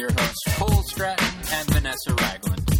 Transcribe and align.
your 0.00 0.10
hosts 0.12 0.56
Cole 0.56 0.82
Stratton 0.84 1.28
and 1.52 1.68
Vanessa 1.68 2.14
Ragland. 2.14 2.70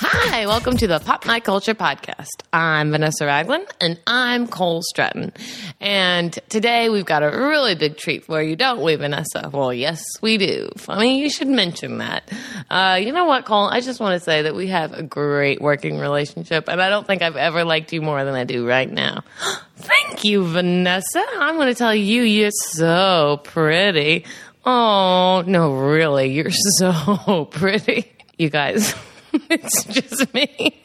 Hi, 0.00 0.46
welcome 0.46 0.76
to 0.76 0.86
the 0.86 0.98
Pop 0.98 1.24
My 1.24 1.40
Culture 1.40 1.74
podcast. 1.74 2.42
I'm 2.52 2.90
Vanessa 2.90 3.24
Ragland 3.24 3.66
and 3.80 3.98
I'm 4.06 4.46
Cole 4.46 4.82
Stratton. 4.82 5.32
And 5.80 6.38
today 6.50 6.90
we've 6.90 7.06
got 7.06 7.22
a 7.22 7.30
really 7.30 7.74
big 7.74 7.96
treat 7.96 8.24
for 8.24 8.42
you, 8.42 8.54
don't 8.54 8.82
we, 8.82 8.96
Vanessa? 8.96 9.48
Well, 9.50 9.72
yes, 9.72 10.04
we 10.20 10.36
do. 10.36 10.68
Funny 10.76 11.22
you 11.22 11.30
should 11.30 11.48
mention 11.48 11.96
that. 11.98 12.30
Uh, 12.68 12.98
you 13.00 13.10
know 13.10 13.24
what, 13.24 13.46
Cole? 13.46 13.70
I 13.70 13.80
just 13.80 13.98
want 13.98 14.12
to 14.12 14.20
say 14.20 14.42
that 14.42 14.54
we 14.54 14.66
have 14.66 14.92
a 14.92 15.02
great 15.02 15.62
working 15.62 15.98
relationship, 15.98 16.68
and 16.68 16.82
I 16.82 16.90
don't 16.90 17.06
think 17.06 17.22
I've 17.22 17.36
ever 17.36 17.64
liked 17.64 17.94
you 17.94 18.02
more 18.02 18.22
than 18.26 18.34
I 18.34 18.44
do 18.44 18.68
right 18.68 18.90
now. 18.90 19.24
Thank 19.76 20.24
you, 20.24 20.46
Vanessa. 20.46 21.24
I'm 21.38 21.56
going 21.56 21.68
to 21.68 21.74
tell 21.74 21.94
you, 21.94 22.22
you're 22.22 22.50
so 22.50 23.40
pretty. 23.42 24.26
Oh, 24.66 25.44
no, 25.46 25.74
really, 25.74 26.32
you're 26.32 26.50
so 26.78 27.44
pretty. 27.50 28.10
You 28.38 28.50
guys. 28.50 28.94
it's 29.50 29.84
just 29.84 30.32
me. 30.34 30.82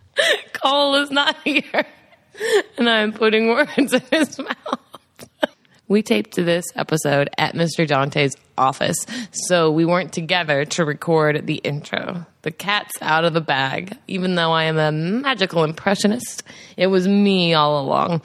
Cole 0.52 0.96
is 0.96 1.10
not 1.10 1.36
here, 1.42 1.86
and 2.76 2.88
I'm 2.88 3.12
putting 3.12 3.48
words 3.48 3.92
in 3.92 4.02
his 4.10 4.38
mouth. 4.38 4.80
We 5.88 6.02
taped 6.02 6.36
this 6.36 6.64
episode 6.74 7.28
at 7.36 7.54
Mr. 7.54 7.86
Dante's 7.86 8.34
office, 8.56 8.96
so 9.30 9.70
we 9.70 9.84
weren't 9.84 10.12
together 10.12 10.64
to 10.64 10.84
record 10.84 11.46
the 11.46 11.56
intro. 11.56 12.24
The 12.42 12.50
cat's 12.50 12.92
out 13.02 13.24
of 13.24 13.34
the 13.34 13.40
bag. 13.40 13.98
Even 14.08 14.34
though 14.34 14.52
I 14.52 14.64
am 14.64 14.78
a 14.78 14.90
magical 14.92 15.64
impressionist, 15.64 16.44
it 16.76 16.86
was 16.86 17.06
me 17.06 17.52
all 17.54 17.80
along. 17.80 18.22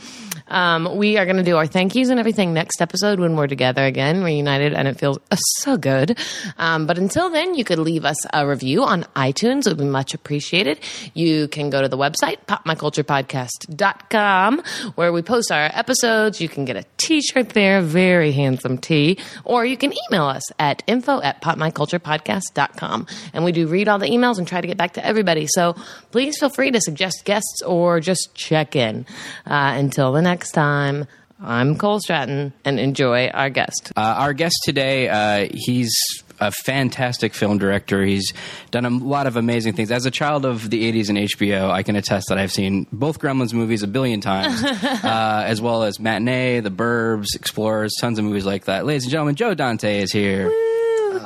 Um, 0.50 0.98
we 0.98 1.17
are 1.17 1.26
going 1.26 1.38
to 1.38 1.44
do 1.44 1.58
our 1.58 1.67
thank 1.67 1.95
yous 1.95 2.09
and 2.09 2.20
everything 2.20 2.53
next 2.53 2.81
episode 2.81 3.20
when 3.20 3.36
we're 3.36 3.48
together 3.48 3.86
again, 3.86 4.23
reunited, 4.23 4.73
and 4.73 4.88
it 4.88 5.00
feels 5.00 5.17
uh, 5.31 5.36
so 5.59 5.78
good. 5.78 6.17
Um, 6.58 6.88
but 6.88 6.98
until 6.98 7.30
then, 7.30 7.56
you 7.56 7.64
could 7.64 7.80
leave 7.80 8.06
us 8.06 8.17
a 8.34 8.48
review 8.48 8.84
on 8.84 9.04
iTunes. 9.16 9.66
It 9.66 9.70
would 9.70 9.78
be 9.78 9.86
much 9.86 10.14
appreciated. 10.14 10.80
You 11.14 11.48
can 11.48 11.70
go 11.70 11.81
to 11.81 11.89
the 11.89 11.98
website, 11.98 12.38
popmyculturepodcast.com, 12.48 14.64
where 14.95 15.12
we 15.12 15.22
post 15.22 15.52
our 15.52 15.70
episodes. 15.73 16.42
You 16.42 16.50
can 16.50 16.66
get 16.66 16.76
a 16.76 16.86
t-shirt 16.98 17.50
there, 17.50 17.82
very 17.82 18.32
handsome 18.32 18.78
tee, 18.78 19.20
or 19.44 19.66
you 19.66 19.78
can 19.78 19.94
email 20.09 20.26
us 20.26 20.44
at 20.59 20.84
info 20.88 21.22
at 21.22 21.42
popmyculturepodcast.com. 21.42 23.08
And 23.34 23.44
we 23.44 23.52
do 23.52 23.67
read 23.67 23.88
all 23.88 24.00
the 24.00 24.09
emails 24.09 24.38
and 24.38 24.48
try 24.48 24.61
to 24.61 24.67
get 24.67 24.78
back 24.78 24.94
to 24.94 25.06
everybody. 25.06 25.48
So 25.48 25.76
please 26.11 26.38
feel 26.39 26.50
free 26.50 26.72
to 26.72 26.82
suggest 26.82 27.23
guests 27.26 27.61
or 27.66 28.00
just 28.00 28.34
check 28.34 28.76
in. 28.76 29.06
Uh, 29.45 29.73
until 29.76 30.11
the 30.11 30.22
next 30.22 30.37
time, 30.46 31.08
I'm 31.40 31.78
Cole 31.78 32.00
Stratton 32.00 32.54
and 32.66 32.80
enjoy 32.80 33.28
our 33.28 33.50
guest. 33.50 33.92
Uh, 33.96 34.02
our 34.02 34.34
guest 34.34 34.56
today, 34.64 35.08
uh, 35.08 35.48
he's 35.54 35.94
a 36.40 36.52
fantastic 36.52 37.34
film 37.34 37.58
director. 37.58 38.04
He's 38.04 38.34
done 38.72 38.86
a 38.86 38.90
lot 38.90 39.28
of 39.28 39.38
amazing 39.38 39.74
things. 39.74 39.92
As 39.92 40.06
a 40.06 40.12
child 40.12 40.46
of 40.46 40.70
the 40.70 40.92
80s 40.92 41.10
and 41.10 41.18
HBO, 41.18 41.70
I 41.70 41.84
can 41.84 41.96
attest 41.96 42.30
that 42.30 42.38
I've 42.38 42.52
seen 42.52 42.88
both 42.92 43.20
Gremlins 43.20 43.54
movies 43.54 43.84
a 43.84 43.88
billion 43.88 44.22
times, 44.22 44.64
uh, 44.64 45.44
as 45.46 45.62
well 45.62 45.84
as 45.84 46.00
Matinee, 46.00 46.60
The 46.60 46.72
Burbs, 46.72 47.36
Explorers, 47.36 47.94
tons 48.00 48.20
of 48.20 48.26
movies 48.26 48.46
like 48.46 48.66
that. 48.66 48.86
Ladies 48.86 49.04
and 49.04 49.12
gentlemen, 49.12 49.36
Joe 49.36 49.54
Dante 49.54 50.02
is 50.02 50.12
here. 50.12 50.46
The 50.46 50.77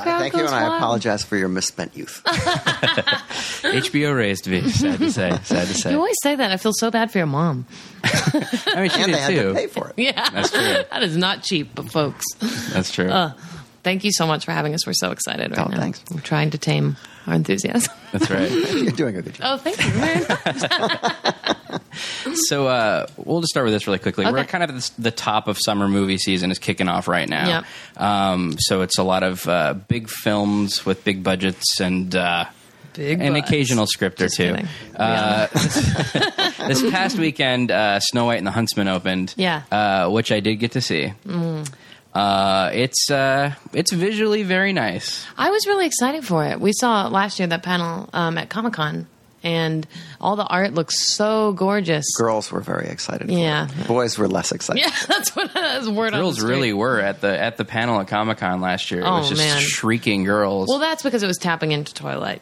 crowd 0.01 0.19
Thank 0.19 0.33
you, 0.33 0.39
goes 0.39 0.51
and 0.51 0.63
I 0.65 0.77
apologize 0.77 1.23
for 1.23 1.35
your 1.37 1.49
misspent 1.49 1.95
youth. 1.95 2.21
HBO 2.25 4.15
raised 4.15 4.47
me, 4.47 4.69
sad 4.69 4.99
to 4.99 5.11
say. 5.11 5.31
Sad 5.43 5.67
to 5.67 5.73
say. 5.73 5.91
You 5.91 5.97
always 5.97 6.15
say 6.23 6.35
that. 6.35 6.51
I 6.51 6.57
feel 6.57 6.73
so 6.73 6.91
bad 6.91 7.11
for 7.11 7.17
your 7.17 7.27
mom. 7.27 7.65
I 8.03 8.75
mean, 8.77 8.89
she 8.89 9.01
and 9.01 9.11
did 9.11 9.15
they 9.15 9.19
had 9.19 9.27
too. 9.29 9.49
to 9.49 9.53
pay 9.53 9.67
for 9.67 9.89
it. 9.89 9.93
Yeah. 9.97 10.29
That's 10.29 10.49
true. 10.51 10.59
that 10.91 11.03
is 11.03 11.15
not 11.17 11.43
cheap, 11.43 11.73
but 11.75 11.89
folks. 11.91 12.25
That's 12.73 12.91
true. 12.91 13.09
Uh, 13.09 13.33
thank 13.83 14.03
you 14.03 14.11
so 14.13 14.25
much 14.27 14.45
for 14.45 14.51
having 14.51 14.73
us. 14.73 14.85
We're 14.85 14.93
so 14.93 15.11
excited 15.11 15.51
right 15.51 15.59
Oh, 15.65 15.69
now. 15.69 15.77
thanks. 15.77 16.03
We're 16.13 16.21
trying 16.21 16.49
to 16.51 16.57
tame 16.57 16.97
our 17.27 17.33
enthusiasm. 17.35 17.93
That's 18.11 18.29
right. 18.29 18.49
You're 18.51 18.91
doing 18.91 19.17
a 19.17 19.21
good 19.21 19.35
job. 19.35 19.45
Oh, 19.45 19.57
thank 19.57 19.77
you. 19.83 19.91
very 19.91 20.19
much. 20.27 21.57
So 22.47 22.67
uh, 22.67 23.07
we'll 23.17 23.41
just 23.41 23.51
start 23.51 23.65
with 23.65 23.73
this 23.73 23.87
really 23.87 23.99
quickly. 23.99 24.25
We're 24.25 24.43
kind 24.43 24.63
of 24.63 24.69
at 24.69 24.91
the, 24.97 25.11
top 25.11 25.47
of 25.47 25.57
summer 25.59 25.87
movie 25.87 26.17
season 26.17 26.51
is 26.51 26.59
kicking 26.59 26.87
off 26.87 27.07
right 27.07 27.27
now. 27.27 27.47
Yep. 27.47 28.01
Um, 28.01 28.55
so 28.59 28.81
it's 28.81 28.97
a 28.97 29.03
lot 29.03 29.23
of 29.23 29.47
uh, 29.47 29.73
big 29.73 30.09
films 30.09 30.85
with 30.85 31.03
big 31.03 31.23
budgets 31.23 31.79
and 31.79 32.15
uh, 32.15 32.45
Big 32.93 33.21
an 33.21 33.33
butts. 33.33 33.47
occasional 33.47 33.87
script 33.87 34.21
or 34.21 34.29
two. 34.29 34.55
Uh, 34.95 35.47
this 36.67 36.81
past 36.91 37.17
weekend, 37.17 37.71
uh, 37.71 37.99
Snow 37.99 38.25
White 38.25 38.37
and 38.37 38.47
the 38.47 38.51
Huntsman 38.51 38.87
opened. 38.87 39.33
Yeah. 39.37 39.63
Uh, 39.71 40.09
which 40.09 40.31
I 40.31 40.39
did 40.39 40.55
get 40.55 40.73
to 40.73 40.81
see. 40.81 41.13
Uh, 42.13 42.69
it's 42.73 43.09
uh, 43.09 43.53
it's 43.73 43.93
visually 43.93 44.43
very 44.43 44.73
nice. 44.73 45.25
I 45.37 45.49
was 45.49 45.65
really 45.65 45.85
excited 45.85 46.25
for 46.25 46.45
it. 46.45 46.59
We 46.59 46.73
saw 46.73 47.07
last 47.07 47.39
year 47.39 47.47
that 47.47 47.63
panel 47.63 48.09
um, 48.11 48.37
at 48.37 48.49
Comic 48.49 48.73
Con, 48.73 49.07
and 49.43 49.87
all 50.19 50.35
the 50.35 50.45
art 50.45 50.73
looks 50.73 51.07
so 51.13 51.51
gorgeous. 51.53 52.05
Girls 52.17 52.51
were 52.51 52.61
very 52.61 52.87
excited. 52.89 53.29
Yeah. 53.29 53.67
it. 53.79 53.87
Boys 53.87 54.17
were 54.17 54.27
less 54.27 54.51
excited. 54.51 54.81
Yeah, 54.81 54.91
that's 55.07 55.35
what 55.35 55.53
that's 55.53 55.87
word 55.87 56.13
on 56.13 56.19
the 56.19 56.25
Girls 56.25 56.41
really 56.41 56.73
were 56.73 56.99
at 56.99 57.21
the 57.21 57.39
at 57.39 57.57
the 57.57 57.65
panel 57.65 57.99
at 57.99 58.07
Comic 58.07 58.37
Con 58.39 58.61
last 58.61 58.91
year. 58.91 59.01
It 59.01 59.05
Oh, 59.05 59.19
was 59.19 59.29
just 59.29 59.41
man. 59.41 59.59
shrieking 59.61 60.23
girls. 60.23 60.67
Well, 60.69 60.79
that's 60.79 61.03
because 61.03 61.23
it 61.23 61.27
was 61.27 61.37
tapping 61.37 61.71
into 61.71 61.93
Twilight. 61.93 62.41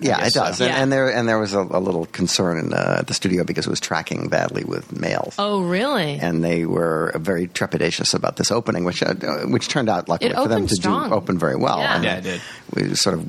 Yeah, 0.00 0.24
it 0.24 0.32
does. 0.32 0.58
so. 0.58 0.64
And, 0.64 0.72
Yeah. 0.74 0.82
and 0.82 0.92
there 0.92 1.08
and 1.10 1.28
there 1.28 1.38
was 1.38 1.54
a, 1.54 1.60
a 1.60 1.80
little 1.80 2.06
concern 2.06 2.58
in, 2.58 2.72
uh, 2.72 2.96
at 3.00 3.06
the 3.08 3.14
studio 3.14 3.44
because 3.44 3.66
it 3.66 3.70
was 3.70 3.80
tracking 3.80 4.28
badly 4.28 4.64
with 4.64 4.92
males. 4.98 5.34
Oh, 5.38 5.62
really? 5.62 6.18
And 6.20 6.44
they 6.44 6.64
were 6.66 7.12
very 7.16 7.48
trepidatious 7.48 8.14
about 8.14 8.36
this 8.36 8.50
opening, 8.50 8.84
which 8.84 9.02
uh, 9.02 9.14
which 9.46 9.68
turned 9.68 9.88
out 9.88 10.08
luckily 10.08 10.30
It 10.30 10.36
for 10.36 10.48
them 10.48 10.66
to 10.66 10.74
strong. 10.74 11.08
do 11.08 11.14
open 11.14 11.38
very 11.38 11.56
well. 11.56 11.78
Yeah. 11.80 11.94
And 11.96 12.04
Yeah, 12.04 12.16
it 12.18 12.22
did. 12.22 12.40
We 12.74 12.94
sort 12.94 13.16
of 13.16 13.28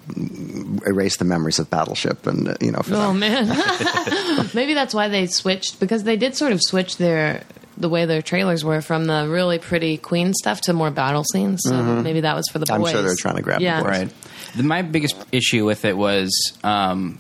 erased 0.85 1.19
the 1.19 1.25
memories 1.25 1.59
of 1.59 1.69
Battleship, 1.69 2.27
and 2.27 2.49
uh, 2.49 2.55
you 2.61 2.71
know, 2.71 2.81
for 2.81 2.95
Oh 2.95 3.07
them. 3.13 3.19
man, 3.19 3.47
maybe 4.53 4.73
that's 4.73 4.93
why 4.93 5.07
they 5.07 5.27
switched 5.27 5.79
because 5.79 6.03
they 6.03 6.17
did 6.17 6.35
sort 6.35 6.51
of 6.51 6.61
switch 6.61 6.97
their 6.97 7.43
the 7.77 7.87
way 7.89 8.05
their 8.05 8.21
trailers 8.21 8.63
were 8.65 8.81
from 8.81 9.05
the 9.05 9.25
really 9.29 9.57
pretty 9.57 9.97
Queen 9.97 10.33
stuff 10.33 10.59
to 10.61 10.73
more 10.73 10.91
battle 10.91 11.23
scenes. 11.23 11.61
So 11.63 11.81
maybe 11.81 12.21
that 12.21 12.35
was 12.35 12.45
for 12.51 12.59
the 12.59 12.65
boys. 12.65 12.75
Mm-hmm. 12.75 12.85
I'm 12.85 12.91
sure 12.91 13.01
they're 13.03 13.15
trying 13.17 13.35
to 13.37 13.41
grab 13.41 13.59
the 13.59 13.63
yeah. 13.63 13.81
boys. 13.81 13.89
Right. 13.89 14.13
The, 14.55 14.63
my 14.63 14.81
biggest 14.81 15.15
issue 15.31 15.65
with 15.65 15.85
it 15.85 15.95
was, 15.97 16.29
um, 16.63 17.17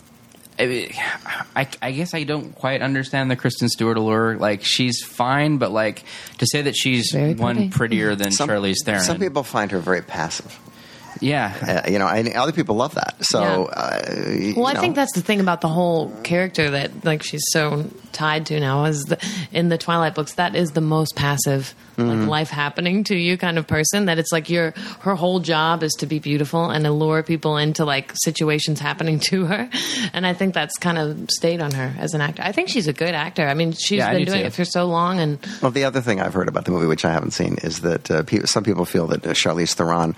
I, 0.57 0.89
I, 1.55 1.67
I 1.81 1.91
guess 1.91 2.13
I 2.13 2.23
don't 2.23 2.53
quite 2.53 2.81
understand 2.81 3.31
the 3.31 3.35
Kristen 3.35 3.69
Stewart 3.69 3.97
allure. 3.97 4.35
Like 4.37 4.63
she's 4.63 5.01
fine, 5.03 5.57
but 5.57 5.71
like 5.71 6.03
to 6.39 6.45
say 6.51 6.63
that 6.63 6.75
she's 6.75 7.11
Very 7.13 7.33
one 7.33 7.55
pretty. 7.55 7.69
prettier 7.69 8.15
than 8.15 8.31
Some, 8.31 8.49
Charlize 8.49 8.83
Theron. 8.83 9.01
some 9.01 9.19
people 9.19 9.43
find 9.43 9.71
her 9.71 9.79
very 9.79 10.01
passive. 10.01 10.57
yeah. 11.21 11.81
Uh, 11.85 11.89
you 11.91 11.97
know, 11.99 12.07
and 12.07 12.27
other 12.33 12.51
people 12.51 12.75
love 12.75 12.95
that. 12.95 13.15
So, 13.21 13.41
Yeah. 13.41 13.47
uh, 13.73 14.29
you 14.31 14.53
Well, 14.55 14.67
I 14.67 14.75
think 14.75 14.95
that's 14.95 15.13
the 15.13 15.21
thing 15.21 15.39
about 15.39 15.61
the 15.61 15.67
whole 15.69 16.11
character 16.23 16.69
that 16.71 17.05
like 17.05 17.23
she's 17.23 17.43
so 17.51 17.85
tied 18.19 18.45
to 18.47 18.59
now 18.59 18.85
is 18.85 19.05
the, 19.05 19.17
in 19.51 19.69
the 19.69 19.77
Twilight 19.77 20.13
books. 20.15 20.33
That 20.33 20.55
is 20.55 20.71
the 20.71 20.81
most 20.81 21.15
passive, 21.15 21.73
Mm-hmm. 21.99 22.21
like 22.21 22.29
life 22.29 22.49
happening 22.49 23.03
to 23.05 23.15
you 23.15 23.35
kind 23.37 23.57
of 23.57 23.67
person. 23.67 24.05
That 24.05 24.19
it's 24.19 24.31
like 24.31 24.49
your 24.49 24.71
her 25.01 25.15
whole 25.15 25.41
job 25.41 25.83
is 25.83 25.91
to 25.95 26.05
be 26.05 26.19
beautiful 26.19 26.69
and 26.69 26.87
allure 26.87 27.23
people 27.23 27.57
into 27.57 27.83
like 27.83 28.13
situations 28.15 28.79
happening 28.79 29.19
to 29.31 29.45
her. 29.45 29.69
And 30.13 30.25
I 30.25 30.33
think 30.33 30.53
that's 30.53 30.77
kind 30.77 30.97
of 30.97 31.29
stayed 31.29 31.59
on 31.59 31.71
her 31.71 31.93
as 31.99 32.13
an 32.13 32.21
actor. 32.21 32.41
I 32.41 32.53
think 32.53 32.69
she's 32.69 32.87
a 32.87 32.93
good 32.93 33.13
actor. 33.13 33.45
I 33.45 33.53
mean, 33.53 33.73
she's 33.73 33.97
Yeah, 33.99 34.11
been 34.13 34.19
do 34.23 34.31
doing 34.31 34.41
too. 34.43 34.47
it 34.47 34.53
for 34.53 34.63
so 34.63 34.85
long, 34.85 35.19
and 35.19 35.39
Well, 35.61 35.71
the 35.71 35.83
other 35.83 35.99
thing 35.99 36.21
I've 36.21 36.33
heard 36.33 36.47
about 36.47 36.63
the 36.63 36.71
movie, 36.71 36.87
which 36.87 37.03
I 37.03 37.11
haven't 37.11 37.31
seen, 37.31 37.57
is 37.63 37.81
that 37.81 38.09
uh, 38.09 38.23
some 38.45 38.63
people 38.63 38.85
feel 38.85 39.07
that 39.07 39.25
uh, 39.27 39.31
Charlize 39.33 39.73
Theron 39.73 40.15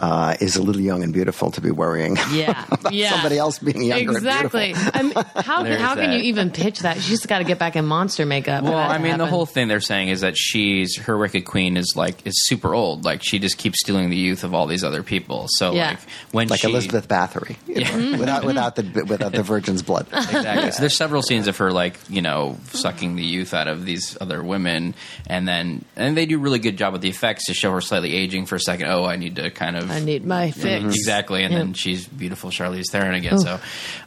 uh, 0.00 0.34
is 0.40 0.56
a 0.56 0.62
little 0.62 0.80
young 0.80 1.02
and 1.02 1.12
beautiful 1.12 1.50
to 1.50 1.60
be 1.60 1.70
worrying 1.70 2.16
yeah, 2.32 2.64
about 2.72 2.94
yeah. 2.94 3.10
somebody 3.10 3.36
else 3.36 3.58
being 3.58 3.82
younger 3.82 4.12
Exactly. 4.12 4.72
I 4.74 5.02
mean, 5.02 5.12
how 5.44 5.64
how 5.84 5.94
can 5.94 6.12
you 6.12 6.20
even 6.20 6.50
pitch 6.50 6.78
that? 6.80 6.96
She's 7.02 7.26
got 7.26 7.37
to 7.38 7.44
get 7.44 7.58
back 7.58 7.76
in 7.76 7.84
monster 7.86 8.24
makeup. 8.26 8.64
Well, 8.64 8.76
I 8.76 8.96
to 8.96 9.02
mean, 9.02 9.18
the 9.18 9.26
whole 9.26 9.46
thing 9.46 9.68
they're 9.68 9.80
saying 9.80 10.08
is 10.08 10.20
that 10.22 10.36
she's 10.36 10.96
her 10.98 11.16
Wicked 11.16 11.44
Queen 11.44 11.76
is 11.76 11.94
like 11.96 12.26
is 12.26 12.34
super 12.46 12.74
old. 12.74 13.04
Like 13.04 13.22
she 13.22 13.38
just 13.38 13.58
keeps 13.58 13.80
stealing 13.80 14.10
the 14.10 14.16
youth 14.16 14.44
of 14.44 14.54
all 14.54 14.66
these 14.66 14.84
other 14.84 15.02
people. 15.02 15.46
So 15.48 15.72
Yeah. 15.72 15.90
like 15.90 15.98
when 16.32 16.48
Like 16.48 16.60
she, 16.60 16.68
Elizabeth 16.68 17.08
Bathory, 17.08 17.56
you 17.66 17.84
know, 17.84 18.18
without 18.18 18.44
without 18.44 18.76
the 18.76 19.04
without 19.08 19.32
the 19.32 19.42
virgin's 19.42 19.82
blood. 19.82 20.06
exactly. 20.12 20.70
So 20.72 20.80
there's 20.80 20.96
several 20.96 21.22
scenes 21.22 21.48
of 21.48 21.56
her 21.58 21.70
like 21.72 21.98
you 22.08 22.22
know 22.22 22.56
sucking 22.72 23.16
the 23.16 23.24
youth 23.24 23.54
out 23.54 23.68
of 23.68 23.84
these 23.84 24.16
other 24.20 24.42
women, 24.42 24.94
and 25.26 25.46
then 25.48 25.84
and 25.96 26.16
they 26.16 26.26
do 26.26 26.36
a 26.36 26.40
really 26.40 26.58
good 26.58 26.76
job 26.76 26.92
with 26.92 27.02
the 27.02 27.08
effects 27.08 27.46
to 27.46 27.54
show 27.54 27.72
her 27.72 27.80
slightly 27.80 28.14
aging 28.14 28.46
for 28.46 28.56
a 28.56 28.60
second. 28.60 28.88
Oh, 28.88 29.04
I 29.04 29.16
need 29.16 29.36
to 29.36 29.50
kind 29.50 29.76
of 29.76 29.90
I 29.90 30.00
need 30.00 30.24
my 30.24 30.50
fix. 30.50 30.84
exactly, 30.84 31.42
and 31.42 31.52
Yeah. 31.52 31.58
then 31.58 31.72
she's 31.74 32.06
beautiful 32.06 32.50
Charlize 32.50 32.84
Theron 32.90 33.14
again. 33.14 33.38
So, 33.38 33.58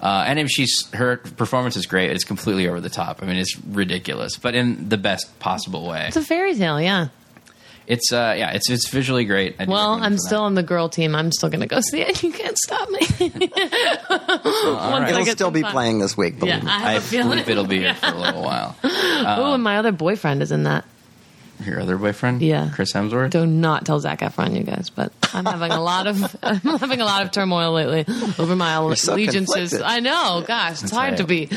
uh, 0.02 0.24
and 0.28 0.40
if 0.40 0.48
she's 0.50 0.88
her 0.94 1.18
performance 1.18 1.76
is 1.76 1.86
great, 1.86 2.12
it's 2.12 2.24
completely 2.24 2.68
over 2.68 2.80
the 2.80 2.90
top. 2.90 3.11
I 3.22 3.26
mean, 3.26 3.38
it's 3.38 3.58
ridiculous, 3.60 4.38
but 4.38 4.56
in 4.56 4.90
the 4.90 4.98
best 4.98 5.38
possible 5.40 5.88
way. 5.88 6.06
It's 6.08 6.18
a 6.18 6.22
fairy 6.24 6.56
tale, 6.56 6.80
yeah. 6.82 7.08
It's 7.88 8.14
uh, 8.14 8.36
yeah, 8.38 8.52
it's 8.52 8.70
it's 8.70 8.88
visually 8.90 9.26
great. 9.26 9.56
I 9.60 9.66
Well, 9.66 9.94
I'm 9.94 10.18
still 10.18 10.40
that. 10.42 10.46
on 10.46 10.56
the 10.56 10.64
girl 10.64 10.88
team. 10.88 11.14
I'm 11.16 11.32
still 11.32 11.50
going 11.50 11.62
to 11.62 11.68
go 11.68 11.82
see 11.82 12.02
it. 12.02 12.22
You 12.24 12.32
can't 12.32 12.58
stop 12.58 12.90
me. 12.90 13.00
Once 13.30 13.52
I 13.56 15.08
It'll 15.10 15.26
still 15.26 15.52
be 15.52 15.62
time. 15.62 15.72
playing 15.72 16.00
this 16.00 16.16
week. 16.16 16.40
Believe 16.40 16.56
Yeah, 16.56 16.62
me. 16.64 16.70
I 16.72 16.80
have 16.80 16.88
I 16.88 16.94
a 16.94 17.02
feeling. 17.02 17.30
believe 17.32 17.50
it'll 17.50 17.66
be 17.68 17.80
here 17.80 17.96
for 17.96 18.08
a 18.08 18.18
little 18.18 18.44
while. 18.44 18.76
oh, 18.84 19.54
and 19.56 19.64
my 19.64 19.78
other 19.78 19.92
boyfriend 19.92 20.42
is 20.42 20.52
in 20.52 20.64
that. 20.64 20.86
Your 21.66 21.82
other 21.82 21.98
boyfriend? 21.98 22.42
Yeah. 22.42 22.70
Chris 22.74 22.94
Hemsworth? 22.94 23.32
Do 23.32 23.46
not 23.46 23.86
tell 23.86 24.00
Zac 24.00 24.20
Efron, 24.22 24.56
you 24.56 24.64
guys. 24.64 24.90
But 24.90 25.12
I'm 25.34 25.46
having 25.46 25.72
a 25.72 25.82
lot 25.82 26.08
of 26.08 26.36
I'm 26.44 26.60
having 26.80 27.02
a 27.02 27.06
lot 27.06 27.24
of 27.24 27.32
turmoil 27.32 27.72
lately 27.74 28.06
over 28.40 28.56
my 28.56 28.76
so 28.96 29.14
allegiances. 29.14 29.72
conflicted. 29.72 29.82
I 29.82 30.00
know, 30.00 30.44
gosh, 30.48 30.82
it's 30.84 30.92
hard 30.92 31.12
right. 31.12 31.18
to 31.18 31.24
be 31.26 31.50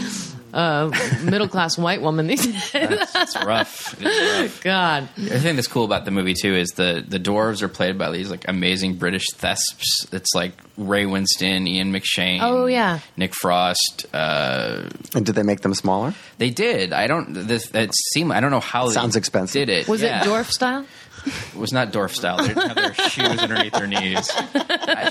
a 0.55 0.91
middle 1.25 1.49
class 1.49 1.77
white 1.77 2.01
woman 2.01 2.27
these 2.29 2.45
days. 2.47 2.63
It's 2.73 3.37
rough. 3.45 4.01
Rough. 4.03 4.63
God, 4.63 5.09
The 5.17 5.41
thing 5.41 5.57
that's 5.57 5.67
cool 5.69 5.85
about 5.85 6.05
the 6.05 6.11
movie 6.11 6.35
too 6.41 6.55
is 6.55 6.69
the 6.71 7.05
the 7.07 7.19
dwarves 7.19 7.61
are 7.63 7.69
played 7.69 7.99
by 7.99 8.11
these 8.11 8.31
like 8.31 8.47
amazing 8.49 8.95
British 8.97 9.27
thesps. 9.37 10.13
It's 10.13 10.35
like 10.35 10.53
Ray 10.77 11.05
Winstone, 11.05 11.67
Ian 11.69 11.93
McShane. 11.93 12.39
Oh, 12.41 12.67
yeah. 12.67 13.01
Nick 13.17 13.35
Frost. 13.35 14.07
Uh, 14.13 14.83
And 15.15 15.27
did 15.27 15.35
they 15.35 15.43
make 15.43 15.61
them 15.61 15.75
smaller? 15.75 16.15
they 16.39 16.51
did. 16.51 16.93
I 16.93 17.07
don't. 17.07 17.33
This 17.33 17.71
it 17.75 17.93
seemed. 18.13 18.33
I 18.33 18.41
don't 18.41 18.51
know 18.51 18.61
how. 18.61 18.87
they 18.89 18.95
Sounds 18.95 19.17
expensive. 19.17 19.67
Did 19.67 19.69
it? 19.69 19.89
was 19.89 20.03
Yeah. 20.03 20.23
it 20.23 20.27
dwarf 20.27 20.51
style? 20.51 20.85
It 21.27 21.55
was 21.55 21.73
not 21.73 21.93
dwarf 21.93 22.11
style. 22.15 22.37
They 22.39 22.49
didn't 22.49 22.69
have 22.69 22.77
their 22.77 22.95
shoes 23.09 23.39
underneath 23.39 23.73
their 23.73 23.87
knees. 23.87 24.31
I- 24.35 25.11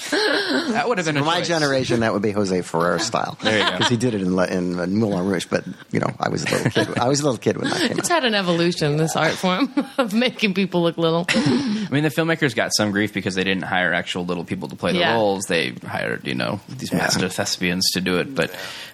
that 0.74 0.88
would 0.88 0.98
have 0.98 1.06
been 1.08 1.18
a 1.18 1.20
For 1.20 1.26
my 1.26 1.40
choice. 1.40 1.48
generation, 1.48 2.00
that 2.02 2.14
would 2.14 2.22
be 2.22 2.32
Jose 2.32 2.62
Ferrer 2.62 3.00
style. 3.00 3.38
There 3.42 3.58
you 3.60 3.66
go. 3.66 3.72
Because 3.72 3.90
he 3.90 3.98
did 3.98 4.14
it 4.14 4.22
in, 4.22 4.36
Le- 4.36 4.48
in 4.48 4.80
uh, 4.80 4.86
Moulin 4.88 5.26
Rouge, 5.26 5.46
but 5.50 5.64
you 5.92 6.00
know, 6.00 6.10
I 6.20 6.30
was 6.30 6.44
a 6.44 6.52
little 6.56 6.72
kid. 6.72 6.98
I 6.98 7.08
was 7.08 7.20
a 7.22 7.24
little 7.24 7.38
kid 7.38 7.58
when 7.58 7.70
that 7.70 7.80
came 7.90 7.98
It's 8.00 8.10
out. 8.12 8.24
had 8.24 8.26
an 8.26 8.36
evolution, 8.36 8.98
this 8.98 9.16
art 9.16 9.34
form 9.34 9.74
of 9.98 10.14
making 10.14 10.54
people 10.54 10.84
look 10.84 10.98
little. 10.98 11.26
I 11.30 11.88
mean, 11.92 12.04
the 12.04 12.10
filmmakers 12.10 12.56
got 12.56 12.72
some 12.76 12.92
grief 12.92 13.14
because 13.14 13.36
they 13.36 13.44
didn't 13.44 13.64
hire 13.64 13.94
actual 13.94 14.26
little 14.26 14.44
people 14.46 14.68
to 14.70 14.76
play 14.76 14.94
the 14.94 15.00
Yeah. 15.00 15.16
roles. 15.16 15.46
They 15.46 15.72
hired, 15.72 16.26
you 16.28 16.36
know, 16.36 16.60
these 16.70 16.92
Yeah. 16.92 17.00
master 17.00 17.30
thespians 17.30 17.90
to 17.94 18.02
do 18.02 18.20
it. 18.20 18.34
But 18.36 18.52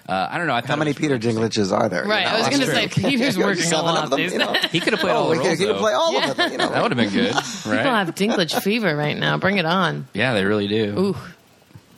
uh, 0.08 0.28
I 0.30 0.38
don't 0.38 0.46
know. 0.46 0.54
I 0.54 0.62
How 0.66 0.76
many 0.76 0.92
Peter 0.94 1.14
really. 1.16 1.48
Dinklages 1.48 1.72
are 1.76 1.88
there? 1.88 2.04
you 2.04 2.10
Right, 2.10 2.24
know? 2.24 2.30
I 2.32 2.38
was 2.38 2.48
going 2.48 2.60
to 2.62 2.66
say 2.66 2.88
Peter's 2.88 3.36
working 3.38 3.62
a 3.62 3.66
seven 3.66 3.84
lot 3.86 4.04
of 4.04 4.10
them, 4.10 4.18
these 4.20 4.32
you 4.32 4.38
know. 4.38 4.52
days. 4.52 4.64
He 4.70 4.80
could 4.80 4.92
have 4.92 5.00
played 5.00 5.12
Oh, 5.12 5.16
all 5.16 5.28
the 5.30 5.36
roles. 5.36 5.48
he 5.50 5.56
could 5.56 5.74
though. 5.76 5.78
play 5.78 5.92
all 5.92 6.12
Yeah. 6.12 6.30
of 6.30 6.36
them. 6.36 6.52
You 6.52 6.58
know, 6.58 6.68
That 6.70 6.82
would 6.82 6.90
have 6.92 6.98
been 6.98 7.09
good, 7.12 7.34
People 7.62 7.72
right? 7.72 7.84
have 7.84 8.14
Dinklage 8.14 8.60
fever 8.62 8.94
right 8.96 9.16
now. 9.16 9.36
Bring 9.38 9.58
it 9.58 9.64
on. 9.66 10.06
Yeah, 10.14 10.34
they 10.34 10.44
really 10.44 10.68
do. 10.68 10.98
Ooh, 10.98 11.12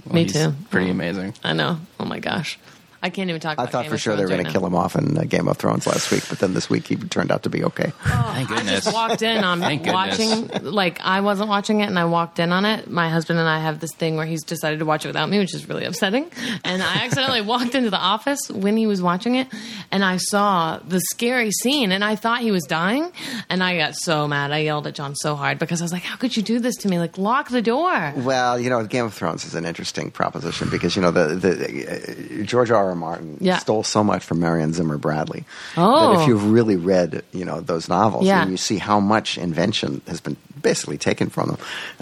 Well, 0.04 0.14
me 0.14 0.24
he's 0.24 0.32
too. 0.32 0.52
Pretty 0.70 0.90
amazing. 0.90 1.34
I 1.44 1.52
know. 1.52 1.78
Oh 2.00 2.04
my 2.04 2.18
gosh, 2.18 2.58
I 3.02 3.10
can't 3.10 3.28
even 3.28 3.40
talk. 3.40 3.58
I 3.58 3.64
about 3.64 3.72
thought 3.72 3.82
Game 3.82 3.90
for 3.90 3.94
of 3.96 4.00
sure 4.00 4.16
they 4.16 4.22
were 4.22 4.28
going 4.28 4.44
right 4.44 4.46
to 4.46 4.52
kill 4.52 4.64
him 4.66 4.74
off 4.74 4.94
in 4.94 5.18
uh, 5.18 5.22
Game 5.22 5.48
of 5.48 5.56
Thrones 5.56 5.86
last 5.86 6.10
week, 6.12 6.22
but 6.28 6.38
then 6.38 6.54
this 6.54 6.70
week 6.70 6.86
he 6.86 6.96
turned 6.96 7.32
out 7.32 7.42
to 7.42 7.50
be 7.50 7.64
okay. 7.64 7.92
Thank 8.04 8.50
I 8.50 8.56
goodness. 8.56 8.84
just 8.84 8.94
walked 8.94 9.22
in 9.22 9.42
on 9.42 9.60
Thank 9.72 9.84
goodness. 9.84 10.18
watching, 10.18 10.64
like 10.64 11.00
I 11.00 11.20
wasn't 11.20 11.48
watching 11.48 11.80
it, 11.80 11.86
and 11.86 11.98
I 11.98 12.04
walked 12.04 12.38
in 12.38 12.52
on 12.52 12.64
it. 12.64 12.88
My 12.88 13.08
husband 13.08 13.38
and 13.40 13.48
I 13.48 13.58
have 13.58 13.80
this 13.80 13.92
thing 13.92 14.16
where 14.16 14.26
he's 14.26 14.44
decided 14.44 14.78
to 14.78 14.84
watch 14.84 15.04
it 15.04 15.08
without 15.08 15.28
me, 15.28 15.38
which 15.38 15.52
is 15.54 15.68
really 15.68 15.84
upsetting. 15.84 16.30
And 16.64 16.82
I 16.82 17.04
accidentally 17.04 17.40
walked 17.52 17.74
into 17.74 17.90
the 17.90 17.98
office 17.98 18.48
when 18.50 18.76
he 18.76 18.86
was 18.86 19.02
watching 19.02 19.34
it, 19.34 19.48
and 19.90 20.04
I 20.04 20.18
saw 20.18 20.78
the 20.78 21.00
scary 21.10 21.50
scene, 21.50 21.90
and 21.90 22.04
I 22.04 22.14
thought 22.14 22.40
he 22.40 22.52
was 22.52 22.64
dying, 22.64 23.10
and 23.50 23.64
I 23.64 23.76
got 23.78 23.96
so 23.96 24.28
mad. 24.28 24.52
I 24.52 24.58
yelled 24.58 24.86
at 24.86 24.94
John 24.94 25.16
so 25.16 25.34
hard 25.34 25.58
because 25.58 25.80
I 25.80 25.84
was 25.84 25.92
like, 25.92 26.02
"How 26.04 26.16
could 26.16 26.36
you 26.36 26.42
do 26.42 26.60
this 26.60 26.76
to 26.76 26.88
me? 26.88 27.00
Like, 27.00 27.18
lock 27.18 27.48
the 27.48 27.62
door." 27.62 28.12
Well, 28.16 28.60
you 28.60 28.70
know, 28.70 28.84
Game 28.86 29.06
of 29.06 29.14
Thrones 29.14 29.44
is 29.44 29.56
an 29.56 29.64
interesting 29.64 30.10
proposition 30.12 30.68
because 30.70 30.94
you 30.94 31.02
know 31.02 31.10
the, 31.10 31.34
the 31.34 32.42
uh, 32.42 32.44
George 32.44 32.70
R. 32.70 32.91
R. 32.92 32.96
Martin 32.96 33.38
Yeah. 33.40 33.58
stole 33.58 33.82
so 33.82 34.04
much 34.04 34.22
from 34.24 34.40
Marion 34.40 34.72
Zimmer 34.72 34.98
Bradley 34.98 35.44
Oh. 35.76 36.14
that 36.14 36.22
if 36.22 36.28
you've 36.28 36.50
really 36.52 36.76
read, 36.76 37.22
you 37.32 37.44
know, 37.44 37.60
those 37.60 37.88
novels, 37.88 38.24
Yeah. 38.26 38.44
you, 38.44 38.52
you 38.52 38.56
see 38.56 38.78
how 38.78 39.00
much 39.00 39.38
invention 39.38 40.00
has 40.06 40.20
been 40.20 40.36
basically 40.60 40.98
taken 40.98 41.28
from 41.30 41.48
them. 41.48 41.58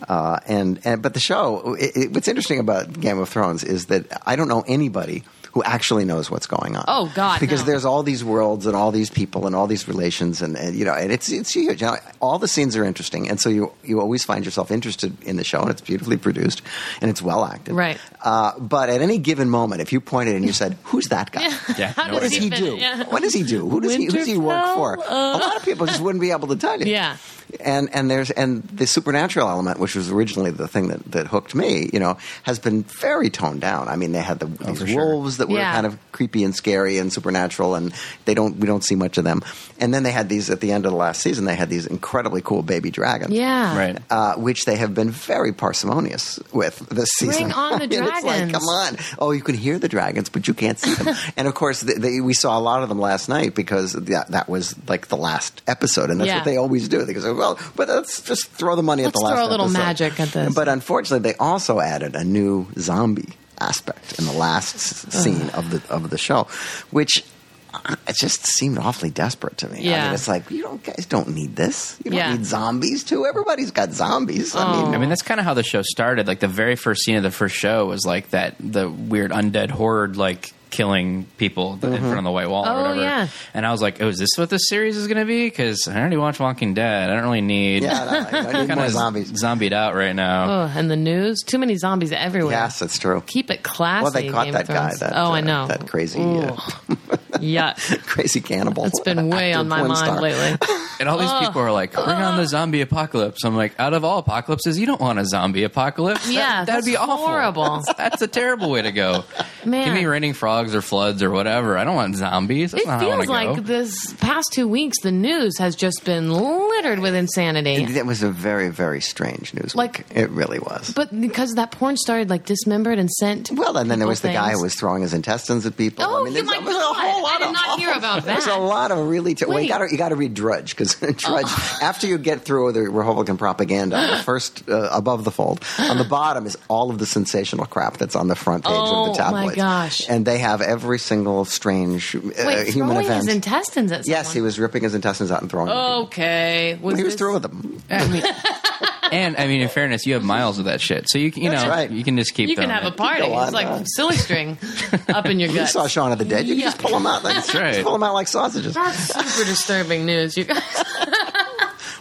Uh, 0.09 0.39
and, 0.47 0.81
and 0.85 1.01
but 1.03 1.15
the 1.15 1.21
show, 1.21 1.75
it, 1.79 1.97
it, 1.97 2.13
what's 2.13 2.29
interesting 2.29 2.59
about 2.59 2.93
Game 3.01 3.19
of 3.19 3.29
Thrones 3.29 3.65
is 3.65 3.87
that 3.87 4.05
I 4.27 4.37
don't 4.37 4.49
know 4.49 4.65
anybody 4.67 5.23
who 5.53 5.63
actually 5.65 6.05
knows 6.05 6.31
what's 6.31 6.47
going 6.47 6.77
on. 6.77 6.85
Oh, 6.87 7.11
God, 7.15 7.41
Because 7.41 7.61
no. 7.61 7.67
there's 7.67 7.85
all 7.85 8.03
these 8.05 8.23
worlds 8.23 8.67
and 8.67 8.77
all 8.77 8.93
these 8.93 9.11
people 9.11 9.47
and 9.47 9.57
all 9.57 9.67
these 9.67 9.89
relations 9.89 10.43
and, 10.43 10.57
and 10.57 10.77
you 10.77 10.85
know, 10.85 10.95
and 10.95 11.11
it's 11.11 11.31
it's 11.31 11.53
huge. 11.53 11.81
You 11.81 11.89
know, 11.89 11.97
all 12.21 12.39
the 12.39 12.47
scenes 12.49 12.77
are 12.77 12.85
interesting, 12.85 13.29
and 13.29 13.41
so 13.41 13.49
you 13.49 13.73
you 13.83 14.01
always 14.01 14.25
find 14.25 14.45
yourself 14.45 14.71
interested 14.71 15.13
in 15.25 15.37
the 15.37 15.45
show, 15.45 15.61
and 15.63 15.71
it's 15.71 15.81
beautifully 15.81 16.17
produced 16.17 16.63
and 17.01 17.11
it's 17.11 17.21
well 17.23 17.45
acted. 17.45 17.75
Right. 17.75 17.99
Uh, 18.23 18.53
but 18.59 18.91
at 18.91 19.01
any 19.01 19.19
given 19.19 19.49
moment, 19.51 19.81
if 19.81 19.93
you 19.93 20.01
pointed 20.01 20.37
and 20.37 20.45
you 20.45 20.53
said, 20.53 20.77
"Who's 20.85 21.09
that 21.09 21.33
guy?" 21.33 21.43
Yeah, 21.77 21.93
How 21.97 22.13
What 22.13 22.23
does 22.23 22.33
does 22.33 22.43
he 22.43 22.51
do? 22.51 22.77
Yeah. 22.77 23.05
What 23.09 23.23
does 23.23 23.33
he 23.35 23.43
do? 23.43 23.69
Who 23.69 23.81
does 23.81 23.95
he, 23.97 24.05
who 24.07 24.13
does 24.13 24.27
he 24.27 24.39
work 24.39 24.75
for? 24.75 24.97
Winterfell? 24.99 25.35
a 25.35 25.39
lot 25.39 25.57
of 25.57 25.65
people 25.65 25.87
just 25.87 26.01
wouldn't 26.01 26.21
be 26.23 26.31
able 26.31 26.49
to 26.49 26.57
tell 26.57 26.79
you. 26.81 26.87
Yeah. 26.93 27.17
And 27.59 27.93
and 27.93 28.09
there's 28.09 28.31
and 28.31 28.63
the 28.65 28.87
supernatural 28.87 29.49
element, 29.49 29.81
which 29.81 29.97
was 29.97 30.09
originally 30.11 30.53
the 30.53 30.69
thing 30.69 30.89
that, 30.89 31.05
that 31.11 31.27
hooked 31.27 31.55
me, 31.55 31.91
you 31.93 31.99
know, 31.99 32.17
has 32.45 32.61
been 32.61 32.85
very 32.85 33.29
toned 33.31 33.61
down. 33.61 33.89
I 33.89 33.97
mean, 33.97 34.13
they 34.13 34.21
had 34.23 34.39
the, 34.39 34.47
these 34.47 34.81
for 34.81 34.87
sure. 34.87 35.07
wolves 35.07 35.39
that 35.41 35.49
were 35.49 35.59
Yeah. 35.59 35.73
kind 35.75 35.85
of 35.87 35.99
creepy 36.13 36.45
and 36.45 36.55
scary 36.55 36.97
and 36.99 37.13
supernatural, 37.13 37.75
and 37.75 37.93
they 38.25 38.33
don't 38.35 38.57
we 38.59 38.67
don't 38.67 38.83
see 38.85 38.95
much 38.95 39.19
of 39.19 39.25
them. 39.25 39.43
And 39.79 39.93
then 39.93 40.03
they 40.05 40.13
had 40.13 40.29
these 40.31 40.49
at 40.49 40.61
the 40.61 40.73
end 40.73 40.87
of 40.87 40.93
the 40.93 40.97
last 40.97 41.21
season. 41.21 41.45
They 41.45 41.57
had 41.57 41.69
these 41.69 41.85
incredibly 41.87 42.41
cool 42.43 42.63
baby 42.63 42.91
dragons. 42.91 43.33
Yeah. 43.35 43.77
Right. 43.77 43.99
Uh, 44.09 44.35
which 44.37 44.65
they 44.67 44.77
have 44.77 44.95
been 44.95 45.11
very 45.11 45.53
parsimonious 45.53 46.39
with 46.53 46.79
this 46.91 47.09
season. 47.19 47.45
Bring 47.49 47.53
on 47.53 47.79
the 47.79 47.85
I 47.85 47.87
mean, 47.89 48.03
It's 48.05 48.11
like, 48.11 48.23
dragons. 48.23 48.53
come 48.53 48.63
on. 48.63 48.97
Oh, 49.19 49.31
you 49.33 49.43
can 49.43 49.55
hear 49.57 49.79
the 49.79 49.89
dragons, 49.89 50.29
but 50.29 50.47
you 50.47 50.55
can't 50.55 50.79
see 50.79 50.95
them. 50.95 51.15
and 51.37 51.49
of 51.49 51.55
course, 51.55 51.81
they, 51.81 51.95
they, 51.95 52.21
we 52.21 52.35
saw 52.35 52.59
a 52.59 52.61
lot 52.61 52.83
of 52.83 52.89
them 52.89 52.99
last 53.01 53.29
night 53.29 53.55
because 53.55 53.95
that, 53.95 54.29
that 54.29 54.49
was 54.49 54.75
like 54.89 55.09
the 55.09 55.17
last 55.17 55.63
episode, 55.67 56.11
and 56.11 56.21
that's 56.21 56.29
Yeah. 56.29 56.37
what 56.37 56.45
they 56.45 56.57
always 56.59 56.89
do. 56.89 57.05
They 57.05 57.15
go, 57.15 57.35
well, 57.35 57.59
but 57.77 57.89
let's 57.89 58.21
just 58.21 58.51
throw 58.53 58.77
the 58.77 58.83
money 58.83 59.05
Let's 59.05 59.17
at 59.17 59.21
the 59.21 59.25
last. 59.25 59.35
throw 59.37 59.47
a 59.47 59.51
little 59.51 59.67
episode. 59.67 59.79
magic 59.79 60.21
at 60.21 60.29
this. 60.29 60.55
But 60.55 60.69
unfortunately, 60.69 61.31
they 61.33 61.37
also 61.39 61.81
added 61.81 62.15
a 62.15 62.25
new 62.25 62.67
zombie 62.79 63.35
aspect 63.61 64.19
in 64.19 64.25
the 64.27 64.33
last 64.33 64.79
scene 64.79 65.51
of 65.51 65.71
the 65.71 65.83
of 65.93 66.11
the 66.11 66.19
show, 66.19 66.47
which. 66.91 67.25
uh, 67.73 67.95
It 68.09 68.17
just 68.17 68.45
seemed 68.49 68.79
awfully 68.79 69.11
desperate 69.11 69.57
to 69.59 69.69
me. 69.69 69.79
I 69.95 70.05
mean, 70.07 70.15
it's 70.15 70.27
like 70.27 70.51
you 70.51 70.63
don't 70.63 70.83
guys 70.83 71.07
don't 71.07 71.29
need 71.29 71.55
this. 71.55 71.97
You 72.05 72.11
don't 72.11 72.19
Yeah. 72.19 72.33
need 72.35 72.45
zombies 72.45 73.05
too. 73.05 73.27
Everybody's 73.27 73.71
got 73.71 73.93
zombies. 73.93 74.57
I 74.57 74.65
Oh. 74.65 74.83
mean, 74.87 74.95
I 74.95 74.99
mean, 74.99 75.09
that's 75.09 75.23
kind 75.23 75.39
of 75.39 75.47
how 75.47 75.55
the 75.55 75.63
show 75.63 75.83
started. 75.83 76.27
Like 76.27 76.41
the 76.41 76.49
very 76.49 76.75
first 76.75 77.05
scene 77.05 77.15
of 77.17 77.23
the 77.23 77.31
first 77.31 77.55
show 77.55 77.87
was 77.87 78.05
like 78.05 78.31
that 78.31 78.57
the 78.59 78.89
weird 78.89 79.31
undead 79.31 79.71
horde 79.71 80.17
like 80.17 80.53
killing 80.71 81.27
people 81.37 81.75
in 81.75 81.81
front 81.81 82.19
of 82.19 82.25
the 82.25 82.31
white 82.31 82.49
wall 82.49 82.65
Oh, 82.67 82.73
or 82.77 82.83
whatever. 82.83 83.01
yeah. 83.01 83.29
And 83.55 83.67
I 83.67 83.73
was 83.73 83.83
like, 83.83 84.01
oh, 84.01 84.09
is 84.09 84.19
this 84.19 84.31
what 84.37 84.51
this 84.51 84.63
series 84.69 84.97
is 84.97 85.07
going 85.09 85.19
to 85.19 85.25
be? 85.25 85.47
Because 85.47 85.87
I 85.89 85.99
already 85.99 86.17
watched 86.17 86.41
Walking 86.41 86.75
Dead. 86.75 87.11
I 87.11 87.15
don't 87.15 87.25
really 87.25 87.41
need. 87.41 87.83
yeah, 87.83 88.05
no, 88.33 88.39
I 88.39 88.43
need 88.43 88.69
kind 88.69 88.75
more 88.77 88.85
of 88.87 88.93
zombies. 88.93 89.33
zombied 89.39 89.73
out 89.73 89.95
right 89.95 90.15
now. 90.15 90.63
Oh, 90.65 90.73
and 90.75 90.91
the 90.91 90.97
news. 90.97 91.43
Too 91.43 91.59
many 91.59 91.77
zombies 91.77 92.13
everywhere. 92.13 92.53
Yes, 92.53 92.79
that's 92.79 92.99
true. 92.99 93.23
Keep 93.27 93.51
it 93.51 93.63
classy. 93.63 94.03
Well, 94.05 94.13
they 94.13 94.29
caught 94.31 94.45
Game 94.45 94.55
that 94.55 94.69
guy. 94.69 94.95
That 94.95 95.13
oh, 95.15 95.33
I 95.33 95.39
uh, 95.39 95.41
know. 95.43 95.67
that 95.67 95.87
crazy, 95.89 96.21
uh, 96.23 96.57
yeah. 97.41 97.75
crazy 98.07 98.41
cannibal. 98.41 98.85
It's 98.87 99.01
been 99.01 99.29
way 99.31 99.53
on 99.53 99.69
my 99.69 99.79
porn 99.79 99.89
mind 99.89 99.99
star. 99.99 100.21
lately. 100.21 100.59
And 100.99 101.09
all 101.09 101.19
these 101.19 101.33
people 101.47 101.63
are 101.63 101.73
like, 101.73 101.93
bring 101.93 102.07
on 102.09 102.37
the 102.37 102.47
zombie 102.47 102.81
apocalypse. 102.81 103.45
I'm 103.45 103.57
like, 103.57 103.79
out 103.79 103.95
of 103.95 104.05
all 104.05 104.19
apocalypses, 104.19 104.79
you 104.79 104.87
don't 104.87 105.01
want 105.01 105.19
a 105.19 105.25
zombie 105.25 105.65
apocalypse. 105.65 106.31
Yeah, 106.31 106.65
that'd 106.65 106.85
be 106.85 106.97
awful. 106.97 107.17
horrible. 107.17 107.81
That's, 107.87 107.95
that's 107.95 108.23
a 108.23 108.27
terrible 108.29 108.71
way 108.71 108.83
to 108.83 108.93
go. 108.93 109.25
Man. 109.65 109.85
Give 109.87 109.95
me 109.95 110.05
raining 110.07 110.33
frogs 110.35 110.75
or 110.75 110.83
floods 110.83 111.23
or 111.23 111.31
whatever. 111.31 111.77
I 111.79 111.85
don't 111.85 111.95
want 111.95 112.17
zombies. 112.17 112.73
That's 112.73 112.85
It 112.85 112.87
not 112.87 113.01
how 113.01 113.11
I 113.11 113.17
feels 113.17 113.29
like 113.29 113.57
go. 113.57 113.63
this 113.63 114.13
past 114.15 114.53
two 114.53 114.69
weeks, 114.69 115.01
the 115.03 115.13
news 115.13 115.59
has 115.59 115.77
just 115.77 116.05
been 116.05 116.31
littered 116.33 116.99
with 116.99 117.15
insanity. 117.15 117.85
That 117.87 118.07
was 118.07 118.23
a 118.23 118.31
very, 118.31 118.69
very 118.71 119.01
strange 119.01 119.55
news 119.55 119.75
Like- 119.75 119.99
week. 119.99 120.07
It 120.15 120.31
really 120.31 120.59
was. 120.59 120.93
But 120.95 121.19
because 121.19 121.55
that 121.55 121.71
porn 121.71 121.97
started 121.97 122.29
like 122.31 122.45
dismembered 122.45 122.99
and 122.99 123.11
sent. 123.11 123.51
well, 123.51 123.77
and 123.77 123.91
then 123.91 123.99
there 123.99 124.07
people 124.07 124.09
was 124.11 124.21
the 124.21 124.29
guy 124.33 124.53
who 124.53 124.63
was 124.63 124.75
throwing 124.75 125.03
his 125.03 125.15
intestines 125.15 125.65
at 125.67 125.77
people. 125.77 126.05
Oh, 126.07 126.21
I 126.21 126.25
mean, 126.25 126.35
you 126.35 126.43
there's, 126.45 126.47
my 126.47 126.65
there's 126.65 126.77
a 127.21 127.23
lot 127.23 127.35
I 127.35 127.39
did 127.39 127.47
of 127.49 127.53
not 127.53 127.79
hear 127.79 127.93
about 127.93 128.25
that. 128.25 128.43
There's 128.43 128.47
a 128.47 128.57
lot 128.59 128.91
of 128.91 129.07
really. 129.09 129.35
Ter- 129.35 129.47
well, 129.49 129.61
you 129.61 129.69
got 129.69 129.79
to 129.79 129.89
you 129.91 129.97
got 129.99 130.09
to 130.11 130.17
read 130.17 130.35
Drudge 130.35 130.71
because 130.77 130.95
Drudge. 131.17 131.47
After 131.83 132.07
you 132.07 132.19
get 132.19 132.43
through 132.43 132.73
the 132.73 132.83
Republican 132.83 133.37
propaganda, 133.37 133.97
on 133.97 134.11
the 134.19 134.23
first 134.25 134.69
uh, 134.69 134.89
above 134.93 135.25
the 135.25 135.31
fold, 135.31 135.65
on 135.79 135.99
the 135.99 136.05
bottom 136.05 136.47
is 136.47 136.57
all 136.69 136.91
of 136.91 136.99
the 136.99 137.07
sensational 137.07 137.67
crap 137.67 137.97
that's 137.99 138.17
on 138.17 138.29
the 138.29 138.35
front 138.37 138.65
page 138.65 138.73
Oh, 138.75 139.11
of 139.11 139.17
the 139.17 139.31
my 139.31 139.55
gosh. 139.55 140.09
And 140.09 140.25
they 140.27 140.39
have 140.39 140.61
every 140.61 140.99
single 140.99 141.45
strange 141.45 142.15
uh, 142.17 142.21
Wait, 142.45 142.69
human 142.69 142.97
event. 142.97 143.27
his 143.27 143.35
intestines 143.35 143.93
at 143.93 144.05
someone. 144.05 144.19
yes, 144.19 144.33
he 144.33 144.41
was 144.41 144.59
ripping 144.59 144.83
his 144.83 144.95
intestines 144.95 145.31
out 145.31 145.43
and 145.43 145.51
throwing 145.51 145.69
them. 145.69 145.77
at 145.77 145.83
people. 145.83 146.03
Okay. 146.05 146.79
Was 146.81 146.97
He 146.97 147.05
was 147.05 147.13
this- 147.13 147.19
through 147.19 147.35
with 147.35 147.43
them. 147.43 147.83
I 147.91 148.07
mean, 148.09 148.23
and 149.13 149.37
I 149.37 149.47
mean, 149.47 149.61
in 149.61 149.69
fairness, 149.69 150.07
you 150.07 150.15
have 150.15 150.23
miles 150.23 150.59
of 150.59 150.65
that 150.67 150.81
shit, 150.81 151.09
so 151.09 151.19
you 151.19 151.31
can, 151.31 151.43
you 151.43 151.51
That's 151.51 151.65
know 151.65 151.71
right. 151.71 151.91
you 151.91 152.05
can 152.05 152.17
just 152.17 152.35
keep. 152.35 152.49
You 152.49 152.57
can 152.57 152.65
throwing 152.69 152.83
have 152.83 152.93
a 152.93 152.97
party. 152.97 153.23
Go 153.23 153.35
on, 153.35 153.45
it's 153.45 153.53
like 153.53 153.67
uh, 153.67 153.85
silly 153.85 154.17
string 154.17 154.59
up 155.09 155.27
in 155.27 155.39
your 155.41 155.51
You 155.51 155.57
gut. 155.57 155.69
saw 155.69 155.87
Shaun 155.87 156.13
of 156.13 156.19
the 156.19 156.25
Dead. 156.25 156.47
You 156.47 156.55
can 156.55 156.61
Yeah. 156.61 156.67
just 156.67 156.79
pull 156.79 156.91
them 156.93 157.07
out. 157.07 157.23
Like, 157.25 157.35
That's 157.35 157.55
right. 157.55 157.73
Just 157.75 157.85
pull 157.85 157.93
them 157.93 158.03
out 158.03 158.15
like 158.15 158.29
sausages. 158.29 158.75
That's 158.75 158.97
super 158.99 159.45
disturbing 159.49 160.07
news, 160.07 160.37
you 160.37 160.45
guys. 160.45 160.63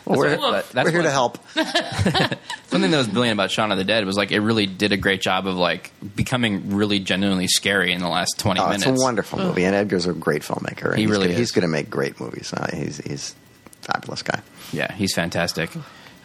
Well, 0.05 0.17
we're, 0.17 0.29
That's 0.29 0.41
what- 0.41 0.69
that's 0.71 0.85
we're 0.85 0.91
here 0.91 0.99
what- 1.01 1.05
to 1.05 1.11
help. 1.11 1.37
Something 2.69 2.89
that 2.89 2.97
was 2.97 3.07
brilliant 3.07 3.35
about 3.35 3.51
Shaun 3.51 3.71
of 3.71 3.77
the 3.77 3.83
Dead 3.83 4.05
was 4.05 4.17
like 4.17 4.31
it 4.31 4.39
really 4.39 4.65
did 4.65 4.91
a 4.91 4.97
great 4.97 5.21
job 5.21 5.45
of 5.45 5.55
like 5.55 5.91
becoming 6.15 6.75
really 6.75 6.99
genuinely 6.99 7.47
scary 7.47 7.91
in 7.91 7.99
the 8.01 8.07
last 8.07 8.39
twenty 8.39 8.59
Oh, 8.59 8.65
minutes. 8.69 8.87
it's 8.87 8.99
a 8.99 9.03
wonderful 9.03 9.37
movie, 9.37 9.65
and 9.65 9.75
Edgar's 9.75 10.07
a 10.07 10.13
great 10.13 10.41
filmmaker. 10.41 10.85
and 10.89 10.95
He 10.95 11.03
he's 11.03 11.11
really 11.11 11.27
gonna, 11.27 11.37
He's 11.37 11.51
going 11.51 11.61
to 11.61 11.67
make 11.67 11.91
great 11.91 12.19
movies. 12.19 12.51
Uh, 12.51 12.67
he's 12.73 12.97
he's 12.97 13.35
a 13.83 13.85
fabulous 13.93 14.23
guy. 14.23 14.41
Yeah, 14.73 14.91
he's 14.93 15.13
fantastic. 15.13 15.69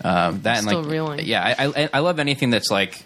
Um, 0.02 0.42
that 0.42 0.58
and 0.58 0.66
Still 0.66 0.82
like, 0.82 0.90
reeling. 0.90 1.20
yeah, 1.24 1.54
I, 1.58 1.66
I 1.84 1.88
I 1.94 1.98
love 2.00 2.18
anything 2.18 2.50
that's 2.50 2.70
like 2.70 3.02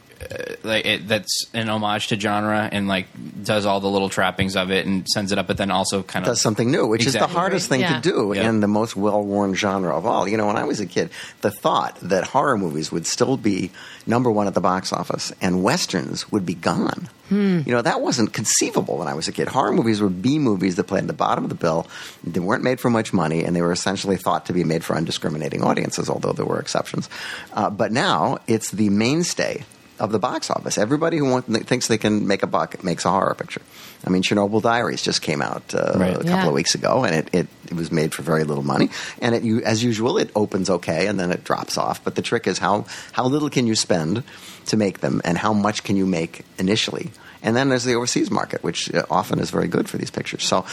like 0.64 0.84
it, 0.84 1.08
that's 1.08 1.46
an 1.54 1.68
homage 1.68 2.08
to 2.08 2.18
genre 2.18 2.68
and 2.70 2.88
like 2.88 3.06
does 3.42 3.66
all 3.66 3.80
the 3.80 3.88
little 3.88 4.08
trappings 4.08 4.56
of 4.56 4.70
it 4.70 4.84
and 4.86 5.06
sends 5.08 5.30
it 5.32 5.38
up, 5.38 5.46
but 5.46 5.56
then 5.56 5.70
also 5.70 6.02
kind 6.02 6.24
of 6.24 6.30
does 6.32 6.40
something 6.40 6.70
new, 6.70 6.86
which 6.86 7.06
is 7.06 7.12
the 7.12 7.26
hardest 7.26 7.68
thing 7.68 7.80
Yeah. 7.80 8.00
to 8.00 8.10
do 8.10 8.32
Yeah. 8.34 8.48
in 8.48 8.60
the 8.60 8.66
most 8.68 8.96
well-worn 8.96 9.54
genre 9.54 9.96
of 9.96 10.06
all. 10.06 10.26
You 10.28 10.36
know, 10.36 10.46
when 10.46 10.56
I 10.56 10.64
was 10.64 10.80
a 10.80 10.86
kid, 10.86 11.10
the 11.40 11.50
thought 11.50 11.96
that 12.02 12.24
horror 12.24 12.58
movies 12.58 12.90
would 12.90 13.06
still 13.06 13.36
be 13.36 13.70
number 14.06 14.30
one 14.30 14.46
at 14.46 14.54
the 14.54 14.60
box 14.60 14.92
office 14.92 15.32
and 15.40 15.62
westerns 15.62 16.30
would 16.32 16.44
be 16.44 16.54
gone. 16.54 17.08
Hmm. 17.28 17.60
You 17.66 17.72
know, 17.72 17.82
that 17.82 18.00
wasn't 18.00 18.32
conceivable 18.32 18.96
when 18.98 19.06
I 19.06 19.14
was 19.14 19.28
a 19.28 19.32
kid. 19.32 19.48
Horror 19.48 19.72
movies 19.72 20.00
were 20.00 20.08
B 20.08 20.38
movies 20.38 20.76
that 20.76 20.84
played 20.84 21.02
at 21.02 21.06
the 21.08 21.12
bottom 21.12 21.44
of 21.44 21.50
the 21.50 21.56
bill. 21.56 21.86
They 22.24 22.40
weren't 22.40 22.64
made 22.64 22.80
for 22.80 22.88
much 22.90 23.12
money, 23.12 23.44
and 23.44 23.54
they 23.54 23.60
were 23.62 23.70
essentially 23.72 24.16
thought 24.16 24.46
to 24.46 24.54
be 24.54 24.64
made 24.64 24.82
for 24.82 24.96
undiscriminating 24.96 25.62
audiences, 25.62 26.08
although 26.08 26.32
there 26.32 26.46
were 26.46 26.58
exceptions. 26.58 27.08
Uh, 27.52 27.68
but 27.68 27.92
now 27.92 28.38
it's 28.46 28.70
the 28.70 28.88
mainstay 28.88 29.62
of 30.00 30.12
the 30.12 30.18
box 30.18 30.50
office. 30.50 30.78
Everybody 30.78 31.18
who 31.18 31.30
want, 31.30 31.46
thinks 31.66 31.88
they 31.88 31.98
can 31.98 32.26
make 32.26 32.42
a 32.42 32.46
buck 32.46 32.82
makes 32.84 33.04
a 33.04 33.10
horror 33.10 33.34
picture. 33.34 33.62
I 34.06 34.10
mean, 34.10 34.22
Chernobyl 34.22 34.62
Diaries 34.62 35.02
just 35.02 35.22
came 35.22 35.42
out 35.42 35.74
uh, 35.74 35.94
Right. 35.96 36.10
a 36.12 36.18
couple 36.18 36.28
Yeah. 36.30 36.46
of 36.48 36.52
weeks 36.54 36.74
ago, 36.74 37.04
and 37.04 37.14
it, 37.14 37.28
it, 37.32 37.46
it 37.66 37.74
was 37.74 37.90
made 37.90 38.14
for 38.14 38.22
very 38.22 38.44
little 38.44 38.62
money. 38.64 38.90
And 39.20 39.34
it, 39.34 39.42
you, 39.42 39.62
as 39.62 39.82
usual, 39.82 40.18
it 40.18 40.30
opens 40.36 40.70
okay, 40.70 41.06
and 41.08 41.18
then 41.18 41.30
it 41.32 41.42
drops 41.44 41.76
off. 41.76 42.02
But 42.04 42.14
the 42.14 42.22
trick 42.22 42.46
is 42.46 42.58
how 42.58 42.86
how 43.12 43.24
little 43.26 43.50
can 43.50 43.66
you 43.66 43.74
spend 43.74 44.22
to 44.66 44.76
make 44.76 45.00
them, 45.00 45.20
and 45.24 45.36
how 45.38 45.52
much 45.52 45.82
can 45.82 45.96
you 45.96 46.06
make 46.06 46.44
initially. 46.58 47.10
And 47.40 47.54
then 47.54 47.68
there's 47.68 47.84
the 47.84 47.94
overseas 47.94 48.30
market, 48.32 48.64
which 48.64 48.92
uh, 48.92 49.04
often 49.10 49.38
is 49.38 49.50
very 49.50 49.68
good 49.68 49.88
for 49.88 49.96
these 49.96 50.10
pictures. 50.10 50.42
So 50.44 50.64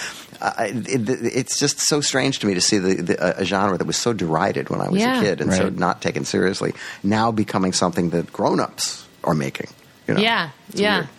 uh, 0.41 0.53
it, 0.60 1.08
it, 1.10 1.36
it's 1.36 1.60
just 1.60 1.79
so 1.79 2.01
strange 2.01 2.39
to 2.39 2.48
me 2.48 2.55
to 2.55 2.62
see 2.62 2.79
the, 2.79 2.96
the, 3.03 3.39
a 3.41 3.46
genre 3.46 3.77
that 3.77 3.86
was 3.86 3.98
so 3.98 4.13
derided 4.13 4.70
when 4.72 4.82
I 4.82 4.89
was 4.89 5.00
Yeah. 5.01 5.20
a 5.20 5.22
kid 5.24 5.41
and 5.41 5.53
so 5.53 5.70
not 5.70 6.01
taken 6.01 6.25
seriously 6.25 6.74
now 7.03 7.32
becoming 7.32 7.72
something 7.72 8.10
that 8.10 8.34
grown-ups 8.34 9.04
are 9.25 9.34
making. 9.36 9.67
You 10.08 10.13
know? 10.15 10.20
Yeah, 10.22 10.50
It's 10.70 10.79
yeah. 10.79 10.98
weird. 11.00 11.10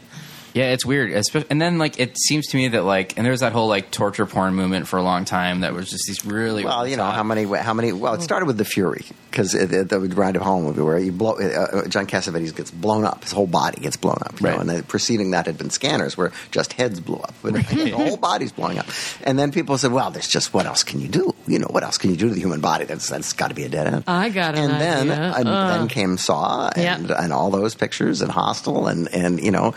Yeah, 0.57 0.73
it's 0.73 0.87
weird. 0.87 1.13
And 1.51 1.61
then 1.61 1.77
like 1.77 2.01
it 2.01 2.17
seems 2.19 2.47
to 2.49 2.57
me 2.57 2.69
that 2.69 2.83
like 2.85 3.17
and 3.19 3.25
there 3.27 3.31
was 3.31 3.41
that 3.41 3.53
whole 3.53 3.69
like 3.69 3.91
torture 3.91 4.25
porn 4.25 4.55
movement 4.55 4.89
for 4.89 4.99
a 4.99 5.03
long 5.03 5.27
time 5.27 5.61
that 5.61 5.75
was 5.75 5.91
just 5.91 6.05
these 6.07 6.25
really 6.25 6.65
Well, 6.65 6.89
you 6.89 6.97
know 6.97 7.05
how 7.11 7.23
many 7.23 7.45
how 7.45 7.75
many. 7.75 7.93
Well, 7.93 8.15
it 8.15 8.23
started 8.23 8.47
with 8.47 8.57
the 8.57 8.65
Fury 8.65 9.05
because 9.31 9.53
the 9.53 10.11
Brian 10.15 10.33
De 10.33 10.41
Palma 10.41 10.69
movie 10.69 10.81
where 10.81 10.99
you 10.99 11.13
blow 11.13 11.33
uh, 11.39 11.87
John 11.89 12.07
Cassavetes 12.07 12.57
gets 12.57 12.71
blown 12.71 13.05
up, 13.05 13.23
his 13.23 13.33
whole 13.33 13.47
body 13.47 13.83
gets 13.83 13.99
blown 13.99 14.17
up. 14.23 14.41
You 14.41 14.47
know, 14.47 14.53
Right. 14.53 14.61
and 14.61 14.71
the 14.71 14.83
preceding 14.83 15.33
that 15.33 15.45
had 15.45 15.59
been 15.59 15.69
scanners 15.69 16.17
where 16.17 16.33
just 16.53 16.73
heads 16.73 17.01
blew 17.01 17.17
up, 17.19 17.35
but 17.43 17.53
the 17.53 17.91
whole 17.95 18.17
body's 18.17 18.53
blowing 18.53 18.79
up. 18.79 18.87
And 19.25 19.39
then 19.39 19.53
people 19.53 19.77
said, 19.77 19.93
"Well, 19.93 20.11
there's 20.11 20.27
just 20.29 20.55
what 20.55 20.65
else 20.65 20.83
can 20.85 21.01
you 21.03 21.09
do? 21.09 21.35
You 21.47 21.59
know, 21.59 21.69
what 21.69 21.83
else 21.83 21.99
can 21.99 22.09
you 22.11 22.17
do 22.17 22.29
to 22.29 22.35
the 22.35 22.41
human 22.41 22.63
body? 22.63 22.87
That's 22.87 23.11
that's 23.11 23.35
got 23.35 23.49
to 23.49 23.55
be 23.55 23.65
a 23.65 23.69
dead 23.69 23.89
end." 23.89 24.05
I 24.07 24.31
got 24.31 24.55
an 24.57 24.71
and 24.71 24.81
then 24.81 25.11
idea. 25.11 25.35
and 25.37 25.49
Uh. 25.49 25.69
then 25.77 25.89
came 25.89 26.17
Saw 26.17 26.71
and 26.75 27.09
Yep. 27.11 27.19
and 27.19 27.33
all 27.35 27.51
those 27.51 27.75
pictures 27.75 28.23
and 28.23 28.31
Hostel 28.33 28.87
and 28.87 29.07
and 29.13 29.39
you 29.45 29.51
know. 29.51 29.75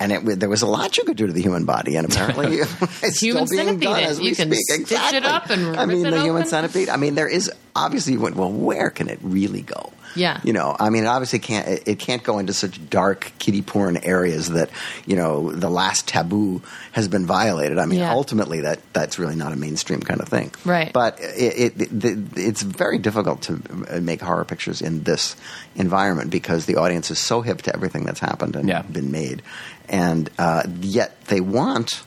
And 0.00 0.12
it, 0.12 0.38
there 0.40 0.48
was 0.48 0.62
a 0.62 0.66
lot 0.66 0.96
you 0.96 1.02
could 1.04 1.16
do 1.16 1.26
to 1.26 1.32
the 1.32 1.42
human 1.42 1.64
body, 1.64 1.96
and 1.96 2.06
apparently 2.10 2.58
it's 3.02 3.20
Human 3.20 3.46
still 3.48 3.56
being 3.56 3.66
centipede 3.80 3.82
done 3.88 4.02
as 4.04 4.18
You 4.20 4.24
we 4.30 4.34
can 4.36 4.52
speak. 4.52 4.86
stitch 4.86 4.98
it 4.98 5.24
exactly. 5.24 5.28
up 5.28 5.50
and 5.50 5.76
I 5.76 5.86
mean, 5.86 6.06
it 6.06 6.10
the 6.12 6.22
human 6.22 6.46
centipede. 6.46 6.88
I 6.88 6.96
mean, 6.96 7.16
there 7.16 7.26
is 7.28 7.50
obviously 7.74 8.12
you 8.12 8.20
went 8.20 8.36
well. 8.36 8.50
Where 8.52 8.90
can 8.90 9.08
it 9.08 9.18
really 9.22 9.62
go? 9.62 9.92
Yeah. 10.16 10.40
you 10.42 10.52
know, 10.54 10.74
I 10.80 10.88
mean, 10.90 11.04
it 11.04 11.06
obviously 11.06 11.38
can't. 11.38 11.68
It, 11.68 11.82
it 11.86 11.98
can't 11.98 12.22
go 12.24 12.38
into 12.38 12.52
such 12.54 12.88
dark 12.88 13.30
kiddie 13.38 13.60
porn 13.62 13.98
areas 13.98 14.48
that 14.50 14.70
you 15.04 15.16
know 15.16 15.52
the 15.52 15.68
last 15.68 16.08
taboo 16.08 16.62
has 16.92 17.08
been 17.08 17.26
violated. 17.26 17.78
I 17.78 17.84
mean, 17.86 17.98
Yeah. 17.98 18.12
ultimately, 18.12 18.62
that 18.62 18.80
that's 18.94 19.18
really 19.18 19.36
not 19.36 19.52
a 19.52 19.56
mainstream 19.56 20.00
kind 20.00 20.20
of 20.20 20.28
thing, 20.28 20.50
Right. 20.64 20.92
But 20.92 21.18
it, 21.20 21.72
it, 21.80 22.04
it 22.04 22.18
it's 22.36 22.62
very 22.62 22.98
difficult 22.98 23.42
to 23.42 23.60
uh, 23.90 24.00
make 24.00 24.20
horror 24.22 24.44
pictures 24.44 24.80
in 24.80 25.02
this 25.02 25.36
environment 25.76 26.30
because 26.30 26.66
the 26.66 26.76
audience 26.76 27.10
is 27.10 27.18
so 27.18 27.42
hip 27.42 27.62
to 27.62 27.74
everything 27.74 28.04
that's 28.04 28.20
happened 28.20 28.56
and 28.56 28.68
Yeah. 28.68 28.82
been 28.82 29.12
made, 29.12 29.42
and 29.88 30.30
uh, 30.38 30.62
yet 30.80 31.24
they 31.26 31.40
want 31.40 32.02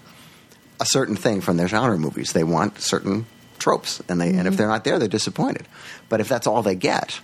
a 0.80 0.86
certain 0.86 1.16
thing 1.16 1.42
from 1.42 1.58
their 1.58 1.68
genre 1.68 1.98
movies. 1.98 2.34
They 2.34 2.44
want 2.44 2.80
certain 2.80 3.26
tropes, 3.60 4.02
and 4.10 4.20
they 4.20 4.32
Mm-hmm. 4.32 4.48
if 4.48 4.58
they're 4.58 4.68
not 4.68 4.84
there, 4.84 4.98
they're 5.00 5.08
disappointed. 5.08 5.68
But 6.10 6.20
if 6.22 6.28
that's 6.28 6.48
all 6.48 6.62
they 6.64 6.76
get, 6.76 7.20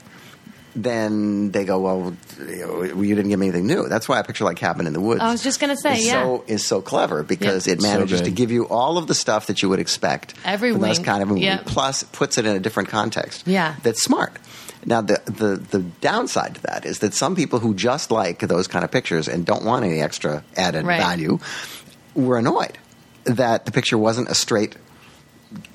then 0.83 1.51
they 1.51 1.65
go, 1.65 1.79
well, 1.79 2.15
you, 2.39 3.15
didn't 3.15 3.29
give 3.29 3.39
me 3.39 3.47
anything 3.47 3.65
new. 3.65 3.87
That's 3.89 4.07
why 4.07 4.19
a 4.19 4.23
picture 4.23 4.43
like 4.45 4.57
Cabin 4.57 4.85
in 4.87 4.93
the 4.93 5.01
Woods. 5.01 5.21
I 5.21 5.31
was 5.31 5.41
just 5.43 5.59
gonna 5.59 5.75
say, 5.75 5.97
is 5.97 6.05
yeah. 6.05 6.21
so 6.23 6.43
is 6.47 6.65
so 6.65 6.81
clever 6.81 7.23
because 7.23 7.65
Yeah. 7.67 7.73
it 7.73 7.81
So 7.81 7.87
manages 7.87 8.21
to 8.21 8.31
give 8.31 8.51
you 8.51 8.67
all 8.67 8.97
of 8.97 9.07
the 9.07 9.15
stuff 9.15 9.47
that 9.47 9.61
you 9.61 9.69
would 9.69 9.79
expect 9.79 10.35
Every 10.45 10.71
from 10.71 10.81
this 10.81 10.97
wink. 10.99 11.05
kind 11.05 11.23
of 11.23 11.29
a 11.29 11.33
movie. 11.33 11.45
Yeah. 11.45 11.61
Plus, 11.65 12.03
puts 12.03 12.37
it 12.37 12.45
in 12.45 12.55
a 12.55 12.59
different 12.59 12.89
context. 12.89 13.47
Yeah. 13.47 13.75
that's 13.83 14.03
smart. 14.03 14.37
Now, 14.85 15.01
the, 15.01 15.19
the 15.25 15.55
the 15.57 15.79
downside 16.01 16.55
to 16.55 16.61
that 16.63 16.85
is 16.85 16.99
that 16.99 17.13
some 17.13 17.35
people 17.35 17.59
who 17.59 17.73
just 17.73 18.11
like 18.11 18.39
those 18.39 18.67
kind 18.67 18.85
of 18.85 18.91
pictures 18.91 19.27
and 19.27 19.45
don't 19.45 19.65
want 19.65 19.83
any 19.83 19.99
extra 20.01 20.43
added 20.55 20.85
Right. 20.85 21.01
value 21.01 21.39
were 22.15 22.37
annoyed 22.37 22.77
that 23.25 23.65
the 23.65 23.71
picture 23.71 23.97
wasn't 23.97 24.29
a 24.29 24.35
straight 24.35 24.75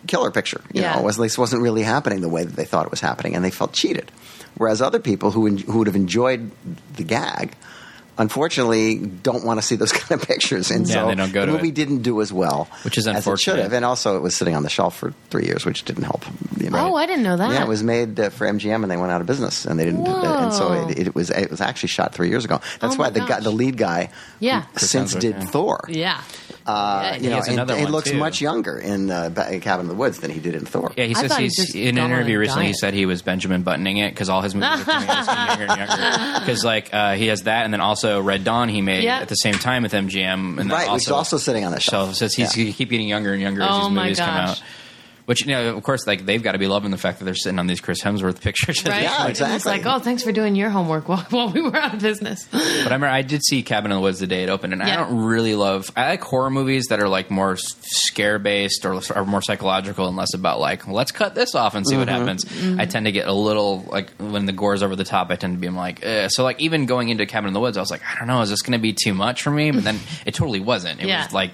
killer 0.06 0.30
picture. 0.30 0.60
You 0.72 0.82
Yeah. 0.82 0.94
know, 0.94 1.00
it 1.00 1.04
was, 1.04 1.16
this 1.16 1.38
wasn't 1.38 1.62
really 1.62 1.82
happening 1.82 2.20
the 2.20 2.28
way 2.28 2.44
that 2.44 2.56
they 2.56 2.64
thought 2.64 2.84
it 2.86 2.90
was 2.90 3.00
happening, 3.00 3.34
and 3.36 3.44
they 3.44 3.50
felt 3.50 3.72
cheated. 3.72 4.10
Whereas 4.56 4.82
other 4.82 4.98
people 5.00 5.30
who 5.30 5.46
en- 5.46 5.58
who 5.58 5.78
would 5.78 5.86
have 5.86 5.96
enjoyed 5.96 6.50
the 6.96 7.04
gag, 7.04 7.54
unfortunately, 8.18 8.96
don't 8.98 9.44
want 9.44 9.58
to 9.60 9.66
see 9.66 9.76
those 9.76 9.92
kind 10.00 10.20
of 10.20 10.26
pictures, 10.28 10.70
and 10.70 10.86
Yeah, 10.86 10.94
so 10.94 11.06
they 11.08 11.14
don't 11.14 11.32
go 11.32 11.40
the 11.40 11.46
to 11.46 11.52
movie 11.52 11.68
it. 11.68 11.74
didn't 11.74 12.02
do 12.02 12.20
as 12.20 12.32
well, 12.32 12.68
Which 12.82 12.98
is 12.98 13.06
as 13.06 13.12
it 13.12 13.14
should 13.14 13.16
unfortunate. 13.16 13.62
have. 13.62 13.72
And 13.72 13.84
also, 13.84 14.16
it 14.16 14.20
was 14.22 14.36
sitting 14.36 14.54
on 14.54 14.62
the 14.62 14.68
shelf 14.68 14.96
for 14.96 15.12
three 15.30 15.46
years, 15.46 15.64
which 15.64 15.84
didn't 15.84 16.04
help. 16.04 16.24
You 16.58 16.70
know? 16.70 16.90
Oh, 16.90 16.94
I 16.96 17.06
didn't 17.06 17.22
know 17.24 17.36
that. 17.36 17.50
Yeah, 17.52 17.62
it 17.62 17.68
was 17.68 17.82
made 17.82 18.18
uh, 18.20 18.30
for 18.30 18.46
MGM, 18.46 18.82
and 18.82 18.90
they 18.90 18.96
went 18.96 19.10
out 19.12 19.20
of 19.20 19.26
business, 19.26 19.64
and 19.64 19.78
they 19.80 19.84
didn't. 19.86 20.06
And 20.06 20.52
so 20.52 20.72
it, 20.88 20.98
it 20.98 21.14
was 21.14 21.30
it 21.30 21.50
was 21.50 21.60
actually 21.60 21.88
shot 21.88 22.14
three 22.14 22.28
years 22.28 22.44
ago. 22.44 22.60
That's 22.80 22.94
Oh 22.96 22.98
why 22.98 23.10
the 23.10 23.20
guy, 23.20 23.40
the 23.40 23.50
lead 23.50 23.76
guy, 23.76 24.10
Yeah. 24.38 24.64
since 24.76 25.14
Hemsworth, 25.14 25.20
did 25.20 25.34
yeah. 25.36 25.44
Thor. 25.46 25.84
Yeah. 25.88 26.20
Uh, 26.66 27.14
you 27.16 27.22
he 27.24 27.28
know, 27.28 27.36
has 27.36 27.48
and 27.48 27.54
another 27.54 27.74
it 27.76 27.90
looks 27.90 28.10
too. 28.10 28.16
much 28.18 28.40
younger 28.40 28.78
in 28.78 29.10
uh, 29.10 29.30
Ba- 29.30 29.58
Cabin 29.60 29.84
in 29.86 29.88
the 29.88 29.94
Woods 29.94 30.20
than 30.20 30.30
he 30.30 30.38
did 30.40 30.54
in 30.54 30.64
Thor. 30.64 30.92
Yeah, 30.96 31.04
he 31.04 31.14
I 31.14 31.20
says 31.20 31.30
thought 31.32 31.40
he 31.40 31.44
he's 31.46 31.74
in 31.74 31.88
an 31.88 31.94
gone 31.96 32.04
on 32.04 32.10
a 32.10 32.14
interview 32.14 32.38
recently. 32.38 32.66
He 32.68 32.74
said 32.74 32.94
he 32.94 33.06
was 33.06 33.22
Benjamin 33.22 33.62
buttoning 33.62 33.96
it 33.96 34.10
because 34.10 34.28
all 34.28 34.42
his 34.42 34.54
movies 34.54 34.68
are 34.80 34.84
coming 34.84 35.08
out 35.08 35.18
as 35.18 35.26
getting 35.26 35.46
younger 35.48 35.66
and 35.72 35.88
younger. 35.88 36.38
Because 36.40 36.64
like 36.64 36.92
uh, 36.94 37.14
he 37.14 37.26
has 37.28 37.42
that, 37.42 37.64
and 37.64 37.72
then 37.72 37.80
also 37.80 38.20
Red 38.20 38.44
Dawn 38.44 38.68
he 38.68 38.80
made 38.82 39.04
Yeah. 39.04 39.18
at 39.18 39.28
the 39.28 39.34
same 39.34 39.54
time 39.54 39.82
with 39.82 39.92
MGM, 39.92 40.32
and 40.32 40.58
then 40.58 40.68
Right, 40.68 40.90
which 40.92 41.02
is 41.02 41.08
also, 41.08 41.36
also 41.36 41.38
sitting 41.38 41.64
on 41.64 41.72
the 41.72 41.80
shelf. 41.80 42.08
So 42.10 42.14
says 42.14 42.34
he's 42.34 42.56
Yeah. 42.56 42.64
he 42.66 42.72
keep 42.72 42.90
getting 42.90 43.08
younger 43.08 43.32
and 43.32 43.40
younger 43.42 43.62
as 43.62 43.68
Oh 43.70 43.80
these 43.88 43.90
my 43.90 44.02
movies 44.04 44.18
come 44.18 44.28
out. 44.30 44.62
Which 45.24 45.46
you 45.46 45.52
know, 45.52 45.76
of 45.76 45.82
course, 45.84 46.06
like 46.06 46.26
they've 46.26 46.42
got 46.42 46.52
to 46.52 46.58
be 46.58 46.66
loving 46.66 46.90
the 46.90 46.98
fact 46.98 47.18
that 47.18 47.24
they're 47.24 47.34
sitting 47.34 47.58
on 47.58 47.66
these 47.68 47.80
Chris 47.80 48.02
Hemsworth 48.02 48.40
pictures. 48.40 48.84
Right. 48.84 49.02
Yeah, 49.02 49.28
exactly. 49.28 49.56
It's 49.56 49.66
like, 49.66 49.86
oh, 49.86 50.00
thanks 50.00 50.22
for 50.22 50.32
doing 50.32 50.56
your 50.56 50.70
homework 50.70 51.08
while, 51.08 51.24
while 51.30 51.50
we 51.50 51.62
were 51.62 51.76
out 51.76 51.94
of 51.94 52.00
business. 52.00 52.46
But 52.50 52.60
I 52.60 52.84
remember 52.84 53.06
I 53.06 53.22
did 53.22 53.44
see 53.44 53.62
Cabin 53.62 53.92
in 53.92 53.96
the 53.96 54.02
Woods 54.02 54.18
the 54.18 54.26
day 54.26 54.42
it 54.42 54.48
opened, 54.48 54.72
and 54.72 54.82
I 54.82 54.96
don't 54.96 55.24
really 55.24 55.54
love. 55.54 55.90
I 55.96 56.08
like 56.08 56.22
horror 56.22 56.50
movies 56.50 56.86
that 56.86 57.00
are 57.00 57.08
like 57.08 57.30
more 57.30 57.56
scare 57.56 58.38
based 58.38 58.84
or, 58.84 59.00
or 59.14 59.24
more 59.24 59.42
psychological 59.42 60.08
and 60.08 60.16
less 60.16 60.34
about 60.34 60.58
like 60.58 60.88
let's 60.88 61.12
cut 61.12 61.34
this 61.34 61.54
off 61.54 61.74
and 61.74 61.86
see 61.86 61.96
what 61.96 62.08
mm-hmm. 62.08 62.18
happens. 62.18 62.44
Mm-hmm. 62.44 62.80
I 62.80 62.86
tend 62.86 63.06
to 63.06 63.12
get 63.12 63.28
a 63.28 63.32
little 63.32 63.84
like 63.88 64.10
when 64.18 64.46
the 64.46 64.52
gore's 64.52 64.82
over 64.82 64.96
the 64.96 65.04
top. 65.04 65.30
I 65.30 65.36
tend 65.36 65.54
to 65.54 65.60
be 65.60 65.68
I'm 65.68 65.76
like 65.76 66.04
Ugh. 66.04 66.30
so 66.30 66.42
like 66.42 66.60
even 66.60 66.86
going 66.86 67.08
into 67.08 67.26
Cabin 67.26 67.48
in 67.48 67.54
the 67.54 67.60
Woods, 67.60 67.76
I 67.76 67.80
was 67.80 67.90
like 67.90 68.02
I 68.04 68.18
don't 68.18 68.26
know, 68.28 68.40
is 68.42 68.50
this 68.50 68.62
going 68.62 68.72
to 68.72 68.82
be 68.82 68.92
too 68.92 69.14
much 69.14 69.42
for 69.42 69.50
me? 69.50 69.70
But 69.70 69.84
then 69.84 70.00
it 70.26 70.34
totally 70.34 70.60
wasn't. 70.60 71.00
It 71.00 71.06
Yeah. 71.06 71.24
was 71.24 71.32
like 71.32 71.52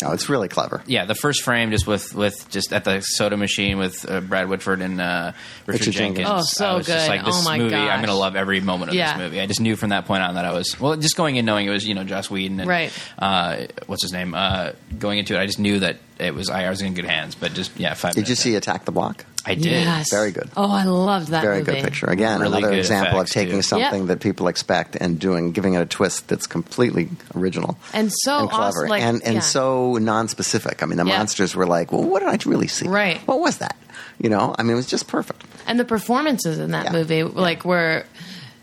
No, 0.00 0.12
it's 0.12 0.28
really 0.28 0.46
clever. 0.48 0.82
yeah, 0.86 1.06
the 1.06 1.14
first 1.16 1.42
frame 1.42 1.70
just 1.72 1.86
with 1.86 2.14
with 2.14 2.48
just 2.50 2.72
at 2.72 2.84
the 2.84 3.00
soda 3.00 3.36
machine 3.36 3.78
with 3.78 4.08
uh, 4.08 4.20
Brad 4.20 4.48
Whitford 4.48 4.80
and 4.80 5.00
uh, 5.00 5.32
Richard, 5.66 5.80
Richard 5.86 5.92
Jenkins. 5.98 6.26
Jenkins. 6.28 6.28
Oh, 6.28 6.42
so 6.46 6.66
I 6.66 6.74
was 6.76 6.86
Just 6.86 7.06
good. 7.06 7.16
like 7.16 7.24
this 7.24 7.34
Oh, 7.36 7.42
my 7.44 7.58
movie, 7.58 7.74
I'm 7.74 7.98
going 7.98 8.06
to 8.08 8.14
love 8.14 8.36
every 8.36 8.60
moment 8.60 8.90
of 8.90 8.94
Yeah. 8.94 9.14
this 9.18 9.24
movie. 9.24 9.40
I 9.40 9.46
just 9.46 9.60
knew 9.60 9.74
from 9.74 9.90
that 9.90 10.06
point 10.06 10.22
on 10.22 10.36
that 10.36 10.44
I 10.44 10.52
was 10.52 10.78
well, 10.80 10.94
just 10.96 11.16
going 11.16 11.34
in 11.36 11.44
knowing 11.44 11.66
it 11.66 11.70
was 11.70 11.84
you 11.86 11.94
know 11.94 12.04
Joss 12.04 12.30
Whedon 12.30 12.60
and 12.60 12.68
Right. 12.68 12.92
uh, 13.18 13.66
what's 13.86 14.02
his 14.04 14.12
name 14.12 14.34
uh, 14.34 14.70
going 14.98 15.18
into 15.18 15.34
it. 15.34 15.40
I 15.40 15.46
just 15.46 15.58
knew 15.58 15.80
that 15.80 15.96
it 16.18 16.34
was 16.34 16.50
I 16.50 16.68
was 16.70 16.80
in 16.82 16.94
good 16.94 17.04
hands. 17.04 17.34
But 17.34 17.54
just 17.54 17.78
yeah, 17.78 17.94
five. 17.94 18.14
Did 18.14 18.28
you 18.28 18.34
see 18.34 18.50
in. 18.52 18.56
Attack 18.56 18.84
the 18.84 18.92
Block? 18.92 19.24
I 19.46 19.54
did. 19.54 19.66
Yes. 19.66 20.10
Very 20.10 20.30
good. 20.30 20.50
Oh, 20.56 20.70
I 20.70 20.84
loved 20.84 21.28
that 21.28 21.40
Very 21.42 21.60
movie. 21.60 21.72
good 21.72 21.84
picture. 21.84 22.06
Again, 22.06 22.40
Really 22.40 22.58
another 22.58 22.74
example 22.74 23.20
of 23.20 23.30
taking 23.30 23.56
too. 23.56 23.62
something 23.62 24.00
Yep. 24.00 24.08
that 24.08 24.20
people 24.20 24.46
expect 24.48 24.96
and 24.96 25.18
doing, 25.18 25.52
giving 25.52 25.72
it 25.74 25.80
a 25.80 25.86
twist 25.86 26.28
that's 26.28 26.46
completely 26.46 27.08
original 27.34 27.78
And 27.94 28.12
so 28.12 28.40
and 28.40 28.50
clever 28.50 28.66
awesome, 28.80 28.88
like, 28.88 29.02
and 29.02 29.22
and 29.24 29.34
yeah. 29.36 29.40
so 29.40 29.94
non-specific. 29.94 30.82
I 30.82 30.86
mean, 30.86 30.98
the 30.98 31.06
Yeah. 31.06 31.16
monsters 31.18 31.54
were 31.56 31.66
like, 31.66 31.92
well, 31.92 32.02
what 32.04 32.20
did 32.20 32.28
I 32.28 32.38
really 32.50 32.66
see? 32.68 32.88
Right. 32.88 33.18
What 33.26 33.40
was 33.40 33.58
that? 33.58 33.76
You 34.20 34.28
know, 34.28 34.54
I 34.58 34.64
mean, 34.64 34.72
it 34.72 34.76
was 34.76 34.86
just 34.86 35.06
perfect. 35.06 35.42
And 35.66 35.78
the 35.80 35.84
performances 35.84 36.58
in 36.58 36.72
that 36.72 36.86
Yeah. 36.86 36.92
movie, 36.92 37.22
like, 37.22 37.64
were 37.64 38.04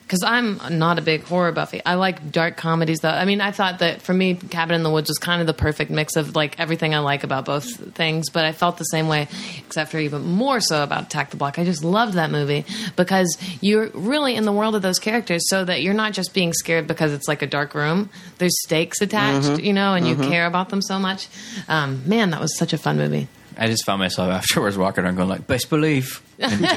because 0.05 0.21
I'm 0.23 0.59
not 0.77 0.99
a 0.99 1.01
big 1.01 1.23
horror 1.23 1.51
buffy. 1.51 1.81
I 1.83 1.95
like 1.95 2.31
dark 2.31 2.57
comedies, 2.57 2.99
though. 2.99 3.09
I 3.09 3.25
mean, 3.25 3.41
I 3.41 3.49
thought 3.51 3.79
that 3.79 4.03
for 4.03 4.13
me, 4.13 4.35
Cabin 4.35 4.75
in 4.75 4.83
the 4.83 4.91
Woods 4.91 5.09
was 5.09 5.17
kind 5.17 5.41
of 5.41 5.47
the 5.47 5.53
perfect 5.53 5.89
mix 5.89 6.15
of 6.15 6.35
like 6.35 6.59
everything 6.59 6.93
I 6.93 6.99
like 6.99 7.23
about 7.23 7.45
both 7.45 7.65
things. 7.95 8.29
But 8.29 8.45
I 8.45 8.51
felt 8.51 8.77
the 8.77 8.83
same 8.83 9.07
way, 9.07 9.27
except 9.65 9.89
for 9.91 9.97
even 9.97 10.23
more 10.23 10.59
so 10.59 10.83
about 10.83 11.05
Attack 11.05 11.31
the 11.31 11.37
Block. 11.37 11.57
I 11.57 11.63
just 11.65 11.83
loved 11.83 12.13
that 12.13 12.29
movie 12.29 12.65
because 12.95 13.35
you're 13.61 13.89
really 13.95 14.35
in 14.35 14.45
the 14.45 14.51
world 14.53 14.75
of 14.75 14.81
those 14.83 14.99
characters, 14.99 15.49
so 15.49 15.65
that 15.65 15.81
you're 15.81 15.93
not 15.95 16.13
just 16.13 16.33
being 16.33 16.53
scared 16.53 16.85
because 16.87 17.11
it's 17.11 17.27
like 17.27 17.41
a 17.41 17.47
dark 17.47 17.73
room. 17.73 18.09
There's 18.37 18.55
stakes 18.63 19.01
attached, 19.01 19.47
Mm-hmm. 19.47 19.65
you 19.65 19.73
know, 19.73 19.95
and 19.95 20.07
you 20.07 20.15
care 20.15 20.45
about 20.45 20.69
them 20.69 20.81
so 20.81 20.99
much. 20.99 21.27
Um, 21.67 22.07
man, 22.07 22.29
that 22.29 22.39
was 22.39 22.55
such 22.57 22.73
a 22.73 22.77
fun 22.77 22.97
movie. 22.97 23.27
I 23.57 23.67
just 23.67 23.85
found 23.85 23.99
myself 23.99 24.29
afterwards 24.31 24.77
walking 24.77 25.03
around 25.03 25.15
going 25.15 25.29
like, 25.29 25.47
best 25.47 25.69
believe, 25.69 26.21
and 26.39 26.59
doing, 26.59 26.69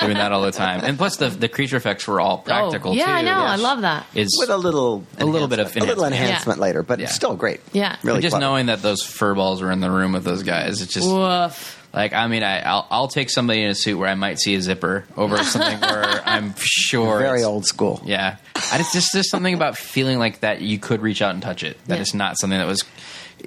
doing 0.00 0.14
that 0.14 0.30
all 0.32 0.42
the 0.42 0.50
time. 0.52 0.80
And 0.84 0.96
plus, 0.98 1.16
the 1.16 1.28
the 1.28 1.48
creature 1.48 1.76
effects 1.76 2.06
were 2.06 2.20
all 2.20 2.38
oh, 2.42 2.46
practical. 2.46 2.92
Oh, 2.92 2.94
yeah, 2.94 3.06
too, 3.06 3.12
I 3.12 3.22
know. 3.22 3.32
I 3.38 3.52
which 3.54 3.62
love 3.62 3.80
that. 3.82 4.06
Is 4.14 4.36
with 4.40 4.50
a 4.50 4.56
little, 4.56 5.04
A 5.18 5.24
little 5.26 5.48
bit 5.48 5.58
of 5.58 5.76
a 5.76 5.80
little 5.80 6.04
enhancement. 6.04 6.12
enhancement 6.22 6.58
later, 6.60 6.82
but 6.82 7.00
Yeah. 7.00 7.08
still 7.08 7.36
great. 7.36 7.60
Yeah. 7.72 7.96
really. 8.02 8.20
just 8.20 8.32
clever. 8.32 8.40
knowing 8.44 8.66
that 8.66 8.80
those 8.82 9.02
fur 9.02 9.34
balls 9.34 9.60
were 9.62 9.70
in 9.70 9.80
the 9.80 9.90
room 9.90 10.12
with 10.12 10.24
those 10.24 10.42
guys. 10.42 10.80
It's 10.80 10.92
just 10.94 11.06
Woof. 11.06 11.88
like 11.92 12.12
I 12.14 12.26
mean, 12.28 12.42
I, 12.42 12.60
I'll 12.60 12.86
I'll 12.90 13.08
take 13.08 13.28
somebody 13.30 13.62
in 13.62 13.68
a 13.70 13.74
suit 13.74 13.98
where 13.98 14.08
I 14.08 14.14
might 14.14 14.38
see 14.38 14.54
a 14.54 14.60
zipper 14.62 15.04
over 15.16 15.36
something 15.44 15.80
where 15.80 16.22
I'm 16.26 16.54
sure 16.58 17.18
very 17.18 17.40
it's- 17.40 17.46
old 17.46 17.66
school. 17.66 18.00
Yeah, 18.04 18.36
I 18.72 18.78
just 18.78 18.92
just 18.94 19.10
there's 19.12 19.28
something 19.28 19.52
about 19.54 19.76
feeling 19.76 20.18
like 20.18 20.40
that 20.40 20.62
you 20.62 20.78
could 20.78 21.02
reach 21.02 21.20
out 21.20 21.34
and 21.34 21.42
touch 21.42 21.62
it. 21.62 21.76
That 21.86 21.96
Yeah. 21.96 22.00
it's 22.00 22.14
not 22.14 22.38
something 22.38 22.58
that 22.58 22.66
was 22.66 22.82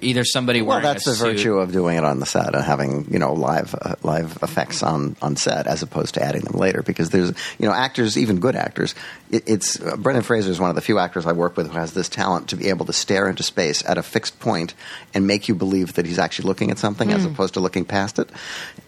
either 0.01 0.23
somebody 0.23 0.61
Well, 0.61 0.81
that's 0.81 1.05
the 1.05 1.13
suit- 1.13 1.37
virtue 1.37 1.57
of 1.57 1.71
doing 1.71 1.97
it 1.97 2.03
on 2.03 2.19
the 2.19 2.25
set 2.25 2.53
and 2.55 2.63
having 2.63 3.07
you 3.11 3.19
know 3.19 3.33
live 3.33 3.75
uh, 3.79 3.95
live 4.03 4.37
effects 4.41 4.83
on 4.83 5.15
on 5.21 5.35
set 5.35 5.67
as 5.67 5.83
opposed 5.83 6.15
to 6.15 6.23
adding 6.23 6.41
them 6.41 6.59
later. 6.59 6.81
Because 6.81 7.09
there's 7.09 7.29
you 7.59 7.67
know 7.67 7.73
actors, 7.73 8.17
even 8.17 8.39
good 8.39 8.55
actors. 8.55 8.95
It, 9.31 9.43
it's 9.47 9.81
uh, 9.81 9.95
Brendan 9.97 10.23
Fraser 10.23 10.51
is 10.51 10.59
one 10.59 10.69
of 10.69 10.75
the 10.75 10.81
few 10.81 10.99
actors 10.99 11.25
I 11.25 11.31
work 11.31 11.57
with 11.57 11.71
who 11.71 11.77
has 11.77 11.93
this 11.93 12.09
talent 12.09 12.49
to 12.49 12.55
be 12.55 12.69
able 12.69 12.85
to 12.85 12.93
stare 12.93 13.29
into 13.29 13.43
space 13.43 13.83
at 13.87 13.97
a 13.97 14.03
fixed 14.03 14.39
point 14.39 14.73
and 15.13 15.27
make 15.27 15.47
you 15.47 15.55
believe 15.55 15.93
that 15.93 16.05
he's 16.05 16.19
actually 16.19 16.47
looking 16.47 16.71
at 16.71 16.77
something 16.77 17.11
as 17.11 17.25
opposed 17.25 17.55
to 17.55 17.59
looking 17.59 17.85
past 17.85 18.19
it. 18.19 18.29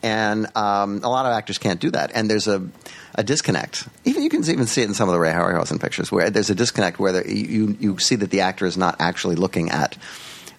And 0.02 0.48
um, 0.56 1.02
a 1.04 1.10
lot 1.10 1.26
of 1.26 1.34
actors 1.34 1.58
can't 1.58 1.80
do 1.80 1.92
that. 1.92 2.12
And 2.14 2.30
there's 2.30 2.48
a 2.48 2.68
a 3.16 3.24
disconnect. 3.24 3.88
Even 4.06 4.24
you 4.24 4.30
can 4.30 4.48
even 4.50 4.66
see 4.66 4.82
it 4.82 4.88
in 4.88 4.94
some 4.94 5.10
of 5.10 5.14
the 5.14 5.20
Ray 5.20 5.32
Harryhausen 5.32 5.82
pictures, 5.82 6.12
where 6.12 6.30
there's 6.30 6.50
a 6.50 6.56
disconnect 6.56 7.00
where 7.00 7.12
the, 7.12 7.36
you 7.36 7.76
you 7.80 7.98
see 7.98 8.16
that 8.16 8.30
the 8.30 8.42
actor 8.42 8.66
is 8.66 8.78
not 8.78 8.96
actually 9.00 9.36
looking 9.36 9.72
at 9.72 9.98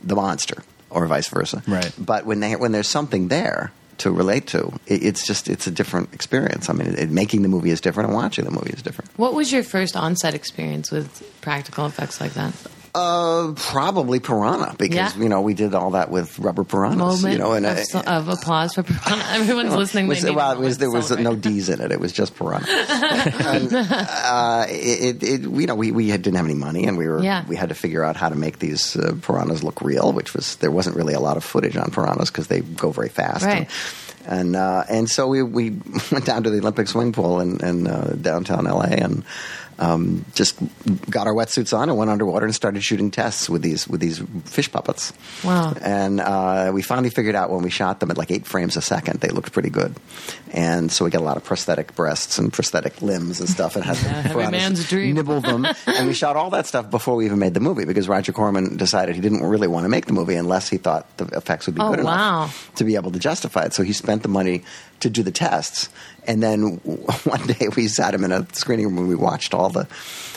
the 0.03 0.15
monster, 0.17 0.63
or 0.91 1.07
vice 1.07 1.29
versa. 1.29 1.63
Right. 1.67 1.93
But 1.99 2.27
when 2.27 2.41
they 2.41 2.57
when 2.57 2.73
there's 2.73 2.89
something 2.89 3.29
there 3.29 3.73
to 3.99 4.11
relate 4.11 4.47
to, 4.49 4.69
it, 4.87 5.03
it's 5.03 5.27
just 5.27 5.49
it's 5.49 5.67
a 5.67 5.71
different 5.71 6.13
experience. 6.15 6.71
I 6.71 6.73
mean, 6.73 6.89
it, 6.89 6.99
it- 6.99 7.11
making 7.11 7.43
the 7.43 7.49
movie 7.49 7.71
is 7.71 7.81
different, 7.81 8.09
and 8.09 8.17
watching 8.17 8.45
the 8.45 8.51
movie 8.51 8.71
is 8.71 8.83
different. 8.83 9.11
What 9.19 9.35
was 9.35 9.53
your 9.53 9.63
first 9.63 9.95
on-set 9.97 10.35
experience 10.35 10.91
with 10.91 11.23
practical 11.43 11.87
effects 11.87 12.21
like 12.21 12.33
that? 12.35 12.55
Uh, 12.93 13.53
probably 13.57 14.19
Piranha 14.19 14.75
because 14.77 15.17
Yeah. 15.17 15.23
you 15.23 15.29
know 15.29 15.43
we 15.43 15.55
did 15.55 15.75
all 15.75 15.93
that 15.93 16.11
with 16.11 16.39
rubber 16.41 16.65
piranhas. 16.65 17.23
Moment 17.23 17.33
you 17.33 17.39
know, 17.39 17.53
and 17.53 17.65
of, 17.65 17.79
uh, 17.95 18.03
of 18.07 18.29
applause 18.29 18.75
for 18.75 18.83
Piranha. 18.83 19.25
Everyone's 19.33 19.75
listening. 19.77 20.09
was, 20.09 20.25
well, 20.25 20.59
was, 20.61 20.79
there 20.79 20.91
was 20.91 21.11
no. 21.13 21.37
D's 21.37 21.69
in 21.69 21.81
it. 21.81 21.93
It 21.93 22.01
was 22.01 22.13
just 22.13 22.35
piranha. 22.35 22.67
and, 22.69 23.73
uh, 23.73 24.65
it, 24.69 25.23
it, 25.23 25.41
you 25.43 25.67
know, 25.67 25.77
we, 25.77 25.93
we 25.93 26.09
had, 26.09 26.23
didn't 26.23 26.37
have 26.37 26.47
any 26.47 26.55
money, 26.57 26.85
and 26.87 26.99
we 26.99 27.07
were 27.07 27.23
Yeah. 27.23 27.45
we 27.47 27.55
had 27.55 27.69
to 27.69 27.75
figure 27.77 28.03
out 28.03 28.17
how 28.17 28.29
to 28.29 28.35
make 28.35 28.59
these 28.59 28.97
uh, 28.97 29.15
piranhas 29.23 29.63
look 29.63 29.81
real. 29.83 30.13
Which 30.13 30.35
was 30.35 30.57
there 30.57 30.73
wasn't 30.73 30.97
really 30.97 31.15
a 31.15 31.21
lot 31.21 31.37
of 31.37 31.45
footage 31.45 31.77
on 31.77 31.91
piranhas 31.93 32.31
because 32.31 32.49
they 32.49 32.61
go 32.61 32.91
very 32.91 33.09
fast. 33.09 33.45
Right. 33.45 33.69
And 34.27 34.41
and, 34.41 34.57
uh, 34.57 34.85
and 34.89 35.09
so 35.09 35.29
we 35.29 35.43
we 35.43 35.71
went 36.13 36.27
down 36.27 36.43
to 36.43 36.51
the 36.51 36.59
Olympic 36.59 36.89
swimming 36.89 37.13
pool 37.13 37.39
in, 37.41 37.65
in 37.65 37.87
uh, 37.87 38.17
downtown 38.21 38.65
LA 38.65 38.83
and. 38.99 39.23
Um, 39.81 40.27
just 40.35 40.57
got 41.11 41.27
our 41.27 41.33
wetsuits 41.33 41.77
on 41.77 41.89
and 41.89 41.97
went 41.97 42.11
underwater 42.11 42.45
and 42.45 42.55
started 42.55 42.85
shooting 42.85 43.11
tests 43.11 43.49
with 43.49 43.63
these 43.63 43.89
with 43.89 44.01
these 44.01 44.19
fish 44.45 44.71
puppets. 44.71 45.13
Wow. 45.43 45.73
And 45.81 46.21
uh, 46.21 46.71
we 46.75 46.83
finally 46.83 47.09
figured 47.09 47.35
out 47.35 47.49
when 47.51 47.63
we 47.63 47.71
shot 47.71 47.99
them 47.99 48.11
at 48.11 48.19
like 48.19 48.31
eight 48.31 48.47
frames 48.47 48.77
a 48.77 48.83
second, 48.83 49.21
they 49.21 49.29
looked 49.31 49.53
pretty 49.53 49.71
good. 49.71 49.97
And 50.53 50.93
so 50.93 51.05
we 51.07 51.11
got 51.11 51.23
a 51.23 51.25
lot 51.25 51.39
of 51.39 51.45
prosthetic 51.45 51.95
breasts 51.97 52.39
and 52.39 52.53
prosthetic 52.53 53.01
limbs 53.01 53.41
and 53.41 53.49
stuff, 53.49 53.75
and 53.75 53.85
had 53.85 53.97
Yeah, 54.03 54.23
every 54.31 54.51
man's 54.51 54.87
dream. 54.87 55.15
nibble 55.15 55.41
them. 55.41 55.67
and 55.87 56.07
we 56.07 56.13
shot 56.13 56.37
all 56.37 56.51
that 56.51 56.67
stuff 56.67 56.91
before 56.91 57.17
we 57.17 57.25
even 57.25 57.39
made 57.39 57.55
the 57.55 57.61
movie 57.61 57.87
because 57.87 58.07
Roger 58.07 58.33
Corman 58.33 58.77
decided 58.77 59.15
he 59.15 59.23
didn't 59.23 59.43
really 59.45 59.69
want 59.69 59.85
to 59.85 59.89
make 59.89 60.05
the 60.07 60.13
movie 60.13 60.35
unless 60.35 60.69
he 60.69 60.77
thought 60.77 61.17
the 61.17 61.25
effects 61.37 61.65
would 61.67 61.75
be 61.77 61.81
Oh, 61.81 61.95
good 61.95 62.05
wow. 62.05 62.43
enough 62.43 62.71
to 62.75 62.85
be 62.85 62.97
able 62.97 63.13
to 63.13 63.19
justify 63.19 63.65
it. 63.65 63.73
So 63.73 63.83
he 63.83 63.95
spent 63.95 64.23
the 64.23 64.29
money 64.29 64.63
to 65.01 65.11
do 65.11 65.23
the 65.23 65.31
tests. 65.31 65.89
And 66.27 66.43
then 66.43 66.63
one 67.25 67.47
day 67.47 67.69
we 67.77 67.89
sat 67.89 68.15
him 68.15 68.25
in 68.25 68.33
a 68.33 68.47
screening 68.53 68.87
room 68.87 68.99
and 68.99 69.09
we 69.09 69.15
watched 69.15 69.55
all 69.55 69.69
the 69.69 69.87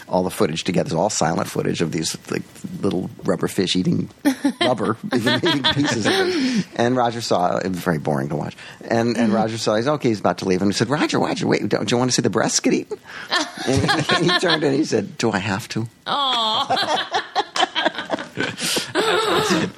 all 0.10 0.23
the 0.23 0.30
footage 0.30 0.63
together. 0.63 0.88
It's 0.88 0.93
all 0.93 1.10
silent 1.10 1.47
footage 1.47 1.82
of 1.82 1.91
these 1.91 2.17
like 2.30 2.43
little 2.82 3.10
rubber 3.23 3.47
fish 3.47 3.76
eating 3.76 4.10
rubber, 4.62 4.97
eating 5.13 5.63
pieces 5.63 6.06
of 6.06 6.13
it. 6.13 6.65
And 6.76 6.95
Roger 6.95 7.21
saw 7.21 7.58
it 7.58 7.67
was 7.67 7.80
very 7.80 7.99
boring 7.99 8.30
to 8.30 8.36
watch. 8.36 8.56
And 8.82 9.10
and 9.10 9.17
mm-hmm. 9.17 9.36
Roger 9.36 9.58
saw 9.58 9.76
he's 9.76 9.88
okay. 9.88 10.10
He's 10.10 10.19
about 10.19 10.39
to 10.39 10.45
leave, 10.45 10.62
and 10.62 10.71
he 10.71 10.78
said, 10.78 10.89
"Roger, 10.89 11.19
Roger, 11.19 11.47
wait, 11.47 11.67
don't 11.69 11.89
you 11.89 11.97
want 11.97 12.12
to 12.12 12.15
see 12.15 12.21
the 12.21 12.30
breasts 12.30 12.60
get 12.60 12.73
eaten?" 12.73 12.99
and, 13.67 14.02
he, 14.02 14.30
he 14.30 14.39
turned 14.39 14.63
and 14.63 14.76
he 14.76 14.86
said, 14.86 15.17
"Do 15.17 15.32
I 15.32 15.39
have 15.39 15.67
to?" 15.69 15.88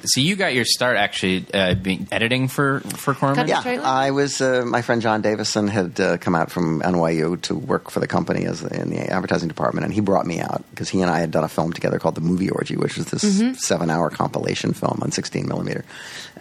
So 0.04 0.20
you 0.20 0.36
got 0.36 0.54
your 0.54 0.64
start 0.64 0.96
actually 0.96 1.44
uh, 1.52 1.74
being 1.74 2.06
editing 2.12 2.48
for 2.48 2.80
for 2.80 3.14
Corman. 3.14 3.48
Yeah. 3.48 3.60
I 3.82 4.10
was. 4.10 4.40
Uh, 4.40 4.64
my 4.66 4.82
friend 4.82 5.02
Jon 5.02 5.20
Davison 5.22 5.68
had 5.68 5.98
uh, 6.00 6.16
come 6.18 6.34
out 6.34 6.50
from 6.50 6.80
NYU 6.82 7.40
to 7.42 7.54
work 7.54 7.90
for 7.90 8.00
the 8.00 8.06
company 8.06 8.44
as 8.46 8.62
in 8.62 8.90
the 8.90 8.98
advertising 9.00 9.48
department, 9.48 9.84
and 9.84 9.92
he 9.94 10.00
brought 10.00 10.26
me 10.26 10.40
out 10.40 10.64
because 10.70 10.88
he 10.88 11.02
and 11.02 11.10
I 11.10 11.18
had 11.20 11.30
done 11.30 11.44
a 11.44 11.48
film 11.48 11.72
together 11.72 11.98
called 11.98 12.14
The 12.14 12.20
Movie 12.20 12.50
Orgy, 12.50 12.76
which 12.76 12.96
was 12.96 13.06
this 13.06 13.24
Mm-hmm. 13.26 13.54
seven-hour 13.54 14.10
compilation 14.10 14.72
film 14.72 15.00
on 15.02 15.10
16 15.10 15.46
millimeter. 15.48 15.84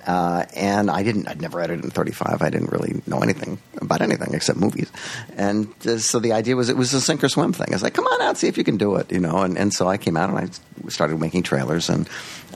Uh, 0.06 0.46
and 0.56 0.92
I 0.92 1.02
didn't. 1.02 1.28
I'd 1.28 1.42
never 1.42 1.60
edited 1.60 1.84
in 1.84 1.90
35. 1.90 2.42
I 2.44 2.50
didn't 2.52 2.72
really 2.72 3.02
know 3.08 3.20
anything 3.22 3.58
about 3.82 4.02
anything 4.02 4.36
except 4.36 4.60
movies. 4.60 4.92
And 5.36 5.68
uh, 5.88 5.98
so 5.98 6.20
the 6.20 6.34
idea 6.34 6.56
was 6.56 6.70
it 6.70 6.78
was 6.78 6.94
a 6.94 7.02
sink 7.02 7.24
or 7.24 7.30
swim 7.30 7.54
thing. 7.54 7.68
I 7.70 7.76
was 7.76 7.82
like, 7.82 7.96
come 7.96 8.06
on 8.06 8.22
out, 8.22 8.38
see 8.38 8.48
if 8.48 8.56
you 8.58 8.64
can 8.64 8.78
do 8.78 8.96
it, 8.98 9.12
you 9.12 9.20
know. 9.20 9.40
And, 9.40 9.58
and 9.58 9.74
so 9.74 9.88
I 9.88 9.98
came 9.98 10.16
out 10.16 10.30
and 10.30 10.38
I 10.38 10.90
started 10.90 11.20
making 11.20 11.44
trailers 11.44 11.90
and. 11.90 12.08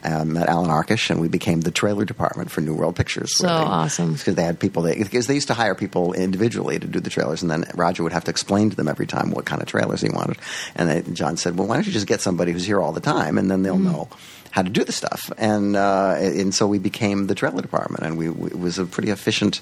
Uh, 0.04 0.24
met 0.24 0.48
Allan 0.48 0.70
Arkush, 0.70 1.10
and 1.10 1.20
we 1.20 1.28
became 1.28 1.62
the 1.62 1.72
trailer 1.72 2.06
department 2.06 2.50
for 2.52 2.62
New 2.62 2.74
World 2.74 2.96
Pictures. 2.96 3.38
So 3.38 3.48
they- 3.48 3.52
awesome. 3.54 4.14
because 4.14 4.36
they 4.36 4.44
had 4.44 4.60
people 4.60 4.84
because 4.84 5.28
they 5.28 5.34
used 5.34 5.48
to 5.50 5.54
hire 5.54 5.76
people 5.76 6.14
individually 6.14 6.80
to 6.80 6.88
do 6.88 7.00
the 7.02 7.10
trailers, 7.10 7.42
and 7.42 7.52
then 7.52 7.66
Roger 7.76 8.04
would 8.04 8.14
have 8.14 8.24
to 8.26 8.32
explain 8.32 8.70
to 8.70 8.76
them 8.78 8.88
every 8.88 9.08
time 9.08 9.32
what 9.32 9.46
kind 9.46 9.62
of 9.62 9.68
trailers 9.68 10.02
he 10.02 10.10
wanted. 10.10 10.38
And 10.76 10.90
they, 10.90 11.02
John 11.14 11.36
said, 11.38 11.58
"Well, 11.58 11.68
why 11.68 11.76
don't 11.76 11.86
you 11.86 11.92
just 11.92 12.08
get 12.08 12.22
somebody 12.22 12.52
who's 12.54 12.66
here 12.66 12.80
all 12.80 12.94
the 12.94 13.02
time, 13.02 13.38
and 13.38 13.52
then 13.52 13.64
they'll 13.64 13.76
Mm-hmm. 13.76 13.92
know 13.92 14.08
how 14.52 14.62
to 14.62 14.70
do 14.70 14.84
the 14.86 14.92
stuff." 14.94 15.32
And 15.38 15.76
uh, 15.76 16.16
and 16.18 16.56
so 16.56 16.66
we 16.68 16.80
became 16.80 17.28
the 17.28 17.36
trailer 17.36 17.62
department, 17.62 18.04
and 18.06 18.18
we, 18.18 18.30
we 18.30 18.52
it 18.52 18.60
was 18.60 18.80
a 18.80 18.86
pretty 18.86 19.10
efficient 19.12 19.60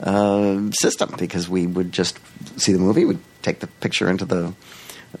uh, 0.00 0.60
system 0.72 1.14
because 1.18 1.48
we 1.48 1.66
would 1.66 1.90
just 1.92 2.18
see 2.56 2.72
the 2.72 2.78
movie, 2.78 3.04
we'd 3.04 3.18
take 3.42 3.60
the 3.60 3.66
picture 3.66 4.08
into 4.10 4.24
the 4.24 4.52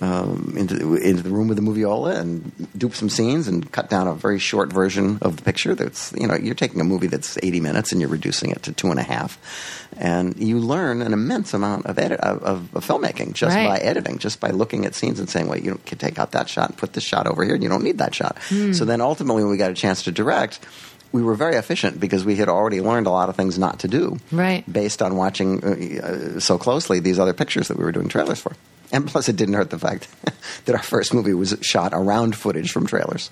um, 0.00 0.54
into 0.56 0.94
into 0.96 1.22
the 1.22 1.30
room 1.30 1.48
with 1.48 1.56
the 1.56 1.62
moviola 1.62 2.16
and 2.18 2.52
dupe 2.76 2.94
some 2.94 3.08
scenes 3.08 3.48
and 3.48 3.70
cut 3.72 3.88
down 3.88 4.06
a 4.08 4.14
very 4.14 4.38
short 4.38 4.72
version 4.72 5.18
of 5.22 5.36
the 5.36 5.42
picture. 5.42 5.74
That's 5.74 6.12
you 6.12 6.26
know 6.26 6.34
you're 6.36 6.54
taking 6.54 6.80
a 6.80 6.84
movie 6.84 7.06
that's 7.06 7.38
80 7.42 7.60
minutes 7.60 7.92
and 7.92 8.00
you're 8.00 8.10
reducing 8.10 8.50
it 8.50 8.62
to 8.64 8.72
two 8.72 8.90
and 8.90 8.98
a 9.00 9.02
half, 9.02 9.38
and 9.96 10.36
you 10.38 10.58
learn 10.58 11.00
an 11.02 11.12
immense 11.12 11.54
amount 11.54 11.86
of 11.86 11.98
edit 11.98 12.20
of, 12.20 12.42
of, 12.42 12.76
of 12.76 12.84
filmmaking 12.86 13.32
just 13.32 13.54
Right. 13.56 13.68
by 13.68 13.78
editing, 13.78 14.18
just 14.18 14.38
by 14.40 14.50
looking 14.50 14.84
at 14.84 14.94
scenes 14.94 15.18
and 15.18 15.30
saying, 15.30 15.48
well, 15.48 15.58
you 15.58 15.80
can 15.86 15.98
take 15.98 16.18
out 16.18 16.32
that 16.32 16.48
shot 16.48 16.68
and 16.70 16.78
put 16.78 16.92
this 16.92 17.04
shot 17.04 17.26
over 17.26 17.42
here, 17.44 17.54
and 17.54 17.62
you 17.62 17.68
don't 17.70 17.82
need 17.84 17.98
that 17.98 18.14
shot. 18.14 18.38
So 18.72 18.84
then 18.84 19.00
ultimately, 19.00 19.42
when 19.44 19.52
we 19.52 19.56
got 19.58 19.70
a 19.70 19.74
chance 19.74 20.02
to 20.04 20.12
direct. 20.12 20.60
We 21.12 21.22
were 21.22 21.36
very 21.36 21.54
efficient 21.54 21.98
because 22.00 22.24
we 22.26 22.34
had 22.36 22.48
already 22.48 22.80
learned 22.82 23.06
a 23.06 23.10
lot 23.10 23.28
of 23.30 23.36
things 23.36 23.58
not 23.58 23.78
to 23.80 23.88
do, 23.88 24.18
Right. 24.32 24.70
Based 24.70 25.00
on 25.00 25.16
watching 25.16 25.64
uh, 25.64 26.06
uh, 26.36 26.40
so 26.40 26.58
closely 26.58 26.98
these 27.00 27.18
other 27.18 27.32
pictures 27.32 27.68
that 27.68 27.78
we 27.78 27.84
were 27.84 27.92
doing 27.92 28.08
trailers 28.08 28.40
for. 28.40 28.52
And 28.92 29.06
plus, 29.06 29.28
it 29.28 29.36
didn't 29.36 29.54
hurt 29.54 29.70
the 29.70 29.78
fact 29.78 30.08
that 30.66 30.74
our 30.74 30.82
first 30.82 31.12
movie 31.12 31.34
was 31.34 31.56
shot 31.60 31.92
around 31.92 32.36
footage 32.36 32.70
from 32.70 32.86
trailers. 32.86 33.30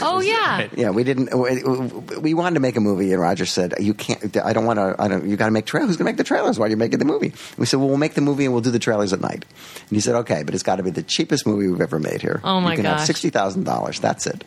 Oh 0.00 0.20
yeah. 0.20 0.68
Yeah, 0.74 0.90
we 0.90 1.04
didn't. 1.04 1.36
We, 1.36 2.18
we 2.18 2.34
wanted 2.34 2.54
to 2.54 2.60
make 2.60 2.76
a 2.76 2.80
movie, 2.80 3.12
and 3.12 3.20
Roger 3.20 3.44
said, 3.46 3.74
"You 3.78 3.94
can't. 3.94 4.36
I 4.38 4.52
don't 4.52 4.64
want 4.64 4.78
to. 4.78 4.96
I 4.98 5.08
don't. 5.08 5.26
You 5.28 5.36
got 5.36 5.46
to 5.46 5.50
make 5.50 5.66
trailers. 5.66 5.90
Who's 5.90 5.96
going 5.98 6.06
to 6.06 6.10
make 6.12 6.16
the 6.16 6.24
trailers? 6.24 6.58
Why 6.58 6.66
are 6.66 6.70
you 6.70 6.76
making 6.76 6.98
the 7.00 7.04
movie?" 7.04 7.32
We 7.58 7.66
said, 7.66 7.78
"Well, 7.80 7.88
we'll 7.88 7.98
make 7.98 8.14
the 8.14 8.20
movie, 8.22 8.44
and 8.44 8.54
we'll 8.54 8.62
do 8.62 8.70
the 8.70 8.78
trailers 8.78 9.12
at 9.12 9.20
night." 9.20 9.44
And 9.80 9.90
he 9.90 10.00
said, 10.00 10.14
"Okay, 10.16 10.42
but 10.42 10.54
it's 10.54 10.62
got 10.62 10.76
to 10.76 10.82
be 10.82 10.90
the 10.90 11.02
cheapest 11.02 11.46
movie 11.46 11.68
we've 11.68 11.80
ever 11.80 11.98
made 11.98 12.22
here. 12.22 12.40
Oh, 12.42 12.60
my 12.60 12.70
you 12.72 12.76
can 12.76 12.86
have 12.86 13.00
sixty 13.02 13.30
thousand 13.30 13.64
dollars. 13.64 14.00
That's 14.00 14.26
it, 14.26 14.42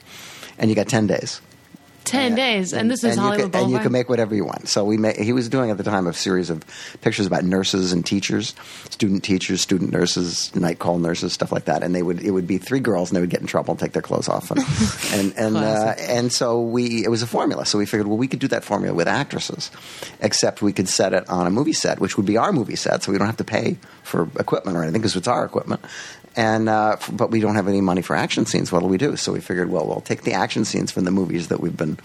and 0.57 0.69
you 0.69 0.75
got 0.75 0.87
ten 0.87 1.07
days." 1.07 1.39
Ten 2.07 2.35
days, 2.35 2.73
and, 2.73 2.89
this 2.89 3.03
is 3.03 3.15
you 3.15 3.21
Hollywood 3.21 3.51
can, 3.51 3.63
and 3.63 3.71
you 3.71 3.79
can 3.79 3.91
make 3.91 4.09
whatever 4.09 4.33
you 4.33 4.45
want. 4.45 4.67
So 4.67 4.83
we 4.85 4.97
made, 4.97 5.17
he 5.17 5.33
was 5.33 5.49
doing 5.49 5.69
at 5.69 5.77
the 5.77 5.83
time 5.83 6.07
a 6.07 6.13
series 6.13 6.49
of 6.49 6.63
pictures 7.01 7.25
about 7.25 7.43
nurses 7.43 7.91
and 7.91 8.05
teachers, 8.05 8.55
student 8.89 9.23
teachers, 9.23 9.61
student 9.61 9.91
nurses, 9.91 10.55
night 10.55 10.79
call 10.79 10.97
nurses, 10.97 11.33
stuff 11.33 11.51
like 11.51 11.65
that. 11.65 11.83
And 11.83 11.93
they 11.93 12.01
would 12.01 12.21
it 12.21 12.31
would 12.31 12.47
be 12.47 12.57
three 12.57 12.79
girls, 12.79 13.09
and 13.09 13.15
they 13.15 13.21
would 13.21 13.29
get 13.29 13.41
in 13.41 13.47
trouble 13.47 13.71
and 13.71 13.79
take 13.79 13.91
their 13.91 14.01
clothes 14.01 14.29
off, 14.29 14.51
and 14.51 14.59
and 15.13 15.37
and, 15.37 15.57
uh, 15.57 15.95
and 15.99 16.31
so 16.31 16.61
we 16.61 17.03
it 17.03 17.09
was 17.09 17.21
a 17.21 17.27
formula. 17.27 17.65
So 17.65 17.77
we 17.77 17.85
figured, 17.85 18.07
well, 18.07 18.17
we 18.17 18.27
could 18.27 18.39
do 18.39 18.47
that 18.49 18.63
formula 18.63 18.95
with 18.95 19.07
actresses, 19.07 19.71
except 20.21 20.61
we 20.61 20.73
could 20.73 20.89
set 20.89 21.13
it 21.13 21.27
on 21.29 21.47
a 21.47 21.51
movie 21.51 21.73
set, 21.73 21.99
which 21.99 22.17
would 22.17 22.25
be 22.25 22.37
our 22.37 22.51
movie 22.51 22.75
set, 22.75 23.03
so 23.03 23.11
we 23.11 23.17
don't 23.17 23.27
have 23.27 23.37
to 23.37 23.43
pay 23.43 23.77
for 24.03 24.29
equipment 24.39 24.77
or 24.77 24.83
anything 24.83 25.01
because 25.01 25.15
it's 25.15 25.27
our 25.27 25.45
equipment. 25.45 25.81
And 26.37 26.69
uh, 26.69 26.91
f- 26.99 27.09
but 27.11 27.31
we 27.31 27.39
don't 27.41 27.55
have 27.55 27.67
any 27.67 27.81
money 27.81 28.01
for 28.03 28.15
action 28.15 28.45
scenes. 28.45 28.71
What 28.71 28.81
will 28.83 28.89
we 28.89 28.97
do? 28.99 29.15
So 29.17 29.33
we 29.33 29.39
figured, 29.41 29.69
well, 29.71 29.85
we'll 29.87 30.01
take 30.01 30.21
the 30.21 30.33
action 30.33 30.63
scenes 30.65 30.91
from 30.91 31.03
the 31.03 31.11
movies 31.11 31.47
that 31.49 31.59
we've 31.59 31.75
been 31.75 31.97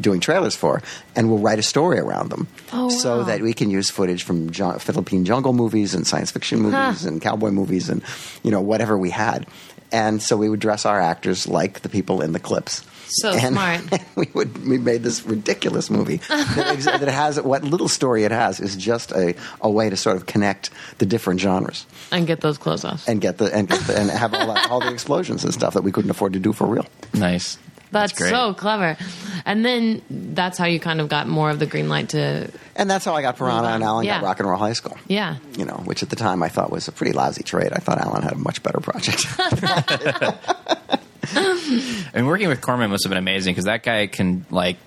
doing 0.00 0.20
trailers 0.20 0.54
for, 0.54 0.82
and 1.16 1.28
we'll 1.28 1.38
write 1.40 1.58
a 1.58 1.62
story 1.62 1.98
around 1.98 2.30
them, 2.30 2.46
Oh, 2.72 2.88
so 2.88 3.18
wow. 3.18 3.24
that 3.24 3.40
we 3.40 3.52
can 3.52 3.68
use 3.70 3.90
footage 3.90 4.22
from 4.22 4.48
Philippine 4.52 5.24
jungle 5.24 5.52
movies 5.52 5.94
and 5.94 6.06
science 6.06 6.30
fiction 6.30 6.60
movies 6.60 7.02
Huh. 7.02 7.08
and 7.08 7.20
cowboy 7.22 7.50
movies 7.50 7.88
and 7.88 8.02
you 8.44 8.50
know 8.50 8.60
whatever 8.60 8.96
we 8.98 9.10
had. 9.10 9.46
And 9.90 10.22
so 10.22 10.36
we 10.36 10.48
would 10.50 10.60
dress 10.60 10.84
our 10.84 11.00
actors 11.00 11.48
like 11.48 11.80
the 11.80 11.88
people 11.88 12.20
in 12.20 12.32
the 12.32 12.38
clips. 12.38 12.84
So 13.08 13.32
and 13.32 13.54
smart. 13.54 13.80
we 14.16 14.28
would 14.34 14.66
we 14.68 14.76
made 14.78 15.02
this 15.02 15.24
ridiculous 15.24 15.88
movie 15.90 16.16
that, 16.28 16.58
ex- 16.76 16.84
that 16.84 17.08
has 17.08 17.40
what 17.40 17.64
little 17.64 17.88
story 17.88 18.24
it 18.24 18.30
has 18.30 18.60
is 18.60 18.76
just 18.76 19.12
a, 19.12 19.34
a 19.62 19.70
way 19.70 19.88
to 19.88 19.96
sort 19.96 20.16
of 20.16 20.26
connect 20.26 20.68
the 20.98 21.06
different 21.06 21.40
genres 21.40 21.86
And 22.10 22.26
get 22.26 22.40
those 22.40 22.58
clothes 22.58 22.84
off. 22.84 23.06
and 23.08 23.20
get 23.20 23.38
the 23.38 23.54
and 23.54 23.68
get 23.68 23.80
the, 23.80 23.98
and 23.98 24.10
have 24.10 24.32
all, 24.34 24.52
that, 24.54 24.70
all 24.70 24.80
the 24.80 24.92
explosions 24.92 25.44
and 25.44 25.52
stuff 25.52 25.74
that 25.74 25.82
we 25.82 25.92
couldn't 25.92 26.10
afford 26.10 26.32
to 26.34 26.38
do 26.38 26.52
for 26.52 26.66
real. 26.66 26.86
Nice. 27.14 27.58
That's, 27.90 28.12
great. 28.12 28.28
so 28.30 28.52
clever. 28.52 28.98
And 29.46 29.64
then 29.64 30.02
that's 30.10 30.58
how 30.58 30.66
you 30.66 30.78
kind 30.78 31.00
of 31.00 31.08
got 31.08 31.26
more 31.26 31.48
of 31.48 31.58
the 31.58 31.64
green 31.64 31.88
light 31.88 32.10
to, 32.10 32.50
And 32.76 32.90
that's 32.90 33.02
how 33.06 33.14
I 33.14 33.22
got 33.22 33.38
Piranha 33.38 33.68
and 33.70 33.82
Alan 33.82 34.04
Yeah. 34.04 34.20
got 34.20 34.26
Rock 34.26 34.40
and 34.40 34.48
Roll 34.48 34.58
High 34.58 34.74
School. 34.74 34.98
yeah. 35.06 35.36
You 35.56 35.64
know, 35.64 35.80
which 35.86 36.02
at 36.02 36.10
the 36.10 36.16
time 36.16 36.42
I 36.42 36.48
thought 36.50 36.70
was 36.70 36.86
a 36.88 36.92
pretty 36.92 37.12
lousy 37.12 37.42
trade. 37.42 37.72
I 37.72 37.78
thought 37.78 37.96
Alan 37.98 38.22
had 38.22 38.32
a 38.32 38.36
much 38.36 38.62
better 38.62 38.80
project. 38.80 39.24
And 42.14 42.26
working 42.26 42.48
with 42.48 42.60
Corman 42.62 42.90
must 42.90 43.04
have 43.04 43.10
been 43.10 43.18
amazing 43.18 43.52
because 43.52 43.66
that 43.66 43.82
guy 43.82 44.06
can 44.06 44.46
like 44.50 44.78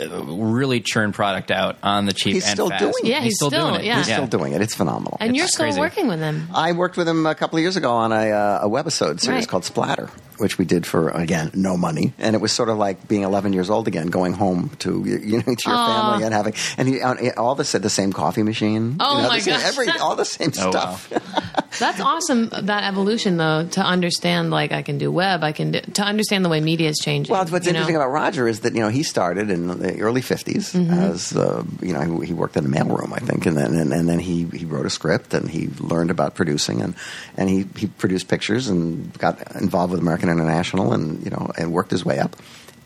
really 0.00 0.80
churn 0.80 1.12
product 1.12 1.50
out 1.50 1.76
on 1.82 2.06
the 2.06 2.12
cheap. 2.12 2.34
He's 2.34 2.44
and 2.44 2.52
still 2.52 2.68
fast. 2.68 2.80
doing 2.80 2.94
it. 3.04 3.08
Yeah, 3.08 3.20
he's 3.20 3.36
still- 3.36 3.50
doing 3.50 3.74
it. 3.76 3.84
yeah. 3.84 3.96
He's 3.98 4.06
still 4.06 4.26
doing 4.26 4.52
it. 4.52 4.60
It's 4.62 4.74
phenomenal. 4.74 5.16
And 5.20 5.36
you're 5.36 5.46
still 5.46 5.66
crazy. 5.66 5.80
working 5.80 6.08
with 6.08 6.20
him. 6.20 6.48
I 6.54 6.72
worked 6.72 6.96
with 6.96 7.08
him 7.08 7.26
a 7.26 7.34
couple 7.34 7.58
of 7.58 7.62
years 7.62 7.76
ago 7.76 7.92
on 7.92 8.12
a, 8.12 8.30
uh, 8.30 8.60
a 8.62 8.68
webisode 8.68 9.20
series 9.20 9.28
Right. 9.42 9.48
called 9.48 9.64
Splatter, 9.64 10.08
which 10.38 10.58
we 10.58 10.64
did 10.64 10.86
for 10.86 11.08
again 11.10 11.50
no 11.54 11.76
money, 11.76 12.12
and 12.18 12.34
it 12.34 12.40
was 12.40 12.52
sort 12.52 12.68
of 12.68 12.76
like 12.78 13.06
being 13.08 13.22
11 13.22 13.52
years 13.52 13.70
old 13.70 13.88
again, 13.88 14.08
going 14.08 14.32
home 14.32 14.70
to 14.80 15.04
you 15.04 15.36
know 15.38 15.42
to 15.54 15.70
your 15.70 15.76
Aw. 15.76 16.10
family 16.10 16.24
and 16.24 16.34
having 16.34 16.54
and 16.78 16.88
he, 16.88 17.30
all 17.32 17.54
the 17.54 17.64
the 17.80 17.90
same 17.90 18.12
coffee 18.12 18.42
machine. 18.42 18.96
Oh 19.00 19.16
you 19.16 19.22
know, 19.22 19.28
my 19.28 19.36
the 19.38 19.42
same- 19.42 19.54
gosh. 19.54 19.64
Every 19.64 19.88
all 20.00 20.16
the 20.16 20.24
same 20.24 20.52
Oh, 20.58 20.70
stuff. 20.70 21.10
That's 21.78 22.00
awesome. 22.00 22.50
That 22.50 22.84
evolution, 22.84 23.36
though, 23.36 23.66
to 23.72 23.80
understand 23.80 24.50
like 24.50 24.70
I 24.70 24.82
can 24.82 24.98
do 24.98 25.10
web, 25.10 25.42
I 25.42 25.50
can 25.52 25.72
do, 25.72 25.80
to 25.80 26.02
understand 26.02 26.44
the 26.44 26.48
way 26.48 26.60
media 26.60 26.88
is 26.88 26.98
changing. 26.98 27.32
Well, 27.32 27.44
what's 27.46 27.66
you 27.66 27.72
know? 27.72 27.78
interesting 27.80 27.96
about 27.96 28.10
Roger 28.10 28.46
is 28.46 28.60
that 28.60 28.74
you 28.74 28.80
know 28.80 28.88
he 28.88 29.02
started 29.02 29.50
in 29.50 29.66
the 29.66 30.00
early 30.00 30.20
'50s 30.20 30.74
Mm-hmm. 30.74 30.92
as 30.92 31.34
uh, 31.36 31.64
you 31.82 31.92
know 31.92 32.20
he, 32.20 32.26
he 32.28 32.32
worked 32.32 32.56
in 32.56 32.64
a 32.64 32.68
mailroom, 32.68 33.12
I 33.12 33.18
think, 33.18 33.46
and 33.46 33.56
then 33.56 33.74
and, 33.74 33.92
and 33.92 34.08
then 34.08 34.18
he, 34.18 34.44
he 34.54 34.64
wrote 34.64 34.86
a 34.86 34.90
script 34.90 35.34
and 35.34 35.48
he 35.50 35.68
learned 35.80 36.10
about 36.10 36.34
producing 36.34 36.80
and 36.80 36.94
and 37.36 37.48
he, 37.48 37.66
he 37.76 37.86
produced 37.86 38.28
pictures 38.28 38.68
and 38.68 39.12
got 39.18 39.54
involved 39.56 39.90
with 39.92 40.00
American 40.00 40.23
International 40.28 40.92
and 40.92 41.22
you 41.24 41.30
know 41.30 41.50
and 41.58 41.72
worked 41.72 41.90
his 41.90 42.04
way 42.04 42.18
up 42.18 42.36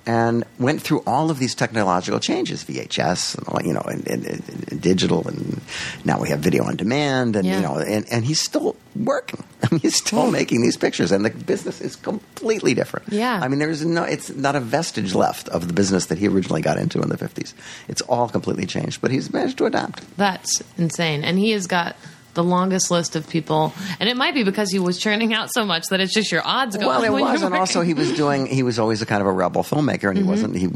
and 0.06 0.44
went 0.58 0.80
through 0.80 1.02
all 1.06 1.30
of 1.30 1.38
these 1.38 1.54
technological 1.54 2.18
changes, 2.18 2.64
VHS, 2.64 3.36
and 3.56 3.66
you 3.66 3.74
know, 3.74 3.82
and, 3.82 4.08
and, 4.08 4.24
and 4.70 4.80
digital, 4.80 5.28
and 5.28 5.60
now 6.06 6.18
we 6.18 6.30
have 6.30 6.38
video 6.38 6.64
on 6.64 6.76
demand, 6.76 7.36
and 7.36 7.46
Yeah. 7.46 7.56
you 7.56 7.60
know, 7.62 7.76
and, 7.76 8.06
and 8.10 8.24
he's 8.24 8.40
still 8.40 8.74
working. 8.96 9.44
I 9.62 9.68
mean, 9.70 9.80
he's 9.80 9.96
still 9.96 10.30
making 10.30 10.62
these 10.62 10.78
pictures, 10.78 11.12
and 11.12 11.26
the 11.26 11.30
business 11.30 11.82
is 11.82 11.94
completely 11.94 12.72
different. 12.72 13.12
Yeah. 13.12 13.38
I 13.42 13.48
mean, 13.48 13.58
there's 13.58 13.84
no, 13.84 14.02
it's 14.02 14.30
not 14.30 14.56
a 14.56 14.60
vestige 14.60 15.14
left 15.14 15.46
of 15.50 15.66
the 15.68 15.74
business 15.74 16.06
that 16.06 16.16
he 16.16 16.26
originally 16.26 16.62
got 16.62 16.78
into 16.78 17.02
in 17.02 17.10
the 17.10 17.18
50s. 17.18 17.52
It's 17.86 18.00
all 18.02 18.30
completely 18.30 18.64
changed, 18.64 19.02
but 19.02 19.10
he's 19.10 19.30
managed 19.30 19.58
to 19.58 19.66
adapt. 19.66 20.04
That's 20.16 20.62
insane. 20.78 21.22
And 21.22 21.38
he 21.38 21.50
has 21.50 21.66
got 21.66 21.96
the 22.38 22.44
longest 22.44 22.90
list 22.90 23.16
of 23.16 23.28
people, 23.28 23.72
and 23.98 24.08
it 24.08 24.16
might 24.16 24.32
be 24.32 24.44
because 24.44 24.70
he 24.70 24.78
was 24.78 24.96
churning 24.96 25.34
out 25.34 25.50
so 25.52 25.64
much 25.66 25.86
that 25.90 25.98
it's 26.00 26.14
just 26.14 26.30
your 26.30 26.42
odds 26.46 26.76
going. 26.76 26.86
Well, 26.86 27.02
it 27.04 27.10
was, 27.10 27.42
and 27.42 27.52
also 27.54 27.80
he 27.82 27.94
was 27.94 28.12
doing. 28.16 28.46
He 28.46 28.62
was 28.62 28.78
always 28.78 29.02
a 29.02 29.06
kind 29.06 29.20
of 29.20 29.26
a 29.26 29.32
rebel 29.32 29.62
filmmaker, 29.64 30.08
and 30.08 30.16
he 30.16 30.22
Mm-hmm. 30.22 30.30
wasn't. 30.30 30.56
He 30.56 30.66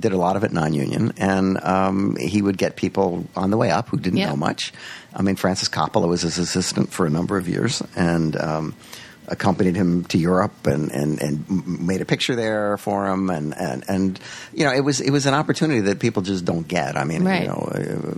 did 0.00 0.12
a 0.12 0.16
lot 0.16 0.36
of 0.36 0.42
it 0.44 0.52
non-union, 0.52 1.12
and 1.18 1.62
um, 1.62 2.16
he 2.16 2.40
would 2.40 2.56
get 2.56 2.76
people 2.76 3.24
on 3.36 3.50
the 3.50 3.58
way 3.58 3.70
up 3.70 3.90
who 3.90 3.98
didn't 3.98 4.18
Yeah. 4.20 4.30
know 4.30 4.36
much. 4.36 4.72
I 5.14 5.20
mean, 5.20 5.36
Francis 5.36 5.68
Coppola 5.68 6.08
was 6.08 6.22
his 6.22 6.38
assistant 6.38 6.90
for 6.92 7.04
a 7.06 7.10
number 7.10 7.36
of 7.36 7.48
years, 7.48 7.82
and. 7.94 8.34
Um, 8.36 8.74
accompanied 9.28 9.76
him 9.76 10.02
to 10.04 10.18
Europe 10.18 10.66
and, 10.66 10.90
and, 10.90 11.22
and 11.22 11.80
made 11.80 12.00
a 12.00 12.04
picture 12.04 12.34
there 12.34 12.76
for 12.76 13.06
him 13.08 13.30
and, 13.30 13.54
and, 13.56 13.84
and 13.88 14.20
you 14.52 14.64
know 14.64 14.72
it 14.72 14.80
was 14.80 15.00
it 15.00 15.10
was 15.10 15.26
an 15.26 15.32
opportunity 15.32 15.80
that 15.80 16.00
people 16.00 16.22
just 16.22 16.44
don't 16.44 16.66
get. 16.66 16.96
I 16.96 17.04
mean 17.04 17.22
Right. 17.24 17.42
you 17.42 17.48
know 17.48 17.70
uh, 17.72 18.14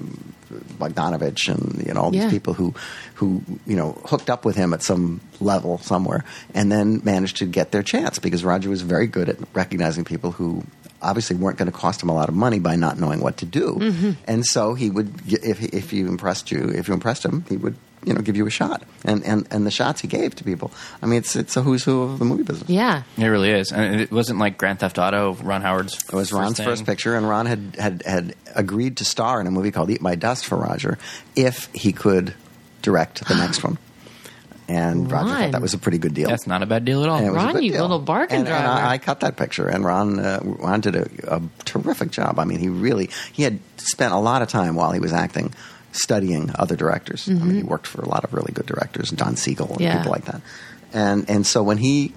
Bogdanovich 0.78 1.48
and 1.48 1.84
you 1.86 1.92
know 1.94 2.00
all 2.02 2.10
these 2.10 2.22
Yeah. 2.22 2.30
people 2.30 2.54
who 2.54 2.74
who 3.14 3.42
you 3.66 3.76
know 3.76 3.92
hooked 4.04 4.30
up 4.30 4.44
with 4.44 4.56
him 4.56 4.72
at 4.74 4.82
some 4.82 5.20
level 5.40 5.78
somewhere 5.78 6.24
and 6.54 6.70
then 6.70 7.00
managed 7.04 7.36
to 7.38 7.46
get 7.46 7.70
their 7.72 7.82
chance 7.82 8.18
because 8.18 8.44
Roger 8.44 8.68
was 8.70 8.82
very 8.82 9.06
good 9.06 9.28
at 9.28 9.36
recognizing 9.54 10.04
people 10.04 10.32
who 10.32 10.62
obviously 11.02 11.36
weren't 11.36 11.58
going 11.58 11.70
to 11.70 11.76
cost 11.76 12.02
him 12.02 12.08
a 12.08 12.14
lot 12.14 12.28
of 12.30 12.34
money 12.34 12.58
by 12.58 12.76
not 12.76 12.98
knowing 12.98 13.20
what 13.20 13.36
to 13.38 13.44
do 13.46 13.74
Mm-hmm. 13.80 14.10
and 14.26 14.44
so 14.46 14.74
he 14.74 14.90
would 14.90 15.12
if 15.26 15.62
if 15.74 15.92
you 15.92 16.08
impressed 16.08 16.50
you 16.50 16.68
if 16.70 16.88
you 16.88 16.94
impressed 16.94 17.24
him 17.24 17.44
he 17.48 17.56
would 17.56 17.76
you 18.04 18.12
know 18.12 18.20
give 18.20 18.36
you 18.36 18.46
a 18.46 18.50
shot 18.50 18.82
and 19.04 19.24
and 19.24 19.46
and 19.50 19.66
the 19.66 19.70
shots 19.70 20.00
he 20.00 20.08
gave 20.08 20.34
to 20.34 20.44
people 20.44 20.70
I 21.02 21.06
mean 21.06 21.18
it's 21.18 21.34
it's 21.36 21.56
a 21.56 21.62
who's 21.62 21.84
who 21.84 22.02
of 22.02 22.18
the 22.18 22.24
movie 22.24 22.42
business 22.42 22.68
yeah. 22.68 23.02
It 23.16 23.26
really 23.26 23.50
is, 23.50 23.72
and 23.72 24.00
it 24.00 24.10
wasn't 24.10 24.38
like 24.38 24.58
Grand 24.58 24.80
Theft 24.80 24.98
Auto. 24.98 25.34
Ron 25.34 25.62
Howard's. 25.62 26.02
It 26.04 26.12
was 26.12 26.32
Ron's 26.32 26.56
thing. 26.56 26.66
first 26.66 26.84
picture, 26.84 27.16
and 27.16 27.28
Ron 27.28 27.46
had, 27.46 27.76
had, 27.78 28.02
had 28.04 28.34
agreed 28.54 28.96
to 28.98 29.04
star 29.04 29.40
in 29.40 29.46
a 29.46 29.50
movie 29.50 29.70
called 29.70 29.90
Eat 29.90 30.00
My 30.00 30.14
Dust 30.16 30.44
for 30.44 30.56
Roger 30.56 30.98
if 31.36 31.72
he 31.72 31.92
could 31.92 32.34
direct 32.82 33.26
the 33.26 33.34
next 33.34 33.62
one. 33.62 33.78
And 34.66 35.10
Roger 35.10 35.28
thought 35.28 35.52
that 35.52 35.62
was 35.62 35.74
a 35.74 35.78
pretty 35.78 35.98
good 35.98 36.14
deal. 36.14 36.28
That's 36.28 36.46
not 36.46 36.62
a 36.62 36.66
bad 36.66 36.84
deal 36.84 37.02
at 37.02 37.08
all. 37.08 37.18
And 37.18 37.26
it 37.26 37.30
was 37.30 37.42
a 37.42 37.46
Ron, 37.46 37.54
good 37.54 37.64
you 37.64 37.72
deal. 37.72 37.82
little 37.82 37.98
bargain 37.98 38.38
and, 38.38 38.48
and. 38.48 38.56
I, 38.66 38.92
I 38.92 38.98
cut 38.98 39.20
that 39.20 39.36
picture, 39.36 39.68
and 39.68 39.84
Ron 39.84 40.18
uh, 40.18 40.40
Ron 40.42 40.80
did 40.80 40.96
a, 40.96 41.36
a 41.36 41.42
terrific 41.64 42.10
job. 42.10 42.38
I 42.38 42.44
mean, 42.44 42.58
he 42.58 42.68
really 42.68 43.10
he 43.32 43.42
had 43.42 43.60
spent 43.76 44.12
a 44.12 44.18
lot 44.18 44.42
of 44.42 44.48
time 44.48 44.74
while 44.74 44.92
he 44.92 45.00
was 45.00 45.12
acting 45.12 45.52
studying 45.94 46.50
other 46.58 46.76
directors. 46.76 47.28
I 47.28 47.32
mean, 47.32 47.54
he 47.56 47.62
worked 47.62 47.86
for 47.86 48.02
a 48.02 48.08
lot 48.08 48.24
of 48.24 48.34
really 48.34 48.52
good 48.52 48.66
directors, 48.66 49.10
Don 49.10 49.36
Siegel 49.36 49.66
and 49.68 49.74
Mm-hmm. 49.76 49.82
Yeah. 49.84 49.96
people 49.98 50.12
like 50.12 50.24
that. 50.26 50.40
And 50.92 51.28
and 51.30 51.46
so 51.46 51.62
when 51.62 51.78
he 51.78 52.12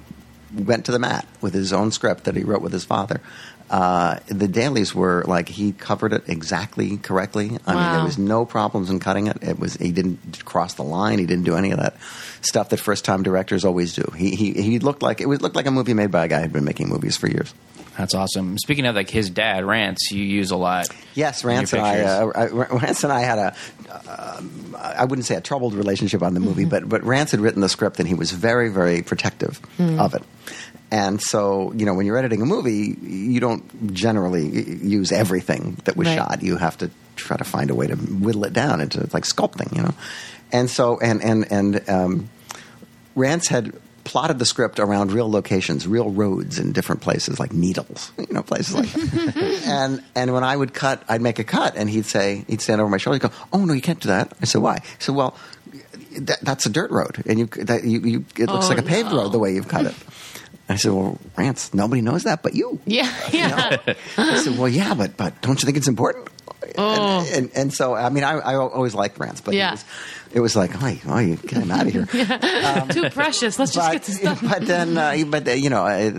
went 0.54 0.86
to 0.86 0.92
the 0.92 1.00
mat 1.00 1.28
with 1.42 1.54
his 1.54 1.74
own 1.74 1.92
script 1.92 2.24
that 2.26 2.36
he 2.36 2.44
wrote 2.44 2.62
with 2.62 2.72
his 2.74 2.84
father. 2.86 3.22
Uh, 3.70 4.18
the 4.28 4.48
dailies 4.48 4.96
were 4.96 5.26
like 5.28 5.50
he 5.50 5.74
covered 5.74 6.14
it 6.14 6.24
exactly 6.30 6.96
correctly. 6.96 7.58
I 7.68 7.76
mean, 7.76 7.92
there 7.92 8.04
was 8.06 8.18
no 8.18 8.46
problems 8.46 8.90
in 8.90 8.98
cutting 9.02 9.28
it. 9.28 9.40
It 9.42 9.60
was 9.60 9.74
he 9.76 9.92
didn't 9.92 10.46
cross 10.46 10.76
the 10.76 10.84
line. 10.86 11.20
He 11.20 11.26
didn't 11.26 11.44
do 11.44 11.58
any 11.58 11.72
of 11.72 11.80
that 11.80 11.98
stuff 12.42 12.70
that 12.70 12.78
first 12.80 13.04
time 13.04 13.24
directors 13.24 13.66
always 13.66 13.94
do. 13.94 14.10
He 14.16 14.36
he 14.38 14.54
he 14.54 14.80
looked 14.80 15.02
like 15.04 15.20
it 15.20 15.28
was 15.28 15.42
looked 15.42 15.58
like 15.58 15.66
a 15.66 15.72
movie 15.72 15.94
made 15.94 16.12
by 16.12 16.24
a 16.24 16.28
guy 16.30 16.42
who'd 16.42 16.54
been 16.54 16.64
making 16.64 16.88
movies 16.88 17.18
for 17.18 17.28
years. 17.28 17.54
That's 17.98 18.14
awesome. 18.14 18.58
Speaking 18.60 18.86
of 18.86 18.96
like 18.96 19.10
his 19.10 19.30
dad, 19.30 19.66
Rance, 19.66 20.12
you 20.12 20.24
use 20.24 20.52
a 20.52 20.56
lot. 20.56 20.88
Yes, 21.16 21.44
Rance 21.44 21.74
and 21.74 21.82
I, 21.82 22.00
uh, 22.02 22.32
I- 22.36 22.46
Rance 22.48 23.04
and 23.04 23.12
I 23.12 23.22
had 23.22 23.40
a, 23.40 23.56
uh, 23.90 24.42
I 24.78 25.06
wouldn't 25.06 25.26
say 25.26 25.36
a 25.36 25.42
troubled 25.42 25.74
relationship 25.74 26.22
on 26.22 26.34
the 26.36 26.40
movie, 26.40 26.62
Mm-hmm. 26.62 26.70
but 26.70 26.88
but 26.90 27.04
Rance 27.04 27.32
had 27.32 27.40
written 27.40 27.62
the 27.62 27.70
script 27.70 28.00
and 28.00 28.08
he 28.08 28.14
was 28.14 28.32
very 28.32 28.70
very 28.70 29.02
protective 29.02 29.58
Hmm. 29.78 30.00
of 30.00 30.14
it. 30.14 30.22
And 30.90 31.20
so, 31.22 31.74
you 31.76 31.86
know, 31.86 31.94
when 31.96 32.06
you're 32.06 32.18
editing 32.18 32.42
a 32.42 32.46
movie, 32.46 32.96
you 33.02 33.40
don't 33.42 33.94
generally 33.94 34.48
use 34.48 35.12
everything 35.12 35.78
that 35.84 35.98
was 35.98 36.08
Right. 36.08 36.16
shot. 36.18 36.44
You 36.44 36.56
have 36.56 36.78
to 36.78 36.90
try 37.18 37.36
to 37.36 37.44
find 37.44 37.70
a 37.72 37.76
way 37.76 37.88
to 37.88 37.96
whittle 37.96 38.46
it 38.46 38.54
down 38.54 38.80
into 38.80 39.00
like 39.12 39.24
sculpting, 39.26 39.76
you 39.76 39.82
know. 39.82 39.94
And 40.54 40.70
so, 40.70 40.98
and 41.00 41.22
and 41.24 41.52
and 41.52 41.90
um, 41.90 42.30
Rance 43.16 43.48
had 43.50 43.74
plotted 44.08 44.40
the 44.40 44.46
script 44.46 44.80
around 44.80 45.12
real 45.12 45.30
locations, 45.30 45.86
real 45.88 46.10
roads 46.10 46.58
in 46.60 46.72
different 46.72 47.02
places, 47.02 47.40
like 47.40 47.52
Needles, 47.54 48.12
you 48.18 48.34
know, 48.34 48.42
places 48.42 48.74
like 48.74 48.90
that. 48.92 49.64
and 49.68 50.02
and 50.16 50.34
when 50.34 50.44
I 50.44 50.56
would 50.56 50.74
cut, 50.74 51.04
I'd 51.10 51.22
make 51.22 51.40
a 51.40 51.44
cut, 51.44 51.76
and 51.76 51.90
he'd 51.90 52.06
say, 52.06 52.46
he'd 52.48 52.62
stand 52.62 52.82
over 52.82 52.90
my 52.90 52.98
shoulder, 52.98 53.16
he'd 53.20 53.30
go, 53.30 53.36
"Oh 53.54 53.66
no, 53.66 53.74
you 53.74 53.82
can't 53.82 54.00
do 54.00 54.08
that." 54.10 54.32
I 54.42 54.46
said, 54.46 54.62
"Why?" 54.62 54.80
He 54.80 55.04
said, 55.04 55.16
"Well, 55.16 55.36
that, 56.20 56.40
that's 56.42 56.66
a 56.66 56.70
dirt 56.70 56.90
road, 56.92 57.22
and 57.28 57.38
you, 57.40 57.46
that, 57.66 57.84
you, 57.84 58.00
you 58.02 58.26
it 58.38 58.50
looks 58.50 58.66
Oh, 58.66 58.70
like 58.70 58.80
a 58.80 58.84
paved 58.84 59.12
no. 59.12 59.18
road 59.24 59.32
the 59.32 59.40
way 59.40 59.54
you've 59.54 59.68
cut 59.68 59.86
it." 59.86 59.96
I 60.70 60.76
said, 60.76 60.92
"Well, 60.94 61.18
Rance, 61.38 61.74
nobody 61.74 62.02
knows 62.02 62.24
that 62.24 62.42
but 62.44 62.56
you." 62.56 62.80
Yeah, 62.86 63.12
yeah. 63.32 63.78
I 64.18 64.38
said, 64.40 64.58
"Well, 64.58 64.70
yeah, 64.70 64.94
but 64.96 65.16
but 65.18 65.42
don't 65.42 65.62
you 65.62 65.66
think 65.66 65.78
it's 65.78 65.88
important?" 65.88 66.30
Oh. 66.78 66.94
And, 66.96 67.28
and 67.36 67.52
and 67.56 67.74
so 67.74 67.94
I 67.96 68.10
mean, 68.10 68.24
I, 68.24 68.34
I 68.40 68.56
always 68.56 68.94
liked 68.96 69.20
Rance, 69.20 69.42
but 69.42 69.54
Yeah. 69.54 69.72
was, 69.72 69.86
it 70.38 70.40
was 70.40 70.56
like, 70.56 70.72
"Oh, 70.82 70.96
oh 71.08 71.20
you 71.20 71.36
get 71.36 71.64
him 71.64 71.72
out 71.72 71.88
of 71.88 71.92
here." 71.92 72.06
Too 72.92 73.10
precious. 73.10 73.58
Let's 73.58 73.74
just 73.74 73.88
but, 73.88 73.92
get 73.94 74.04
this 74.04 74.20
done. 74.22 74.38
but 74.42 74.62
then, 74.68 74.98
uh, 74.98 75.18
but 75.28 75.48
uh, 75.48 75.52
you 75.52 75.70
know, 75.72 75.82
I, 75.82 76.14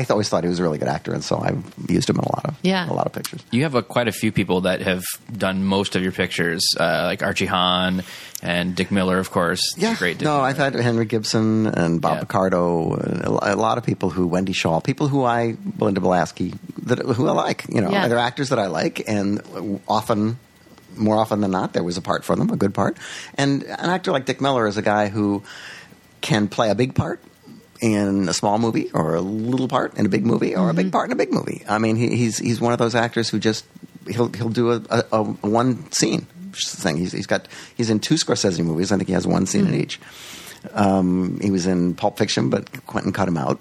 I 0.00 0.06
always 0.08 0.28
thought 0.28 0.42
he 0.42 0.48
was 0.48 0.58
a 0.58 0.62
really 0.62 0.78
good 0.78 0.88
actor, 0.88 1.12
and 1.12 1.22
so 1.22 1.38
I've 1.38 1.62
used 1.88 2.08
him 2.08 2.16
in 2.16 2.24
a 2.24 2.32
lot 2.32 2.46
of 2.46 2.56
Yeah. 2.62 2.90
a 2.90 2.94
lot 2.94 3.06
of 3.06 3.12
pictures. 3.12 3.42
You 3.50 3.62
have 3.64 3.74
a, 3.74 3.82
quite 3.82 4.08
a 4.08 4.12
few 4.12 4.32
people 4.32 4.62
that 4.62 4.80
have 4.80 5.04
done 5.30 5.64
most 5.64 5.94
of 5.96 6.02
your 6.02 6.12
pictures, 6.12 6.66
uh, 6.80 7.02
like 7.04 7.22
Archie 7.22 7.46
Hahn 7.46 8.02
and 8.42 8.74
Dick 8.74 8.90
Miller, 8.90 9.18
of 9.18 9.30
course. 9.30 9.60
Yeah, 9.76 9.94
great. 9.96 10.18
Dick 10.18 10.24
no, 10.24 10.36
Miller. 10.36 10.44
I've 10.46 10.56
had 10.56 10.74
Henry 10.74 11.04
Gibson 11.04 11.66
and 11.66 12.00
Bob 12.00 12.14
Yeah. 12.16 12.20
Picardo, 12.20 12.94
and 12.94 13.20
a, 13.22 13.54
a 13.54 13.56
lot 13.56 13.76
of 13.78 13.84
people 13.84 14.10
who 14.10 14.26
Wendy 14.26 14.52
Schaal, 14.54 14.82
people 14.82 15.08
who 15.08 15.24
I 15.24 15.56
Belinda 15.78 16.00
Balaski, 16.00 16.56
that 16.84 17.00
who 17.00 17.28
I 17.28 17.32
like. 17.32 17.66
You 17.68 17.82
know, 17.82 17.90
Yeah. 17.90 18.08
they're 18.08 18.18
actors 18.18 18.48
that 18.48 18.58
I 18.58 18.66
like, 18.68 19.02
and 19.06 19.42
often. 19.86 20.38
More 20.98 21.16
often 21.16 21.40
than 21.40 21.50
not, 21.52 21.72
there 21.72 21.84
was 21.84 21.96
a 21.96 22.02
part 22.02 22.24
for 22.24 22.36
them, 22.36 22.50
a 22.50 22.56
good 22.56 22.74
part. 22.74 22.98
And 23.34 23.62
an 23.62 23.90
actor 23.90 24.12
like 24.12 24.26
Dick 24.26 24.40
Miller 24.40 24.66
is 24.66 24.76
a 24.76 24.82
guy 24.82 25.08
who 25.08 25.42
can 26.20 26.48
play 26.48 26.70
a 26.70 26.74
big 26.74 26.94
part 26.94 27.20
in 27.80 28.28
a 28.28 28.32
small 28.32 28.58
movie, 28.58 28.90
or 28.92 29.14
a 29.14 29.20
little 29.20 29.68
part 29.68 29.96
in 29.96 30.04
a 30.04 30.08
big 30.08 30.26
movie, 30.26 30.56
or 30.56 30.68
a 30.68 30.74
big 30.74 30.90
part 30.90 31.06
in 31.06 31.12
a 31.12 31.16
big 31.16 31.32
movie. 31.32 31.62
I 31.68 31.78
mean, 31.78 31.96
he, 31.96 32.16
he's 32.16 32.38
he's 32.38 32.60
one 32.60 32.72
of 32.72 32.78
those 32.78 32.96
actors 32.96 33.28
who 33.28 33.38
just 33.38 33.64
he'll 34.08 34.32
he'll 34.32 34.48
do 34.48 34.72
a, 34.72 34.82
a, 34.90 35.04
a 35.12 35.22
one 35.22 35.90
scene 35.92 36.26
thing. 36.52 36.96
He's, 36.96 37.12
he's 37.12 37.26
got 37.26 37.46
he's 37.76 37.88
in 37.88 38.00
two 38.00 38.16
Scorsese 38.16 38.64
movies. 38.64 38.90
I 38.90 38.96
think 38.96 39.06
he 39.06 39.14
has 39.14 39.26
one 39.26 39.46
scene 39.46 39.66
in 39.66 39.74
each. 39.74 40.00
Um, 40.72 41.38
he 41.40 41.52
was 41.52 41.66
in 41.66 41.94
Pulp 41.94 42.18
Fiction, 42.18 42.50
but 42.50 42.84
Quentin 42.86 43.12
cut 43.12 43.28
him 43.28 43.36
out, 43.36 43.60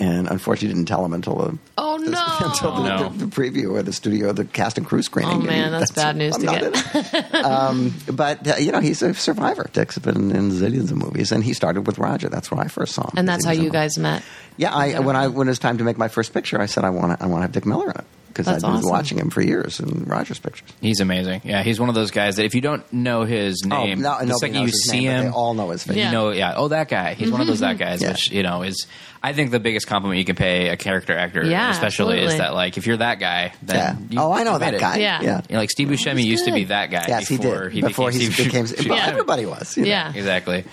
and 0.00 0.28
unfortunately 0.28 0.74
didn't 0.74 0.88
tell 0.88 1.04
him 1.04 1.12
until 1.12 1.36
the 1.36 1.58
Oh 1.78 1.98
the, 2.02 2.10
no. 2.10 2.24
until 2.40 2.74
the, 2.74 2.82
No. 2.88 3.08
the, 3.08 3.26
the 3.26 3.26
preview 3.26 3.72
or 3.72 3.82
the 3.82 3.92
studio, 3.92 4.32
the 4.32 4.44
cast 4.44 4.78
and 4.78 4.86
crew 4.86 5.02
screening. 5.02 5.36
Oh, 5.38 5.40
man, 5.40 5.72
And 5.72 5.74
that's 5.74 5.92
bad 5.92 6.16
news 6.16 6.34
I'm 6.34 6.40
to 6.40 6.46
not 6.46 6.60
get. 6.60 7.14
in 7.14 7.24
it. 7.24 7.34
um, 7.44 7.94
but 8.12 8.46
uh, 8.46 8.56
you 8.56 8.72
know, 8.72 8.80
he's 8.80 9.02
a 9.02 9.14
survivor. 9.14 9.68
Dick's 9.72 9.98
been 9.98 10.30
in 10.34 10.50
zillions 10.50 10.90
of 10.90 10.96
movies, 10.96 11.32
and 11.32 11.42
he 11.44 11.52
started 11.52 11.86
with 11.86 11.98
Roger. 11.98 12.28
That's 12.28 12.50
where 12.50 12.60
I 12.60 12.68
first 12.68 12.94
saw 12.94 13.04
him. 13.04 13.12
and 13.16 13.28
that's 13.28 13.44
how 13.44 13.52
you 13.52 13.70
guys 13.70 13.96
met. 13.98 14.22
Yeah, 14.56 14.74
I, 14.74 15.00
when 15.00 15.16
I 15.16 15.28
when 15.28 15.46
it 15.48 15.50
was 15.50 15.58
time 15.58 15.78
to 15.78 15.84
make 15.84 15.98
my 15.98 16.08
first 16.08 16.32
picture, 16.34 16.60
I 16.60 16.66
said 16.66 16.84
I 16.84 16.90
want 16.90 17.18
to 17.18 17.24
I 17.24 17.28
want 17.28 17.40
to 17.40 17.42
have 17.42 17.52
Dick 17.52 17.66
Miller 17.66 17.90
in 17.90 17.96
it 17.96 18.06
because 18.36 18.48
I've 18.48 18.60
been 18.60 18.70
awesome. 18.70 18.90
watching 18.90 19.18
him 19.18 19.30
for 19.30 19.40
years 19.40 19.80
in 19.80 20.04
Rogers 20.04 20.38
pictures. 20.38 20.68
He's 20.80 21.00
amazing. 21.00 21.40
Yeah, 21.44 21.62
he's 21.62 21.80
one 21.80 21.88
of 21.88 21.94
those 21.94 22.10
guys 22.10 22.36
that 22.36 22.44
if 22.44 22.54
you 22.54 22.60
don't 22.60 22.90
know 22.92 23.24
his 23.24 23.62
oh, 23.64 23.68
name, 23.68 24.04
oh, 24.04 24.18
no, 24.20 24.26
the 24.26 24.34
second 24.34 24.62
you 24.62 24.68
see 24.68 25.00
name, 25.00 25.10
him, 25.10 25.24
they 25.24 25.30
all 25.30 25.54
know 25.54 25.70
his 25.70 25.84
face. 25.84 25.96
Yeah. 25.96 26.06
you 26.06 26.12
know, 26.12 26.30
yeah, 26.30 26.54
oh, 26.56 26.68
that 26.68 26.88
guy. 26.88 27.14
He's 27.14 27.30
one 27.30 27.40
of 27.40 27.46
those 27.46 27.60
that 27.60 27.78
guys, 27.78 28.02
Yeah. 28.02 28.10
which 28.10 28.30
you 28.30 28.42
know 28.42 28.62
is, 28.62 28.86
I 29.22 29.32
think, 29.32 29.50
the 29.50 29.60
biggest 29.60 29.86
compliment 29.86 30.18
you 30.18 30.24
can 30.24 30.36
pay 30.36 30.68
a 30.68 30.76
character 30.76 31.16
actor, 31.16 31.44
Yeah, 31.44 31.70
especially, 31.70 32.16
absolutely. 32.18 32.34
is 32.34 32.38
that 32.38 32.54
like 32.54 32.76
if 32.76 32.86
you're 32.86 32.98
that 32.98 33.18
guy, 33.18 33.54
then 33.62 33.76
Yeah. 33.76 33.96
you, 34.10 34.20
oh, 34.20 34.32
I 34.32 34.42
know 34.42 34.58
that 34.58 34.72
made 34.72 34.74
it. 34.76 34.80
guy. 34.80 34.96
Yeah. 34.98 35.22
yeah. 35.22 35.40
You 35.48 35.54
know, 35.54 35.60
like 35.60 35.70
Steve 35.70 35.88
Buscemi 35.88 36.24
used 36.24 36.44
to 36.44 36.52
be 36.52 36.64
that 36.64 36.90
guy. 36.90 37.06
Yes, 37.08 37.28
he 37.28 37.38
before 37.38 37.64
did. 37.64 37.72
He 37.72 37.80
before 37.80 38.10
became 38.10 38.20
he 38.20 38.32
Steve 38.32 38.46
became, 38.46 38.64
Buscemi. 38.66 38.90
well, 38.90 39.08
everybody 39.08 39.46
was. 39.46 39.76
you 39.76 39.84
know. 39.84 39.88
Yeah. 39.88 40.12
exactly. 40.14 40.64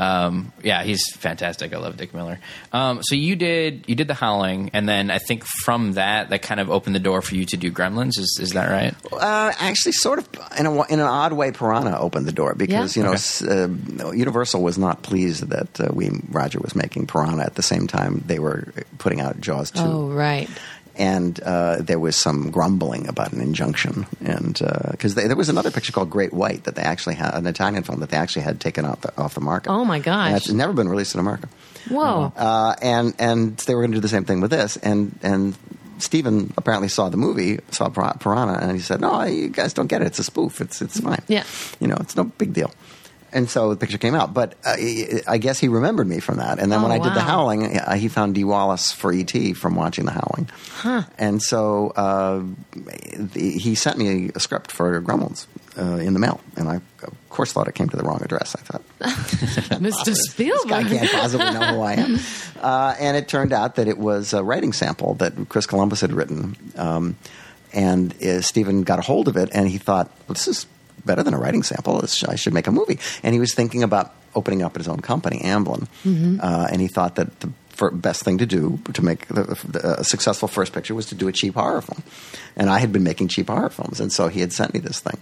Um, 0.00 0.52
yeah, 0.62 0.82
he's 0.82 1.02
fantastic. 1.14 1.74
I 1.74 1.78
love 1.78 1.96
Dick 1.98 2.14
Miller. 2.14 2.38
Um, 2.72 3.02
so 3.02 3.14
you 3.14 3.36
did 3.36 3.84
you 3.86 3.94
did 3.94 4.08
the 4.08 4.14
Howling, 4.14 4.70
and 4.72 4.88
then 4.88 5.10
I 5.10 5.18
think 5.18 5.44
from 5.44 5.92
that 5.92 6.30
that 6.30 6.40
kind 6.40 6.58
of 6.58 6.70
opened 6.70 6.94
the 6.94 7.00
door 7.00 7.20
for 7.20 7.34
you 7.34 7.44
to 7.46 7.56
do 7.58 7.70
Gremlins. 7.70 8.18
Is 8.18 8.38
is 8.40 8.50
that 8.52 8.70
right? 8.70 8.94
Uh, 9.12 9.52
actually, 9.58 9.92
sort 9.92 10.18
of 10.18 10.28
in, 10.58 10.64
a, 10.66 10.72
in 10.86 11.00
an 11.00 11.06
odd 11.06 11.34
way, 11.34 11.50
Piranha 11.52 11.98
opened 11.98 12.24
the 12.26 12.32
door 12.32 12.54
because 12.54 12.96
Yeah. 12.96 13.02
you 13.02 13.08
know 13.08 13.14
Okay. 13.14 14.04
uh, 14.04 14.10
Universal 14.12 14.62
was 14.62 14.78
not 14.78 15.02
pleased 15.02 15.48
that 15.50 15.80
uh, 15.80 15.88
we 15.92 16.10
Roger 16.30 16.60
was 16.60 16.74
making 16.74 17.06
Piranha 17.06 17.42
at 17.44 17.56
the 17.56 17.62
same 17.62 17.86
time 17.86 18.22
they 18.26 18.38
were 18.38 18.72
putting 18.98 19.20
out 19.20 19.38
Jaws 19.40 19.70
two. 19.70 19.80
Oh, 19.82 20.08
right. 20.08 20.48
And 20.96 21.38
uh, 21.40 21.76
there 21.80 21.98
was 21.98 22.16
some 22.16 22.50
grumbling 22.50 23.08
about 23.08 23.32
an 23.32 23.40
injunction, 23.40 24.06
and 24.24 24.60
because 24.90 25.14
there 25.14 25.34
was 25.36 25.48
another 25.48 25.70
picture 25.70 25.92
called 25.92 26.10
Great 26.10 26.32
White 26.32 26.64
that 26.64 26.74
they 26.74 26.82
actually 26.82 27.14
had 27.14 27.34
an 27.34 27.46
Italian 27.46 27.82
film 27.82 28.00
that 28.00 28.10
they 28.10 28.16
actually 28.16 28.42
had 28.42 28.60
taken 28.60 28.84
off 28.84 29.00
the, 29.00 29.16
off 29.20 29.34
the 29.34 29.40
market. 29.40 29.70
Oh, 29.70 29.84
my 29.84 29.98
gosh. 29.98 30.36
It's 30.36 30.50
never 30.50 30.72
been 30.72 30.88
released 30.88 31.14
in 31.14 31.20
America, 31.20 31.48
Whoa. 31.88 32.32
uh, 32.36 32.74
and 32.82 33.14
and 33.18 33.56
they 33.58 33.74
were 33.74 33.82
going 33.82 33.92
to 33.92 33.96
do 33.96 34.00
the 34.00 34.08
same 34.08 34.24
thing 34.24 34.40
with 34.40 34.50
this, 34.50 34.76
and 34.76 35.18
and. 35.22 35.56
Stephen 35.98 36.50
apparently 36.56 36.88
saw 36.88 37.10
the 37.10 37.18
movie, 37.18 37.58
saw 37.72 37.90
Pir- 37.90 38.14
Piranha, 38.20 38.54
and 38.62 38.72
he 38.72 38.78
said, 38.78 39.02
"No, 39.02 39.22
you 39.24 39.50
guys 39.50 39.74
don't 39.74 39.86
get 39.86 40.00
it. 40.00 40.06
It's 40.06 40.18
a 40.18 40.24
spoof. 40.24 40.62
It's 40.62 40.80
it's 40.80 40.98
fine. 40.98 41.20
Yeah. 41.28 41.44
you 41.78 41.88
know, 41.88 41.96
it's 42.00 42.16
no 42.16 42.24
big 42.24 42.54
deal." 42.54 42.72
And 43.32 43.48
so 43.48 43.70
the 43.70 43.76
picture 43.76 43.98
came 43.98 44.14
out, 44.14 44.34
but 44.34 44.54
uh, 44.64 44.74
I 45.28 45.38
guess 45.38 45.58
he 45.60 45.68
remembered 45.68 46.08
me 46.08 46.18
from 46.20 46.38
that. 46.38 46.58
And 46.58 46.70
then 46.72 46.80
Oh, 46.80 46.82
when 46.82 46.92
I 46.92 46.98
did 46.98 47.14
the. 47.14 47.20
Howling, 47.20 47.78
uh, 47.78 47.94
he 47.94 48.08
found 48.08 48.34
Dee 48.34 48.44
Wallace 48.44 48.90
for 48.92 49.12
ET 49.12 49.32
from 49.56 49.76
watching 49.76 50.04
the 50.04 50.10
Howling. 50.10 50.48
Huh. 50.72 51.02
And 51.18 51.40
so 51.40 51.90
uh, 51.90 52.42
the, 52.74 53.50
he 53.58 53.74
sent 53.74 53.98
me 53.98 54.30
a 54.34 54.40
script 54.40 54.72
for 54.72 55.00
Gremlins 55.00 55.46
uh, 55.78 55.96
in 56.02 56.12
the 56.14 56.18
mail, 56.18 56.40
and 56.56 56.68
I 56.68 56.76
of 57.02 57.14
course 57.30 57.52
thought 57.52 57.68
it 57.68 57.74
came 57.76 57.88
to 57.88 57.96
the 57.96 58.02
wrong 58.02 58.20
address. 58.22 58.56
I 58.56 58.60
thought 58.60 58.82
Mr. 59.80 60.04
this 60.04 60.32
guy 60.34 60.82
Spielberg. 60.82 60.86
can't 60.88 61.10
possibly 61.12 61.46
know 61.52 61.66
who 61.74 61.80
I 61.82 61.92
am. 61.94 62.18
Uh, 62.60 62.94
and 63.00 63.16
it 63.16 63.26
turned 63.26 63.54
out 63.54 63.76
that 63.76 63.88
it 63.88 63.96
was 63.96 64.34
a 64.34 64.44
writing 64.44 64.74
sample 64.74 65.14
that 65.14 65.32
Chris 65.48 65.64
Columbus 65.64 66.02
had 66.02 66.12
written. 66.12 66.54
Um, 66.76 67.16
and 67.72 68.12
uh, 68.22 68.42
Stephen 68.42 68.82
got 68.82 68.98
a 68.98 69.02
hold 69.02 69.28
of 69.28 69.38
it, 69.38 69.48
and 69.54 69.66
he 69.66 69.78
thought, 69.78 70.08
well, 70.28 70.34
this 70.34 70.46
is 70.46 70.66
better 71.04 71.22
than 71.22 71.34
a 71.34 71.38
writing 71.38 71.62
sample. 71.62 72.02
I 72.28 72.36
should 72.36 72.54
make 72.54 72.66
a 72.66 72.72
movie. 72.72 72.98
And 73.22 73.34
he 73.34 73.40
was 73.40 73.54
thinking 73.54 73.82
about 73.82 74.14
opening 74.34 74.62
up 74.62 74.76
his 74.76 74.88
own 74.88 75.00
company, 75.00 75.40
Amblin. 75.40 75.88
Uh, 76.40 76.68
and 76.70 76.80
he 76.80 76.88
thought 76.88 77.16
that 77.16 77.40
the 77.40 77.50
best 77.92 78.22
thing 78.22 78.36
to 78.38 78.46
do 78.46 78.78
to 78.92 79.02
make 79.02 79.26
the, 79.28 79.58
the, 79.66 80.00
a 80.00 80.04
successful 80.04 80.46
first 80.48 80.72
picture 80.74 80.94
was 80.94 81.06
to 81.06 81.14
do 81.14 81.28
a 81.28 81.32
cheap 81.32 81.54
horror 81.54 81.80
film. 81.80 82.02
And 82.54 82.68
I 82.68 82.78
had 82.78 82.92
been 82.92 83.02
making 83.02 83.28
cheap 83.28 83.48
horror 83.48 83.70
films, 83.70 84.00
and 84.00 84.12
so 84.12 84.28
he 84.28 84.40
had 84.40 84.52
sent 84.52 84.74
me 84.74 84.80
this 84.80 85.00
thing. 85.00 85.18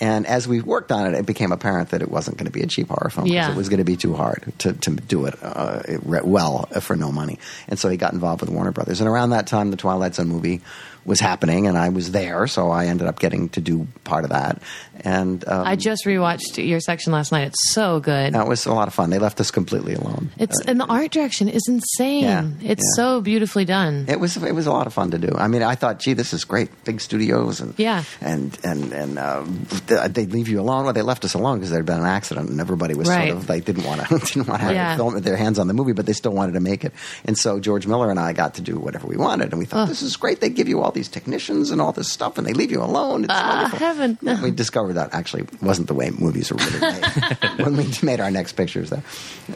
And 0.00 0.26
as 0.26 0.48
we 0.48 0.60
worked 0.60 0.90
on 0.90 1.06
it, 1.06 1.16
it 1.16 1.26
became 1.26 1.52
apparent 1.52 1.90
that 1.90 2.02
it 2.02 2.10
wasn't 2.10 2.36
going 2.38 2.46
to 2.46 2.52
be 2.52 2.62
a 2.62 2.66
cheap 2.66 2.88
horror 2.88 3.10
film. 3.10 3.26
Yeah. 3.26 3.52
It 3.52 3.56
was 3.56 3.68
going 3.68 3.78
to 3.78 3.84
be 3.84 3.96
too 3.96 4.14
hard 4.14 4.52
to, 4.58 4.72
to 4.72 4.90
do 4.90 5.26
it 5.26 5.34
uh, 5.42 5.82
it 5.86 6.02
well 6.02 6.64
for 6.80 6.96
no 6.96 7.12
money. 7.12 7.38
And 7.68 7.78
so 7.78 7.88
he 7.88 7.96
got 7.96 8.12
involved 8.12 8.40
with 8.40 8.50
Warner 8.50 8.72
Brothers. 8.72 9.00
And 9.00 9.08
around 9.08 9.30
that 9.30 9.46
time, 9.46 9.70
the 9.70 9.76
Twilight 9.76 10.14
Zone 10.14 10.28
movie 10.28 10.62
was 11.04 11.20
happening, 11.20 11.66
and 11.66 11.76
I 11.78 11.88
was 11.88 12.12
there, 12.12 12.46
so 12.46 12.70
I 12.70 12.86
ended 12.86 13.06
up 13.06 13.18
getting 13.18 13.48
to 13.50 13.60
do 13.60 13.86
part 14.04 14.24
of 14.24 14.30
that. 14.30 14.62
And 15.02 15.42
um, 15.48 15.66
I 15.66 15.76
just 15.76 16.04
rewatched 16.04 16.66
your 16.66 16.78
section 16.80 17.10
last 17.12 17.32
night. 17.32 17.46
It's 17.46 17.72
so 17.72 18.00
good. 18.00 18.34
that 18.34 18.46
was 18.46 18.66
a 18.66 18.74
lot 18.74 18.86
of 18.86 18.92
fun. 18.92 19.08
They 19.08 19.18
left 19.18 19.40
us 19.40 19.50
completely 19.50 19.94
alone. 19.94 20.30
It's 20.36 20.60
Uh, 20.60 20.64
and 20.68 20.80
the 20.80 20.84
art 20.84 21.10
direction 21.10 21.48
is 21.48 21.62
insane. 21.68 22.24
Yeah, 22.24 22.44
it's 22.60 22.84
yeah. 22.84 22.96
so 23.02 23.20
beautifully 23.22 23.64
done. 23.64 24.04
It 24.08 24.20
was 24.20 24.36
it 24.36 24.54
was 24.54 24.66
a 24.66 24.72
lot 24.72 24.86
of 24.86 24.92
fun 24.92 25.10
to 25.12 25.18
do. 25.18 25.32
I 25.38 25.48
mean, 25.48 25.62
I 25.62 25.74
thought, 25.74 26.00
gee, 26.00 26.12
this 26.12 26.34
is 26.34 26.44
great, 26.44 26.68
big 26.84 27.00
studios, 27.00 27.60
and 27.60 27.72
Yeah. 27.78 28.04
and 28.20 28.56
and 28.62 28.92
and 28.92 29.68
th- 29.88 30.12
they 30.12 30.26
leave 30.26 30.48
you 30.48 30.60
alone. 30.60 30.84
Well, 30.84 30.92
they 30.92 31.00
left 31.02 31.24
us 31.24 31.32
alone 31.32 31.58
because 31.58 31.70
there 31.70 31.78
had 31.78 31.86
been 31.86 31.98
an 32.00 32.04
accident, 32.04 32.50
and 32.50 32.60
everybody 32.60 32.92
was 32.94 33.08
Right. 33.08 33.28
sort 33.30 33.38
of 33.40 33.46
they 33.46 33.60
didn't 33.60 33.84
want 33.84 34.02
to 34.06 34.18
didn't 34.18 34.48
want 34.48 34.60
to 34.60 34.66
have 34.66 34.74
Yeah. 34.74 34.96
film 34.96 35.14
with 35.14 35.24
their 35.24 35.36
hands 35.36 35.58
on 35.58 35.66
the 35.66 35.74
movie, 35.74 35.92
but 35.92 36.04
they 36.04 36.12
still 36.12 36.32
wanted 36.32 36.52
to 36.52 36.60
make 36.60 36.84
it. 36.84 36.92
And 37.24 37.38
so 37.38 37.58
George 37.58 37.86
Miller 37.86 38.10
and 38.10 38.20
I 38.20 38.34
got 38.34 38.54
to 38.56 38.60
do 38.62 38.78
whatever 38.78 39.06
we 39.06 39.16
wanted, 39.16 39.50
and 39.52 39.58
we 39.58 39.64
thought 39.64 39.84
Ugh. 39.84 39.88
this 39.88 40.02
is 40.02 40.16
great. 40.16 40.40
They 40.42 40.50
give 40.50 40.68
you 40.68 40.82
all 40.82 40.89
these 40.92 41.08
technicians 41.08 41.70
and 41.70 41.80
all 41.80 41.92
this 41.92 42.10
stuff, 42.10 42.38
and 42.38 42.46
they 42.46 42.52
leave 42.52 42.70
you 42.70 42.82
alone. 42.82 43.24
It's 43.24 43.32
Ah, 43.34 43.68
wonderful. 43.72 43.78
heaven. 43.78 44.42
We 44.42 44.50
discovered 44.50 44.94
that 44.94 45.12
actually 45.14 45.46
wasn't 45.62 45.88
the 45.88 45.94
way 45.94 46.10
movies 46.10 46.50
were 46.52 46.58
really 46.58 46.80
made 46.80 47.04
when 47.64 47.76
we 47.76 47.90
made 48.02 48.20
our 48.20 48.30
next 48.30 48.52
pictures 48.52 48.90
there. 48.90 49.02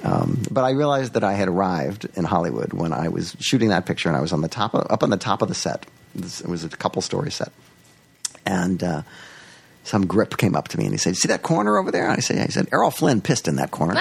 Um, 0.03 0.43
but 0.51 0.65
I 0.65 0.71
realized 0.71 1.15
that 1.15 1.25
I 1.25 1.35
had 1.35 1.49
arrived 1.49 2.07
in 2.15 2.25
Hollywood 2.25 2.73
when 2.73 2.93
I 2.93 3.09
was 3.09 3.37
shooting 3.41 3.69
that 3.71 3.87
picture, 3.87 4.09
and 4.09 4.17
I 4.17 4.21
was 4.21 4.33
on 4.33 4.41
the 4.41 4.49
top 4.49 4.75
of, 4.75 4.87
up 4.91 5.03
on 5.03 5.11
the 5.11 5.17
top 5.17 5.43
of 5.43 5.49
the 5.49 5.55
set. 5.55 5.87
It 6.17 6.47
was 6.49 6.65
a 6.65 6.69
couple 6.69 7.03
story 7.03 7.31
set, 7.31 7.53
and. 8.47 8.83
Uh, 8.83 9.03
some 9.87 10.07
grip 10.07 10.39
came 10.39 10.57
up 10.57 10.69
to 10.69 10.79
me 10.79 10.85
and 10.85 10.95
he 10.95 10.97
said, 10.97 11.15
"See 11.15 11.29
that 11.29 11.43
corner 11.43 11.77
over 11.77 11.91
there?" 11.91 12.05
And 12.05 12.13
I 12.17 12.21
said, 12.21 12.37
yeah. 12.39 12.47
"He 12.47 12.53
said 12.53 12.69
Errol 12.73 12.91
Flynn 12.91 13.21
pissed 13.21 13.47
in 13.49 13.57
that 13.57 13.71
corner." 13.71 14.01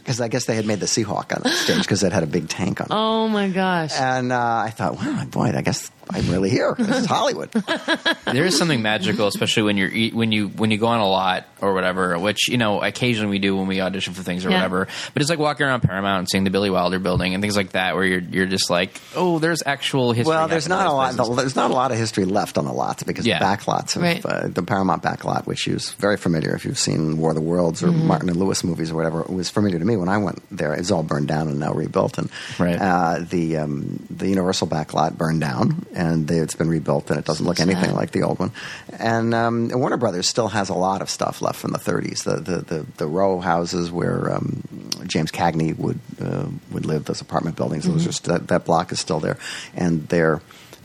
Because 0.00 0.20
I 0.20 0.28
guess 0.28 0.46
they 0.46 0.56
had 0.56 0.66
made 0.66 0.80
the 0.80 0.86
Seahawk 0.86 1.34
on 1.36 1.42
that 1.44 1.52
stage 1.54 1.82
because 1.82 2.02
it 2.02 2.12
had 2.12 2.22
a 2.22 2.26
big 2.26 2.48
tank 2.48 2.80
on 2.80 2.86
it. 2.86 2.92
oh 2.92 3.28
my 3.28 3.48
gosh. 3.48 3.92
And 3.98 4.32
uh, 4.32 4.62
I 4.66 4.70
thought, 4.70 4.96
wow, 4.96 5.24
boy, 5.26 5.52
I 5.54 5.62
guess 5.62 5.90
I'm 6.12 6.28
really 6.30 6.50
here. 6.50 6.74
This 6.76 6.98
is 7.00 7.06
Hollywood. 7.06 7.50
there 8.24 8.44
is 8.44 8.58
something 8.58 8.82
magical, 8.82 9.26
especially 9.26 9.64
when 9.64 9.76
you're 9.76 9.88
eat- 9.90 10.14
when 10.14 10.32
you 10.32 10.48
when 10.48 10.70
you 10.70 10.78
go 10.78 10.86
on 10.86 11.00
a 11.00 11.08
lot 11.08 11.46
or 11.60 11.74
whatever, 11.74 12.18
which 12.18 12.48
you 12.48 12.56
know 12.58 12.80
occasionally 12.82 13.30
we 13.30 13.38
do 13.38 13.56
when 13.56 13.66
we 13.66 13.80
audition 13.80 14.14
for 14.14 14.22
things 14.22 14.44
or 14.44 14.50
Yeah. 14.50 14.56
whatever. 14.56 14.88
But 15.14 15.22
it's 15.22 15.30
like 15.30 15.38
walking 15.38 15.66
around 15.66 15.80
Paramount 15.82 16.18
and 16.20 16.28
seeing 16.30 16.44
the 16.44 16.50
Billy 16.50 16.70
Wilder 16.70 16.98
building 16.98 17.34
and 17.34 17.42
things 17.42 17.56
like 17.56 17.70
that, 17.72 17.94
where 17.94 18.04
you're 18.04 18.20
you're 18.20 18.46
just 18.46 18.70
like, 18.70 19.00
oh, 19.14 19.38
there's 19.38 19.62
actual 19.64 20.12
history. 20.12 20.30
Well, 20.30 20.48
there's 20.48 20.68
not 20.68 20.86
a 20.86 20.92
lot. 20.92 21.14
those 21.16 21.26
places. 21.28 21.36
There's 21.36 21.56
not 21.56 21.70
a 21.70 21.74
lot 21.74 21.92
of 21.92 21.98
history 21.98 22.24
left 22.24 22.58
on 22.58 22.64
the 22.64 22.72
lots 22.72 23.02
because 23.02 23.26
Yeah. 23.26 23.38
the 23.38 23.44
back 23.44 23.66
lots 23.68 23.96
of 23.96 24.02
Right. 24.02 24.24
uh, 24.24 24.48
the 24.48 24.62
Paramount 24.62 25.02
back 25.02 25.24
lot, 25.24 25.46
which 25.46 25.66
is 25.68 25.90
very 25.92 26.16
familiar 26.16 26.54
if 26.54 26.64
you've 26.64 26.78
seen 26.78 27.18
War 27.18 27.30
of 27.30 27.36
the 27.36 27.40
Worlds 27.42 27.82
or 27.82 27.88
Mm-hmm. 27.88 28.06
Martin 28.06 28.28
and 28.28 28.38
Lewis 28.38 28.62
movies 28.64 28.90
or 28.90 28.94
whatever. 28.94 29.20
It 29.22 29.30
was 29.30 29.50
familiar 29.50 29.78
to 29.78 29.84
me 29.84 29.96
when 29.96 30.08
I 30.08 30.18
went 30.18 30.42
there. 30.50 30.72
It's 30.74 30.90
all 30.90 31.02
burned 31.02 31.28
down 31.28 31.48
and 31.48 31.58
now 31.58 31.72
rebuilt. 31.72 32.18
And 32.18 32.30
Right. 32.58 32.76
uh, 32.80 33.18
the 33.28 33.58
um, 33.58 34.06
the 34.10 34.28
Universal 34.28 34.68
back 34.68 34.94
lot 34.94 35.18
burned 35.18 35.40
down 35.40 35.84
and 35.94 35.99
they, 36.00 36.38
it's 36.38 36.54
been 36.54 36.68
rebuilt 36.68 37.10
and 37.10 37.18
it 37.18 37.24
doesn't 37.24 37.44
look 37.44 37.58
Sad. 37.58 37.68
anything 37.68 37.94
like 37.94 38.12
the 38.12 38.22
old 38.22 38.38
one. 38.38 38.52
And 38.98 39.34
um, 39.34 39.68
Warner 39.72 39.96
Brothers 39.96 40.28
still 40.28 40.48
has 40.48 40.68
a 40.68 40.74
lot 40.74 41.02
of 41.02 41.10
stuff 41.10 41.42
left 41.42 41.58
from 41.58 41.72
the 41.72 41.78
30s. 41.78 42.24
The 42.24 42.36
the 42.36 42.60
the, 42.62 42.86
the 42.96 43.06
row 43.06 43.40
houses 43.40 43.90
where 43.90 44.32
um, 44.32 44.62
James 45.06 45.30
Cagney 45.30 45.76
would 45.76 46.00
uh, 46.20 46.46
would 46.70 46.86
live. 46.86 47.04
Those 47.04 47.20
apartment 47.20 47.56
buildings. 47.56 47.86
Those 47.86 48.06
are 48.06 48.12
st- 48.12 48.48
that, 48.48 48.64
block 48.64 48.92
is 48.92 49.00
still 49.00 49.20
there, 49.20 49.38
and 49.74 50.06
their 50.08 50.40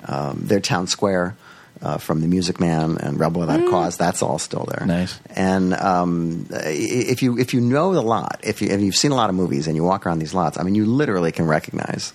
um, 0.05 0.41
their 0.43 0.59
town 0.59 0.87
square. 0.87 1.35
Uh, 1.81 1.97
from 1.97 2.21
the 2.21 2.27
Music 2.27 2.61
Man 2.61 2.97
and 2.99 3.19
Rebel 3.19 3.41
Without 3.41 3.59
a 3.59 3.69
Cause, 3.69 3.97
that's 3.97 4.23
all 4.23 4.39
still 4.39 4.63
there. 4.63 4.87
Nice. 4.87 5.19
And 5.29 5.73
um, 5.73 6.47
if 6.49 7.21
you 7.21 7.37
if 7.37 7.53
you 7.53 7.59
know 7.59 7.93
the 7.93 8.01
lot, 8.01 8.39
if, 8.43 8.61
you, 8.61 8.69
if 8.69 8.79
you've 8.79 8.95
seen 8.95 9.11
a 9.11 9.15
lot 9.15 9.29
of 9.29 9.35
movies 9.35 9.67
and 9.67 9.75
you 9.75 9.83
walk 9.83 10.05
around 10.07 10.19
these 10.19 10.33
lots, 10.33 10.57
I 10.57 10.63
mean, 10.63 10.73
you 10.73 10.85
literally 10.85 11.33
can 11.33 11.45
recognize 11.45 12.13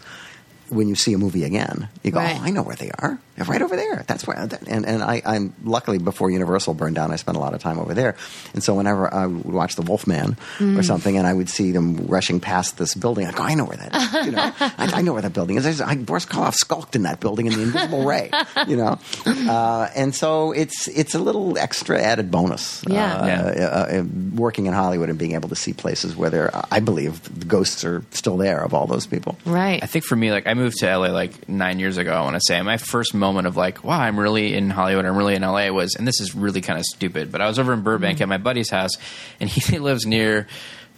when 0.71 0.89
you 0.89 0.95
see 0.95 1.13
a 1.13 1.19
movie 1.19 1.45
again. 1.45 1.89
You 2.03 2.11
go, 2.13 2.19
Right. 2.21 2.37
oh, 2.41 2.45
I 2.45 2.51
know 2.51 2.63
where 2.63 2.77
they 2.77 2.91
are. 2.99 3.19
They're 3.37 3.47
right 3.47 3.63
over 3.63 3.75
there. 3.77 4.05
That's 4.07 4.27
where. 4.27 4.37
And 4.37 4.85
and 4.87 5.03
I, 5.03 5.23
I'm 5.25 5.55
luckily 5.65 5.99
before 5.99 6.31
Universal 6.31 6.75
burned 6.75 6.95
down, 6.97 7.11
I 7.11 7.17
spent 7.17 7.37
a 7.37 7.41
lot 7.41 7.55
of 7.55 7.61
time 7.61 7.79
over 7.79 7.95
there. 7.95 8.17
And 8.55 8.63
so 8.63 8.75
whenever 8.75 9.13
I 9.13 9.27
would 9.27 9.45
watch 9.53 9.77
The 9.77 9.83
Wolfman 9.83 10.37
Mm. 10.59 10.79
or 10.79 10.83
something, 10.83 11.17
and 11.17 11.27
I 11.27 11.33
would 11.33 11.49
see 11.49 11.73
them 11.73 12.07
rushing 12.07 12.39
past 12.41 12.77
this 12.79 12.95
building, 12.95 13.27
I 13.27 13.33
go, 13.33 13.43
I 13.43 13.55
know 13.55 13.65
where 13.65 13.77
that 13.79 13.95
is. 13.95 14.27
You 14.27 14.33
know, 14.33 14.53
I, 14.61 14.91
I 14.97 15.03
know 15.03 15.13
where 15.15 15.23
that 15.23 15.33
building 15.33 15.57
is. 15.57 15.65
There's, 15.65 15.81
I, 15.81 15.97
Boris 15.97 16.27
Karloff 16.27 16.55
skulked 16.55 16.95
in 16.97 17.03
that 17.03 17.21
building 17.21 17.47
in 17.47 17.55
The 17.55 17.63
Invisible 17.63 18.05
Ray. 18.05 18.31
You 18.69 18.77
know, 18.77 18.99
uh, 19.27 19.89
and 19.95 20.15
so 20.15 20.53
it's 20.53 20.89
it's 20.89 21.15
a 21.15 21.19
little 21.19 21.57
extra 21.59 22.01
added 22.01 22.31
bonus. 22.31 22.83
Yeah. 22.89 23.15
uh, 23.17 23.27
Yeah. 23.27 23.43
uh, 23.65 24.01
uh, 24.01 24.05
working 24.35 24.67
in 24.67 24.73
Hollywood 24.75 25.09
and 25.09 25.19
being 25.19 25.33
able 25.33 25.49
to 25.49 25.57
see 25.57 25.73
places 25.73 26.15
where 26.17 26.31
there, 26.31 26.51
I 26.71 26.81
believe, 26.81 27.23
the 27.39 27.47
ghosts 27.47 27.85
are 27.85 28.03
still 28.11 28.37
there 28.37 28.63
of 28.63 28.75
all 28.75 28.87
those 28.87 29.07
people. 29.07 29.39
right. 29.47 29.83
I 29.83 29.87
think 29.87 30.05
for 30.05 30.17
me, 30.17 30.31
like 30.31 30.47
I 30.47 30.55
moved 30.61 30.79
to 30.79 30.87
LA 30.87 31.09
like 31.09 31.49
nine 31.49 31.79
years 31.79 31.97
ago. 31.97 32.13
I 32.13 32.23
want 32.23 32.37
to 32.37 32.41
say 32.45 32.61
my 32.63 32.77
first 32.77 33.15
moment 33.15 33.47
of 33.47 33.57
like, 33.57 33.83
wow, 33.83 33.99
I'm 33.99 34.19
really 34.19 34.55
in 34.55 34.71
Hollywood. 34.71 35.05
I'm 35.05 35.17
really 35.17 35.35
in 35.35 35.43
LA. 35.43 35.69
Was 35.71 35.97
and 35.97 36.07
this 36.07 36.21
is 36.21 36.35
really 36.35 36.61
kind 36.61 36.79
of 36.79 36.85
stupid, 36.85 37.33
but 37.33 37.41
I 37.41 37.49
was 37.49 37.59
over 37.59 37.73
in 37.73 37.83
Burbank 37.83 38.17
mm-hmm. 38.17 38.25
at 38.25 38.29
my 38.29 38.39
buddy's 38.39 38.71
house, 38.71 38.93
and 39.41 39.49
he 39.51 39.79
lives 39.79 40.07
near 40.07 40.47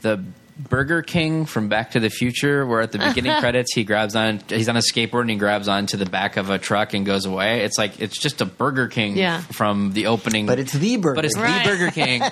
the 0.02 0.22
Burger 0.68 1.02
King 1.02 1.46
from 1.46 1.68
Back 1.68 1.92
to 1.92 2.00
the 2.00 2.10
Future, 2.10 2.66
where 2.66 2.80
at 2.80 2.92
the 2.92 2.98
beginning 2.98 3.32
credits 3.40 3.74
he 3.74 3.84
grabs 3.84 4.14
on, 4.16 4.40
he's 4.48 4.68
on 4.68 4.76
a 4.76 4.80
skateboard 4.80 5.22
and 5.22 5.30
he 5.30 5.36
grabs 5.36 5.68
onto 5.68 5.96
the 5.96 6.06
back 6.06 6.36
of 6.36 6.50
a 6.50 6.58
truck 6.58 6.94
and 6.94 7.04
goes 7.06 7.26
away. 7.26 7.62
It's 7.64 7.78
like 7.78 8.00
it's 8.00 8.18
just 8.18 8.40
a 8.40 8.44
Burger 8.44 8.88
King 8.88 9.16
Yeah. 9.16 9.40
from 9.40 9.92
the 9.92 10.06
opening, 10.06 10.46
But 10.46 10.58
it's 10.58 10.72
the 10.72 10.96
Burger 10.96 11.14
but 11.16 11.24
it's 11.24 11.34
King. 11.34 11.42
Right. 11.44 11.64
the 11.64 11.70
Burger 11.70 11.90
King 11.90 12.22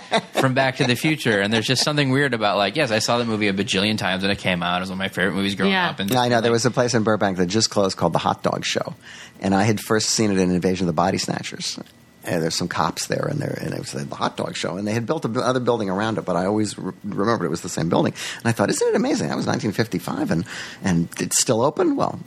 from 0.41 0.55
Back 0.55 0.77
to 0.77 0.85
the 0.87 0.95
Future, 0.97 1.41
and 1.41 1.53
there's 1.53 1.67
just 1.67 1.83
something 1.83 2.11
weird 2.11 2.35
about 2.35 2.57
like, 2.57 2.77
yes, 2.77 2.91
I 2.91 2.99
saw 3.01 3.19
the 3.19 3.25
movie 3.25 3.49
a 3.49 3.53
bajillion 3.53 3.99
times 3.99 4.23
when 4.23 4.31
it 4.31 4.39
came 4.39 4.63
out. 4.63 4.79
It 4.79 4.81
was 4.81 4.91
one 4.91 4.97
of 4.97 4.99
my 5.01 5.09
favorite 5.09 5.35
movies 5.35 5.55
growing 5.55 5.73
Yeah. 5.73 5.91
up. 5.91 5.99
And 6.01 6.11
Yeah, 6.11 6.21
I 6.23 6.29
know. 6.29 6.41
There 6.41 6.53
was 6.53 6.65
a 6.67 6.71
place 6.71 6.95
in 6.95 7.03
Burbank 7.03 7.39
that 7.39 7.47
just 7.47 7.71
closed 7.71 7.97
called 7.97 8.13
the 8.13 8.19
Hot 8.19 8.43
Dog 8.43 8.65
Show, 8.65 8.95
and 9.41 9.55
I 9.55 9.65
had 9.65 9.81
first 9.81 10.11
seen 10.11 10.31
it 10.31 10.39
in 10.39 10.51
Invasion 10.51 10.85
of 10.85 10.87
the 10.89 10.93
Body 10.97 11.19
Snatchers. 11.19 11.79
And 12.23 12.43
there's 12.43 12.55
some 12.55 12.69
cops 12.69 13.07
there, 13.07 13.27
and 13.27 13.41
there, 13.41 13.57
and 13.61 13.73
it 13.73 13.79
was 13.79 13.93
the 13.93 14.15
hot 14.15 14.37
dog 14.37 14.55
show, 14.55 14.77
and 14.77 14.87
they 14.87 14.93
had 14.93 15.07
built 15.07 15.25
another 15.25 15.61
building 15.61 15.89
around 15.89 16.19
it, 16.19 16.27
but 16.27 16.37
I 16.37 16.45
always 16.45 16.79
re- 16.79 16.93
remembered 17.03 17.47
it 17.47 17.51
was 17.51 17.63
the 17.63 17.71
same 17.71 17.89
building. 17.89 18.13
And 18.37 18.47
I 18.47 18.53
thought, 18.53 18.69
isn't 18.69 18.89
it 18.89 18.95
amazing? 18.95 19.29
That 19.29 19.37
was 19.37 19.47
1955, 19.47 20.31
and 20.31 20.45
and 20.83 21.09
it's 21.19 21.41
still 21.41 21.63
open. 21.63 21.97
Well, 21.97 22.21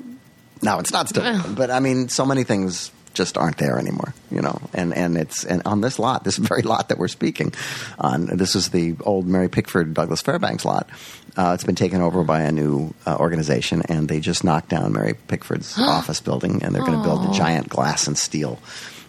no, 0.63 0.79
it's 0.79 0.91
not 0.91 1.10
still 1.10 1.23
open, 1.23 1.53
but 1.53 1.69
I 1.69 1.79
mean, 1.79 2.10
so 2.10 2.25
many 2.25 2.43
things 2.43 2.91
just 3.13 3.38
aren't 3.38 3.58
there 3.58 3.77
anymore, 3.77 4.13
you 4.32 4.41
know. 4.41 4.60
And 4.73 4.93
and 4.93 5.17
it's 5.17 5.43
and 5.43 5.62
on 5.65 5.82
this 5.82 5.99
lot, 5.99 6.23
this 6.23 6.38
very 6.49 6.62
lot 6.62 6.89
that 6.89 6.97
we're 6.97 7.08
speaking 7.08 7.53
on, 7.99 8.25
this 8.25 8.56
is 8.56 8.69
the 8.69 8.95
old 9.01 9.27
Mary 9.27 9.49
Pickford 9.49 9.93
Douglas 9.93 10.21
Fairbanks 10.21 10.65
lot. 10.65 10.89
Uh, 11.36 11.51
it's 11.56 11.63
been 11.63 11.75
taken 11.75 12.01
over 12.01 12.23
by 12.23 12.41
a 12.41 12.51
new 12.51 12.93
uh, 13.08 13.17
organization, 13.19 13.82
and 13.89 14.08
they 14.08 14.19
just 14.19 14.43
knocked 14.43 14.69
down 14.69 14.93
Mary 14.93 15.15
Pickford's 15.27 15.75
office 15.79 16.21
building, 16.21 16.63
and 16.63 16.75
they're 16.75 16.84
going 16.84 16.97
to 16.97 17.03
build 17.03 17.27
a 17.29 17.34
giant 17.34 17.69
glass 17.69 18.08
and 18.08 18.17
steel. 18.17 18.60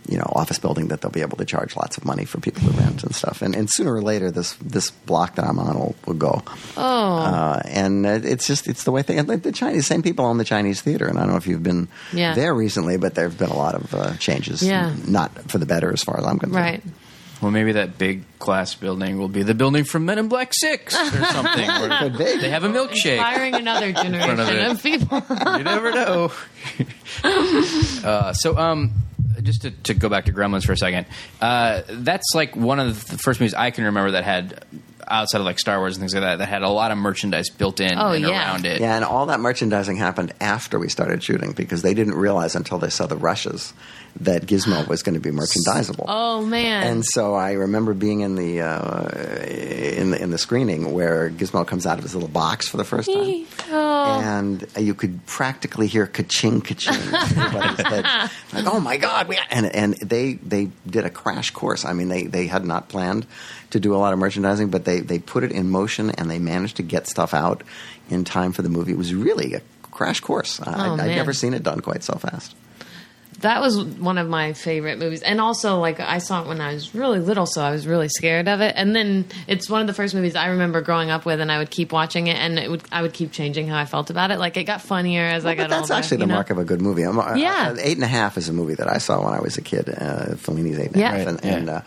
You 0.06 0.18
know, 0.18 0.30
office 0.34 0.58
building 0.58 0.88
that 0.88 1.00
they'll 1.00 1.10
be 1.10 1.22
able 1.22 1.38
to 1.38 1.44
charge 1.46 1.76
lots 1.76 1.96
of 1.96 2.04
money 2.04 2.24
for 2.26 2.38
people 2.38 2.62
to 2.62 2.70
rent 2.78 3.02
and 3.02 3.14
stuff, 3.14 3.40
and, 3.40 3.54
and 3.56 3.70
sooner 3.70 3.94
or 3.94 4.02
later, 4.02 4.30
this 4.30 4.52
this 4.62 4.90
block 4.90 5.36
that 5.36 5.46
I'm 5.46 5.58
on 5.58 5.78
will, 5.78 5.94
will 6.06 6.14
go. 6.14 6.42
Oh, 6.76 7.16
Uh, 7.16 7.62
and 7.64 8.04
uh, 8.04 8.20
it's 8.22 8.46
just 8.46 8.68
it's 8.68 8.84
the 8.84 8.92
way 8.92 9.00
they 9.02 9.16
and 9.16 9.28
the 9.28 9.50
Chinese 9.52 9.86
same 9.86 10.02
people 10.02 10.26
own 10.26 10.36
the 10.38 10.44
Chinese 10.44 10.82
theater, 10.82 11.06
and 11.06 11.16
I 11.18 11.22
don't 11.22 11.30
know 11.30 11.36
if 11.38 11.46
you've 11.46 11.62
been 11.62 11.88
Yeah. 12.12 12.34
there 12.34 12.52
recently, 12.54 12.98
but 12.98 13.14
there 13.14 13.28
have 13.28 13.38
been 13.38 13.50
a 13.50 13.56
lot 13.56 13.74
of 13.74 13.94
uh, 13.94 14.16
changes. 14.18 14.62
Yeah. 14.62 14.94
not 15.06 15.30
for 15.50 15.56
the 15.58 15.66
better 15.66 15.90
as 15.92 16.02
far 16.02 16.18
as 16.18 16.26
I'm 16.26 16.38
concerned. 16.38 16.54
right. 16.64 16.82
well, 17.40 17.50
maybe 17.50 17.72
that 17.72 17.96
big 17.98 18.24
glass 18.38 18.74
building 18.74 19.18
will 19.18 19.28
be 19.28 19.42
the 19.42 19.54
building 19.54 19.84
from 19.84 20.04
Men 20.04 20.18
in 20.18 20.28
Black 20.28 20.52
Six 20.52 20.94
or 20.94 21.24
something. 21.32 21.66
where 21.66 21.98
Could 21.98 22.18
be. 22.18 22.24
they 22.40 22.50
have 22.50 22.64
a 22.64 22.68
milkshake. 22.68 23.16
Inspiring 23.16 23.54
another 23.54 23.92
front 23.94 24.14
of 24.14 24.46
generation 24.46 24.70
of 24.70 24.82
people. 24.82 25.22
you 25.56 25.64
never 25.64 25.90
know. 25.92 26.32
uh, 28.04 28.32
so, 28.34 28.56
um, 28.58 28.92
just 29.44 29.62
to, 29.62 29.70
to 29.70 29.94
go 29.94 30.08
back 30.08 30.24
to 30.24 30.32
Gremlins 30.32 30.64
for 30.64 30.72
a 30.72 30.76
second, 30.76 31.06
uh, 31.40 31.82
that's 31.88 32.34
like 32.34 32.56
one 32.56 32.80
of 32.80 33.06
the 33.06 33.18
first 33.18 33.40
movies 33.40 33.54
I 33.54 33.70
can 33.70 33.84
remember 33.84 34.12
that 34.12 34.24
had 34.24 34.64
outside 35.08 35.38
of 35.38 35.44
like 35.44 35.58
Star 35.58 35.78
Wars 35.78 35.96
and 35.96 36.02
things 36.02 36.14
like 36.14 36.22
that 36.22 36.36
that 36.38 36.46
had 36.48 36.62
a 36.62 36.68
lot 36.68 36.90
of 36.90 36.98
merchandise 36.98 37.50
built 37.50 37.80
in 37.80 37.98
Oh, 37.98 38.12
and 38.12 38.24
yeah. 38.24 38.30
around 38.30 38.66
it. 38.66 38.80
Yeah, 38.80 38.96
and 38.96 39.04
all 39.04 39.26
that 39.26 39.40
merchandising 39.40 39.96
happened 39.96 40.32
after 40.40 40.78
we 40.78 40.88
started 40.88 41.22
shooting 41.22 41.52
because 41.52 41.82
they 41.82 41.94
didn't 41.94 42.14
realize 42.14 42.54
until 42.54 42.78
they 42.78 42.90
saw 42.90 43.06
the 43.06 43.16
rushes 43.16 43.72
that 44.20 44.42
Gizmo 44.46 44.86
was 44.86 45.02
going 45.02 45.14
to 45.14 45.20
be 45.20 45.30
merchandisable. 45.30 46.04
Oh 46.06 46.44
man. 46.44 46.86
And 46.86 47.04
so 47.04 47.34
I 47.34 47.52
remember 47.52 47.94
being 47.94 48.20
in 48.20 48.36
the 48.36 48.60
uh, 48.60 49.08
in 49.44 50.12
the 50.12 50.22
in 50.22 50.30
the 50.30 50.38
screening 50.38 50.92
where 50.92 51.30
Gizmo 51.30 51.66
comes 51.66 51.84
out 51.86 51.98
of 51.98 52.04
his 52.04 52.14
little 52.14 52.28
box 52.28 52.68
for 52.68 52.76
the 52.76 52.84
first 52.84 53.12
time, 53.12 53.46
oh. 53.70 54.20
and 54.22 54.64
you 54.78 54.94
could 54.94 55.24
practically 55.26 55.88
hear 55.88 56.06
ka-ching 56.06 56.60
ka-ching. 56.60 56.94
in 56.94 57.14
everybody's 57.14 57.86
head. 57.86 58.30
Like, 58.52 58.72
oh 58.72 58.78
my 58.78 58.96
god! 58.98 59.26
We 59.26 59.38
and 59.50 59.66
and 59.74 59.94
they 59.94 60.34
they 60.34 60.70
did 60.86 61.04
a 61.04 61.10
crash 61.10 61.50
course. 61.50 61.84
I 61.84 61.92
mean, 61.92 62.08
they 62.08 62.24
they 62.24 62.46
had 62.46 62.64
not 62.64 62.88
planned 62.88 63.26
to 63.74 63.80
do 63.80 63.94
a 63.94 63.98
lot 63.98 64.12
of 64.12 64.18
merchandising, 64.18 64.70
but 64.70 64.84
they 64.84 65.00
they 65.00 65.18
put 65.18 65.44
it 65.44 65.52
in 65.52 65.68
motion 65.70 66.10
and 66.10 66.30
they 66.30 66.38
managed 66.38 66.76
to 66.78 66.82
get 66.82 67.06
stuff 67.06 67.34
out 67.34 67.62
in 68.10 68.24
time 68.24 68.52
for 68.52 68.62
the 68.62 68.68
movie. 68.68 68.92
It 68.92 68.98
was 68.98 69.14
really 69.14 69.54
a 69.54 69.60
crash 69.82 70.18
course. 70.20 70.60
I, 70.60 70.88
Oh, 70.88 70.94
I'd 70.94 71.14
never 71.14 71.32
seen 71.32 71.54
it 71.54 71.62
done 71.62 71.80
quite 71.80 72.02
so 72.02 72.14
fast. 72.14 72.54
That 73.40 73.60
was 73.60 73.82
one 73.82 74.16
of 74.16 74.28
my 74.28 74.52
favorite 74.54 74.98
movies. 74.98 75.20
And 75.20 75.40
also, 75.40 75.78
like, 75.80 75.98
I 76.00 76.18
saw 76.18 76.42
it 76.42 76.48
when 76.48 76.60
I 76.60 76.72
was 76.72 76.94
really 76.94 77.18
little, 77.18 77.46
so 77.46 77.60
I 77.62 77.72
was 77.72 77.86
really 77.86 78.08
scared 78.08 78.48
of 78.48 78.60
it. 78.60 78.74
And 78.76 78.94
then 78.96 79.26
it's 79.48 79.68
one 79.68 79.80
of 79.82 79.86
the 79.86 79.92
first 79.92 80.14
movies 80.14 80.34
I 80.36 80.46
remember 80.46 80.80
growing 80.80 81.10
up 81.10 81.26
with, 81.26 81.40
and 81.40 81.50
I 81.52 81.58
would 81.58 81.70
keep 81.70 81.92
watching 81.92 82.28
it, 82.28 82.36
and 82.36 82.58
it 82.58 82.70
would 82.70 82.82
I 82.92 83.02
would 83.02 83.12
keep 83.12 83.32
changing 83.32 83.66
how 83.66 83.76
I 83.76 83.84
felt 83.86 84.08
about 84.08 84.30
it. 84.30 84.38
Like, 84.38 84.56
it 84.56 84.64
got 84.64 84.80
funnier 84.82 85.24
as 85.24 85.44
I 85.44 85.54
got 85.56 85.64
but 85.64 85.70
that's 85.70 85.90
older. 85.90 85.94
actually 85.98 86.18
the 86.18 86.26
know? 86.26 86.34
mark 86.34 86.50
of 86.50 86.58
a 86.58 86.64
good 86.64 86.80
movie. 86.80 87.04
I'm- 87.04 87.36
Yeah. 87.36 87.74
I- 87.76 87.80
Eight 87.80 87.96
and 87.96 88.04
a 88.04 88.08
Half 88.08 88.38
is 88.38 88.48
a 88.48 88.52
movie 88.52 88.74
that 88.76 88.88
I 88.88 88.98
saw 88.98 89.22
when 89.24 89.34
I 89.34 89.40
was 89.40 89.58
a 89.58 89.62
kid. 89.62 89.88
Uh, 89.90 90.36
Fellini's 90.36 90.78
Eight 90.78 90.86
and 90.92 90.96
a 90.96 91.00
Yeah. 91.00 91.16
Half, 91.16 91.26
and, 91.26 91.40
yeah. 91.42 91.56
and, 91.56 91.70
uh, 91.70 91.80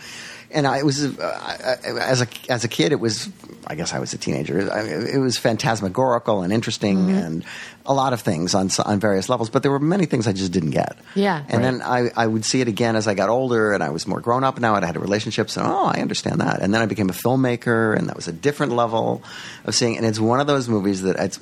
and 0.51 0.65
I 0.67 0.83
was 0.83 1.03
uh, 1.03 1.77
I, 1.85 1.89
as 1.99 2.21
a 2.21 2.27
as 2.49 2.63
a 2.63 2.67
kid, 2.67 2.91
it 2.91 2.99
was 2.99 3.29
I 3.69 3.75
guess 3.75 3.93
I 3.93 3.99
was 3.99 4.13
a 4.13 4.17
teenager. 4.17 4.71
I, 4.71 4.81
it 5.15 5.17
was 5.19 5.37
phantasmagorical 5.37 6.41
and 6.41 6.53
interesting, 6.53 6.97
Mm-hmm. 6.97 7.17
and 7.17 7.45
a 7.85 7.93
lot 7.93 8.11
of 8.13 8.21
things 8.21 8.53
on 8.55 8.69
on 8.85 8.99
various 8.99 9.29
levels. 9.29 9.49
But 9.49 9.61
there 9.63 9.71
were 9.71 9.79
many 9.79 10.05
things 10.05 10.27
I 10.27 10.33
just 10.33 10.51
didn't 10.51 10.71
get. 10.71 10.97
Yeah. 11.15 11.43
and 11.49 11.63
then 11.63 11.81
I, 11.81 12.09
I 12.15 12.27
would 12.27 12.43
see 12.45 12.59
it 12.61 12.67
again 12.67 12.95
as 12.95 13.07
I 13.07 13.13
got 13.13 13.29
older, 13.29 13.73
and 13.73 13.81
I 13.83 13.89
was 13.89 14.05
more 14.07 14.19
grown 14.21 14.43
up 14.43 14.59
now, 14.59 14.75
and 14.75 14.83
I 14.83 14.87
had 14.87 14.97
relationships, 14.97 15.57
and 15.57 15.65
oh, 15.67 15.85
I 15.85 15.99
understand 16.01 16.41
that. 16.41 16.61
And 16.61 16.73
then 16.73 16.81
I 16.81 16.85
became 16.85 17.09
a 17.09 17.13
filmmaker, 17.13 17.97
and 17.97 18.07
that 18.09 18.15
was 18.15 18.27
a 18.27 18.33
different 18.33 18.73
level 18.73 19.23
of 19.65 19.73
seeing. 19.75 19.97
And 19.97 20.05
it's 20.05 20.19
one 20.19 20.39
of 20.39 20.47
those 20.47 20.67
movies 20.69 21.01
that 21.03 21.15
it's, 21.17 21.39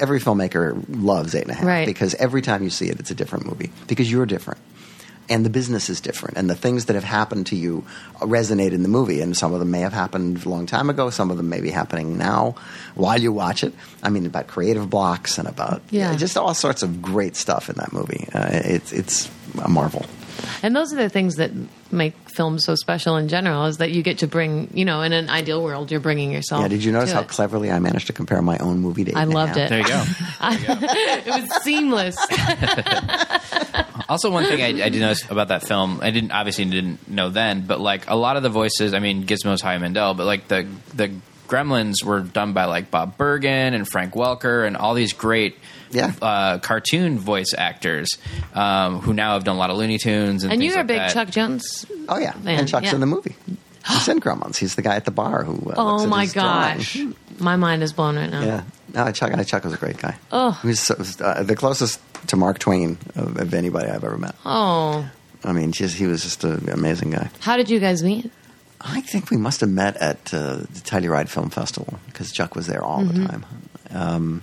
every 0.00 0.20
filmmaker 0.20 0.82
loves 0.88 1.34
Eight 1.34 1.42
and 1.42 1.50
a 1.50 1.54
Half 1.54 1.64
Right. 1.66 1.86
because 1.86 2.14
every 2.16 2.42
time 2.42 2.62
you 2.62 2.70
see 2.70 2.88
it, 2.88 3.00
it's 3.00 3.10
a 3.10 3.14
different 3.14 3.46
movie 3.46 3.70
because 3.86 4.10
you're 4.10 4.26
different. 4.26 4.60
And 5.30 5.46
the 5.46 5.50
business 5.50 5.88
is 5.88 6.00
different, 6.00 6.36
and 6.36 6.50
the 6.50 6.56
things 6.56 6.86
that 6.86 6.94
have 6.94 7.04
happened 7.04 7.46
to 7.46 7.56
you 7.56 7.84
resonate 8.18 8.72
in 8.72 8.82
the 8.82 8.88
movie. 8.88 9.20
And 9.20 9.36
some 9.36 9.52
of 9.54 9.60
them 9.60 9.70
may 9.70 9.80
have 9.80 9.92
happened 9.92 10.44
a 10.44 10.48
long 10.48 10.66
time 10.66 10.90
ago. 10.90 11.08
Some 11.08 11.30
of 11.30 11.36
them 11.36 11.48
may 11.48 11.60
be 11.60 11.70
happening 11.70 12.18
now 12.18 12.56
while 12.96 13.18
you 13.20 13.30
watch 13.32 13.62
it. 13.62 13.72
I 14.02 14.10
mean, 14.10 14.26
about 14.26 14.48
creative 14.48 14.90
blocks 14.90 15.38
and 15.38 15.46
about 15.46 15.82
Yeah. 15.90 16.16
just 16.16 16.36
all 16.36 16.52
sorts 16.52 16.82
of 16.82 17.00
great 17.00 17.36
stuff 17.36 17.68
in 17.70 17.76
that 17.76 17.92
movie. 17.92 18.26
Uh, 18.34 18.48
it's 18.52 18.92
it's 18.92 19.30
a 19.62 19.68
marvel. 19.68 20.04
And 20.62 20.74
those 20.74 20.92
are 20.92 20.96
the 20.96 21.08
things 21.10 21.36
that 21.36 21.50
make 21.92 22.14
films 22.34 22.64
so 22.64 22.74
special 22.74 23.16
in 23.16 23.28
general 23.28 23.66
is 23.66 23.76
that 23.76 23.90
you 23.90 24.02
get 24.02 24.18
to 24.18 24.26
bring, 24.26 24.70
you 24.72 24.84
know, 24.86 25.02
in 25.02 25.12
an 25.12 25.28
ideal 25.28 25.62
world, 25.62 25.90
you're 25.90 26.00
bringing 26.00 26.32
yourself. 26.32 26.62
yeah. 26.62 26.68
Did 26.68 26.82
you 26.82 26.92
notice 26.92 27.12
how 27.12 27.20
it. 27.20 27.28
cleverly 27.28 27.70
I 27.70 27.78
managed 27.78 28.06
to 28.08 28.12
compare 28.14 28.40
my 28.42 28.56
own 28.58 28.78
movie 28.80 29.04
to? 29.04 29.10
Eight 29.10 29.16
I 29.16 29.22
and 29.22 29.32
a 29.32 29.34
loved 29.34 29.56
Half? 29.56 29.66
it. 29.66 29.68
There 29.68 29.80
you 29.80 29.86
go. 29.86 30.04
it 31.30 31.42
was 31.42 31.62
seamless. 31.62 32.16
Also, 34.08 34.30
one 34.30 34.44
thing 34.44 34.60
I, 34.62 34.84
I 34.84 34.88
did 34.88 35.00
notice 35.00 35.28
about 35.30 35.48
that 35.48 35.66
film, 35.66 36.00
I 36.02 36.10
didn't 36.10 36.32
obviously 36.32 36.64
didn't 36.64 37.08
know 37.08 37.28
then, 37.30 37.66
but 37.66 37.80
like 37.80 38.08
a 38.08 38.16
lot 38.16 38.36
of 38.36 38.42
the 38.42 38.48
voices, 38.50 38.94
I 38.94 38.98
mean, 38.98 39.24
Gizmo's 39.26 39.60
Howie 39.62 39.78
Mandel, 39.78 40.14
but 40.14 40.26
like 40.26 40.48
the 40.48 40.66
the 40.94 41.12
Gremlins 41.48 42.04
were 42.04 42.20
done 42.20 42.52
by 42.52 42.66
like 42.66 42.90
Bob 42.92 43.16
Bergen 43.18 43.74
and 43.74 43.88
Frank 43.88 44.14
Welker 44.14 44.64
and 44.66 44.76
all 44.76 44.94
these 44.94 45.12
great 45.12 45.58
Yeah. 45.90 46.12
uh, 46.22 46.58
cartoon 46.58 47.18
voice 47.18 47.52
actors 47.58 48.08
um, 48.54 49.00
who 49.00 49.12
now 49.12 49.34
have 49.34 49.42
done 49.44 49.56
a 49.56 49.58
lot 49.58 49.70
of 49.70 49.76
Looney 49.76 49.98
Tunes 49.98 50.44
and 50.44 50.52
and 50.52 50.62
you're 50.62 50.78
a 50.78 50.84
big 50.84 50.98
that. 50.98 51.12
Chuck 51.12 51.28
Jones. 51.30 51.86
Oh 52.08 52.18
yeah, 52.18 52.34
Man, 52.44 52.60
and 52.60 52.68
Chuck's 52.68 52.86
yeah. 52.86 52.94
in 52.94 53.00
the 53.00 53.06
movie. 53.06 53.34
He's 53.88 54.06
in 54.08 54.20
Gremlins. 54.20 54.58
He's 54.58 54.74
the 54.76 54.82
guy 54.82 54.94
at 54.96 55.06
the 55.06 55.10
bar 55.10 55.42
who. 55.42 55.54
Uh, 55.54 55.56
looks 55.64 55.74
Oh 55.78 56.02
at 56.04 56.08
my 56.08 56.22
his 56.24 56.32
drawing. 56.34 56.76
gosh. 56.76 56.98
My 57.40 57.56
mind 57.56 57.82
is 57.82 57.92
blown 57.94 58.16
right 58.16 58.30
now. 58.30 58.42
Yeah, 58.44 58.62
no, 58.94 59.10
Chuck. 59.10 59.32
Chuck 59.46 59.64
was 59.64 59.72
a 59.72 59.78
great 59.78 59.96
guy. 59.96 60.16
Oh. 60.30 60.50
he 60.62 60.68
was, 60.68 60.92
was, 60.98 61.18
uh, 61.20 61.42
the 61.42 61.56
closest 61.56 61.98
to 62.28 62.36
Mark 62.36 62.58
Twain 62.58 62.98
of, 63.14 63.36
of 63.38 63.54
anybody 63.54 63.88
I've 63.88 64.04
ever 64.04 64.16
met. 64.18 64.34
Oh, 64.44 65.08
I 65.44 65.52
mean, 65.52 65.72
just 65.72 65.96
he 65.96 66.06
was 66.06 66.22
just 66.22 66.44
an 66.44 66.68
amazing 66.70 67.10
guy. 67.10 67.30
how 67.40 67.56
did 67.56 67.70
you 67.70 67.80
guys 67.80 68.02
meet? 68.02 68.30
I 68.80 69.00
think 69.02 69.30
we 69.30 69.36
must 69.36 69.60
have 69.60 69.70
met 69.70 69.96
at 69.98 70.32
uh, 70.32 70.56
the 70.56 70.80
Telluride 70.84 71.28
Film 71.28 71.50
Festival 71.50 71.98
because 72.06 72.32
Chuck 72.32 72.54
was 72.56 72.66
there 72.66 72.82
all 72.82 73.00
Mm-hmm. 73.02 73.22
the 73.22 73.28
time, 73.28 73.44
um, 73.90 74.42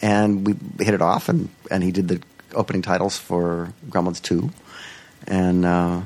and 0.00 0.46
we 0.46 0.54
hit 0.84 0.94
it 0.94 1.02
off. 1.02 1.28
and 1.28 1.48
And 1.70 1.82
he 1.82 1.90
did 1.92 2.08
the 2.08 2.20
opening 2.54 2.82
titles 2.82 3.18
for 3.18 3.72
Gremlins 3.90 4.20
Two, 4.22 4.50
and 5.26 5.64
uh, 5.66 6.00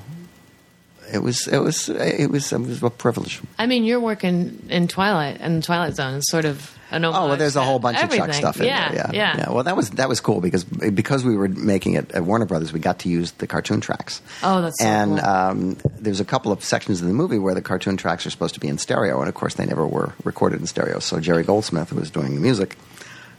it 1.13 1.19
was 1.23 1.47
it 1.49 1.59
was 1.59 1.89
it 1.89 2.31
was 2.31 2.53
it 2.53 2.61
was 2.61 2.83
a 2.83 2.91
privilege. 2.91 3.41
I 3.59 3.67
mean, 3.67 3.85
you're 3.85 4.01
working 4.01 4.65
in 4.69 4.89
Twilight, 4.89 5.39
and 5.41 5.63
Twilight 5.63 5.95
Zone 5.95 6.15
is 6.15 6.29
sort 6.29 6.45
of 6.45 6.77
an 6.91 7.05
Oh 7.05 7.11
well, 7.11 7.37
there's 7.37 7.57
a 7.57 7.63
whole 7.63 7.79
bunch 7.79 8.03
of 8.03 8.11
Chuck 8.11 8.33
stuff 8.35 8.61
in 8.61 8.67
yeah, 8.67 8.91
there. 8.93 9.11
Yeah, 9.13 9.37
yeah, 9.39 9.51
Well, 9.51 9.65
that 9.65 9.77
was 9.77 9.91
that 9.91 10.09
was 10.09 10.21
cool 10.21 10.41
because 10.41 10.65
because 10.65 11.25
we 11.25 11.37
were 11.37 11.49
making 11.49 11.95
it 11.95 12.11
at 12.13 12.25
Warner 12.25 12.47
Brothers, 12.47 12.73
we 12.73 12.81
got 12.81 13.01
to 13.01 13.09
use 13.09 13.33
the 13.33 13.47
cartoon 13.47 13.81
tracks. 13.81 14.21
Oh, 14.43 14.63
that's 14.63 14.79
so 14.81 14.87
and 14.87 15.19
cool. 15.19 15.29
um, 15.29 15.77
there's 15.99 16.21
a 16.21 16.25
couple 16.25 16.53
of 16.53 16.63
sections 16.65 17.01
of 17.01 17.09
the 17.09 17.15
movie 17.15 17.39
where 17.39 17.55
the 17.55 17.63
cartoon 17.63 17.97
tracks 17.97 18.27
are 18.27 18.31
supposed 18.31 18.55
to 18.55 18.61
be 18.61 18.69
in 18.69 18.79
stereo, 18.79 19.21
and 19.21 19.29
of 19.29 19.35
course 19.35 19.55
they 19.55 19.67
never 19.67 19.87
were 19.87 20.13
recorded 20.25 20.61
in 20.61 20.67
stereo. 20.67 20.99
So 20.99 21.21
Jerry 21.21 21.43
Goldsmith, 21.45 21.91
who 21.91 21.97
was 21.97 22.11
doing 22.11 22.35
the 22.35 22.41
music, 22.41 22.77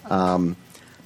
um, 0.09 0.55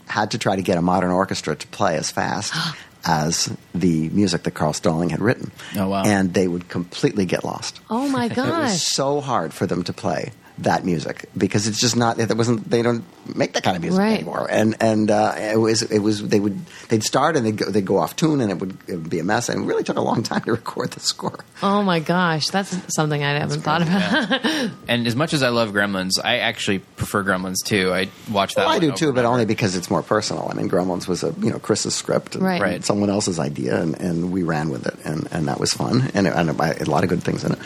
had 0.07 0.31
to 0.31 0.37
try 0.37 0.55
to 0.55 0.61
get 0.61 0.77
a 0.77 0.81
modern 0.81 1.11
orchestra 1.11 1.55
to 1.55 1.67
play 1.67 1.97
as 1.97 2.11
fast. 2.11 2.53
As 3.07 3.55
the 3.75 4.09
music 4.09 4.41
that 4.45 4.55
Carl 4.55 4.73
Stalling 4.73 5.11
had 5.11 5.21
written, 5.21 5.51
Oh, 5.77 5.89
wow. 5.89 6.01
and 6.03 6.33
they 6.33 6.47
would 6.47 6.67
completely 6.69 7.25
get 7.27 7.43
lost. 7.43 7.79
Oh 7.87 8.09
my 8.09 8.29
God. 8.29 8.47
It 8.47 8.63
was 8.63 8.81
so 8.81 9.21
hard 9.21 9.53
for 9.53 9.67
them 9.67 9.83
to 9.83 9.93
play 9.93 10.31
that 10.59 10.85
music 10.85 11.25
because 11.37 11.67
it's 11.67 11.79
just 11.79 11.95
not. 11.95 12.19
It 12.19 12.35
wasn't. 12.35 12.69
They 12.69 12.81
don't 12.81 13.03
make 13.35 13.53
that 13.53 13.63
kind 13.63 13.75
of 13.75 13.81
music 13.81 13.99
Right. 13.99 14.13
anymore. 14.15 14.47
And 14.49 14.75
and 14.79 15.11
uh, 15.11 15.33
it 15.37 15.57
was 15.57 15.81
it 15.81 15.99
was 15.99 16.27
they 16.27 16.39
would 16.39 16.65
they'd 16.89 17.03
start 17.03 17.35
and 17.35 17.45
they'd 17.45 17.57
go, 17.57 17.65
they'd 17.69 17.85
go 17.85 17.97
off 17.97 18.15
tune 18.15 18.39
and 18.39 18.51
it 18.51 18.59
would, 18.59 18.77
it 18.87 18.93
would 18.95 19.09
be 19.09 19.19
a 19.19 19.23
mess 19.23 19.49
and 19.49 19.63
it 19.63 19.65
really 19.67 19.83
took 19.83 19.97
a 19.97 20.01
long 20.01 20.23
time 20.31 20.41
to 20.41 20.51
record 20.51 20.91
the 20.91 20.99
score. 21.01 21.39
Oh 21.61 21.83
my 21.83 21.99
gosh, 21.99 22.47
that's 22.47 22.77
something 22.95 23.21
I 23.23 23.37
haven't 23.39 23.61
thought 23.61 23.81
about. 23.81 24.71
And 24.87 25.07
as 25.07 25.15
much 25.15 25.33
as 25.33 25.41
I 25.43 25.49
love 25.49 25.71
Gremlins, 25.71 26.11
I 26.23 26.37
actually 26.37 26.79
prefer 26.79 27.23
Gremlins 27.23 27.57
too. 27.65 27.91
I 27.91 28.09
watch 28.31 28.55
that. 28.55 28.67
Well, 28.67 28.75
I 28.75 28.79
do 28.79 28.91
too, 28.91 29.11
but 29.13 29.25
only 29.25 29.45
because 29.45 29.75
it's 29.75 29.89
more 29.89 30.03
personal. 30.03 30.47
I 30.49 30.53
mean, 30.53 30.69
Gremlins 30.69 31.07
was 31.07 31.23
a 31.23 31.33
you 31.39 31.49
know 31.49 31.59
Chris's 31.59 31.95
script, 31.95 32.35
and 32.35 32.43
Right. 32.43 32.61
Right. 32.61 32.85
Someone 32.85 33.09
else's 33.09 33.39
idea, 33.39 33.81
and, 33.81 33.99
and 33.99 34.31
we 34.31 34.43
ran 34.43 34.69
with 34.69 34.85
it, 34.87 34.95
and, 35.03 35.27
and 35.31 35.47
that 35.47 35.59
was 35.59 35.73
fun, 35.73 36.11
and, 36.13 36.27
and 36.27 36.49
a 36.49 36.89
lot 36.89 37.03
of 37.03 37.09
good 37.09 37.23
things 37.23 37.43
in 37.43 37.53
it. 37.53 37.59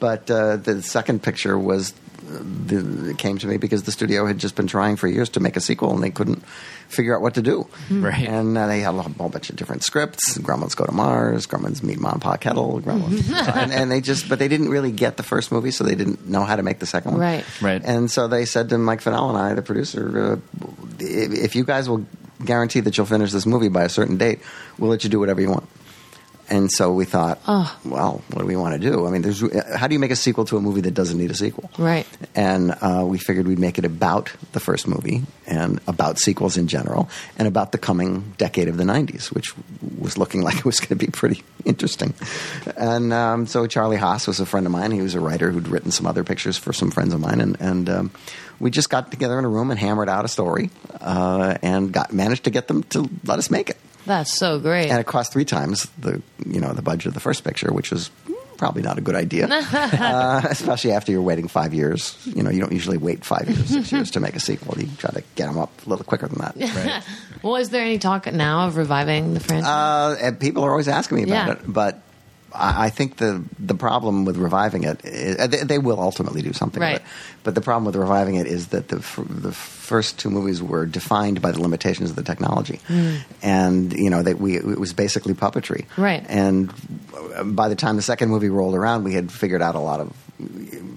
But 0.00 0.30
uh, 0.30 0.56
the 0.56 0.82
second 0.82 1.22
picture 1.22 1.58
was 1.58 1.94
the, 2.34 3.10
it 3.10 3.18
came 3.18 3.38
to 3.38 3.46
me 3.46 3.56
because 3.56 3.84
the 3.84 3.92
studio 3.92 4.26
had 4.26 4.38
just 4.38 4.56
been 4.56 4.66
trying 4.66 4.96
for 4.96 5.08
years 5.08 5.28
to 5.30 5.40
make 5.40 5.56
a 5.56 5.60
sequel, 5.60 5.94
and 5.94 6.02
they 6.02 6.10
couldn't 6.10 6.44
figure 6.88 7.14
out 7.14 7.22
what 7.22 7.34
to 7.34 7.42
do. 7.42 7.66
Right. 7.90 8.26
And 8.28 8.56
uh, 8.56 8.66
they 8.66 8.80
had 8.80 8.94
a 8.94 9.02
whole 9.02 9.28
bunch 9.28 9.50
of 9.50 9.56
different 9.56 9.82
scripts. 9.82 10.38
Gremlins 10.38 10.76
go 10.76 10.84
to 10.84 10.92
Mars. 10.92 11.46
Gremlins 11.46 11.82
meet 11.82 11.98
Mom 11.98 12.20
Pa 12.20 12.36
Kettle. 12.36 12.80
Gremlins, 12.80 13.30
and, 13.56 13.72
and 13.72 13.90
they 13.90 14.00
just, 14.00 14.28
but 14.28 14.38
they 14.38 14.48
didn't 14.48 14.68
really 14.68 14.92
get 14.92 15.16
the 15.16 15.22
first 15.22 15.52
movie, 15.52 15.70
so 15.70 15.84
they 15.84 15.94
didn't 15.94 16.28
know 16.28 16.44
how 16.44 16.56
to 16.56 16.62
make 16.62 16.78
the 16.78 16.86
second 16.86 17.12
one. 17.12 17.20
Right. 17.20 17.44
Right. 17.62 17.82
And 17.84 18.10
so 18.10 18.28
they 18.28 18.44
said 18.44 18.68
to 18.70 18.78
Mike 18.78 19.00
Finnell 19.00 19.28
and 19.30 19.38
I, 19.38 19.54
the 19.54 19.62
producer, 19.62 20.34
uh, 20.34 20.66
if, 20.98 21.32
if 21.32 21.56
you 21.56 21.64
guys 21.64 21.88
will 21.88 22.06
guarantee 22.44 22.80
that 22.80 22.96
you'll 22.96 23.06
finish 23.06 23.32
this 23.32 23.46
movie 23.46 23.68
by 23.68 23.84
a 23.84 23.88
certain 23.88 24.16
date, 24.16 24.40
we'll 24.78 24.90
let 24.90 25.04
you 25.04 25.10
do 25.10 25.18
whatever 25.18 25.40
you 25.40 25.50
want. 25.50 25.68
And 26.50 26.70
so 26.70 26.92
we 26.92 27.04
thought, 27.06 27.40
Oh. 27.48 27.74
well, 27.84 28.22
what 28.30 28.40
do 28.40 28.46
we 28.46 28.56
want 28.56 28.80
to 28.80 28.90
do? 28.90 29.06
I 29.06 29.10
mean, 29.10 29.22
there's, 29.22 29.42
how 29.74 29.86
do 29.86 29.94
you 29.94 29.98
make 29.98 30.10
a 30.10 30.16
sequel 30.16 30.44
to 30.46 30.56
a 30.56 30.60
movie 30.60 30.82
that 30.82 30.92
doesn't 30.94 31.16
need 31.16 31.30
a 31.30 31.34
sequel? 31.34 31.70
Right. 31.78 32.06
And 32.34 32.72
uh, 32.82 33.04
we 33.06 33.18
figured 33.18 33.48
we'd 33.48 33.58
make 33.58 33.78
it 33.78 33.84
about 33.84 34.30
the 34.52 34.60
first 34.60 34.86
movie 34.86 35.22
and 35.46 35.80
about 35.86 36.18
sequels 36.18 36.56
in 36.56 36.68
general 36.68 37.08
and 37.38 37.48
about 37.48 37.72
the 37.72 37.78
coming 37.78 38.34
decade 38.36 38.68
of 38.68 38.76
the 38.76 38.84
90s, 38.84 39.32
which 39.32 39.54
was 39.98 40.18
looking 40.18 40.42
like 40.46 40.58
it 40.58 40.64
was 40.64 40.80
going 40.80 40.88
to 40.90 40.96
be 40.96 41.06
pretty 41.06 41.42
interesting. 41.64 42.12
And 42.76 43.12
um, 43.12 43.46
so 43.46 43.66
Charlie 43.66 43.96
Haas 43.96 44.26
was 44.26 44.38
a 44.40 44.46
friend 44.46 44.66
of 44.66 44.72
mine. 44.72 44.90
He 44.90 45.00
was 45.00 45.14
a 45.14 45.20
writer 45.20 45.50
who'd 45.50 45.68
written 45.68 45.90
some 45.90 46.06
other 46.06 46.24
pictures 46.24 46.58
for 46.58 46.72
some 46.72 46.90
friends 46.90 47.14
of 47.14 47.20
mine. 47.20 47.40
And, 47.40 47.56
and 47.60 47.88
um, 47.88 48.10
we 48.60 48.70
just 48.70 48.90
got 48.90 49.10
together 49.10 49.38
in 49.38 49.44
a 49.44 49.48
room 49.48 49.70
and 49.70 49.80
hammered 49.80 50.08
out 50.08 50.24
a 50.24 50.28
story 50.28 50.70
uh, 51.00 51.56
and 51.62 51.90
got 51.92 52.12
managed 52.12 52.44
to 52.44 52.50
get 52.50 52.68
them 52.68 52.82
to 52.84 53.08
let 53.24 53.38
us 53.38 53.50
make 53.50 53.70
it. 53.70 53.78
That's 54.06 54.32
so 54.32 54.58
great. 54.58 54.90
And 54.90 54.98
it 55.00 55.06
cost 55.06 55.32
three 55.32 55.44
times 55.44 55.88
the 55.98 56.22
you 56.46 56.60
know 56.60 56.72
the 56.72 56.82
budget 56.82 57.06
of 57.06 57.14
the 57.14 57.20
first 57.20 57.44
picture, 57.44 57.72
which 57.72 57.90
was 57.90 58.10
probably 58.56 58.82
not 58.82 58.96
a 58.98 59.00
good 59.00 59.16
idea, 59.16 59.48
uh, 59.50 60.40
especially 60.48 60.92
after 60.92 61.10
you're 61.10 61.20
waiting 61.22 61.48
five 61.48 61.74
years. 61.74 62.16
You 62.24 62.42
know, 62.42 62.50
you 62.50 62.60
don't 62.60 62.72
usually 62.72 62.98
wait 62.98 63.24
five 63.24 63.48
years, 63.48 63.66
six 63.68 63.90
years 63.92 64.10
to 64.12 64.20
make 64.20 64.36
a 64.36 64.40
sequel. 64.40 64.80
You 64.80 64.88
try 64.98 65.10
to 65.10 65.22
get 65.34 65.46
them 65.46 65.58
up 65.58 65.72
a 65.84 65.88
little 65.88 66.04
quicker 66.04 66.28
than 66.28 66.38
that. 66.38 66.56
Right. 66.56 67.02
well, 67.42 67.56
is 67.56 67.70
there 67.70 67.82
any 67.82 67.98
talk 67.98 68.32
now 68.32 68.66
of 68.68 68.76
reviving 68.76 69.34
the 69.34 69.40
franchise? 69.40 69.68
Uh, 69.68 70.16
and 70.20 70.38
people 70.38 70.62
are 70.64 70.70
always 70.70 70.86
asking 70.88 71.16
me 71.18 71.22
about 71.24 71.46
Yeah. 71.48 71.52
it, 71.54 71.60
but 71.66 72.00
I 72.54 72.90
think 72.90 73.16
the 73.16 73.42
the 73.58 73.74
problem 73.74 74.24
with 74.24 74.36
reviving 74.36 74.84
it, 74.84 75.04
is, 75.04 75.36
they, 75.48 75.64
they 75.64 75.78
will 75.78 76.00
ultimately 76.00 76.40
do 76.40 76.52
something. 76.52 76.80
Right. 76.80 77.02
But 77.42 77.54
the 77.54 77.60
problem 77.60 77.84
with 77.84 77.96
reviving 77.96 78.36
it 78.36 78.46
is 78.46 78.68
that 78.68 78.88
the 78.88 78.98
f- 78.98 79.20
the 79.28 79.52
first 79.52 80.18
two 80.18 80.30
movies 80.30 80.62
were 80.62 80.86
defined 80.86 81.42
by 81.42 81.50
the 81.50 81.60
limitations 81.60 82.10
of 82.10 82.16
the 82.16 82.22
technology, 82.22 82.80
hmm. 82.86 83.16
and 83.42 83.92
you 83.92 84.08
know 84.08 84.22
that 84.22 84.38
we 84.38 84.56
it 84.56 84.78
was 84.78 84.92
basically 84.92 85.34
puppetry. 85.34 85.86
Right. 85.96 86.24
And 86.28 86.72
by 87.56 87.68
the 87.68 87.76
time 87.76 87.96
the 87.96 88.02
second 88.02 88.30
movie 88.30 88.50
rolled 88.50 88.74
around, 88.74 89.04
we 89.04 89.14
had 89.14 89.32
figured 89.32 89.62
out 89.62 89.74
a 89.74 89.80
lot 89.80 90.00
of 90.00 90.23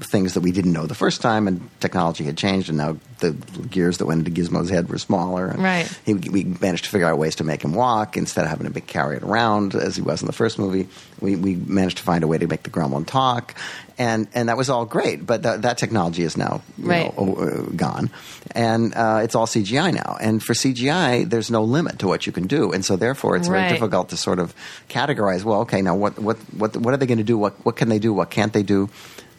things 0.02 0.34
that 0.34 0.42
we 0.42 0.52
didn't 0.52 0.74
know 0.74 0.88
the 0.88 0.96
first 0.96 1.22
time, 1.22 1.48
and 1.48 1.70
technology 1.80 2.24
had 2.24 2.38
changed, 2.38 2.70
and 2.70 2.78
now 2.78 2.98
the 3.20 3.32
gears 3.70 3.98
that 4.00 4.06
went 4.06 4.28
into 4.28 4.32
Gizmo's 4.42 4.70
head 4.70 4.90
were 4.90 4.98
smaller. 4.98 5.48
And 5.48 5.62
Right. 5.64 6.00
He, 6.06 6.14
we 6.16 6.44
managed 6.44 6.86
to 6.86 6.90
figure 6.90 7.08
out 7.08 7.18
ways 7.18 7.36
to 7.36 7.44
make 7.44 7.64
him 7.64 7.74
walk 7.74 8.18
instead 8.18 8.44
of 8.46 8.50
having 8.50 8.68
to 8.68 8.74
be 8.74 8.82
carried 8.82 9.24
around 9.24 9.76
as 9.76 9.96
he 9.96 10.02
was 10.02 10.22
in 10.22 10.28
the 10.28 10.34
first 10.34 10.58
movie. 10.58 10.88
We, 11.22 11.36
we 11.36 11.56
managed 11.56 11.98
to 11.98 12.04
find 12.04 12.24
a 12.24 12.28
way 12.28 12.38
to 12.38 12.48
make 12.48 12.64
the 12.64 12.70
gremlin 12.70 13.06
talk, 13.06 13.54
and 13.98 14.28
and 14.34 14.50
that 14.50 14.58
was 14.58 14.70
all 14.70 14.86
great. 14.86 15.26
But 15.26 15.44
that 15.44 15.62
that 15.64 15.78
technology 15.78 16.24
is 16.24 16.36
now 16.38 16.62
you 16.78 16.86
Right. 16.90 17.18
know, 17.18 17.36
uh, 17.36 17.62
gone, 17.76 18.10
and 18.52 18.94
uh, 18.96 19.22
it's 19.24 19.36
all 19.36 19.46
CGI 19.48 19.94
now. 19.94 20.18
And 20.20 20.42
for 20.44 20.54
CGI, 20.54 21.28
there's 21.30 21.50
no 21.52 21.64
limit 21.64 22.00
to 22.00 22.08
what 22.08 22.26
you 22.28 22.32
can 22.34 22.48
do, 22.48 22.72
and 22.72 22.84
so 22.86 22.96
therefore 22.96 23.36
it's 23.36 23.48
Right. 23.48 23.60
very 23.62 23.70
difficult 23.70 24.10
to 24.10 24.18
sort 24.18 24.40
of 24.40 24.54
categorize. 24.90 25.44
Well, 25.44 25.62
okay, 25.62 25.82
now 25.82 25.96
what 25.96 26.18
what 26.20 26.38
what 26.58 26.76
what 26.78 26.94
are 26.94 26.98
they 26.98 27.08
going 27.08 27.18
to 27.20 27.24
do? 27.24 27.38
What 27.38 27.54
what 27.66 27.76
can 27.76 27.90
they 27.90 28.00
do? 28.00 28.14
What 28.14 28.30
can't 28.30 28.54
they 28.54 28.64
do? 28.64 28.90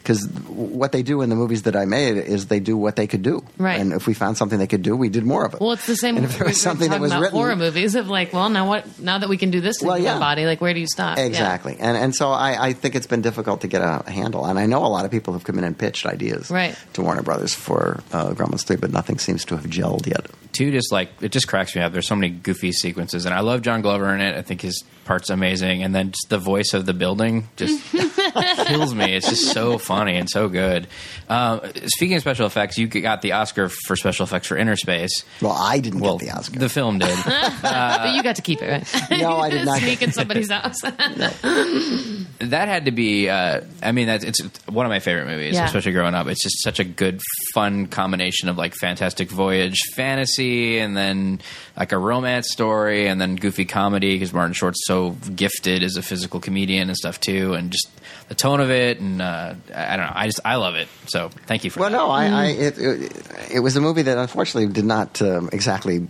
Because 0.09 0.25
what 0.47 0.91
they 0.91 1.03
do 1.03 1.21
in 1.21 1.29
the 1.29 1.35
movies 1.35 1.63
that 1.63 1.75
I 1.75 1.85
made 1.85 2.17
is 2.17 2.47
they 2.47 2.59
do 2.59 2.75
what 2.75 2.95
they 2.95 3.05
could 3.05 3.21
do, 3.21 3.43
Right. 3.59 3.79
And 3.79 3.93
if 3.93 4.07
we 4.07 4.15
found 4.15 4.37
something 4.37 4.57
they 4.57 4.65
could 4.65 4.81
do, 4.81 4.95
we 4.95 5.07
did 5.07 5.23
more 5.23 5.45
of 5.45 5.53
it. 5.53 5.61
well, 5.61 5.73
it's 5.73 5.85
the 5.85 5.95
same. 5.95 6.17
And 6.17 6.25
if 6.25 6.35
there 6.39 6.47
was 6.47 6.59
something 6.59 6.89
that 6.89 6.99
was 6.99 7.11
about 7.11 7.21
written, 7.21 7.37
horror 7.37 7.55
movies 7.55 7.93
of 7.93 8.09
like, 8.09 8.33
well, 8.33 8.49
now 8.49 8.67
what? 8.67 8.99
Now 8.99 9.19
that 9.19 9.29
we 9.29 9.37
can 9.37 9.51
do 9.51 9.61
this 9.61 9.83
Well, 9.83 9.93
in 9.97 10.03
yeah. 10.03 10.17
body, 10.17 10.47
like, 10.47 10.61
where 10.61 10.73
do 10.73 10.79
you 10.79 10.87
stop? 10.87 11.19
Yeah. 11.19 11.25
Exactly, 11.25 11.77
and 11.79 11.95
and 11.95 12.15
so 12.15 12.31
I, 12.31 12.69
I 12.69 12.73
think 12.73 12.95
it's 12.95 13.05
been 13.05 13.21
difficult 13.21 13.61
to 13.61 13.67
get 13.67 13.83
a 13.83 14.09
handle, 14.09 14.45
and 14.47 14.57
I 14.57 14.65
know 14.65 14.83
a 14.83 14.89
lot 14.89 15.05
of 15.05 15.11
people 15.11 15.33
have 15.33 15.43
come 15.43 15.59
in 15.59 15.63
and 15.63 15.77
pitched 15.77 16.07
ideas 16.07 16.49
Right. 16.49 16.75
to 16.93 17.03
Warner 17.03 17.21
Brothers 17.21 17.53
for 17.53 18.01
uh, 18.11 18.31
Gremlins 18.31 18.65
Three, 18.65 18.77
but 18.77 18.91
nothing 18.91 19.19
seems 19.19 19.45
to 19.45 19.55
have 19.57 19.67
gelled 19.67 20.07
yet. 20.07 20.25
Two 20.51 20.71
just 20.71 20.91
like 20.91 21.09
it 21.21 21.31
just 21.31 21.47
cracks 21.47 21.75
me 21.75 21.81
up. 21.81 21.91
There's 21.93 22.07
so 22.07 22.15
many 22.15 22.29
goofy 22.29 22.71
sequences, 22.71 23.25
and 23.25 23.33
I 23.35 23.41
love 23.41 23.61
John 23.61 23.81
Glover 23.81 24.13
in 24.13 24.19
it. 24.21 24.35
I 24.35 24.41
think 24.41 24.61
his 24.61 24.83
part's 25.05 25.29
amazing, 25.29 25.83
and 25.83 25.93
then 25.95 26.11
just 26.11 26.27
the 26.29 26.37
voice 26.37 26.73
of 26.73 26.85
the 26.85 26.93
building 26.93 27.47
just 27.55 27.83
kills 28.67 28.93
me. 28.93 29.15
It's 29.15 29.29
just 29.29 29.51
so 29.53 29.77
funny 29.77 30.17
and 30.17 30.29
so 30.29 30.47
good. 30.49 30.87
Um, 31.29 31.61
speaking 31.85 32.15
of 32.15 32.21
special 32.21 32.45
effects, 32.47 32.77
you 32.77 32.87
got 32.87 33.21
the 33.21 33.33
Oscar 33.33 33.69
for 33.69 33.95
special 33.95 34.23
effects 34.23 34.47
for 34.47 34.55
Innerspace. 34.57 35.23
Well, 35.41 35.51
I 35.57 35.79
didn't 35.79 35.99
Well, 35.99 36.17
get 36.17 36.29
the 36.29 36.37
Oscar. 36.37 36.59
the 36.59 36.69
film 36.69 36.99
did. 36.99 37.09
but 37.61 38.15
you 38.15 38.23
got 38.23 38.35
to 38.37 38.41
keep 38.41 38.61
it, 38.61 38.69
right? 38.69 39.19
No, 39.21 39.37
I 39.37 39.49
did 39.49 39.65
not. 39.65 39.79
Sneak 39.79 40.01
in 40.01 40.11
somebody's 40.11 40.51
house. 40.51 40.81
that 40.81 42.67
had 42.67 42.85
to 42.85 42.91
be. 42.91 43.29
Uh, 43.29 43.61
I 43.81 43.91
mean, 43.91 44.07
that's 44.07 44.23
it's 44.23 44.41
one 44.67 44.85
of 44.85 44.89
my 44.89 44.99
favorite 44.99 45.27
movies, 45.27 45.55
Yeah. 45.55 45.65
especially 45.65 45.91
growing 45.93 46.15
up. 46.15 46.27
It's 46.27 46.43
just 46.43 46.61
such 46.63 46.79
a 46.79 46.83
good, 46.83 47.21
fun 47.53 47.87
combination 47.87 48.49
of 48.49 48.57
like 48.57 48.73
Fantastic 48.75 49.29
Voyage 49.29 49.77
fantasy, 49.95 50.38
and 50.39 50.95
then 50.95 51.41
like 51.77 51.91
a 51.91 51.97
romance 51.97 52.51
story, 52.51 53.07
and 53.07 53.19
then 53.19 53.35
goofy 53.35 53.65
comedy 53.65 54.15
because 54.15 54.33
Martin 54.33 54.53
Short's 54.53 54.85
so 54.85 55.11
gifted 55.35 55.83
as 55.83 55.95
a 55.95 56.01
physical 56.01 56.39
comedian 56.39 56.89
and 56.89 56.97
stuff 56.97 57.19
too, 57.19 57.53
and 57.53 57.71
just 57.71 57.89
the 58.29 58.35
tone 58.35 58.59
of 58.59 58.69
it, 58.71 58.99
and 58.99 59.21
uh, 59.21 59.53
I 59.73 59.93
I 59.93 59.97
don't 59.97 60.05
know. 60.05 60.13
I 60.15 60.25
just 60.27 60.39
I 60.45 60.55
love 60.55 60.75
it. 60.75 60.87
So 61.07 61.29
thank 61.47 61.63
you 61.63 61.69
for 61.69 61.81
well, 61.81 61.89
that. 61.89 61.97
no, 61.97 62.09
I, 62.09 62.25
I 62.25 62.47
Mm. 62.53 62.59
it, 62.59 62.77
it, 62.79 63.51
it 63.55 63.59
was 63.59 63.75
a 63.75 63.81
movie 63.81 64.03
that 64.03 64.17
unfortunately 64.17 64.71
did 64.73 64.85
not 64.85 65.21
um, 65.21 65.49
exactly 65.51 66.07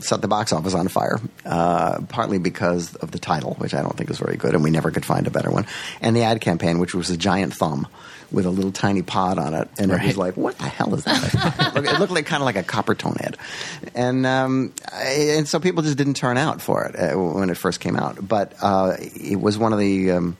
set 0.00 0.20
the 0.20 0.28
box 0.28 0.52
office 0.52 0.74
on 0.74 0.88
fire. 0.88 1.20
Uh, 1.44 2.00
partly 2.08 2.38
because 2.38 2.94
of 2.96 3.10
the 3.12 3.18
title, 3.18 3.54
which 3.58 3.72
I 3.74 3.82
don't 3.82 3.96
think 3.96 4.10
is 4.10 4.18
very 4.18 4.36
good, 4.36 4.54
and 4.54 4.64
we 4.64 4.70
never 4.70 4.90
could 4.90 5.04
find 5.04 5.26
a 5.26 5.30
better 5.30 5.50
one, 5.50 5.66
and 6.00 6.16
the 6.16 6.22
ad 6.22 6.40
campaign, 6.40 6.78
which 6.78 6.94
was 6.94 7.10
a 7.10 7.16
giant 7.16 7.54
thumb 7.54 7.86
with 8.32 8.46
a 8.46 8.50
little 8.50 8.72
tiny 8.72 9.02
pod 9.02 9.38
on 9.38 9.54
it, 9.54 9.68
and 9.78 9.90
it 9.92 10.02
was 10.02 10.16
like, 10.16 10.36
what 10.36 10.56
the 10.58 10.64
hell 10.64 10.94
is 10.94 11.04
that? 11.04 11.72
it 11.76 11.98
looked- 12.00 12.12
like 12.12 12.26
kind 12.26 12.42
of 12.42 12.46
like 12.46 12.56
a 12.56 12.62
Coppertone 12.62 13.20
ad, 13.20 13.36
and 13.94 14.24
um, 14.26 14.72
I- 14.92 15.34
and 15.36 15.46
so 15.48 15.60
people 15.60 15.82
just 15.82 15.96
didn't 15.98 16.14
turn 16.14 16.36
out 16.38 16.60
for 16.62 16.84
it 16.86 16.96
uh, 16.98 17.16
when 17.18 17.50
it 17.50 17.56
first 17.56 17.80
came 17.80 17.96
out. 17.96 18.26
But 18.26 18.54
uh, 18.62 18.96
it 18.98 19.40
was 19.40 19.58
one 19.58 19.72
of 19.72 19.78
the 19.78 20.10
um, 20.12 20.36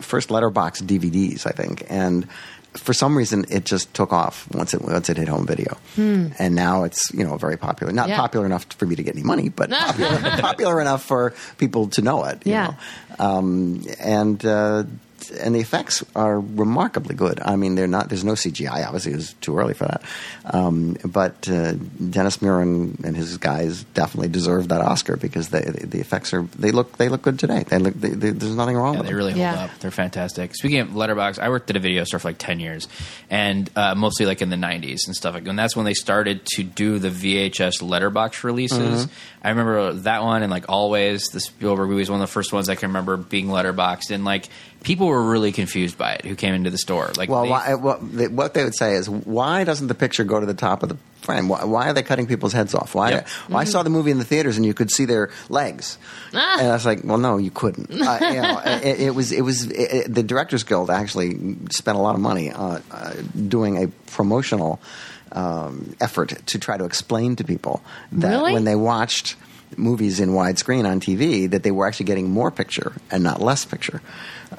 first 0.00 0.30
letterbox 0.30 0.82
DVDs, 0.82 1.46
I 1.46 1.50
think, 1.50 1.84
and 1.88 2.28
for 2.74 2.92
some 2.92 3.16
reason 3.16 3.44
it 3.50 3.64
just 3.64 3.94
took 3.94 4.12
off 4.12 4.48
once 4.52 4.74
it 4.74 4.82
once 4.82 5.08
it 5.08 5.16
hit 5.16 5.28
home 5.28 5.46
video, 5.46 5.76
and 5.96 6.54
now 6.56 6.82
it's 6.82 7.12
you 7.14 7.22
know 7.24 7.36
very 7.36 7.56
popular. 7.56 7.92
Not 7.92 8.06
Hmm. 8.06 8.10
Yeah. 8.10 8.16
popular 8.16 8.46
enough 8.46 8.66
for 8.76 8.86
me 8.86 8.96
to 8.96 9.02
get 9.04 9.14
any 9.14 9.22
money, 9.22 9.48
but 9.48 9.70
popular, 9.70 10.18
popular 10.40 10.80
enough 10.80 11.04
for 11.04 11.34
people 11.58 11.86
to 11.90 12.02
know 12.02 12.24
it. 12.24 12.44
You 12.44 12.52
Yeah. 12.52 12.74
know? 13.18 13.24
um, 13.24 13.84
and. 14.00 14.44
Uh, 14.44 14.84
and 15.30 15.54
the 15.54 15.60
effects 15.60 16.04
are 16.14 16.38
remarkably 16.40 17.14
good. 17.14 17.40
I 17.44 17.56
mean, 17.56 17.74
they're 17.74 17.86
not. 17.86 18.08
There's 18.08 18.24
no 18.24 18.32
CGI. 18.32 18.84
Obviously, 18.86 19.12
it 19.12 19.16
was 19.16 19.32
too 19.34 19.58
early 19.58 19.74
for 19.74 19.84
that. 19.84 20.02
Um, 20.44 20.96
but 21.04 21.48
uh, 21.48 21.72
Dennis 22.10 22.38
Muren 22.38 22.62
and, 22.62 23.04
and 23.04 23.16
his 23.16 23.36
guys 23.38 23.84
definitely 23.94 24.28
deserve 24.28 24.68
that 24.68 24.80
Oscar 24.80 25.16
because 25.16 25.48
they, 25.48 25.60
the 25.62 26.00
effects 26.00 26.32
are. 26.34 26.42
They 26.42 26.70
look. 26.70 26.96
They 26.98 27.08
look 27.08 27.22
good 27.22 27.38
today. 27.38 27.64
They 27.68 27.78
look. 27.78 27.94
They, 27.94 28.10
they, 28.10 28.30
there's 28.30 28.54
nothing 28.56 28.76
wrong 28.76 28.94
Yeah, 28.94 29.00
with 29.00 29.06
they 29.06 29.12
them. 29.12 29.18
really 29.18 29.32
hold 29.32 29.40
Yeah. 29.40 29.64
up. 29.64 29.70
They're 29.80 29.90
fantastic. 29.90 30.54
Speaking 30.54 30.80
of 30.80 30.94
Letterbox, 30.96 31.38
I 31.38 31.48
worked 31.48 31.70
at 31.70 31.76
a 31.76 31.80
video 31.80 32.04
store 32.04 32.20
for 32.20 32.28
like 32.28 32.38
ten 32.38 32.60
years, 32.60 32.88
and 33.30 33.70
uh, 33.76 33.94
mostly 33.94 34.26
like 34.26 34.42
in 34.42 34.50
the 34.50 34.56
'90s 34.56 35.06
and 35.06 35.14
stuff. 35.14 35.34
Like, 35.34 35.46
and 35.46 35.58
that's 35.58 35.76
when 35.76 35.84
they 35.84 35.94
started 35.94 36.44
to 36.54 36.62
do 36.62 36.98
the 36.98 37.08
VHS 37.10 37.82
Letterbox 37.82 38.44
releases. 38.44 39.08
I 39.44 39.50
remember 39.50 39.92
that 39.92 40.22
one 40.22 40.42
and 40.42 40.50
like 40.50 40.64
Always, 40.70 41.24
the 41.24 41.38
Spielberg 41.40 41.90
movie 41.90 42.00
is 42.02 42.10
one 42.10 42.20
of 42.22 42.26
the 42.26 42.32
first 42.32 42.50
ones 42.52 42.70
I 42.70 42.76
can 42.76 42.88
remember 42.88 43.18
being 43.18 43.48
letterboxed. 43.48 44.10
And 44.10 44.24
like 44.24 44.48
people 44.82 45.06
were 45.06 45.22
really 45.22 45.52
confused 45.52 45.98
by 45.98 46.14
it 46.14 46.24
who 46.24 46.34
came 46.34 46.54
into 46.54 46.70
the 46.70 46.78
store. 46.78 47.10
Like, 47.16 47.28
Well, 47.28 47.42
they- 47.44 47.50
why, 47.50 47.74
what, 47.74 48.12
they, 48.16 48.28
what 48.28 48.54
they 48.54 48.64
would 48.64 48.74
say 48.74 48.94
is, 48.94 49.08
why 49.08 49.64
doesn't 49.64 49.88
the 49.88 49.94
picture 49.94 50.24
go 50.24 50.40
to 50.40 50.46
the 50.46 50.54
top 50.54 50.82
of 50.82 50.88
the 50.88 50.96
frame? 51.20 51.48
Why, 51.48 51.64
why 51.64 51.88
are 51.88 51.92
they 51.92 52.02
cutting 52.02 52.26
people's 52.26 52.54
heads 52.54 52.74
off? 52.74 52.94
Why? 52.94 53.10
Yep. 53.10 53.28
Well, 53.50 53.58
I 53.58 53.64
saw 53.64 53.82
the 53.82 53.90
movie 53.90 54.10
in 54.10 54.18
the 54.18 54.24
theaters 54.24 54.56
and 54.56 54.64
you 54.64 54.72
could 54.72 54.90
see 54.90 55.04
their 55.04 55.30
legs, 55.50 55.98
Ah. 56.32 56.56
and 56.60 56.68
I 56.68 56.72
was 56.72 56.86
like, 56.86 57.00
well, 57.04 57.18
no, 57.18 57.36
you 57.36 57.50
couldn't. 57.50 57.90
uh, 58.02 58.18
you 58.22 58.40
know, 58.42 58.60
it, 58.64 59.00
it 59.00 59.14
was 59.14 59.30
it 59.32 59.42
was 59.42 59.64
it, 59.64 59.72
it- 60.06 60.14
the 60.14 60.22
Directors 60.22 60.64
Guild 60.64 60.90
actually 60.90 61.56
spent 61.70 61.96
a 61.98 62.00
lot 62.00 62.14
of 62.14 62.20
money 62.22 62.50
uh, 62.50 62.80
uh, 62.90 63.12
doing 63.48 63.82
a 63.82 63.88
promotional 64.10 64.80
um, 65.34 65.94
effort 66.00 66.28
to 66.46 66.58
try 66.58 66.76
to 66.76 66.84
explain 66.84 67.36
to 67.36 67.44
people 67.44 67.82
that 68.12 68.30
Really? 68.30 68.52
when 68.52 68.64
they 68.64 68.76
watched 68.76 69.36
movies 69.76 70.20
in 70.20 70.30
widescreen 70.30 70.86
on 70.86 71.00
TV 71.00 71.50
that 71.50 71.64
they 71.64 71.72
were 71.72 71.86
actually 71.86 72.06
getting 72.06 72.30
more 72.30 72.50
picture 72.52 72.92
and 73.10 73.24
not 73.24 73.40
less 73.40 73.64
picture. 73.64 74.00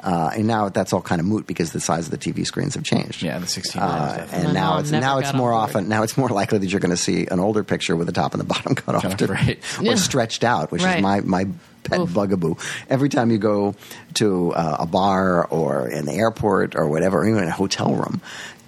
Uh, 0.04 0.32
and 0.36 0.46
now 0.46 0.68
that's 0.68 0.92
all 0.92 1.02
kind 1.02 1.22
of 1.22 1.26
moot 1.26 1.48
because 1.48 1.72
the 1.72 1.80
size 1.80 2.06
of 2.08 2.12
the 2.12 2.18
TV 2.18 2.46
screens 2.46 2.76
have 2.76 2.84
changed. 2.84 3.24
yeah, 3.24 3.40
the 3.40 3.48
16 3.48 3.82
Uh, 3.82 4.28
My 4.30 4.38
and 4.38 4.54
now 4.54 4.80
it's 4.80 4.92
now 4.92 5.20
it's 5.20 5.28
got 5.30 5.36
on 5.36 5.40
more 5.40 5.54
often 5.54 5.88
now 5.88 6.04
it's 6.04 6.18
more 6.18 6.28
likely 6.28 6.58
that 6.60 6.68
you're 6.68 6.82
going 6.82 6.90
to 6.92 6.98
see 6.98 7.28
an 7.28 7.40
older 7.40 7.64
picture 7.64 7.96
with 7.96 8.08
the 8.08 8.14
top 8.14 8.34
and 8.34 8.42
the 8.42 8.46
bottom 8.54 8.76
cut 8.76 8.96
off, 8.96 9.04
Cut 9.04 9.12
off, 9.14 9.18
to- 9.20 9.28
right. 9.28 9.60
or 9.80 9.84
Yeah. 9.86 9.96
stretched 9.96 10.44
out, 10.44 10.70
which 10.72 10.84
Right. 10.84 10.98
is 10.98 11.02
my 11.02 11.22
my 11.22 11.48
pet 11.84 12.00
Oof. 12.00 12.14
bugaboo. 12.14 12.56
Every 12.90 13.08
time 13.10 13.32
you 13.32 13.38
go 13.38 13.76
to 14.16 14.52
uh, 14.54 14.78
a 14.80 14.86
bar 14.86 15.46
or 15.46 15.88
in 15.88 16.06
the 16.06 16.14
airport 16.14 16.76
or 16.76 16.88
whatever, 16.88 17.20
or 17.20 17.28
even 17.28 17.44
in 17.44 17.48
a 17.48 17.52
hotel 17.52 17.94
room. 17.96 18.22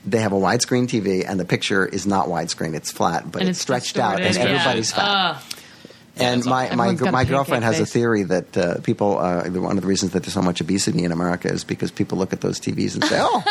They 0.07 0.19
have 0.19 0.31
a 0.31 0.37
widescreen 0.37 0.87
TV, 0.87 1.25
and 1.27 1.39
the 1.39 1.45
picture 1.45 1.85
is 1.85 2.07
not 2.07 2.27
widescreen; 2.27 2.75
it's 2.75 2.91
flat, 2.91 3.29
but 3.31 3.41
And 3.41 3.49
it's, 3.49 3.57
it's 3.57 3.61
stretched 3.61 3.97
out, 3.97 4.15
and 4.15 4.23
distorted, 4.23 4.51
yeah. 4.51 4.55
everybody's 4.55 4.91
fat. 4.91 5.35
Ugh. 5.35 5.43
And 6.19 6.45
my, 6.45 6.49
my, 6.49 6.63
Everyone's 6.71 6.99
got 7.01 7.09
a 7.09 7.11
my 7.11 7.25
girlfriend 7.25 7.63
has 7.63 7.79
a 7.79 7.85
theory 7.85 8.23
that 8.23 8.57
uh, 8.57 8.79
people, 8.79 9.19
uh, 9.19 9.47
one 9.49 9.77
of 9.77 9.83
the 9.83 9.87
reasons 9.87 10.13
that 10.13 10.23
there's 10.23 10.33
so 10.33 10.41
much 10.41 10.61
obesity 10.61 11.03
in 11.03 11.11
America 11.11 11.47
is 11.47 11.63
because 11.63 11.91
people 11.91 12.17
look 12.17 12.33
at 12.33 12.41
those 12.41 12.59
TVs 12.59 12.95
and 12.95 13.03
say, 13.03 13.19
oh, 13.21 13.43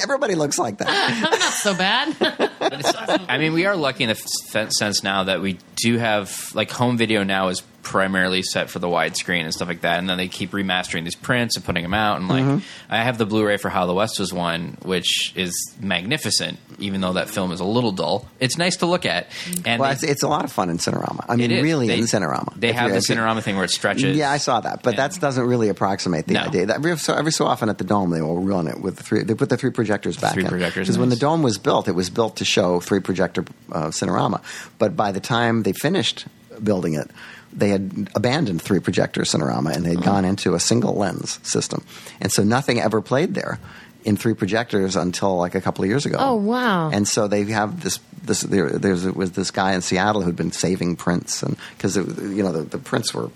everybody 0.00 0.34
looks 0.34 0.58
like 0.58 0.78
that. 0.78 1.20
not 1.40 1.52
so 1.52 1.74
bad. 1.74 2.14
But 2.18 2.74
it's, 2.74 2.92
I 3.28 3.38
mean, 3.38 3.54
we 3.54 3.66
are 3.66 3.74
lucky 3.74 4.04
in 4.04 4.08
the 4.08 4.20
f- 4.54 4.70
sense 4.70 5.02
now 5.02 5.24
that 5.24 5.40
we 5.40 5.58
do 5.76 5.98
have 5.98 6.54
like 6.54 6.70
home 6.70 6.96
video 6.96 7.24
now 7.24 7.48
is 7.48 7.62
primarily 7.84 8.42
set 8.42 8.70
for 8.70 8.78
the 8.80 8.88
widescreen 8.88 9.42
and 9.44 9.54
stuff 9.54 9.68
like 9.68 9.82
that, 9.82 9.98
and 9.98 10.08
then 10.10 10.16
they 10.18 10.28
keep 10.28 10.50
remastering 10.50 11.04
these 11.04 11.14
prints 11.14 11.54
and 11.56 11.64
putting 11.64 11.82
them 11.84 11.94
out. 11.94 12.18
And 12.18 12.28
like, 12.28 12.42
Mm-hmm. 12.44 12.58
I 12.92 13.02
have 13.04 13.18
the 13.18 13.26
Blu-ray 13.26 13.58
for 13.58 13.68
How 13.68 13.86
the 13.86 13.94
West 13.94 14.18
Was 14.18 14.32
Won, 14.32 14.76
which 14.82 15.32
is 15.36 15.52
magnificent, 15.80 16.58
even 16.78 17.00
though 17.00 17.12
that 17.14 17.28
film 17.28 17.52
is 17.52 17.60
a 17.60 17.64
little 17.64 17.92
dull. 17.92 18.26
It's 18.40 18.58
nice 18.58 18.78
to 18.78 18.86
look 18.86 19.06
at, 19.06 19.28
and 19.64 19.80
Well, 19.80 19.90
they- 19.90 19.94
it's, 19.94 20.02
it's 20.02 20.22
a 20.22 20.28
lot 20.28 20.44
of 20.44 20.52
fun 20.52 20.70
in 20.70 20.78
Cinerama. 20.78 21.24
I 21.28 21.36
mean, 21.36 21.50
really 21.50 21.86
They- 21.88 21.98
in 21.98 22.04
Cinerama. 22.04 22.58
They 22.58 22.72
have 22.72 22.90
the 22.90 22.98
Cinerama 22.98 23.42
thing 23.42 23.56
where 23.56 23.64
it 23.64 23.70
stretches. 23.70 24.16
Yeah, 24.16 24.30
I 24.30 24.38
saw 24.38 24.60
that, 24.60 24.82
but 24.82 24.96
that 24.96 25.18
doesn't 25.20 25.44
really 25.46 25.68
approximate 25.68 26.26
the 26.26 26.34
No. 26.34 26.40
idea. 26.40 26.66
That 26.66 26.76
every 26.76 26.96
so, 26.98 27.14
every 27.14 27.32
so 27.32 27.46
often 27.46 27.68
at 27.68 27.78
the 27.78 27.84
Dome 27.84 28.10
they 28.10 28.22
will 28.22 28.40
run 28.40 28.66
it 28.66 28.80
with 28.80 28.96
the 28.96 29.02
three. 29.02 29.22
They 29.22 29.34
put 29.34 29.48
the 29.50 29.56
three 29.56 29.70
projectors 29.70 30.16
back. 30.16 30.34
Three 30.34 30.44
projectors, 30.44 30.86
because 30.88 30.98
when 30.98 31.08
the. 31.10 31.16
Dome 31.16 31.42
was 31.42 31.58
built, 31.58 31.88
it 31.88 31.94
was 31.94 32.10
built 32.10 32.36
to 32.36 32.44
show 32.44 32.80
three 32.80 33.00
projector 33.00 33.44
uh, 33.72 33.86
Cinerama. 33.86 34.42
But 34.78 34.94
by 34.96 35.10
the 35.12 35.20
time 35.20 35.62
they 35.62 35.72
finished 35.72 36.26
building 36.62 36.94
it, 36.94 37.10
they 37.56 37.70
had 37.70 38.10
abandoned 38.14 38.60
three 38.60 38.80
projector 38.80 39.22
Cinerama 39.22 39.74
and 39.74 39.84
they'd 39.84 39.96
uh-huh. 39.96 40.04
gone 40.04 40.24
into 40.24 40.54
a 40.54 40.60
single 40.60 40.94
lens 40.94 41.40
system, 41.42 41.84
and 42.20 42.32
so 42.32 42.42
nothing 42.42 42.80
ever 42.80 43.00
played 43.00 43.34
there. 43.34 43.58
In 44.04 44.18
three 44.18 44.34
projectors 44.34 44.96
until 44.96 45.38
like 45.38 45.54
a 45.54 45.62
couple 45.62 45.82
of 45.82 45.88
years 45.88 46.04
ago. 46.04 46.18
Oh, 46.20 46.34
wow. 46.34 46.90
And 46.90 47.08
so 47.08 47.26
they 47.26 47.42
have 47.44 47.82
this. 47.82 48.00
This 48.22 48.42
there 48.42 48.68
there's, 48.68 49.06
was 49.06 49.32
this 49.32 49.50
guy 49.50 49.72
in 49.72 49.80
Seattle 49.80 50.20
who'd 50.20 50.36
been 50.36 50.52
saving 50.52 50.96
prints, 50.96 51.42
and 51.42 51.56
because 51.74 51.96
you 51.96 52.42
know 52.42 52.52
the, 52.52 52.64
the 52.64 52.76
prints 52.76 53.14
were 53.14 53.30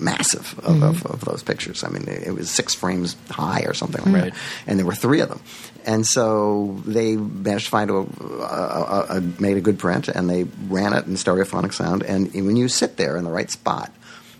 massive 0.00 0.58
of, 0.58 0.82
of, 0.82 0.96
mm-hmm. 0.96 1.12
of 1.12 1.24
those 1.24 1.42
pictures. 1.42 1.84
I 1.84 1.88
mean, 1.88 2.08
it, 2.08 2.32
was 2.32 2.50
six 2.50 2.74
frames 2.74 3.16
high 3.30 3.62
or 3.62 3.74
something 3.74 4.04
like 4.04 4.14
Right. 4.14 4.32
that, 4.32 4.40
and 4.66 4.78
there 4.78 4.86
were 4.86 4.94
three 4.94 5.20
of 5.20 5.28
them. 5.28 5.40
And 5.84 6.06
so 6.06 6.80
they 6.86 7.16
managed 7.16 7.66
to 7.66 7.70
find 7.70 7.90
a, 7.90 7.94
a, 7.94 8.04
a, 8.04 9.06
a 9.16 9.20
made 9.40 9.56
a 9.56 9.60
good 9.60 9.78
print, 9.78 10.08
and 10.08 10.28
they 10.28 10.44
ran 10.68 10.92
it 10.92 11.06
in 11.06 11.14
stereophonic 11.14 11.72
sound. 11.72 12.02
And 12.02 12.32
when 12.34 12.56
you 12.56 12.68
sit 12.68 12.96
there 12.96 13.16
in 13.16 13.24
the 13.24 13.30
right 13.30 13.50
spot, 13.50 13.92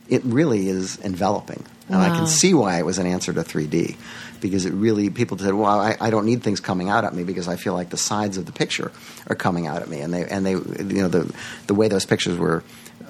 it 0.09 0.25
really 0.25 0.69
is 0.69 0.99
enveloping. 0.99 1.65
And 1.89 1.99
I 1.99 2.17
can 2.17 2.27
see 2.29 2.55
why 2.55 2.79
it 2.79 2.87
was 2.87 2.99
an 2.99 3.07
answer 3.07 3.33
to 3.33 3.41
3D 3.41 3.97
because 4.41 4.65
it 4.65 4.73
really 4.73 5.11
people 5.11 5.37
said, 5.39 5.55
"Well, 5.55 5.67
I, 5.67 5.97
I 6.01 6.11
don't 6.11 6.25
need 6.25 6.43
things 6.43 6.61
coming 6.61 6.89
out 6.89 7.05
at 7.05 7.15
me 7.15 7.25
because 7.25 7.49
I 7.49 7.57
feel 7.57 7.75
like 7.75 7.91
the 7.91 7.97
sides 7.97 8.37
of 8.37 8.47
the 8.47 8.53
picture 8.53 8.93
are 9.27 9.35
coming 9.35 9.67
out 9.67 9.83
at 9.83 9.89
me." 9.89 10.01
And 10.01 10.15
they 10.15 10.25
and 10.25 10.47
they 10.47 10.53
you 10.53 11.03
know 11.03 11.09
the 11.09 11.33
the 11.67 11.75
way 11.75 11.89
those 11.89 12.07
pictures 12.07 12.39
were 12.39 12.63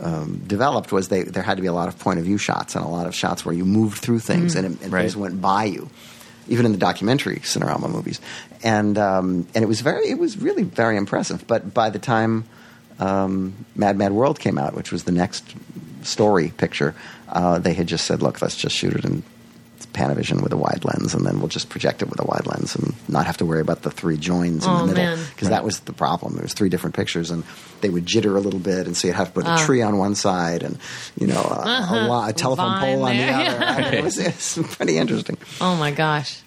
um, 0.02 0.42
developed 0.46 0.92
was 0.92 1.08
they 1.08 1.22
there 1.22 1.42
had 1.42 1.56
to 1.56 1.62
be 1.62 1.68
a 1.68 1.72
lot 1.72 1.88
of 1.88 1.98
point 1.98 2.18
of 2.18 2.24
view 2.24 2.38
shots 2.38 2.74
and 2.74 2.84
a 2.84 2.88
lot 2.88 3.06
of 3.06 3.14
shots 3.14 3.44
where 3.44 3.54
you 3.54 3.64
moved 3.64 3.98
through 3.98 4.20
things 4.20 4.54
and, 4.56 4.66
and 4.66 4.92
Right. 4.92 5.02
things 5.02 5.16
went 5.16 5.40
by 5.40 5.64
you. 5.64 5.90
Even 6.48 6.66
in 6.66 6.72
the 6.72 6.78
documentary 6.78 7.36
Cinerama 7.40 7.88
movies, 7.88 8.20
and 8.64 8.98
um, 8.98 9.46
and 9.54 9.62
it 9.62 9.68
was 9.68 9.82
very, 9.82 10.08
it 10.10 10.18
was 10.18 10.36
really 10.36 10.64
very 10.64 10.96
impressive. 10.96 11.46
But 11.46 11.72
by 11.72 11.90
the 11.90 12.00
time 12.00 12.44
um, 12.98 13.64
Mad 13.76 13.96
Mad 13.96 14.10
World 14.12 14.40
came 14.40 14.58
out, 14.58 14.74
which 14.74 14.90
was 14.90 15.04
the 15.04 15.12
next 15.12 15.44
story 16.02 16.48
picture, 16.56 16.94
uh, 17.28 17.58
they 17.60 17.74
had 17.74 17.86
just 17.86 18.04
said, 18.06 18.20
"Look, 18.20 18.42
let's 18.42 18.56
just 18.56 18.74
shoot 18.74 18.94
it 18.94 19.04
in 19.04 19.22
Panavision 19.86 20.42
with 20.42 20.52
a 20.52 20.56
wide 20.56 20.84
lens, 20.84 21.14
and 21.14 21.24
then 21.26 21.38
we'll 21.40 21.48
just 21.48 21.68
project 21.68 22.02
it 22.02 22.08
with 22.10 22.20
a 22.20 22.24
wide 22.24 22.46
lens, 22.46 22.74
and 22.76 22.94
not 23.08 23.26
have 23.26 23.36
to 23.38 23.44
worry 23.46 23.60
about 23.60 23.82
the 23.82 23.90
three 23.90 24.16
joins 24.16 24.64
in 24.64 24.70
Oh, 24.70 24.86
the 24.86 24.94
middle." 24.94 25.16
Because 25.34 25.48
that 25.48 25.64
was 25.64 25.80
the 25.80 25.92
problem. 25.92 26.34
There 26.34 26.42
was 26.42 26.52
three 26.54 26.68
different 26.68 26.94
pictures, 26.96 27.30
and 27.30 27.44
they 27.80 27.88
would 27.90 28.06
jitter 28.06 28.36
a 28.36 28.40
little 28.40 28.60
bit, 28.60 28.86
and 28.86 28.96
so 28.96 29.08
you'd 29.08 29.16
have 29.16 29.28
to 29.28 29.32
put 29.32 29.44
a 29.46 29.50
Ah. 29.50 29.64
tree 29.66 29.82
on 29.82 29.98
one 29.98 30.14
side, 30.14 30.62
and 30.62 30.78
you 31.18 31.26
know, 31.26 31.40
a, 31.40 32.04
a, 32.04 32.06
wa- 32.08 32.28
a 32.28 32.32
telephone 32.32 32.66
Uh-huh. 32.66 32.80
Vine 32.80 32.94
pole 32.96 33.04
on 33.06 33.16
the 33.16 33.24
other. 33.24 33.64
I 33.64 33.80
mean, 33.90 33.94
it, 33.94 34.04
was, 34.04 34.18
it 34.18 34.34
was 34.58 34.58
pretty 34.76 34.96
interesting. 34.98 35.36
oh 35.60 35.76
my 35.76 35.90
gosh. 35.90 36.40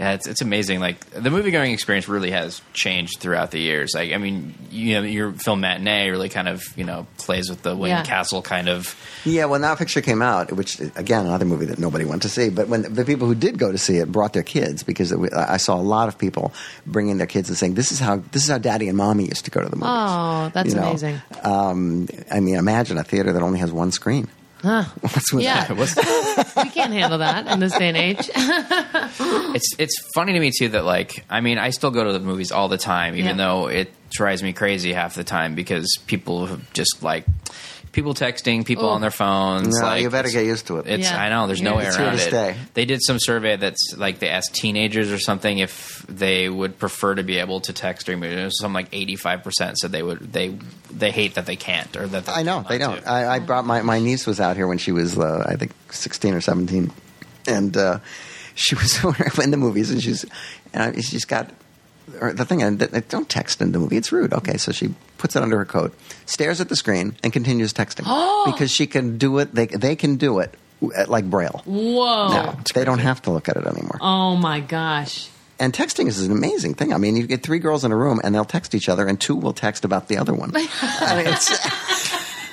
Yeah, 0.00 0.12
it's 0.12 0.26
it's 0.26 0.40
amazing. 0.40 0.80
Like 0.80 1.04
the 1.10 1.28
movie 1.28 1.50
going 1.50 1.72
experience 1.72 2.08
really 2.08 2.30
has 2.30 2.62
changed 2.72 3.20
throughout 3.20 3.50
the 3.50 3.58
years. 3.60 3.92
Like 3.94 4.14
I 4.14 4.16
mean, 4.16 4.54
you 4.70 4.94
know, 4.94 5.02
your 5.02 5.32
film 5.32 5.60
matinee 5.60 6.08
really 6.08 6.30
kind 6.30 6.48
of 6.48 6.62
you 6.74 6.84
know 6.84 7.06
plays 7.18 7.50
with 7.50 7.60
the 7.60 7.76
William 7.76 7.98
Yeah. 7.98 8.04
Castle 8.04 8.40
kind 8.40 8.70
of. 8.70 8.96
Yeah, 9.26 9.44
when 9.44 9.60
that 9.60 9.76
picture 9.76 10.00
came 10.00 10.22
out, 10.22 10.52
which 10.52 10.80
again 10.96 11.26
another 11.26 11.44
movie 11.44 11.66
that 11.66 11.78
nobody 11.78 12.06
went 12.06 12.22
to 12.22 12.30
see, 12.30 12.48
but 12.48 12.66
when 12.68 12.80
the 12.94 13.04
people 13.04 13.26
who 13.28 13.34
did 13.34 13.58
go 13.58 13.70
to 13.70 13.76
see 13.76 13.98
it 13.98 14.10
brought 14.10 14.32
their 14.32 14.42
kids 14.42 14.82
because 14.82 15.12
it, 15.12 15.18
I 15.34 15.58
saw 15.58 15.78
a 15.78 15.82
lot 15.82 16.08
of 16.08 16.16
people 16.16 16.54
bringing 16.86 17.18
their 17.18 17.26
kids 17.26 17.50
and 17.50 17.58
saying, 17.58 17.74
"This 17.74 17.92
is 17.92 17.98
how 18.00 18.22
this 18.32 18.42
is 18.44 18.48
how 18.48 18.56
Daddy 18.56 18.88
and 18.88 18.96
Mommy 18.96 19.26
used 19.26 19.44
to 19.44 19.50
go 19.50 19.60
to 19.60 19.68
the 19.68 19.76
movies." 19.76 19.90
Oh, 19.92 20.50
that's 20.54 20.70
You 20.70 20.76
know? 20.80 20.88
amazing. 20.88 21.20
Um, 21.42 22.08
I 22.30 22.40
mean, 22.40 22.54
imagine 22.54 22.96
a 22.96 23.04
theater 23.04 23.34
that 23.34 23.42
only 23.42 23.58
has 23.58 23.70
one 23.70 23.92
screen. 23.92 24.28
Huh. 24.62 24.84
What's 25.00 25.32
with 25.32 25.42
Yeah. 25.44 25.72
we 26.64 26.70
can't 26.70 26.92
handle 26.92 27.18
that 27.18 27.46
in 27.46 27.60
this 27.60 27.76
day 27.76 27.88
and 27.88 27.96
age. 27.96 28.28
it's 28.34 29.74
it's 29.78 29.98
funny 30.14 30.32
to 30.34 30.40
me 30.40 30.50
too 30.56 30.68
that 30.70 30.84
like 30.84 31.24
I 31.30 31.40
mean 31.40 31.58
I 31.58 31.70
still 31.70 31.90
go 31.90 32.04
to 32.04 32.12
the 32.12 32.20
movies 32.20 32.52
all 32.52 32.68
the 32.68 32.76
time 32.78 33.14
even 33.14 33.38
Yeah. 33.38 33.44
though 33.44 33.68
it 33.68 33.90
drives 34.10 34.42
me 34.42 34.52
crazy 34.52 34.92
half 34.92 35.14
the 35.14 35.24
time 35.24 35.54
because 35.54 35.98
people 36.06 36.46
have 36.46 36.72
just 36.72 37.02
like 37.02 37.24
people 37.92 38.14
texting 38.14 38.64
people 38.64 38.84
Ooh. 38.86 38.90
on 38.90 39.00
their 39.00 39.10
phones 39.10 39.76
No, 39.78 39.84
like 39.86 40.02
you 40.02 40.10
better 40.10 40.30
get 40.30 40.44
used 40.44 40.66
to 40.68 40.78
it. 40.78 40.86
It's 40.86 41.10
Yeah. 41.10 41.20
I 41.20 41.28
know 41.28 41.46
there's 41.48 41.60
no 41.60 41.72
Yeah. 41.72 41.76
way 41.78 41.86
It's 41.86 41.96
around 41.98 42.16
to 42.16 42.22
it. 42.22 42.28
stay. 42.28 42.54
They 42.74 42.84
did 42.84 43.00
some 43.02 43.18
survey 43.18 43.56
that's 43.56 43.94
like 43.96 44.20
they 44.20 44.28
asked 44.28 44.54
teenagers 44.54 45.10
or 45.10 45.18
something 45.18 45.58
if 45.58 46.04
they 46.08 46.48
would 46.48 46.78
prefer 46.78 47.16
to 47.16 47.22
be 47.24 47.38
able 47.38 47.60
to 47.62 47.72
text 47.72 48.06
during 48.06 48.20
movies. 48.20 48.38
It 48.38 48.44
was 48.44 48.58
Some 48.60 48.72
like 48.72 48.88
85 48.92 49.42
percent 49.42 49.78
said 49.78 49.90
they 49.92 50.02
would 50.02 50.32
they 50.32 50.54
they 50.92 51.10
hate 51.10 51.34
that 51.34 51.46
they 51.46 51.56
can't 51.56 51.96
or 51.96 52.06
that 52.06 52.26
they 52.26 52.32
I 52.32 52.42
know 52.44 52.64
they 52.68 52.78
don't. 52.78 53.04
I, 53.06 53.34
I 53.34 53.38
brought 53.40 53.66
my 53.66 53.82
my 53.82 53.98
niece 53.98 54.26
was 54.26 54.38
out 54.40 54.56
here 54.56 54.66
when 54.68 54.78
she 54.78 54.92
was 54.92 55.18
uh, 55.18 55.44
I 55.46 55.56
think 55.56 55.72
sixteen 55.90 56.34
or 56.34 56.40
seventeen, 56.40 56.92
and 57.48 57.76
uh, 57.76 57.98
she 58.54 58.74
was 58.76 58.98
in 59.42 59.50
the 59.50 59.56
movies, 59.56 59.90
and 59.90 60.00
she's 60.02 60.24
and 60.72 60.96
I- 60.96 61.00
she's 61.00 61.24
got 61.24 61.50
or 62.20 62.32
the 62.32 62.44
thing. 62.44 62.62
And 62.62 62.78
th- 62.78 63.08
don't 63.08 63.28
text 63.28 63.60
in 63.60 63.72
the 63.72 63.78
movie; 63.78 63.96
it's 63.96 64.10
rude. 64.12 64.32
Okay, 64.32 64.56
so 64.56 64.72
she 64.72 64.94
puts 65.18 65.36
it 65.36 65.42
under 65.42 65.58
her 65.58 65.64
coat, 65.64 65.94
stares 66.26 66.60
at 66.60 66.68
the 66.68 66.76
screen, 66.76 67.16
and 67.22 67.32
continues 67.32 67.72
texting 67.72 68.04
because 68.52 68.70
she 68.70 68.86
can 68.86 69.18
do 69.18 69.38
it. 69.38 69.54
They 69.54 69.66
they 69.66 69.96
can 69.96 70.16
do 70.16 70.38
it 70.40 70.54
uh, 70.82 71.04
like 71.08 71.28
braille. 71.28 71.62
Whoa. 71.66 72.28
now 72.28 72.58
they 72.74 72.84
don't 72.84 72.98
have 73.00 73.22
to 73.22 73.30
look 73.30 73.48
at 73.48 73.56
it 73.56 73.66
anymore. 73.66 73.98
Oh 74.00 74.36
my 74.36 74.60
gosh. 74.60 75.28
And 75.58 75.74
texting 75.74 76.06
is 76.06 76.22
an 76.24 76.32
amazing 76.32 76.72
thing. 76.72 76.94
I 76.94 76.96
mean, 76.96 77.16
you 77.16 77.26
get 77.26 77.42
three 77.42 77.58
girls 77.58 77.84
in 77.84 77.92
a 77.92 77.96
room, 77.96 78.18
and 78.24 78.34
they'll 78.34 78.46
text 78.46 78.74
each 78.74 78.88
other, 78.88 79.06
and 79.06 79.20
two 79.20 79.36
will 79.36 79.52
text 79.52 79.84
about 79.84 80.08
the 80.08 80.16
other 80.16 80.32
one. 80.32 80.52
I 80.56 81.16
mean, 81.16 81.26
it's, 81.26 81.50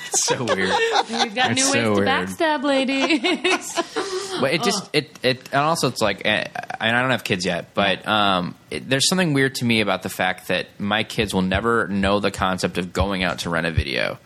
It's 0.08 0.24
so 0.26 0.44
weird. 0.44 0.70
We've 1.10 1.34
got 1.34 1.52
It's 1.52 1.60
new 1.60 1.72
so 1.72 1.94
ways 1.94 1.98
to 2.36 2.44
backstab, 2.44 2.62
ladies. 2.64 3.74
But 4.40 4.54
it 4.54 4.62
just 4.62 4.88
it 4.94 5.18
it 5.22 5.40
and 5.52 5.60
also 5.62 5.88
it's 5.88 6.00
like 6.00 6.22
eh, 6.24 6.44
and 6.80 6.96
I 6.96 7.00
don't 7.02 7.10
have 7.10 7.24
kids 7.24 7.44
yet, 7.44 7.74
but 7.74 8.06
um, 8.06 8.54
it, 8.70 8.88
there's 8.88 9.08
something 9.08 9.32
weird 9.32 9.56
to 9.56 9.64
me 9.64 9.80
about 9.80 10.02
the 10.02 10.08
fact 10.08 10.48
that 10.48 10.66
my 10.78 11.02
kids 11.04 11.34
will 11.34 11.42
never 11.42 11.86
know 11.88 12.20
the 12.20 12.30
concept 12.30 12.78
of 12.78 12.92
going 12.92 13.22
out 13.24 13.40
to 13.40 13.50
rent 13.50 13.66
a 13.66 13.70
video. 13.70 14.18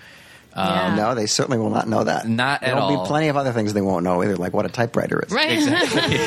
Yeah. 0.54 0.94
No, 0.96 1.14
they 1.14 1.24
certainly 1.24 1.56
will 1.56 1.70
not 1.70 1.88
know 1.88 2.04
that. 2.04 2.28
Not 2.28 2.62
at 2.62 2.74
all. 2.74 2.80
There'll 2.88 2.98
all. 2.98 3.04
be 3.04 3.08
plenty 3.08 3.28
of 3.28 3.38
other 3.38 3.52
things 3.52 3.72
they 3.72 3.80
won't 3.80 4.04
know 4.04 4.22
either, 4.22 4.36
like 4.36 4.52
what 4.52 4.66
a 4.66 4.68
typewriter 4.68 5.22
is. 5.24 5.32
Right. 5.32 5.52
Exactly. 5.52 6.18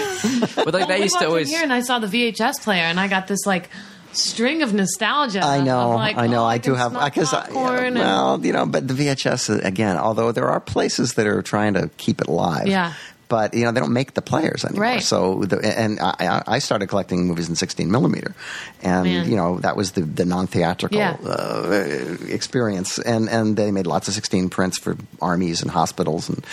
But 0.65 0.73
like 0.73 0.73
Well, 0.73 0.87
that 0.87 0.97
we 0.97 1.03
used 1.03 1.13
walked 1.13 1.21
to 1.21 1.25
in 1.25 1.29
always. 1.29 1.49
here 1.51 1.61
and 1.61 1.71
I 1.71 1.81
saw 1.81 1.99
the 1.99 2.07
VHS 2.07 2.63
player 2.63 2.83
and 2.85 2.99
I 2.99 3.07
got 3.07 3.27
this 3.27 3.45
like 3.45 3.69
string 4.13 4.63
of 4.63 4.73
nostalgia. 4.73 5.41
I 5.43 5.61
know, 5.61 5.91
of, 5.91 5.95
like, 5.95 6.17
I 6.17 6.25
know, 6.25 6.41
oh, 6.41 6.45
I 6.47 6.57
do 6.57 6.71
can 6.71 6.79
have 6.79 6.91
smell 6.93 7.05
because 7.05 7.29
popcorn 7.29 7.85
and- 7.85 7.95
well, 7.97 8.43
you 8.43 8.51
know, 8.53 8.65
but 8.65 8.87
the 8.87 8.95
VHS 8.95 9.49
uh, 9.57 9.59
again. 9.67 9.97
Although 9.97 10.31
there 10.31 10.49
are 10.49 10.59
places 10.59 11.13
that 11.15 11.27
are 11.27 11.43
trying 11.43 11.75
to 11.75 11.89
keep 11.97 12.19
it 12.19 12.27
live, 12.27 12.67
Yeah. 12.67 12.93
But 13.27 13.53
you 13.55 13.65
know 13.65 13.71
they 13.71 13.79
don't 13.79 13.93
make 13.93 14.13
the 14.13 14.21
players 14.21 14.63
anymore. 14.63 14.83
Right. 14.83 15.01
So 15.03 15.45
the, 15.45 15.57
and 15.65 15.99
I, 15.99 16.43
I 16.45 16.59
started 16.59 16.87
collecting 16.87 17.25
movies 17.25 17.49
in 17.49 17.55
16 17.55 17.89
millimeter, 17.89 18.35
and 18.83 19.05
Man. 19.05 19.29
you 19.29 19.35
know 19.35 19.57
that 19.59 19.75
was 19.75 19.93
the, 19.93 20.01
the 20.01 20.25
non 20.25 20.45
theatrical 20.47 20.97
Yeah. 20.97 21.17
uh, 21.25 22.17
experience. 22.27 22.99
And 22.99 23.27
and 23.29 23.57
they 23.57 23.71
made 23.71 23.87
lots 23.87 24.07
of 24.07 24.13
16 24.13 24.49
prints 24.49 24.77
for 24.77 24.95
armies 25.21 25.61
and 25.63 25.71
hospitals, 25.71 26.29
and 26.29 26.45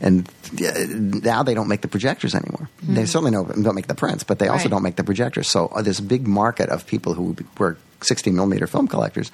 and 0.00 0.28
uh, 0.60 1.22
now 1.26 1.42
they 1.42 1.54
don't 1.54 1.68
make 1.68 1.80
the 1.80 1.88
projectors 1.88 2.34
anymore. 2.34 2.68
They 2.82 3.06
certainly 3.06 3.30
don't, 3.32 3.62
don't 3.62 3.74
make 3.74 3.86
the 3.86 3.94
prints, 3.94 4.22
but 4.24 4.38
they 4.38 4.48
also. 4.48 4.64
Right. 4.64 4.70
don't 4.70 4.82
make 4.82 4.96
the 4.96 5.04
projectors. 5.04 5.48
So 5.48 5.68
uh, 5.68 5.80
this 5.82 5.98
big 6.00 6.26
market 6.26 6.68
of 6.68 6.86
people 6.86 7.14
who 7.14 7.34
were 7.56 7.78
16 8.02 8.34
millimeter 8.34 8.66
film 8.66 8.86
collectors 8.86 9.30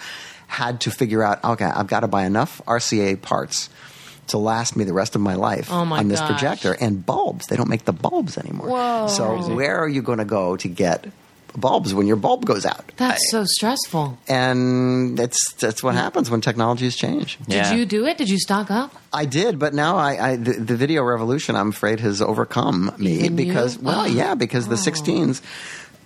had 0.46 0.80
to 0.82 0.90
figure 0.90 1.22
out, 1.24 1.42
okay, 1.42 1.64
I've 1.64 1.88
got 1.88 2.00
to 2.00 2.08
buy 2.08 2.24
enough 2.24 2.60
RCA 2.66 3.20
parts 3.20 3.68
to 4.28 4.38
last 4.38 4.76
me 4.76 4.84
the 4.84 4.92
rest 4.92 5.14
of 5.14 5.20
my 5.20 5.34
life 5.34 5.68
Oh, 5.70 5.84
my 5.84 5.98
on 5.98 6.08
this 6.08 6.20
gosh. 6.20 6.30
projector 6.30 6.72
and 6.80 7.04
bulbs. 7.04 7.46
They 7.46 7.56
don't 7.56 7.68
make 7.68 7.84
the 7.84 7.92
bulbs 7.92 8.38
anymore. 8.38 8.68
Whoa. 8.68 9.06
So 9.08 9.54
where 9.54 9.76
are 9.78 9.88
you 9.88 10.02
going 10.02 10.18
to 10.18 10.24
go 10.24 10.56
to 10.56 10.68
get 10.68 11.06
bulbs 11.56 11.94
when 11.94 12.06
your 12.06 12.16
bulb 12.16 12.44
goes 12.44 12.66
out? 12.66 12.90
That's 12.96 13.30
so 13.30 13.44
stressful. 13.44 14.18
And 14.28 15.16
that's 15.16 15.52
that's 15.54 15.82
what 15.82 15.94
happens 15.94 16.30
when 16.30 16.40
technologies 16.40 16.96
change. 16.96 17.38
Did 17.46 17.54
Yeah. 17.54 17.74
you 17.74 17.86
do 17.86 18.06
it? 18.06 18.18
Did 18.18 18.28
you 18.28 18.38
stock 18.38 18.70
up? 18.70 18.92
I 19.12 19.24
did, 19.26 19.58
but 19.60 19.72
now 19.74 19.96
I, 19.96 20.30
I 20.32 20.36
the, 20.36 20.52
the 20.54 20.76
video 20.76 21.02
revolution, 21.04 21.54
I'm 21.54 21.68
afraid, 21.68 22.00
has 22.00 22.20
overcome 22.20 22.92
me 22.98 23.12
Even 23.24 23.38
you? 23.38 23.46
because, 23.46 23.78
well, 23.78 24.00
Oh. 24.00 24.06
yeah, 24.06 24.34
because 24.34 24.66
the 24.68 24.74
16s 24.74 25.40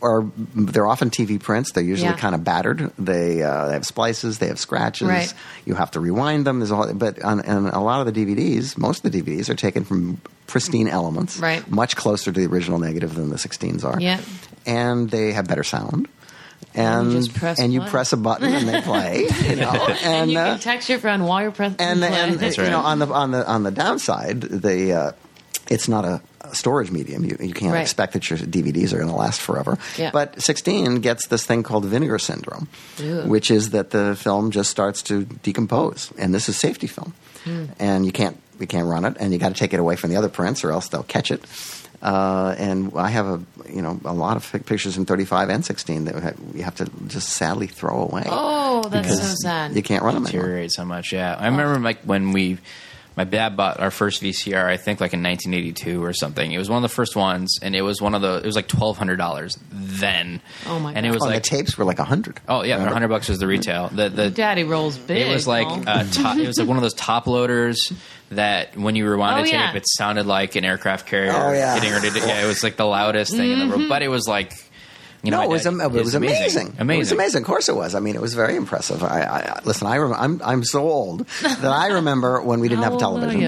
are 0.03 0.25
they're 0.37 0.87
often 0.87 1.11
TV 1.11 1.41
prints. 1.41 1.73
They're 1.73 1.83
usually 1.85 2.11
Yeah. 2.11 2.17
kind 2.17 2.35
of 2.35 2.45
battered. 2.45 2.91
They, 2.99 3.43
uh, 3.43 3.67
they 3.67 3.73
have 3.73 3.85
splices. 3.87 4.39
They 4.39 4.47
have 4.49 4.59
scratches. 4.59 5.09
Right. 5.09 5.33
You 5.67 5.75
have 5.75 5.91
to 5.93 6.01
rewind 6.01 6.47
them. 6.47 6.61
There's 6.61 6.71
all, 6.71 6.93
but 6.95 7.23
on, 7.23 7.41
on 7.41 7.67
a 7.69 7.83
lot 7.83 8.07
of 8.07 8.13
the 8.13 8.25
DVDs, 8.25 8.77
most 8.79 9.05
of 9.05 9.11
the 9.13 9.23
DVDs 9.23 9.49
are 9.49 9.55
taken 9.55 9.85
from 9.85 10.21
pristine 10.47 10.89
elements, 10.89 11.39
Right. 11.39 11.69
Much 11.71 11.97
closer 11.97 12.33
to 12.33 12.41
the 12.41 12.47
original 12.47 12.79
negative 12.79 13.15
than 13.15 13.29
the 13.31 13.37
16s 13.37 13.85
are. 13.85 14.01
Yeah. 14.01 14.21
and 14.67 15.11
they 15.11 15.33
have 15.33 15.47
better 15.49 15.65
sound. 15.65 16.09
And 16.75 17.33
press 17.35 17.59
and 17.59 17.73
you 17.73 17.81
play. 17.81 17.91
press 17.91 18.13
a 18.13 18.17
button 18.17 18.53
and 18.53 18.69
they 18.69 18.81
play, 18.83 19.27
you 19.49 19.57
know. 19.57 19.71
And, 19.71 19.99
And 20.05 20.31
you 20.31 20.39
uh, 20.39 20.53
can 20.53 20.61
text 20.61 20.89
your 20.89 20.99
friend 20.99 21.27
while 21.27 21.43
you're 21.43 21.51
pressing 21.51 21.77
and 21.81 22.05
and 22.05 22.39
That's 22.39 22.57
you 22.57 22.65
right. 22.65 22.71
know 22.71 22.81
on 22.81 22.99
the 22.99 23.07
on 23.09 23.31
the 23.31 23.47
on 23.49 23.63
the 23.63 23.71
downside, 23.71 24.41
the 24.43 24.93
uh, 24.93 25.13
it's 25.71 25.89
not 25.89 26.05
a 26.05 26.21
storage 26.53 26.91
medium. 26.91 27.25
You 27.25 27.37
you 27.41 27.55
can't 27.55 27.73
Right. 27.73 27.81
expect 27.83 28.13
that 28.15 28.29
your 28.31 28.39
DVDs 28.39 28.93
are 28.93 28.97
going 28.99 29.09
to 29.11 29.15
last 29.17 29.41
forever. 29.41 29.79
Yeah. 29.97 30.11
But 30.13 30.41
16 30.43 31.01
gets 31.01 31.27
this 31.29 31.45
thing 31.45 31.63
called 31.63 31.85
vinegar 31.85 32.19
syndrome, 32.19 32.69
Ew. 32.99 33.23
which 33.23 33.51
is 33.51 33.71
that 33.71 33.91
the 33.91 34.17
film 34.17 34.51
just 34.51 34.71
starts 34.71 35.03
to 35.03 35.25
decompose, 35.43 36.11
and 36.19 36.35
this 36.35 36.49
is 36.49 36.57
safety 36.57 36.87
film, 36.87 37.13
Hmm. 37.45 37.65
and 37.79 38.05
you 38.07 38.13
can't 38.13 38.37
you 38.61 38.67
can't 38.67 38.89
run 38.89 39.05
it, 39.05 39.17
and 39.21 39.33
you 39.33 39.39
got 39.39 39.51
to 39.51 39.55
take 39.55 39.73
it 39.73 39.79
away 39.81 39.95
from 39.97 40.11
the 40.11 40.17
other 40.17 40.29
prints, 40.29 40.65
or 40.65 40.73
else 40.73 40.89
they'll 40.89 41.05
catch 41.05 41.31
it. 41.31 41.45
Uh, 42.01 42.55
and 42.59 42.93
I 42.97 43.09
have 43.09 43.27
a 43.27 43.41
you 43.73 43.83
know 43.83 43.99
a 44.05 44.13
lot 44.15 44.37
of 44.37 44.51
pictures 44.67 44.97
in 44.97 45.05
35 45.05 45.49
and 45.51 45.65
16 45.65 46.05
that 46.05 46.15
we 46.41 46.59
you 46.59 46.65
have 46.65 46.77
to 46.77 46.89
just 47.09 47.29
sadly 47.31 47.67
throw 47.67 48.03
away. 48.03 48.23
Oh, 48.27 48.89
that's 48.89 49.09
so 49.19 49.35
sad. 49.43 49.75
You 49.75 49.83
can't 49.83 50.03
run 50.05 50.15
them 50.15 50.25
anymore. 50.27 50.43
deteriorate 50.43 50.73
so 50.73 50.85
much. 50.85 51.13
Yeah, 51.13 51.35
I 51.39 51.47
remember 51.49 51.81
like 51.81 52.03
when 52.03 52.31
we, 52.33 52.59
my 53.19 53.25
dad 53.25 53.57
bought 53.57 53.81
our 53.81 53.91
first 53.91 54.23
VCR. 54.23 54.65
I 54.65 54.77
think 54.77 55.01
like 55.01 55.13
in 55.13 55.23
1982 55.25 56.03
or 56.05 56.13
something. 56.13 56.53
It 56.53 56.57
was 56.59 56.71
one 56.71 56.77
of 56.77 56.83
the 56.89 56.95
first 56.95 57.17
ones, 57.17 57.59
and 57.61 57.75
it 57.75 57.83
was 57.83 58.01
one 58.01 58.15
of 58.15 58.23
the. 58.23 58.37
It 58.37 58.47
was 58.47 58.55
like 58.55 58.69
twelve 58.69 58.97
hundred 58.97 59.17
dollars 59.17 59.59
then. 59.73 60.41
Oh, 60.67 60.79
my 60.79 60.93
And 60.95 61.05
it 61.05 61.11
was 61.11 61.23
Oh, 61.23 61.27
like 61.27 61.43
the 61.43 61.49
tapes 61.49 61.77
were 61.77 61.85
like 61.85 61.99
a 61.99 62.03
100. 62.03 62.41
oh 62.49 62.63
yeah, 62.63 62.75
Remember? 62.75 62.93
hundred 62.95 63.09
bucks 63.09 63.29
was 63.29 63.41
the 63.41 63.49
retail. 63.49 63.89
The 63.89 64.09
the 64.09 64.31
Daddy 64.31 64.63
rolls 64.63 64.97
big. 64.97 65.27
It 65.27 65.35
was 65.35 65.47
like 65.49 65.67
Paul. 65.67 65.83
uh, 65.87 66.05
top, 66.13 66.37
it 66.39 66.47
was 66.47 66.59
like 66.59 66.69
one 66.69 66.77
of 66.77 66.83
those 66.85 66.95
top 66.95 67.27
loaders 67.27 67.93
that 68.31 68.77
when 68.77 68.95
you 68.95 69.09
rewound 69.09 69.41
Oh, 69.41 69.43
a 69.43 69.45
tape, 69.45 69.53
yeah. 69.55 69.75
it 69.75 69.85
sounded 69.89 70.27
like 70.27 70.55
an 70.55 70.65
aircraft 70.65 71.07
carrier 71.07 71.33
Oh, 71.35 71.53
yeah. 71.53 71.75
getting 71.75 71.91
ready 71.93 72.11
to. 72.11 72.19
Yeah, 72.27 72.45
it 72.45 72.47
was 72.47 72.63
like 72.63 72.77
the 72.77 72.85
loudest 72.87 73.33
thing 73.35 73.51
in 73.51 73.59
the 73.59 73.65
Mm-hmm. 73.65 73.77
world. 73.79 73.89
But 73.89 74.03
it 74.03 74.09
was 74.09 74.29
like, 74.29 74.53
you 75.23 75.31
know, 75.31 75.39
no, 75.39 75.43
it 75.45 75.49
was, 75.49 75.67
am- 75.67 75.81
it 75.81 75.91
was 75.91 76.15
amazing. 76.15 76.75
amazing, 76.79 76.97
It 76.97 76.99
was 76.99 77.13
amazing. 77.13 77.43
Of 77.43 77.47
course, 77.47 77.69
it 77.69 77.75
was. 77.77 77.95
I 77.95 78.01
mean, 78.01 78.15
it 78.15 78.21
was 78.21 78.35
very 78.35 78.55
impressive. 78.57 79.03
I, 79.03 79.23
I, 79.23 79.39
I 79.41 79.61
listen. 79.65 79.87
I 79.87 79.97
rem- 79.99 80.15
I'm 80.15 80.41
I'm 80.45 80.65
so 80.65 80.89
old 80.89 81.27
that 81.43 81.65
I 81.65 81.89
remember 81.89 82.41
when 82.41 82.61
we 82.61 82.69
didn't 82.69 82.85
have 82.85 82.93
a 82.93 82.97
old 82.97 83.03
are 83.03 83.07
television. 83.21 83.41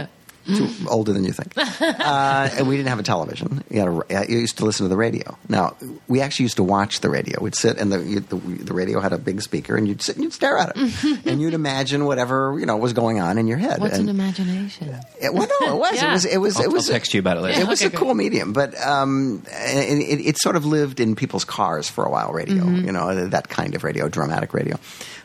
You? 0.50 0.68
Too 0.68 0.88
older 0.88 1.12
than 1.12 1.24
you 1.24 1.32
think. 1.32 1.52
uh, 1.56 2.48
and 2.52 2.68
we 2.68 2.76
didn't 2.76 2.88
have 2.88 2.98
a 2.98 3.02
television. 3.02 3.62
You, 3.70 3.80
had 3.80 3.88
a, 3.88 4.30
you 4.30 4.38
used 4.38 4.58
to 4.58 4.64
listen 4.64 4.84
to 4.84 4.88
the 4.88 4.96
radio. 4.96 5.36
Now 5.48 5.76
we 6.08 6.20
actually 6.20 6.44
used 6.44 6.56
to 6.56 6.62
watch 6.64 7.00
the 7.00 7.08
radio. 7.08 7.40
We'd 7.42 7.54
sit 7.54 7.78
and 7.78 7.92
the 7.92 8.02
you, 8.02 8.20
the, 8.20 8.36
the 8.36 8.74
radio 8.74 9.00
had 9.00 9.12
a 9.12 9.18
big 9.18 9.42
speaker, 9.42 9.76
and 9.76 9.86
you'd 9.88 10.02
sit 10.02 10.16
and 10.16 10.24
you'd 10.24 10.32
stare 10.32 10.58
at 10.58 10.72
it, 10.76 11.24
and 11.26 11.40
you'd 11.40 11.54
imagine 11.54 12.04
whatever 12.04 12.56
you 12.58 12.66
know 12.66 12.76
was 12.76 12.92
going 12.92 13.20
on 13.20 13.38
in 13.38 13.46
your 13.46 13.58
head. 13.58 13.80
What's 13.80 13.94
and, 13.98 14.08
an 14.08 14.14
imagination? 14.14 14.94
it, 15.20 15.32
well, 15.34 15.48
no, 15.60 15.74
it 15.76 15.78
was. 15.78 15.94
Yeah. 16.02 16.08
It 16.10 16.12
was. 16.12 16.24
It 16.26 16.38
was. 16.40 16.56
I'll, 16.56 16.64
it 16.64 16.72
was. 16.72 16.88
I'll 16.90 16.94
text 16.94 17.14
you 17.14 17.20
about 17.20 17.36
it 17.36 17.40
later. 17.40 17.60
It 17.60 17.66
was 17.68 17.82
Okay, 17.82 17.94
a 17.94 17.98
cool 17.98 18.14
medium, 18.14 18.52
but 18.52 18.78
um, 18.80 19.42
and 19.52 20.00
it, 20.02 20.20
it 20.20 20.38
sort 20.38 20.56
of 20.56 20.64
lived 20.66 21.00
in 21.00 21.16
people's 21.16 21.44
cars 21.44 21.88
for 21.88 22.04
a 22.04 22.10
while. 22.10 22.32
Radio, 22.32 22.50
Mm-hmm. 22.60 22.84
you 22.86 22.92
know, 22.92 23.28
that 23.28 23.48
kind 23.48 23.74
of 23.74 23.84
radio, 23.84 24.08
dramatic 24.08 24.52
radio. 24.54 24.78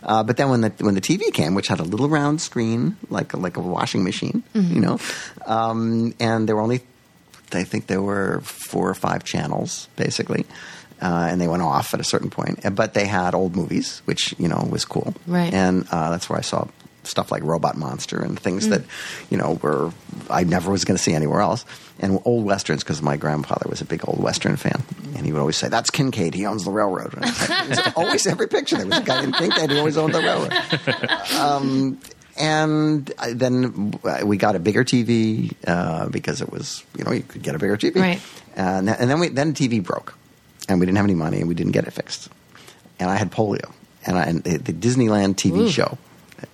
Uh, 0.04 0.24
but 0.24 0.38
then 0.38 0.50
when 0.50 0.62
the 0.62 0.70
when 0.80 0.94
the 0.96 1.02
TV 1.02 1.34
came, 1.34 1.56
which 1.56 1.68
had 1.68 1.80
a 1.80 1.84
little 1.84 2.08
round 2.10 2.40
screen 2.42 2.96
like 3.10 3.34
a, 3.34 3.38
like 3.38 3.58
a 3.58 3.62
washing 3.62 4.04
machine, 4.04 4.44
Mm-hmm. 4.54 4.74
you 4.76 4.80
know, 4.82 4.98
um, 5.46 6.14
and 6.20 6.48
there 6.48 6.56
were 6.56 6.62
only, 6.62 6.82
I 7.54 7.64
think 7.64 7.88
there 7.88 8.02
were 8.02 8.42
four 8.42 8.90
or 8.90 8.96
five 8.96 9.24
channels 9.24 9.88
basically. 9.96 10.46
Uh, 11.02 11.28
and 11.30 11.42
they 11.42 11.48
went 11.50 11.62
off 11.62 11.94
at 11.94 12.00
a 12.00 12.06
certain 12.06 12.30
point, 12.30 12.60
but 12.74 12.94
they 12.94 13.06
had 13.06 13.36
old 13.36 13.54
movies, 13.54 14.02
which 14.06 14.34
you 14.40 14.48
know 14.48 14.66
was 14.72 14.86
cool, 14.86 15.14
Right. 15.28 15.54
And 15.54 15.86
uh, 15.92 16.10
that's 16.10 16.30
where 16.30 16.40
I 16.40 16.42
saw 16.42 16.68
stuff 17.04 17.32
like 17.34 17.44
Robot 17.44 17.76
Monster 17.78 18.20
and 18.22 18.38
Mm. 18.38 18.42
things 18.42 18.70
that 18.70 18.82
you 19.30 19.38
know 19.38 19.60
were 19.62 19.92
I 20.30 20.46
never 20.46 20.72
was 20.72 20.86
going 20.86 20.96
to 20.96 21.04
see 21.04 21.14
anywhere 21.14 21.42
else. 21.42 21.66
And 22.00 22.20
old 22.24 22.46
westerns 22.46 22.82
because 22.82 23.02
my 23.02 23.18
grandfather 23.18 23.68
was 23.70 23.82
a 23.82 23.86
big 23.86 24.08
old 24.08 24.24
western 24.24 24.56
fan, 24.56 24.84
and 25.18 25.26
he 25.26 25.34
would 25.34 25.40
always 25.42 25.58
say, 25.58 25.68
"That's 25.68 25.90
Kincaid. 25.92 26.34
He 26.34 26.46
owns 26.46 26.64
the 26.64 26.72
railroad." 26.72 27.14
Like- 27.14 27.98
always 27.98 28.26
every 28.26 28.48
picture 28.48 28.78
there 28.78 28.88
was 28.88 28.98
a 29.00 29.04
guy 29.04 29.22
in 29.22 29.34
Kincaid 29.34 29.72
who 29.72 29.78
always 29.80 29.98
owned 29.98 30.14
the 30.16 30.22
railroad. 30.22 30.54
Um, 31.38 32.00
and 32.38 33.06
then 33.32 33.98
we 34.24 34.38
got 34.38 34.56
a 34.56 34.60
bigger 34.60 34.84
TV 34.84 35.54
uh, 35.66 36.10
because 36.10 36.42
it 36.42 36.52
was 36.52 36.84
you 36.98 37.04
know 37.04 37.12
you 37.12 37.24
could 37.24 37.42
get 37.42 37.56
a 37.56 37.60
bigger 37.60 37.78
TV, 37.78 37.96
Right. 37.96 38.22
And, 38.56 38.90
and 38.90 39.10
then 39.10 39.20
we 39.20 39.30
then 39.30 39.54
TV 39.54 39.84
broke, 39.84 40.18
and 40.70 40.80
we 40.80 40.86
didn't 40.86 40.98
have 40.98 41.06
any 41.06 41.16
money, 41.16 41.40
and 41.40 41.48
we 41.48 41.56
didn't 41.56 41.74
get 41.74 41.86
it 41.86 41.92
fixed. 41.92 42.30
And 43.00 43.10
I 43.10 43.18
had 43.18 43.32
polio, 43.32 43.74
and, 44.06 44.18
I, 44.18 44.24
and 44.24 44.44
the, 44.44 44.72
Disneyland 44.72 45.36
TV 45.36 45.58
Ooh. 45.58 45.70
show 45.70 45.98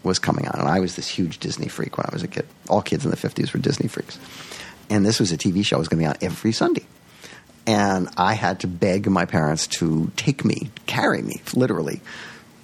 was 0.03 0.17
coming 0.17 0.47
on, 0.47 0.59
and 0.59 0.67
I 0.67 0.79
was 0.79 0.95
this 0.95 1.07
huge 1.07 1.37
Disney 1.37 1.67
freak 1.67 1.97
when 1.97 2.07
I 2.09 2.13
was 2.13 2.23
a 2.23 2.27
kid. 2.27 2.47
All 2.69 2.81
kids 2.81 3.05
in 3.05 3.11
the 3.11 3.17
fifties 3.17 3.53
were 3.53 3.59
Disney 3.59 3.87
freaks, 3.87 4.17
and 4.89 5.05
this 5.05 5.19
was 5.19 5.31
a 5.31 5.37
TV 5.37 5.63
show 5.63 5.75
that 5.75 5.79
was 5.79 5.87
going 5.89 5.99
to 5.99 6.03
be 6.03 6.07
on 6.07 6.17
every 6.21 6.51
Sunday. 6.51 6.85
And 7.67 8.09
I 8.17 8.33
had 8.33 8.61
to 8.61 8.67
beg 8.67 9.07
my 9.07 9.25
parents 9.25 9.67
to 9.67 10.11
take 10.15 10.43
me, 10.43 10.71
carry 10.87 11.21
me, 11.21 11.41
literally, 11.53 12.01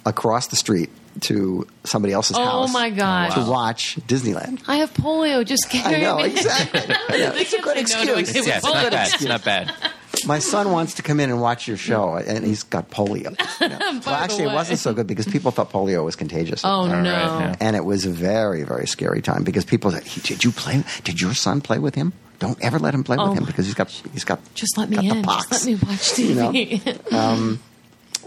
across 0.04 0.48
the 0.48 0.56
street 0.56 0.90
to 1.22 1.66
somebody 1.84 2.12
else's 2.14 2.36
Oh, 2.36 2.44
house. 2.44 2.72
my 2.72 2.90
God. 2.90 3.30
To 3.34 3.50
watch 3.50 3.96
Disneyland. 4.06 4.62
I 4.68 4.76
have 4.76 4.92
polio. 4.94 5.44
Just 5.44 5.66
I 5.66 5.78
carry 5.78 6.02
know 6.02 6.18
me. 6.18 6.24
exactly. 6.26 6.80
I 7.08 7.18
know. 7.18 7.32
It's 7.34 7.52
a 7.52 7.56
can't 7.56 7.64
good 7.76 7.88
say 7.88 8.04
no 8.04 8.12
to 8.12 8.16
a 8.16 8.20
excuse. 8.20 8.32
kid 8.32 8.40
with 8.40 8.48
Yeah, 8.48 8.56
it's 8.58 8.64
not 8.66 8.90
bad. 8.92 9.14
It's 9.14 9.22
not 9.24 9.44
bad. 9.44 9.74
My 10.26 10.38
son 10.40 10.72
wants 10.72 10.94
to 10.94 11.02
come 11.02 11.20
in 11.20 11.30
and 11.30 11.40
watch 11.40 11.68
your 11.68 11.76
show, 11.76 12.16
and 12.16 12.44
he's 12.44 12.62
got 12.64 12.90
polio. 12.90 13.36
Yeah. 13.60 13.78
well, 14.06 14.14
actually, 14.14 14.44
it 14.44 14.48
way. 14.48 14.54
wasn't 14.54 14.78
so 14.78 14.92
good 14.94 15.06
because 15.06 15.26
people 15.28 15.50
thought 15.50 15.70
polio 15.70 16.04
was 16.04 16.16
contagious. 16.16 16.62
Oh 16.64 16.88
right, 16.88 17.02
no! 17.02 17.10
yeah. 17.10 17.56
and 17.60 17.76
it 17.76 17.84
was 17.84 18.04
a 18.06 18.10
very, 18.10 18.62
very 18.62 18.86
scary 18.86 19.20
time 19.20 19.44
because 19.44 19.64
people 19.64 19.90
said, 19.90 20.04
"He- 20.04 20.20
"Did 20.20 20.44
you 20.44 20.50
play? 20.52 20.82
Did 21.04 21.20
your 21.20 21.34
son 21.34 21.60
play 21.60 21.78
with 21.78 21.94
him? 21.94 22.12
Don't 22.38 22.60
ever 22.62 22.78
let 22.78 22.94
him 22.94 23.04
play 23.04 23.16
Oh 23.18 23.28
with 23.28 23.36
him 23.38 23.44
my 23.44 23.48
because 23.50 23.66
he's 23.66 23.74
got 23.74 23.90
he's 24.12 24.24
got 24.24 24.40
Just 24.54 24.78
let 24.78 24.88
me 24.88 24.96
got 24.96 25.02
the 25.02 25.10
in. 25.18 25.22
pox." 25.22 25.48
Just 25.48 25.66
let 25.66 25.82
me 25.82 25.88
watch 25.88 26.18
You 26.18 26.34
know? 26.34 26.52
TV. 26.52 27.12
Um, 27.12 27.60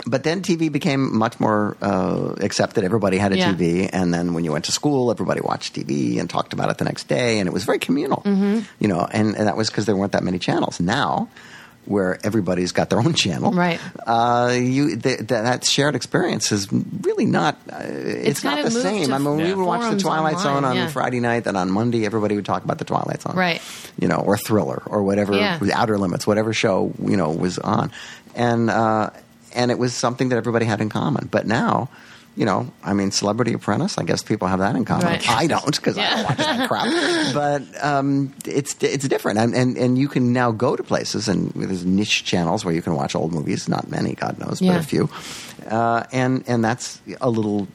but 0.05 0.23
then 0.23 0.41
TV 0.41 0.71
became 0.71 1.15
much 1.17 1.39
more 1.39 1.77
uh, 1.81 2.33
accepted. 2.41 2.83
Everybody 2.83 3.17
had 3.17 3.31
a 3.33 3.37
Yeah. 3.37 3.53
TV, 3.53 3.89
and 3.91 4.13
then 4.13 4.33
when 4.33 4.43
you 4.43 4.51
went 4.51 4.65
to 4.65 4.71
school, 4.71 5.11
everybody 5.11 5.41
watched 5.41 5.75
TV 5.75 6.19
and 6.19 6.29
talked 6.29 6.53
about 6.53 6.69
it 6.69 6.77
the 6.77 6.85
next 6.85 7.07
day, 7.07 7.39
and 7.39 7.47
it 7.47 7.51
was 7.51 7.63
very 7.63 7.79
communal. 7.79 8.21
Mm-hmm. 8.25 8.59
You 8.79 8.87
know, 8.87 9.07
and, 9.11 9.35
and 9.35 9.47
that 9.47 9.57
was 9.57 9.69
because 9.69 9.85
there 9.85 9.95
weren't 9.95 10.11
that 10.13 10.23
many 10.23 10.39
channels. 10.39 10.79
Now, 10.79 11.29
where 11.85 12.19
everybody's 12.23 12.71
got 12.73 12.91
their 12.91 12.99
own 12.99 13.13
channel, 13.15 13.51
Right. 13.51 13.79
Uh, 14.05 14.51
you 14.55 14.97
th- 14.97 15.17
th- 15.17 15.27
that 15.27 15.65
shared 15.65 15.95
experience 15.95 16.51
is 16.51 16.71
really 16.71 17.25
not. 17.25 17.57
Uh, 17.67 17.79
it's, 17.83 18.43
not 18.43 18.63
the 18.63 18.69
same. 18.69 19.11
I 19.11 19.17
mean, 19.17 19.37
we 19.37 19.53
would 19.53 19.65
watch 19.65 19.91
the 19.91 19.99
Twilight 19.99 20.35
online, 20.35 20.43
Zone 20.43 20.65
on 20.65 20.75
yeah. 20.75 20.87
Friday 20.87 21.19
night, 21.19 21.47
and 21.47 21.57
on 21.57 21.71
Monday, 21.71 22.05
everybody 22.05 22.35
would 22.35 22.45
talk 22.45 22.63
about 22.63 22.77
the 22.77 22.85
Twilight 22.85 23.23
Zone, 23.23 23.35
Right. 23.35 23.61
You 23.99 24.07
know, 24.07 24.17
or 24.17 24.37
Thriller, 24.37 24.83
or 24.85 25.01
whatever, 25.01 25.33
Yeah. 25.35 25.57
Outer 25.73 25.97
Limits, 25.97 26.27
whatever 26.27 26.53
show 26.53 26.93
you 27.03 27.17
know 27.17 27.31
was 27.31 27.57
on, 27.57 27.91
and 28.35 28.69
uh, 28.69 29.09
and 29.53 29.71
it 29.71 29.77
was 29.79 29.93
something 29.93 30.29
that 30.29 30.37
everybody 30.37 30.65
had 30.65 30.81
in 30.81 30.89
common. 30.89 31.27
But 31.31 31.45
now. 31.47 31.89
You 32.33 32.45
know, 32.45 32.71
I 32.81 32.93
mean, 32.93 33.11
Celebrity 33.11 33.51
Apprentice. 33.51 33.97
I 33.97 34.03
guess 34.03 34.23
people 34.23 34.47
have 34.47 34.59
that 34.59 34.77
in 34.77 34.85
common. 34.85 35.05
Right. 35.05 35.29
I 35.29 35.47
don't 35.47 35.75
because 35.75 35.97
I 35.97 36.09
don't 36.11 36.23
watch 36.23 36.37
that 36.37 36.69
crap. 36.69 37.33
But 37.33 37.83
um, 37.83 38.33
it's 38.45 38.81
it's 38.81 39.05
different, 39.05 39.37
and, 39.37 39.53
and 39.53 39.77
and 39.77 39.97
you 39.97 40.07
can 40.07 40.31
now 40.31 40.51
go 40.53 40.77
to 40.77 40.81
places 40.81 41.27
and 41.27 41.51
there's 41.51 41.85
niche 41.85 42.23
channels 42.23 42.63
where 42.63 42.73
you 42.73 42.81
can 42.81 42.95
watch 42.95 43.15
old 43.15 43.33
movies. 43.33 43.67
Not 43.67 43.91
many, 43.91 44.13
God 44.15 44.39
knows, 44.39 44.61
Yeah. 44.61 44.71
but 44.77 44.79
a 44.79 44.83
few. 44.87 45.09
Uh, 45.69 46.05
and 46.13 46.45
and 46.47 46.63
that's 46.63 47.01
a 47.19 47.29
little 47.29 47.67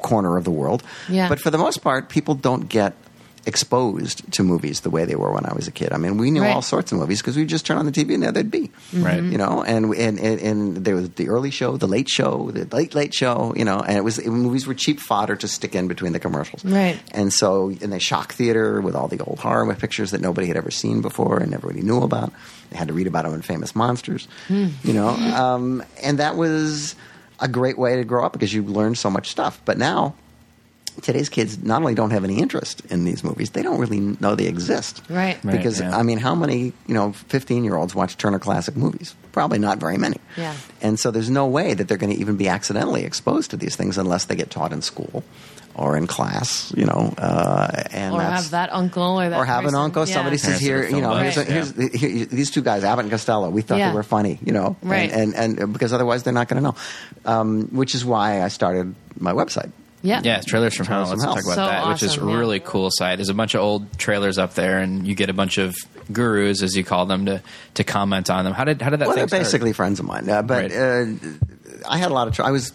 corner 0.00 0.38
of 0.38 0.44
the 0.44 0.50
world. 0.50 0.82
Yeah. 1.10 1.28
But 1.28 1.38
for 1.38 1.50
the 1.50 1.58
most 1.58 1.82
part, 1.82 2.08
people 2.08 2.34
don't 2.34 2.70
get 2.70 2.94
exposed 3.46 4.30
to 4.32 4.42
movies 4.42 4.80
the 4.80 4.90
way 4.90 5.04
they 5.04 5.14
were 5.16 5.32
when 5.32 5.46
I 5.46 5.54
was 5.54 5.66
a 5.66 5.70
kid. 5.70 5.92
I 5.92 5.96
mean, 5.96 6.18
we 6.18 6.30
knew 6.30 6.42
Right. 6.42 6.54
all 6.54 6.62
sorts 6.62 6.92
of 6.92 6.98
movies 6.98 7.20
because 7.20 7.36
we 7.36 7.44
just 7.46 7.64
turn 7.66 7.78
on 7.78 7.86
the 7.86 7.92
TV 7.92 8.14
and 8.14 8.22
there 8.22 8.32
they'd 8.32 8.50
be, 8.50 8.70
Right. 8.92 9.22
You 9.22 9.38
know, 9.38 9.62
and 9.62 9.92
and 9.94 10.18
and, 10.20 10.40
and 10.40 10.76
there 10.84 10.94
was 10.96 11.10
the 11.10 11.28
early 11.28 11.50
show, 11.50 11.76
the 11.76 11.86
late 11.88 12.08
show, 12.08 12.50
the 12.50 12.64
late 12.74 12.94
late 12.94 13.14
show, 13.14 13.54
you 13.56 13.64
know, 13.64 13.80
and 13.80 13.96
it 13.96 14.04
was 14.04 14.18
it, 14.18 14.28
movies 14.30 14.66
were 14.66 14.74
cheap 14.74 15.00
fodder 15.00 15.36
to 15.36 15.48
stick 15.48 15.74
in 15.74 15.88
between 15.88 16.12
the 16.12 16.20
commercials, 16.20 16.64
Right. 16.64 17.00
And 17.12 17.32
so 17.32 17.70
in 17.70 17.90
the 17.90 18.00
shock 18.00 18.32
theater 18.34 18.80
with 18.80 18.94
all 18.94 19.08
the 19.08 19.18
old 19.24 19.38
horror 19.40 19.64
with 19.64 19.78
pictures 19.78 20.10
that 20.12 20.20
nobody 20.20 20.46
had 20.46 20.56
ever 20.56 20.70
seen 20.70 21.00
before 21.00 21.38
and 21.38 21.54
everybody 21.54 21.82
knew 21.82 22.02
about, 22.02 22.32
they 22.70 22.76
had 22.78 22.88
to 22.88 22.94
read 22.94 23.06
about 23.06 23.24
them 23.24 23.34
in 23.34 23.42
Famous 23.42 23.74
Monsters, 23.74 24.28
you 24.48 24.92
know, 24.92 25.08
um, 25.08 25.82
and 26.02 26.18
that 26.18 26.36
was 26.36 26.94
a 27.40 27.48
great 27.48 27.78
way 27.78 27.96
to 27.96 28.04
grow 28.04 28.24
up 28.24 28.32
because 28.32 28.52
you 28.52 28.62
learned 28.62 28.98
so 28.98 29.08
much 29.10 29.30
stuff. 29.30 29.60
But 29.64 29.78
now 29.78 30.14
today's 31.00 31.28
kids 31.28 31.62
not 31.62 31.80
only 31.82 31.94
don't 31.94 32.10
have 32.10 32.24
any 32.24 32.38
interest 32.38 32.82
in 32.90 33.04
these 33.04 33.22
movies, 33.24 33.50
they 33.50 33.62
don't 33.62 33.78
really 33.78 34.00
know 34.00 34.34
they 34.34 34.46
exist. 34.46 35.02
Right. 35.08 35.38
Right, 35.44 35.56
Because 35.56 35.80
yeah. 35.80 35.96
I 35.96 36.02
mean, 36.02 36.18
how 36.18 36.34
many 36.34 36.72
you 36.86 36.94
know 36.94 37.12
fifteen 37.12 37.64
year 37.64 37.76
olds 37.76 37.94
watch 37.94 38.16
Turner 38.16 38.38
Classic 38.38 38.76
Movies? 38.76 39.14
Probably 39.32 39.58
not 39.58 39.78
very 39.78 39.96
many. 39.98 40.16
Yeah. 40.36 40.54
And 40.82 40.98
so 40.98 41.10
there's 41.10 41.30
no 41.30 41.46
way 41.46 41.74
that 41.74 41.88
they're 41.88 41.96
going 41.96 42.12
to 42.12 42.20
even 42.20 42.36
be 42.36 42.48
accidentally 42.48 43.04
exposed 43.04 43.50
to 43.52 43.56
these 43.56 43.76
things 43.76 43.98
unless 43.98 44.24
they 44.26 44.36
get 44.36 44.50
taught 44.50 44.72
in 44.72 44.82
school 44.82 45.22
or 45.76 45.96
in 45.96 46.06
class. 46.08 46.72
You 46.76 46.84
know, 46.86 47.14
uh, 47.16 47.84
and 47.92 48.12
or 48.14 48.20
have 48.20 48.50
that 48.50 48.72
uncle 48.72 49.20
or 49.20 49.28
that 49.30 49.38
or 49.38 49.44
have 49.44 49.64
an 49.66 49.74
uncle. 49.76 50.06
Yeah. 50.06 50.14
Somebody 50.14 50.36
says 50.36 50.60
here, 50.60 50.82
you 50.84 51.00
know, 51.00 51.10
film 51.10 51.22
here's, 51.22 51.36
a, 51.36 51.44
buffs, 51.44 51.50
here's 51.78 52.00
here- 52.00 52.26
these 52.26 52.50
two 52.50 52.62
guys, 52.62 52.82
Abbott 52.84 53.04
and 53.04 53.10
Costello. 53.10 53.50
We 53.50 53.62
thought 53.62 53.78
Yeah. 53.78 53.90
they 53.90 53.94
were 53.94 54.02
funny, 54.02 54.38
you 54.44 54.52
know, 54.52 54.76
and- 54.82 54.90
Right. 54.90 55.10
And, 55.12 55.34
and, 55.34 55.72
because 55.72 55.92
otherwise 55.92 56.24
they're 56.24 56.32
not 56.34 56.48
going 56.48 56.62
to 56.62 56.68
know. 56.70 56.74
Um, 57.24 57.68
which 57.70 57.94
is 57.94 58.04
why 58.04 58.42
I 58.42 58.48
started 58.48 58.94
my 59.18 59.32
website. 59.32 59.70
Yeah. 60.02 60.22
Yeah, 60.24 60.38
it's 60.38 60.46
trailers 60.46 60.74
from 60.74 60.86
hell. 60.86 61.04
Trailers 61.04 61.10
Let's 61.24 61.24
from 61.24 61.34
talk 61.34 61.44
Hell. 61.44 61.52
about 61.52 61.80
So 61.82 61.86
that, 61.86 61.92
which 61.92 62.02
is 62.02 62.16
yeah. 62.16 62.38
really 62.38 62.60
cool 62.60 62.88
site. 62.90 63.18
There's 63.18 63.28
a 63.28 63.34
bunch 63.34 63.54
of 63.54 63.60
old 63.60 63.98
trailers 63.98 64.38
up 64.38 64.54
there, 64.54 64.78
and 64.78 65.06
you 65.06 65.14
get 65.14 65.28
a 65.28 65.34
bunch 65.34 65.58
of 65.58 65.76
gurus, 66.12 66.62
as 66.62 66.74
you 66.76 66.84
call 66.84 67.04
them, 67.06 67.26
to 67.26 67.42
to 67.74 67.84
comment 67.84 68.30
on 68.30 68.44
them. 68.44 68.54
How 68.54 68.64
did 68.64 68.80
how 68.80 68.88
did 68.90 69.00
that? 69.00 69.08
Well, 69.08 69.14
thing 69.16 69.22
they're 69.22 69.28
start? 69.28 69.42
basically 69.42 69.72
friends 69.74 70.00
of 70.00 70.06
mine. 70.06 70.28
Uh, 70.28 70.40
but 70.42 70.70
Right. 70.70 70.76
uh, 70.76 71.04
I 71.88 71.98
had 71.98 72.10
a 72.10 72.14
lot 72.14 72.28
of. 72.28 72.34
Tra- 72.34 72.46
I 72.46 72.50
was, 72.50 72.72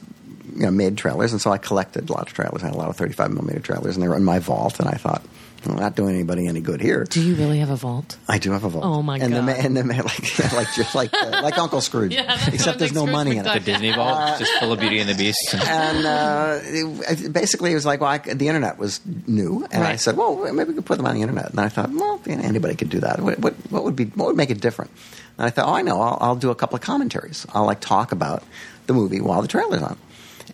you 0.53 0.61
know, 0.63 0.71
made 0.71 0.97
trailers, 0.97 1.31
and 1.31 1.41
so 1.41 1.51
I 1.51 1.57
collected 1.57 2.09
a 2.09 2.13
lot 2.13 2.27
of 2.27 2.33
trailers. 2.33 2.61
I 2.61 2.67
had 2.67 2.75
a 2.75 2.77
lot 2.77 2.89
of 2.89 2.95
35 2.97 3.31
millimeter 3.31 3.59
trailers, 3.59 3.95
and 3.95 4.03
they 4.03 4.07
were 4.07 4.15
in 4.17 4.23
my 4.23 4.39
vault. 4.39 4.79
And 4.79 4.87
I 4.87 4.93
thought, 4.97 5.23
I'm 5.67 5.75
not 5.75 5.95
doing 5.95 6.13
anybody 6.15 6.47
any 6.47 6.61
good 6.61 6.81
here. 6.81 7.03
Do 7.05 7.21
you 7.21 7.35
really 7.35 7.59
have 7.59 7.69
a 7.69 7.75
vault? 7.75 8.17
I 8.27 8.37
do 8.39 8.51
have 8.51 8.63
a 8.63 8.69
vault. 8.69 8.83
Oh, 8.85 9.01
my 9.01 9.17
and 9.17 9.33
The, 9.33 9.37
God. 9.37 9.45
ma- 9.45 9.51
and 9.53 9.77
the 9.77 9.83
ma- 9.83 9.93
like, 10.03 10.53
like 10.53 10.73
just 10.75 10.95
like 10.95 11.13
uh, 11.13 11.39
like 11.43 11.57
Uncle 11.57 11.81
Scrooge, 11.81 12.13
Yeah, 12.15 12.33
except 12.51 12.79
there's 12.79 12.93
no 12.93 13.01
Scrooge 13.01 13.11
money 13.13 13.37
in 13.37 13.45
it. 13.45 13.53
the 13.53 13.59
Disney 13.59 13.91
Vault, 13.93 14.39
just 14.39 14.51
full 14.59 14.71
of 14.73 14.79
Beauty 14.79 14.99
and 14.99 15.09
the 15.09 15.15
Beast. 15.15 15.55
And 15.67 16.05
uh, 16.05 16.59
it, 16.63 17.31
basically, 17.33 17.71
it 17.71 17.75
was 17.75 17.85
like, 17.85 18.01
well, 18.01 18.09
I, 18.11 18.17
the 18.19 18.47
internet 18.47 18.77
was 18.77 19.01
new, 19.27 19.65
and 19.71 19.83
I 19.83 19.95
said, 19.97 20.15
well, 20.17 20.51
maybe 20.53 20.69
we 20.69 20.75
could 20.75 20.85
put 20.85 20.97
them 20.97 21.05
on 21.05 21.15
the 21.15 21.21
internet. 21.21 21.49
And 21.51 21.59
I 21.59 21.69
thought, 21.69 21.89
well, 21.91 22.21
anybody 22.27 22.75
could 22.75 22.89
do 22.89 22.99
that. 23.01 23.19
What, 23.19 23.39
what, 23.39 23.53
what 23.71 23.83
would 23.83 23.95
be 23.95 24.05
what 24.05 24.27
would 24.27 24.37
make 24.37 24.49
it 24.49 24.61
different? 24.61 24.91
And 25.37 25.45
I 25.47 25.49
thought, 25.49 25.67
oh, 25.67 25.73
I 25.73 25.81
know, 25.81 25.99
I'll, 26.01 26.17
I'll 26.21 26.35
do 26.35 26.49
a 26.49 26.55
couple 26.55 26.75
of 26.75 26.81
commentaries. 26.81 27.45
I'll 27.53 27.65
like 27.65 27.81
talk 27.81 28.11
about 28.11 28.43
the 28.87 28.93
movie 28.93 29.19
while 29.21 29.41
the 29.41 29.47
trailer's 29.47 29.81
on. 29.81 29.97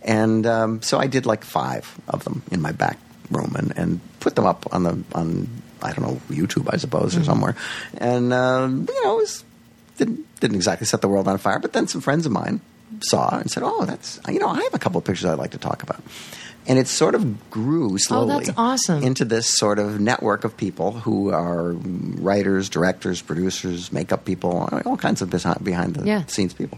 And 0.02 0.48
um, 0.48 0.82
so 0.82 0.98
I 0.98 1.06
did 1.08 1.26
like 1.28 1.44
five 1.44 2.00
of 2.08 2.24
them 2.24 2.42
in 2.52 2.62
my 2.62 2.72
back 2.72 2.98
room 3.32 3.56
and, 3.58 3.74
and 3.78 4.00
put 4.20 4.36
them 4.36 4.46
up 4.46 4.66
on 4.74 4.84
the 4.84 5.04
on 5.14 5.48
I 5.82 5.94
don't 5.94 6.02
know 6.06 6.22
YouTube 6.30 6.70
I 6.72 6.78
suppose 6.78 7.16
or 7.18 7.24
somewhere. 7.24 7.56
And 7.98 8.32
um, 8.34 8.88
you 8.90 9.04
know, 9.04 9.14
it 9.18 9.22
was 9.22 9.44
didn't 9.98 10.26
didn't 10.40 10.56
exactly 10.56 10.86
set 10.88 11.02
the 11.02 11.08
world 11.08 11.28
on 11.28 11.38
fire. 11.38 11.60
But 11.60 11.74
then 11.74 11.88
some 11.88 12.02
friends 12.02 12.26
of 12.26 12.32
mine 12.32 12.62
saw 13.02 13.38
and 13.40 13.50
said, 13.50 13.64
"Oh, 13.64 13.86
that's 13.86 14.20
you 14.28 14.40
know, 14.40 14.48
I 14.50 14.62
have 14.62 14.74
a 14.74 14.80
couple 14.80 15.00
of 15.00 15.06
pictures 15.06 15.26
I'd 15.26 15.40
like 15.40 15.52
to 15.52 15.58
talk 15.58 15.82
about." 15.84 16.02
And 16.68 16.78
it 16.78 16.88
sort 16.88 17.16
of 17.16 17.50
grew 17.50 17.98
slowly 17.98 18.34
Oh, 18.36 18.38
that's 18.38 18.52
awesome. 18.56 19.02
into 19.04 19.26
this 19.26 19.48
sort 19.58 19.80
of 19.80 20.00
network 20.00 20.44
of 20.44 20.56
people 20.56 20.92
who 20.92 21.32
are 21.32 21.72
writers, 21.74 22.70
directors, 22.70 23.20
producers, 23.20 23.92
makeup 23.92 24.26
people, 24.26 24.70
all 24.86 24.96
kinds 24.96 25.24
of 25.24 25.32
behind, 25.32 25.64
behind 25.64 25.96
the 25.96 26.06
Yeah. 26.06 26.24
scenes 26.28 26.54
people, 26.54 26.78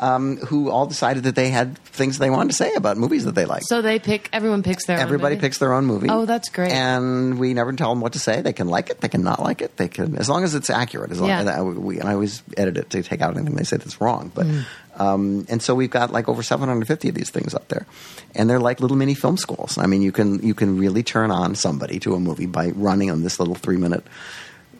um, 0.00 0.38
who 0.38 0.70
all 0.70 0.86
decided 0.86 1.22
that 1.24 1.34
they 1.34 1.50
had 1.50 1.78
things 1.78 2.18
they 2.18 2.30
wanted 2.30 2.48
to 2.50 2.56
say 2.56 2.72
about 2.74 2.96
movies 2.96 3.26
that 3.26 3.34
they 3.34 3.44
liked. 3.44 3.66
So 3.66 3.82
they 3.82 3.98
pick. 3.98 4.28
Everyone 4.32 4.62
picks 4.62 4.86
their. 4.86 4.96
own 4.96 5.02
Everybody 5.02 5.34
movie? 5.36 5.46
picks 5.46 5.58
their 5.58 5.72
own 5.74 5.84
movie. 5.84 6.08
Oh, 6.10 6.24
that's 6.26 6.48
great. 6.48 6.72
And 6.72 7.38
we 7.38 7.52
never 7.54 7.72
tell 7.74 7.90
them 7.90 8.00
what 8.00 8.14
to 8.14 8.18
say. 8.18 8.40
They 8.40 8.52
can 8.54 8.66
like 8.68 8.90
it. 8.90 9.00
They 9.02 9.08
can 9.08 9.22
not 9.22 9.40
like 9.40 9.60
it. 9.60 9.76
They 9.76 9.88
can, 9.88 10.16
as 10.16 10.28
long 10.28 10.42
as 10.42 10.54
it's 10.54 10.70
accurate. 10.70 11.10
As 11.12 11.20
long 11.20 11.28
Yeah. 11.28 11.40
and 11.40 11.50
I, 11.50 11.62
we, 11.62 12.00
and 12.00 12.08
I 12.08 12.14
always 12.14 12.42
edit 12.56 12.78
it 12.78 12.90
to 12.90 13.02
take 13.02 13.20
out 13.20 13.36
anything 13.36 13.54
they 13.54 13.62
say 13.64 13.76
that's 13.76 14.00
wrong. 14.00 14.32
But 14.34 14.46
Mm. 14.46 14.64
um, 14.98 15.46
and 15.50 15.62
so 15.62 15.74
we've 15.74 15.90
got 15.90 16.10
like 16.12 16.28
over 16.28 16.42
750 16.42 17.08
of 17.10 17.14
these 17.14 17.30
things 17.30 17.54
up 17.54 17.68
there, 17.68 17.86
and 18.34 18.48
they're 18.48 18.58
like 18.58 18.80
little 18.80 18.96
mini 18.96 19.14
film 19.14 19.36
schools. 19.36 19.76
I 19.78 19.86
mean, 19.86 20.00
you 20.02 20.12
can 20.12 20.40
you 20.46 20.54
can 20.54 20.78
really 20.78 21.02
turn 21.02 21.30
on 21.30 21.54
somebody 21.54 22.00
to 22.00 22.14
a 22.14 22.20
movie 22.20 22.46
by 22.46 22.70
running 22.70 23.10
on 23.10 23.22
this 23.22 23.38
little 23.38 23.54
three 23.54 23.76
minute. 23.76 24.04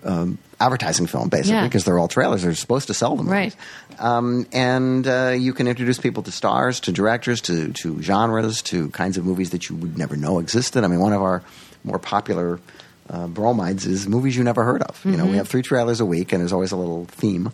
Um, 0.05 0.39
advertising 0.59 1.07
film, 1.07 1.29
basically, 1.31 1.55
Yeah. 1.57 1.65
because 1.65 1.85
they're 1.85 1.99
all 1.99 2.09
trailers. 2.09 2.43
They're 2.43 2.55
supposed 2.55 2.87
to 2.89 2.95
sell 2.95 3.17
them, 3.17 3.29
Right. 3.29 3.55
um, 3.99 4.47
and 4.53 5.07
uh, 5.07 5.35
you 5.39 5.55
can 5.55 5.67
introduce 5.67 5.99
people 5.99 6.23
to 6.25 6.31
stars, 6.31 6.81
to 6.81 6.93
directors, 6.93 7.41
to, 7.43 7.73
to 7.73 8.03
genres, 8.03 8.61
to 8.63 8.89
kinds 8.91 9.17
of 9.17 9.25
movies 9.25 9.51
that 9.51 9.69
you 9.71 9.77
would 9.77 9.97
never 9.97 10.17
know 10.17 10.39
existed. 10.39 10.85
I 10.85 10.89
mean, 10.89 11.01
one 11.01 11.13
of 11.15 11.23
our 11.23 11.43
more 11.83 11.99
popular 11.99 12.61
uh, 13.09 13.27
bromides 13.27 13.87
is 13.87 14.07
movies 14.07 14.37
you 14.37 14.45
never 14.45 14.63
heard 14.65 14.83
of. 14.83 15.01
You 15.05 15.17
know, 15.17 15.25
we 15.27 15.37
have 15.39 15.49
three 15.49 15.63
trailers 15.63 16.01
a 16.01 16.07
week, 16.07 16.33
and 16.33 16.41
there's 16.43 16.53
always 16.53 16.73
a 16.73 16.77
little 16.77 17.07
theme. 17.07 17.51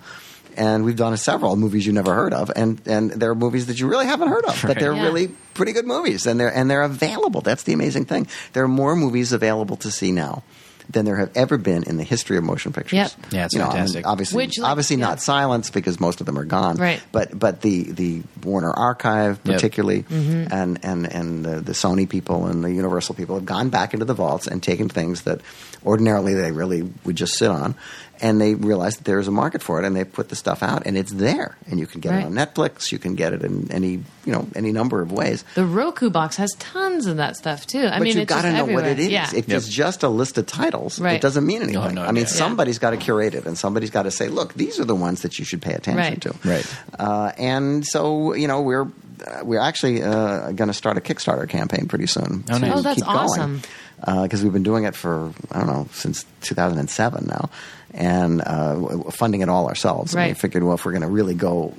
And 0.56 0.84
we've 0.84 0.96
done 0.96 1.16
several 1.16 1.54
movies 1.56 1.86
you 1.86 1.92
never 1.92 2.12
heard 2.14 2.32
of, 2.32 2.50
and, 2.56 2.80
and 2.86 3.10
they're 3.12 3.34
movies 3.34 3.66
that 3.66 3.78
you 3.78 3.86
really 3.88 4.06
haven't 4.06 4.28
heard 4.28 4.44
of, 4.46 4.60
but 4.66 4.78
they're 4.80 4.94
Yeah. 4.94 5.02
really 5.04 5.28
pretty 5.54 5.72
good 5.72 5.86
movies, 5.86 6.26
and 6.26 6.40
they're 6.40 6.52
and 6.52 6.68
they're 6.70 6.82
available. 6.82 7.40
That's 7.42 7.62
the 7.64 7.72
amazing 7.74 8.06
thing. 8.06 8.26
There 8.54 8.64
are 8.64 8.68
more 8.68 8.96
movies 8.96 9.32
available 9.32 9.76
to 9.76 9.90
see 9.90 10.12
now 10.12 10.42
than 10.90 11.04
there 11.04 11.16
have 11.16 11.30
ever 11.34 11.58
been 11.58 11.82
in 11.82 11.96
the 11.96 12.04
history 12.04 12.36
of 12.36 12.44
motion 12.44 12.72
pictures. 12.72 12.96
Yep. 12.96 13.10
Yeah, 13.32 13.44
it's 13.46 13.54
You 13.54 13.58
know, 13.60 13.64
I 13.64 13.68
mean, 13.68 13.76
fantastic. 13.78 14.06
obviously, 14.06 14.36
Which, 14.36 14.58
like, 14.58 14.70
obviously 14.70 14.96
yeah. 14.96 15.06
not 15.06 15.20
silence 15.20 15.70
because 15.70 15.98
most 15.98 16.20
of 16.20 16.26
them 16.26 16.38
are 16.38 16.44
gone. 16.44 16.76
Right. 16.76 17.02
But 17.12 17.36
but 17.38 17.60
the 17.60 17.84
the 17.90 18.22
Warner 18.42 18.70
Archive 18.70 19.40
Yep. 19.44 19.54
particularly, 19.54 20.02
Mm-hmm. 20.04 20.52
and 20.52 20.78
and 20.84 21.06
and 21.12 21.44
the, 21.44 21.60
the 21.60 21.72
Sony 21.72 22.08
people 22.08 22.46
and 22.46 22.62
the 22.62 22.72
Universal 22.72 23.14
people 23.16 23.34
have 23.36 23.44
gone 23.46 23.68
back 23.68 23.94
into 23.94 24.04
the 24.04 24.14
vaults 24.14 24.46
and 24.46 24.62
taken 24.62 24.88
things 24.88 25.22
that 25.22 25.40
ordinarily 25.84 26.34
they 26.34 26.52
really 26.52 26.82
would 27.04 27.16
just 27.16 27.34
sit 27.34 27.50
on, 27.50 27.74
and 28.20 28.40
they 28.40 28.54
realized 28.54 28.98
that 28.98 29.04
there 29.04 29.18
is 29.18 29.28
a 29.28 29.30
market 29.30 29.62
for 29.62 29.78
it, 29.80 29.84
and 29.86 29.94
they 29.96 30.04
put 30.04 30.28
the 30.28 30.36
stuff 30.36 30.62
out, 30.62 30.82
and 30.86 30.96
it's 30.96 31.12
there, 31.12 31.56
and 31.70 31.78
you 31.80 31.86
can 31.86 32.00
get 32.00 32.10
Right. 32.12 32.22
it 32.22 32.26
on 32.26 32.32
Netflix, 32.32 32.90
you 32.92 32.98
can 32.98 33.14
get 33.14 33.32
it 33.32 33.42
in 33.42 33.70
any 33.70 34.02
you 34.24 34.32
know 34.32 34.48
any 34.54 34.72
number 34.72 35.00
of 35.02 35.12
ways. 35.12 35.44
The 35.54 35.64
Roku 35.64 36.10
box 36.10 36.36
has 36.36 36.50
tons 36.58 37.06
of 37.06 37.16
that 37.18 37.36
stuff 37.36 37.66
too. 37.66 37.86
I 37.86 37.98
but 37.98 38.02
mean, 38.02 38.16
you've 38.18 38.26
got 38.26 38.42
to 38.42 38.50
just 38.50 38.66
know 38.66 38.72
what 38.74 38.84
it 38.86 38.98
is. 38.98 39.08
Yeah. 39.08 39.28
If 39.34 39.48
it's 39.48 39.68
just 39.68 40.02
a 40.02 40.08
list 40.08 40.38
of 40.38 40.46
titles, 40.46 40.98
Right. 41.00 41.14
it 41.16 41.22
doesn't 41.22 41.46
mean 41.46 41.58
anything. 41.62 41.74
You'll 41.74 41.92
no 41.92 42.02
I 42.02 42.12
mean. 42.12 42.24
Yeah. 42.24 42.30
somebody's 42.30 42.78
got 42.78 42.90
to 42.90 42.96
curate 42.96 43.34
it, 43.34 43.46
and 43.46 43.56
somebody's 43.56 43.90
got 43.90 44.02
to 44.04 44.10
say, 44.10 44.28
"Look, 44.28 44.54
these 44.54 44.80
are 44.80 44.84
the 44.84 44.94
ones 44.96 45.22
that 45.22 45.38
you 45.38 45.44
should 45.44 45.62
pay 45.62 45.74
attention 45.74 45.96
Right. 45.96 46.20
to." 46.22 46.34
Right. 46.44 46.66
Uh, 46.98 47.32
and 47.38 47.84
so, 47.86 48.34
you 48.34 48.48
know, 48.48 48.60
we're 48.62 48.82
uh, 49.26 49.40
we're 49.44 49.60
actually 49.60 50.02
uh, 50.02 50.52
going 50.52 50.68
to 50.68 50.74
start 50.74 50.98
a 50.98 51.00
Kickstarter 51.00 51.48
campaign 51.48 51.86
pretty 51.88 52.06
soon. 52.06 52.44
Oh, 52.50 52.58
nice. 52.58 52.72
Oh, 52.74 52.82
that's 52.82 52.96
keep 52.96 53.04
going. 53.06 53.16
awesome. 53.18 53.62
Because 54.04 54.42
we've 54.44 54.52
been 54.52 54.62
doing 54.62 54.84
it 54.84 54.94
for 54.94 55.32
I 55.50 55.58
don't 55.58 55.68
know 55.68 55.88
since 55.92 56.26
2007 56.42 57.26
now, 57.26 57.48
and 57.96 58.42
uh, 58.42 59.10
funding 59.10 59.40
it 59.40 59.48
all 59.48 59.66
ourselves. 59.68 60.14
And 60.14 60.28
we 60.28 60.34
figured, 60.34 60.62
well, 60.62 60.74
if 60.74 60.84
we're 60.84 60.92
going 60.92 61.02
to 61.02 61.08
really 61.08 61.34
go 61.34 61.74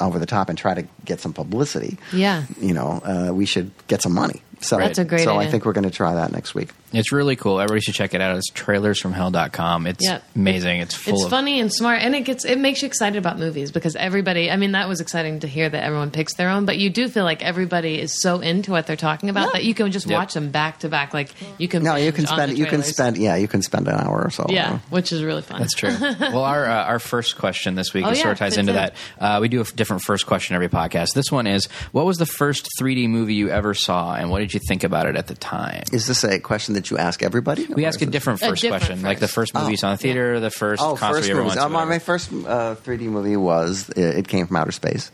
over 0.00 0.18
the 0.18 0.26
top 0.26 0.48
and 0.48 0.56
try 0.56 0.74
to 0.74 0.86
get 1.04 1.20
some 1.20 1.32
publicity, 1.32 1.98
Yeah. 2.12 2.44
you 2.60 2.72
know, 2.72 3.00
uh, 3.04 3.32
we 3.34 3.46
should 3.46 3.70
get 3.86 4.00
some 4.02 4.14
money. 4.14 4.42
So 4.60 4.76
That's 4.78 4.98
a 4.98 5.04
great 5.04 5.20
So 5.20 5.38
I 5.38 5.46
think 5.46 5.64
we're 5.64 5.72
going 5.72 5.84
to 5.88 5.90
try 5.90 6.14
that 6.14 6.32
next 6.32 6.54
week. 6.54 6.70
It's 6.92 7.12
really 7.12 7.36
cool. 7.36 7.60
Everybody 7.60 7.80
should 7.82 7.94
check 7.94 8.14
it 8.14 8.20
out. 8.20 8.36
It's 8.36 8.50
trailersfromhell.com. 8.50 9.86
It's 9.86 10.04
Yep. 10.04 10.22
amazing. 10.36 10.80
It's 10.80 10.94
full 10.94 11.14
It's 11.14 11.24
of 11.24 11.30
funny 11.30 11.60
and 11.60 11.72
smart, 11.72 12.00
and 12.02 12.14
it 12.14 12.22
gets 12.22 12.44
it 12.44 12.58
makes 12.58 12.82
you 12.82 12.86
excited 12.86 13.18
about 13.18 13.38
movies 13.38 13.70
because 13.70 13.94
everybody. 13.96 14.50
I 14.50 14.56
mean, 14.56 14.72
that 14.72 14.88
was 14.88 15.00
exciting 15.00 15.40
to 15.40 15.46
hear 15.48 15.68
that 15.68 15.82
everyone 15.84 16.10
picks 16.10 16.34
their 16.34 16.48
own, 16.48 16.64
but 16.64 16.78
you 16.78 16.90
do 16.90 17.08
feel 17.08 17.24
like 17.24 17.42
everybody 17.42 18.00
is 18.00 18.20
so 18.20 18.40
into 18.40 18.70
what 18.70 18.86
they're 18.86 18.96
talking 18.96 19.28
about 19.28 19.46
Yeah. 19.48 19.52
that 19.54 19.64
you 19.64 19.74
can 19.74 19.90
just 19.92 20.06
Yep. 20.06 20.18
watch 20.18 20.34
them 20.34 20.50
back 20.50 20.80
to 20.80 20.88
back. 20.88 21.12
Like 21.14 21.30
you 21.58 21.68
can. 21.68 21.82
No, 21.82 21.96
you 21.96 22.10
can 22.12 22.26
spend 22.26 22.56
you 22.58 22.66
can 22.66 22.82
spend 22.82 23.18
yeah 23.18 23.36
you 23.36 23.48
can 23.48 23.62
spend 23.62 23.86
an 23.88 23.94
hour 23.94 24.22
or 24.24 24.30
so. 24.30 24.46
Yeah, 24.48 24.78
which 24.90 25.12
is 25.12 25.22
really 25.22 25.42
fun. 25.42 25.60
That's 25.60 25.74
true. 25.74 25.94
well, 26.20 26.44
our 26.44 26.64
uh, 26.66 26.84
our 26.84 26.98
first 26.98 27.36
question 27.38 27.74
this 27.74 27.92
week 27.92 28.04
Oh, 28.06 28.10
is 28.10 28.18
yeah, 28.18 28.22
sort 28.24 28.32
of 28.32 28.38
ties 28.38 28.56
into 28.56 28.72
in. 28.72 28.76
that. 28.76 28.94
Uh, 29.18 29.38
we 29.40 29.48
do 29.48 29.60
a 29.60 29.64
different 29.64 30.02
first 30.02 30.26
question 30.26 30.54
every 30.54 30.68
podcast. 30.68 31.08
This 31.14 31.30
one 31.30 31.46
is: 31.46 31.66
What 31.92 32.06
was 32.06 32.16
the 32.16 32.26
first 32.26 32.68
3D 32.80 33.08
movie 33.08 33.34
you 33.34 33.50
ever 33.50 33.74
saw, 33.74 34.14
and 34.14 34.30
what 34.30 34.38
did 34.40 34.47
you 34.54 34.60
think 34.60 34.84
about 34.84 35.06
it 35.06 35.16
at 35.16 35.26
the 35.26 35.34
time? 35.34 35.82
Is 35.92 36.06
this 36.06 36.24
a 36.24 36.38
question 36.40 36.74
that 36.74 36.90
you 36.90 36.98
ask 36.98 37.22
everybody? 37.22 37.66
We 37.66 37.84
ask 37.84 38.00
a 38.00 38.04
it- 38.04 38.10
different 38.10 38.42
A 38.42 38.48
first 38.48 38.62
different 38.62 38.82
question, 38.84 39.02
like 39.02 39.18
the 39.20 39.26
first. 39.28 39.52
first 39.52 39.54
movie 39.54 39.72
you 39.72 39.76
saw 39.76 39.88
in 39.90 39.94
the 39.94 39.98
theater, 39.98 40.40
the 40.40 40.50
first 40.50 40.82
Oh, 40.82 40.96
concert 40.96 41.16
first 41.18 41.28
you 41.28 41.34
ever 41.34 41.42
movies. 41.44 41.56
went 41.56 41.70
to. 41.72 41.78
Uh, 41.78 41.86
my, 41.86 41.98
first 41.98 42.30
uh, 42.32 42.74
3D 42.76 43.02
movie 43.02 43.36
was 43.36 43.88
it, 43.90 44.18
it 44.18 44.28
came 44.28 44.46
from 44.46 44.56
outer 44.56 44.72
space, 44.72 45.10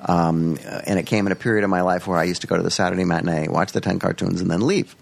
um, 0.00 0.58
and 0.86 0.98
it 0.98 1.04
came 1.06 1.26
in 1.26 1.32
a 1.32 1.36
period 1.36 1.64
of 1.64 1.70
my 1.70 1.80
life 1.82 2.06
where 2.06 2.18
I 2.18 2.24
used 2.24 2.40
to 2.42 2.46
go 2.46 2.56
to 2.56 2.62
the 2.62 2.70
Saturday 2.70 3.04
matinee, 3.04 3.48
watch 3.48 3.72
the 3.72 3.80
ten 3.80 3.98
cartoons, 3.98 4.40
and 4.40 4.50
then 4.50 4.60
leave. 4.66 4.94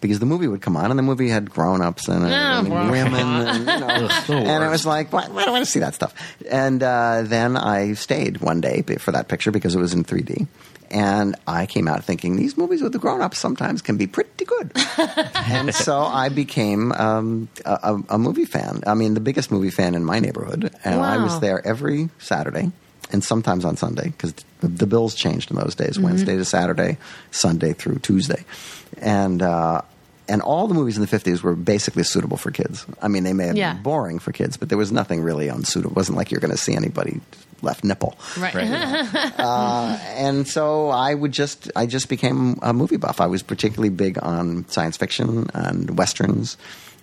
Because 0.00 0.18
the 0.18 0.26
movie 0.26 0.46
would 0.46 0.62
come 0.62 0.76
on 0.76 0.90
and 0.90 0.98
the 0.98 1.02
movie 1.02 1.28
had 1.28 1.50
grown 1.50 1.82
ups 1.82 2.08
and, 2.08 2.24
and 2.24 2.68
well. 2.68 2.90
women 2.90 3.14
and, 3.14 3.58
you 3.60 3.64
know, 3.64 4.08
and 4.28 4.64
it 4.64 4.68
was 4.68 4.86
like, 4.86 5.12
why, 5.12 5.28
why 5.28 5.44
do 5.44 5.48
I 5.48 5.52
want 5.52 5.64
to 5.64 5.70
see 5.70 5.80
that 5.80 5.94
stuff? 5.94 6.14
And 6.50 6.82
uh, 6.82 7.22
then 7.24 7.56
I 7.56 7.94
stayed 7.94 8.38
one 8.38 8.60
day 8.60 8.82
for 8.98 9.12
that 9.12 9.28
picture 9.28 9.50
because 9.50 9.74
it 9.74 9.78
was 9.78 9.94
in 9.94 10.04
3D. 10.04 10.46
And 10.88 11.34
I 11.48 11.66
came 11.66 11.88
out 11.88 12.04
thinking 12.04 12.36
these 12.36 12.56
movies 12.56 12.80
with 12.80 12.92
the 12.92 12.98
grown 12.98 13.20
ups 13.20 13.38
sometimes 13.38 13.82
can 13.82 13.96
be 13.96 14.06
pretty 14.06 14.44
good. 14.44 14.70
and 15.34 15.74
so 15.74 15.98
I 16.00 16.28
became 16.28 16.92
um, 16.92 17.48
a, 17.64 18.00
a 18.10 18.18
movie 18.18 18.44
fan. 18.44 18.82
I 18.86 18.94
mean, 18.94 19.14
the 19.14 19.20
biggest 19.20 19.50
movie 19.50 19.70
fan 19.70 19.96
in 19.96 20.04
my 20.04 20.20
neighborhood. 20.20 20.72
And 20.84 21.00
I 21.00 21.16
was 21.22 21.40
there 21.40 21.66
every 21.66 22.08
Saturday 22.18 22.70
and 23.12 23.22
sometimes 23.22 23.64
on 23.64 23.76
Sunday 23.76 24.08
because 24.08 24.32
the, 24.60 24.68
the 24.68 24.86
bills 24.86 25.14
changed 25.14 25.50
in 25.50 25.56
those 25.56 25.74
days 25.74 25.98
Wednesday 25.98 26.36
to 26.36 26.44
Saturday, 26.44 26.98
Sunday 27.30 27.72
through 27.72 27.98
Tuesday. 28.00 28.44
And, 29.00 29.42
uh, 29.42 29.82
and 30.28 30.42
all 30.42 30.66
the 30.66 30.74
movies 30.74 30.96
in 30.96 31.02
the 31.02 31.08
50s 31.08 31.42
were 31.42 31.54
basically 31.54 32.02
suitable 32.02 32.36
for 32.36 32.50
kids. 32.50 32.84
I 33.00 33.06
mean, 33.08 33.22
they 33.22 33.32
may 33.32 33.46
have 33.46 33.56
Yeah. 33.56 33.74
been 33.74 33.82
boring 33.84 34.18
for 34.18 34.32
kids, 34.32 34.56
but 34.56 34.68
there 34.68 34.78
was 34.78 34.90
nothing 34.90 35.20
really 35.22 35.46
unsuitable. 35.48 35.92
It 35.92 35.96
wasn't 35.96 36.18
like 36.18 36.32
you're 36.32 36.40
going 36.40 36.50
to 36.50 36.56
see 36.56 36.74
anybody 36.74 37.20
left 37.62 37.84
nipple 37.84 38.18
Right. 38.38 38.54
and 39.38 40.46
so 40.46 40.90
I 40.90 41.14
would 41.14 41.32
just 41.32 41.70
I 41.74 41.86
just 41.86 42.08
became 42.08 42.58
a 42.62 42.72
movie 42.72 42.96
buff. 42.98 43.20
I 43.20 43.26
was 43.26 43.42
particularly 43.42 43.88
big 43.88 44.18
on 44.22 44.68
science 44.68 44.96
fiction 44.96 45.48
and 45.54 45.96
westerns 45.96 46.56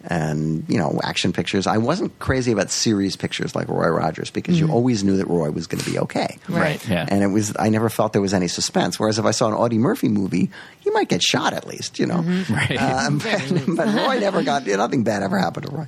and 0.06 0.66
you 0.68 0.78
know 0.78 0.99
action 1.04 1.32
pictures. 1.34 1.66
I 1.68 1.78
wasn't 1.78 2.18
crazy 2.20 2.51
about 2.51 2.70
series 2.72 3.16
pictures 3.16 3.56
like 3.56 3.68
Roy 3.70 3.88
Rogers 3.88 4.30
because 4.30 4.60
you 4.60 4.70
always 4.70 5.04
knew 5.04 5.18
that 5.18 5.28
Roy 5.28 5.49
was 5.51 5.68
going 5.68 5.82
to 5.84 5.89
be 5.89 5.97
okay. 5.99 6.38
Right. 6.49 6.86
Yeah. 6.88 7.06
And 7.08 7.24
it 7.24 7.28
was 7.28 7.54
I 7.58 7.70
never 7.70 7.89
felt 7.89 8.14
there 8.14 8.22
was 8.22 8.34
any 8.34 8.47
suspense. 8.47 8.99
Whereas 8.99 9.18
if 9.20 9.26
I 9.26 9.32
saw 9.32 9.47
an 9.47 9.54
Audie 9.54 9.78
Murphy 9.78 10.10
movie, 10.10 10.49
he 10.82 10.89
might 10.91 11.08
get 11.10 11.22
shot 11.24 11.54
at 11.54 11.66
least, 11.68 11.99
you 11.99 12.06
know. 12.06 12.22
Right. 12.49 12.78
Um, 12.82 13.18
but, 13.24 13.54
but 13.76 13.88
Roy 13.88 14.20
never 14.20 14.43
got 14.43 14.66
nothing 14.68 15.04
bad 15.04 15.24
ever 15.24 15.38
happened 15.39 15.68
to 15.68 15.72
Roy. 15.76 15.86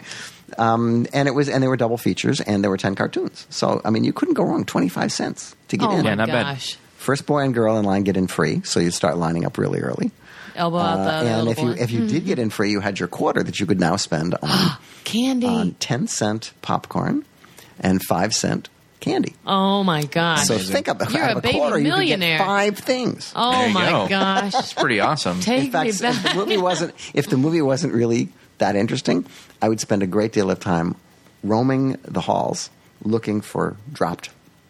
Um, 0.57 1.05
and 1.13 1.27
it 1.27 1.31
was 1.31 1.49
and 1.49 1.61
they 1.61 1.67
were 1.67 1.75
double 1.77 1.97
features 1.97 2.39
and 2.39 2.63
there 2.63 2.69
were 2.71 2.77
ten 2.77 2.95
cartoons. 2.95 3.45
So 3.49 3.81
I 3.83 3.89
mean 3.89 4.03
you 4.03 4.13
couldn't 4.13 4.35
go 4.35 4.43
wrong. 4.43 4.63
Twenty 4.65 4.89
five 4.89 5.11
cents 5.11 5.55
to 5.69 5.77
get 5.77 5.89
Oh 5.89 5.97
in. 5.97 6.03
my 6.03 6.09
Yeah, 6.11 6.15
not 6.15 6.27
bad. 6.27 6.43
gosh. 6.55 6.77
First 6.97 7.25
boy 7.25 7.39
and 7.43 7.53
girl 7.53 7.77
in 7.77 7.85
line 7.85 8.03
get 8.03 8.17
in 8.17 8.27
free, 8.27 8.61
so 8.63 8.79
you 8.79 8.89
start 8.91 9.17
lining 9.17 9.45
up 9.45 9.57
really 9.57 9.79
early. 9.81 10.11
Elbow 10.55 10.77
out 10.77 10.99
Uh, 10.99 11.23
the 11.23 11.29
and 11.29 11.47
if 11.49 11.57
you 11.59 11.65
boy. 11.65 11.71
if 11.79 11.91
you 11.91 12.07
did 12.07 12.25
get 12.25 12.39
in 12.39 12.49
free, 12.49 12.71
you 12.71 12.79
had 12.79 12.99
your 12.99 13.07
quarter 13.07 13.43
that 13.43 13.59
you 13.59 13.65
could 13.65 13.79
now 13.79 13.95
spend 13.95 14.35
on, 14.41 14.77
candy. 15.03 15.47
on 15.47 15.73
ten 15.79 16.07
cent 16.07 16.53
popcorn 16.61 17.25
and 17.79 18.01
five 18.03 18.33
cent 18.33 18.69
candy. 19.01 19.35
oh 19.45 19.83
my 19.83 20.03
gosh. 20.05 20.47
So 20.47 20.57
think 20.57 20.87
about 20.87 21.11
You're 21.11 21.21
out 21.23 21.33
a 21.33 21.37
of 21.37 21.43
baby 21.43 21.57
quarter, 21.59 21.77
millionaire. 21.79 22.29
you 22.33 22.37
could 22.37 22.39
get 22.39 22.45
five 22.45 22.77
things. 22.79 23.31
oh 23.35 23.69
my 23.69 23.89
go. 23.89 24.07
gosh. 24.07 24.53
It's 24.55 24.73
pretty 24.73 24.99
awesome. 24.99 25.39
Take 25.41 25.65
in 25.65 25.71
fact, 25.71 25.83
me 26.01 26.07
if 26.07 26.23
the 26.23 26.33
movie 26.35 26.57
wasn't 26.57 26.93
if 27.13 27.29
the 27.29 27.37
movie 27.37 27.61
wasn't 27.61 27.93
really 27.93 28.29
that 28.57 28.75
interesting, 28.75 29.25
I 29.61 29.69
would 29.69 29.79
spend 29.81 30.01
a 30.03 30.07
great 30.07 30.31
deal 30.31 30.49
of 30.49 30.59
time 30.59 30.95
roaming 31.43 31.97
the 32.03 32.21
halls 32.21 32.69
looking 33.03 33.41
for 33.41 33.75
dropped 33.91 34.29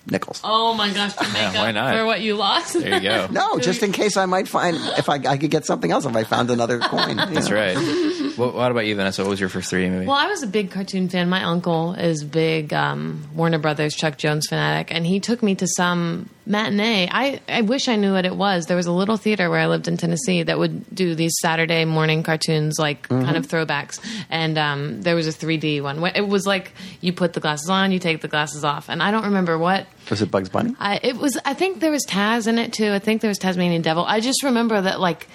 nickels. 0.09 0.41
Oh 0.43 0.73
my 0.73 0.91
gosh, 0.93 1.13
to 1.15 1.23
make 1.33 1.33
Yeah, 1.35 1.53
why 1.53 1.69
up 1.69 1.75
not? 1.75 1.95
for 1.95 2.05
what 2.05 2.21
you 2.21 2.35
lost. 2.35 2.73
There 2.73 2.95
you 2.95 3.01
go. 3.01 3.27
No, 3.31 3.59
just 3.59 3.83
in 3.83 3.91
case 3.91 4.17
I 4.17 4.25
might 4.25 4.47
find 4.47 4.75
if 4.97 5.09
I, 5.09 5.15
I 5.15 5.37
could 5.37 5.51
get 5.51 5.65
something 5.65 5.91
else 5.91 6.05
if 6.05 6.15
I 6.15 6.23
found 6.23 6.49
another 6.51 6.79
coin. 6.79 7.15
That's 7.33 7.49
know. 7.49 7.55
right. 7.55 8.37
What, 8.37 8.53
what 8.53 8.71
about 8.71 8.85
you, 8.85 8.95
Vanessa? 8.95 9.23
What 9.23 9.29
was 9.29 9.39
your 9.39 9.49
first 9.49 9.71
3D 9.71 9.89
movie? 9.91 10.05
Well, 10.05 10.17
I 10.17 10.27
was 10.27 10.43
a 10.43 10.47
big 10.47 10.71
cartoon 10.71 11.07
fan. 11.07 11.29
My 11.29 11.43
uncle 11.43 11.93
is 11.93 12.23
big 12.23 12.73
um, 12.73 13.27
Warner 13.33 13.59
Brothers 13.59 13.95
Chuck 13.95 14.17
Jones 14.17 14.47
fanatic, 14.47 14.93
and 14.93 15.05
he 15.05 15.19
took 15.19 15.41
me 15.41 15.55
to 15.55 15.67
some 15.67 16.29
matinee. 16.45 17.07
I, 17.09 17.39
I 17.47 17.61
wish 17.61 17.87
I 17.87 17.95
knew 17.95 18.11
what 18.11 18.25
it 18.25 18.35
was. 18.35 18.65
There 18.65 18.77
was 18.77 18.87
a 18.87 18.91
little 18.91 19.17
theater 19.17 19.49
where 19.49 19.59
I 19.59 19.67
lived 19.67 19.87
in 19.87 19.97
Tennessee 19.97 20.43
that 20.43 20.59
would 20.59 20.93
do 20.93 21.15
these 21.15 21.33
Saturday 21.39 21.85
morning 21.85 22.23
cartoons, 22.23 22.77
like 22.77 23.07
kind 23.07 23.37
of 23.37 23.47
throwbacks. 23.47 23.99
And 24.29 24.57
um, 24.57 25.01
there 25.01 25.15
was 25.15 25.27
a 25.27 25.31
3D 25.31 25.81
one. 25.81 26.05
It 26.13 26.27
was 26.27 26.45
like 26.45 26.73
you 27.01 27.13
put 27.13 27.33
the 27.33 27.39
glasses 27.39 27.69
on, 27.69 27.91
you 27.91 27.99
take 27.99 28.21
the 28.21 28.27
glasses 28.27 28.63
off, 28.63 28.89
and 28.89 29.01
I 29.01 29.11
don't 29.11 29.25
remember 29.25 29.57
what 29.57 29.87
Was 30.09 30.21
it 30.21 30.29
Bugs 30.31 30.49
Bunny? 30.49 30.75
I, 30.79 30.99
it 31.01 31.17
was. 31.17 31.37
I 31.45 31.53
think 31.53 31.79
there 31.79 31.91
was 31.91 32.05
Taz 32.05 32.47
in 32.47 32.59
it 32.59 32.73
too. 32.73 32.91
I 32.91 32.99
think 32.99 33.21
there 33.21 33.29
was 33.29 33.39
Tasmanian 33.39 33.81
Devil. 33.81 34.05
I 34.05 34.19
just 34.19 34.43
remember 34.43 34.79
that 34.79 34.99
like 34.99 35.27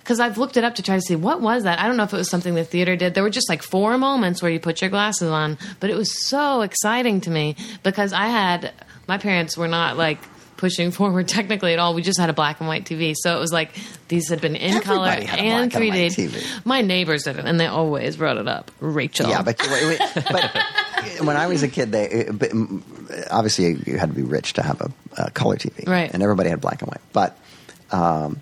because 0.00 0.20
I've 0.20 0.38
looked 0.38 0.56
it 0.56 0.64
up 0.64 0.76
to 0.76 0.82
try 0.82 0.94
to 0.94 1.02
see 1.02 1.16
what 1.16 1.42
was 1.42 1.64
that. 1.64 1.78
I 1.78 1.86
don't 1.86 1.98
know 1.98 2.04
if 2.04 2.14
it 2.14 2.16
was 2.16 2.30
something 2.30 2.54
the 2.54 2.64
theater 2.64 2.96
did. 2.96 3.12
There 3.12 3.22
were 3.22 3.28
just 3.28 3.50
like 3.50 3.62
four 3.62 3.98
moments 3.98 4.40
where 4.40 4.50
you 4.50 4.58
put 4.58 4.80
your 4.80 4.88
glasses 4.88 5.28
on, 5.28 5.58
but 5.80 5.90
it 5.90 5.96
was 5.96 6.26
so 6.26 6.62
exciting 6.62 7.20
to 7.22 7.30
me 7.30 7.56
because 7.82 8.14
I 8.14 8.28
had 8.28 8.72
my 9.06 9.18
parents 9.18 9.56
were 9.56 9.68
not 9.68 9.98
like 9.98 10.18
pushing 10.58 10.90
forward 10.90 11.26
technically 11.38 11.72
at 11.72 11.78
all. 11.78 11.94
We 11.94 12.02
just 12.02 12.20
had 12.20 12.28
a 12.28 12.34
black 12.34 12.60
and 12.60 12.68
white 12.68 12.84
TV, 12.84 13.14
so 13.16 13.34
it 13.34 13.40
was 13.40 13.52
like 13.52 13.70
these 14.08 14.28
had 14.28 14.42
been 14.42 14.56
in 14.56 14.82
color 14.82 15.08
Everybody 15.08 15.26
a 15.26 15.54
and 15.54 15.72
3D. 15.72 16.06
TV. 16.08 16.66
My 16.66 16.82
neighbors 16.82 17.22
did 17.22 17.38
it, 17.38 17.46
and 17.46 17.58
they 17.58 17.66
always 17.66 18.16
brought 18.16 18.36
it 18.36 18.46
up. 18.46 18.70
Rachel, 18.80 19.30
Yeah, 19.30 19.40
but, 19.40 19.58
wait, 19.70 19.98
wait, 19.98 20.24
but 20.30 20.50
when 21.22 21.36
I 21.38 21.46
was 21.46 21.62
a 21.62 21.68
kid, 21.68 21.92
they 21.92 22.26
mm, 22.28 22.82
obviously 23.30 23.78
you 23.86 23.96
had 23.96 24.10
to 24.10 24.14
be 24.14 24.22
rich 24.22 24.52
to 24.54 24.62
have 24.62 24.82
a, 24.82 24.92
a 25.16 25.30
color 25.30 25.56
TV, 25.56 25.88
Right. 25.88 26.12
And 26.12 26.22
everybody 26.22 26.50
had 26.50 26.60
black 26.60 26.82
and 26.82 26.90
white. 26.90 27.00
But 27.14 27.38
um, 27.90 28.40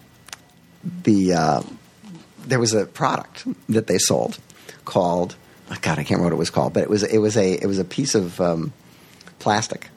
the 1.05 1.35
uh, 1.35 1.63
there 2.47 2.59
was 2.59 2.75
a 2.75 2.87
product 2.87 3.47
that 3.69 3.87
they 3.87 3.99
sold 3.99 4.39
called 4.85 5.37
oh 5.71 5.77
God, 5.81 5.99
I 5.99 6.05
can't 6.05 6.11
remember 6.19 6.25
what 6.25 6.33
it 6.33 6.39
was 6.39 6.51
called, 6.51 6.73
but 6.73 6.83
it 6.83 6.91
was 6.91 7.03
it 7.03 7.19
was 7.19 7.37
a 7.37 7.53
it 7.53 7.67
was 7.67 7.79
a 7.79 7.85
piece 7.85 8.15
of 8.15 8.41
um, 8.41 8.73
plastic, 9.39 9.89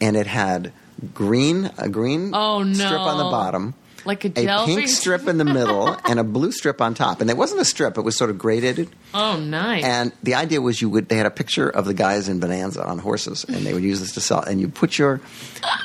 and 0.00 0.16
it 0.16 0.26
had 0.26 0.72
green 1.14 1.70
a 1.78 1.88
green 1.88 2.30
Oh, 2.34 2.62
no. 2.62 2.72
strip 2.72 3.00
on 3.00 3.18
the 3.18 3.24
bottom. 3.24 3.74
like 4.04 4.24
a 4.24 4.28
A 4.34 4.64
pink 4.66 4.88
strip 4.88 5.28
in 5.28 5.38
the 5.38 5.44
middle 5.44 5.88
and 6.08 6.18
a 6.18 6.24
blue 6.24 6.50
strip 6.52 6.80
on 6.80 6.94
top, 6.94 7.20
and 7.20 7.30
it 7.30 7.36
wasn't 7.36 7.60
a 7.60 7.64
strip; 7.64 7.96
it 7.98 8.02
was 8.02 8.16
sort 8.16 8.30
of 8.30 8.38
graded. 8.38 8.88
Oh, 9.14 9.36
nice. 9.38 9.84
And 9.84 10.12
the 10.22 10.34
idea 10.34 10.60
was 10.60 10.80
you 10.82 10.88
would 10.90 11.08
they 11.08 11.16
had 11.16 11.26
a 11.26 11.30
picture 11.30 11.68
of 11.68 11.84
the 11.84 11.94
guys 11.94 12.28
in 12.28 12.40
Bonanza 12.40 12.84
on 12.84 12.98
horses, 12.98 13.44
and 13.44 13.64
they 13.66 13.72
would 13.74 13.82
use 13.84 14.00
this 14.00 14.12
to 14.14 14.20
sell. 14.20 14.40
And 14.40 14.60
you 14.60 14.68
put 14.68 14.98
your 14.98 15.20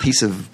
piece 0.02 0.22
of 0.24 0.50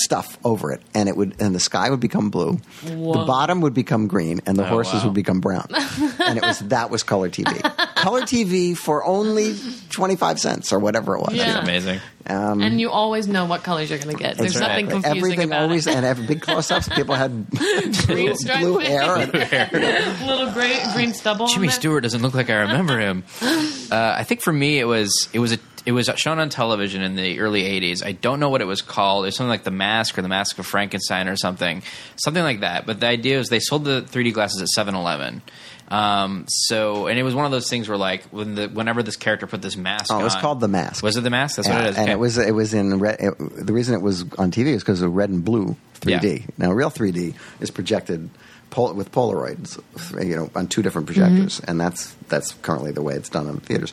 stuff 0.00 0.38
over 0.44 0.72
it, 0.72 0.80
and 0.94 1.08
it 1.08 1.16
would 1.16 1.40
and 1.40 1.54
the 1.54 1.60
sky 1.60 1.90
would 1.90 2.00
become 2.00 2.30
blue, 2.30 2.60
the 2.82 3.24
bottom 3.26 3.60
would 3.60 3.74
become 3.74 4.06
green, 4.06 4.40
and 4.46 4.56
the 4.56 4.64
horses 4.64 5.00
wow. 5.00 5.06
would 5.06 5.14
become 5.14 5.40
brown. 5.40 5.66
and 6.20 6.38
it 6.38 6.42
was 6.42 6.58
that 6.60 6.90
was 6.90 7.02
color 7.02 7.28
TV. 7.28 7.60
color 7.94 8.22
TV 8.22 8.76
for 8.76 9.04
only 9.04 9.54
twenty 9.90 10.16
five 10.16 10.40
cents 10.40 10.72
or 10.72 10.78
whatever 10.78 11.16
it 11.16 11.20
was. 11.20 11.34
Yeah. 11.34 11.52
That's 11.52 11.64
amazing. 11.64 12.00
Um, 12.26 12.60
and 12.60 12.80
you 12.80 12.90
always 12.90 13.26
know 13.26 13.46
what 13.46 13.62
colors 13.62 13.90
you're 13.90 13.98
going 13.98 14.14
to 14.14 14.22
get. 14.22 14.36
There's 14.36 14.52
exactly. 14.52 14.84
nothing 14.84 15.02
confusing 15.02 15.18
Everything 15.18 15.48
about 15.48 15.62
always 15.62 15.86
it. 15.86 15.96
and 15.96 16.04
every 16.04 16.26
big 16.26 16.42
close 16.42 16.70
ups. 16.70 16.88
People 16.88 17.14
had 17.14 17.50
blue, 17.50 17.92
Green 18.06 18.36
stripe. 18.36 18.60
blue 18.60 18.78
hair. 18.78 19.16
And, 19.16 19.32
little 20.26 20.52
gray, 20.52 20.80
green 20.92 21.12
stubble. 21.14 21.46
Jimmy 21.48 21.68
there. 21.68 21.76
Stewart 21.76 22.02
doesn't 22.02 22.22
look 22.22 22.34
like 22.34 22.50
I 22.50 22.56
remember 22.60 22.98
him. 22.98 23.24
Uh, 23.42 23.56
I 23.90 24.24
think 24.24 24.42
for 24.42 24.52
me, 24.52 24.78
it 24.78 24.84
was 24.84 25.28
it 25.32 25.38
was 25.38 25.52
a 25.52 25.58
it 25.86 25.92
was 25.92 26.10
shown 26.16 26.38
on 26.38 26.48
television 26.50 27.02
in 27.02 27.14
the 27.16 27.40
early 27.40 27.62
'80s. 27.62 28.04
I 28.04 28.12
don't 28.12 28.40
know 28.40 28.48
what 28.50 28.60
it 28.60 28.66
was 28.66 28.82
called. 28.82 29.24
It 29.24 29.28
was 29.28 29.36
something 29.36 29.48
like 29.50 29.64
The 29.64 29.70
Mask 29.70 30.18
or 30.18 30.22
The 30.22 30.28
Mask 30.28 30.58
of 30.58 30.66
Frankenstein 30.66 31.28
or 31.28 31.36
something, 31.36 31.82
something 32.16 32.42
like 32.42 32.60
that. 32.60 32.86
But 32.86 33.00
the 33.00 33.06
idea 33.06 33.38
was 33.38 33.48
they 33.48 33.60
sold 33.60 33.84
the 33.84 34.02
3D 34.02 34.32
glasses 34.34 34.60
at 34.62 34.68
7-Eleven. 34.86 35.42
Um, 35.88 36.44
so, 36.48 37.08
and 37.08 37.18
it 37.18 37.24
was 37.24 37.34
one 37.34 37.46
of 37.46 37.50
those 37.50 37.68
things 37.68 37.88
where, 37.88 37.98
like, 37.98 38.22
when 38.26 38.54
the 38.54 38.68
whenever 38.68 39.02
this 39.02 39.16
character 39.16 39.46
put 39.48 39.60
this 39.60 39.76
mask, 39.76 40.12
on. 40.12 40.18
Oh, 40.18 40.20
it 40.20 40.24
was 40.24 40.36
on- 40.36 40.40
called 40.40 40.60
The 40.60 40.68
Mask. 40.68 41.02
Was 41.02 41.16
it 41.16 41.22
the 41.22 41.30
mask? 41.30 41.56
That's 41.56 41.66
Yeah, 41.68 41.74
what 41.76 41.84
it 41.84 41.90
is. 41.90 41.96
And 41.96 42.04
Okay. 42.04 42.12
it 42.12 42.18
was 42.18 42.38
it 42.38 42.54
was 42.54 42.74
in 42.74 42.98
red. 43.00 43.16
It, 43.18 43.66
the 43.66 43.72
reason 43.72 43.94
it 43.94 44.02
was 44.02 44.22
on 44.38 44.52
TV 44.52 44.68
is 44.68 44.82
because 44.82 45.02
of 45.02 45.12
red 45.12 45.30
and 45.30 45.44
blue 45.44 45.76
3D. 46.00 46.38
Yeah. 46.40 46.46
Now, 46.58 46.70
real 46.72 46.90
3D 46.90 47.34
is 47.58 47.72
projected 47.72 48.30
pol- 48.70 48.94
with 48.94 49.10
Polaroids, 49.10 49.80
you 50.24 50.36
know, 50.36 50.48
on 50.54 50.68
two 50.68 50.82
different 50.82 51.06
projectors, 51.08 51.60
and 51.66 51.80
that's 51.80 52.14
that's 52.28 52.52
currently 52.62 52.92
the 52.92 53.02
way 53.02 53.14
it's 53.14 53.28
done 53.28 53.48
in 53.48 53.56
theaters. 53.58 53.92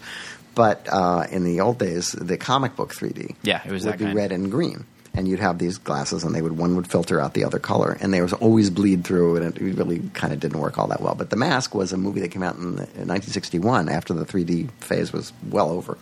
But 0.58 0.88
uh, 0.91 1.28
in 1.32 1.43
the 1.43 1.62
old 1.62 1.78
days, 1.78 2.12
the 2.14 2.36
comic 2.36 2.76
book 2.76 2.93
3D, 2.93 3.36
Yeah, 3.43 3.62
it 3.64 3.72
was 3.72 3.86
would 3.86 3.93
that 3.93 3.99
be 3.99 4.05
kind. 4.05 4.16
red 4.18 4.32
and 4.32 4.49
green. 4.51 4.86
And 5.14 5.28
you'd 5.28 5.39
have 5.39 5.58
these 5.58 5.78
glasses, 5.78 6.24
and 6.24 6.34
they 6.36 6.41
would 6.41 6.58
one 6.58 6.76
would 6.76 6.88
filter 6.89 7.20
out 7.22 7.34
the 7.34 7.43
other 7.43 7.58
color, 7.60 7.95
and 8.01 8.14
they 8.14 8.22
was 8.22 8.34
always 8.34 8.70
bleed 8.70 9.03
through, 9.03 9.38
and 9.38 9.45
it 9.58 9.62
really 9.62 9.99
kind 10.14 10.32
of 10.34 10.39
didn't 10.39 10.60
work 10.60 10.78
all 10.78 10.88
that 10.88 11.01
well. 11.01 11.16
But 11.16 11.30
The 11.32 11.36
Mask 11.36 11.74
was 11.74 11.91
a 11.93 11.97
movie 11.97 12.22
that 12.22 12.30
came 12.30 12.43
out 12.43 12.55
in, 12.55 12.76
the, 12.76 12.84
in 13.01 13.08
1961 13.08 13.89
after 13.89 14.14
the 14.14 14.26
3D 14.26 14.70
phase 14.82 15.12
was 15.14 15.32
well 15.49 15.70
over, 15.70 15.97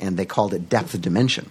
and 0.00 0.16
they 0.16 0.24
called 0.26 0.52
it 0.54 0.68
Depth 0.68 0.94
of 0.94 1.00
Dimension. 1.00 1.48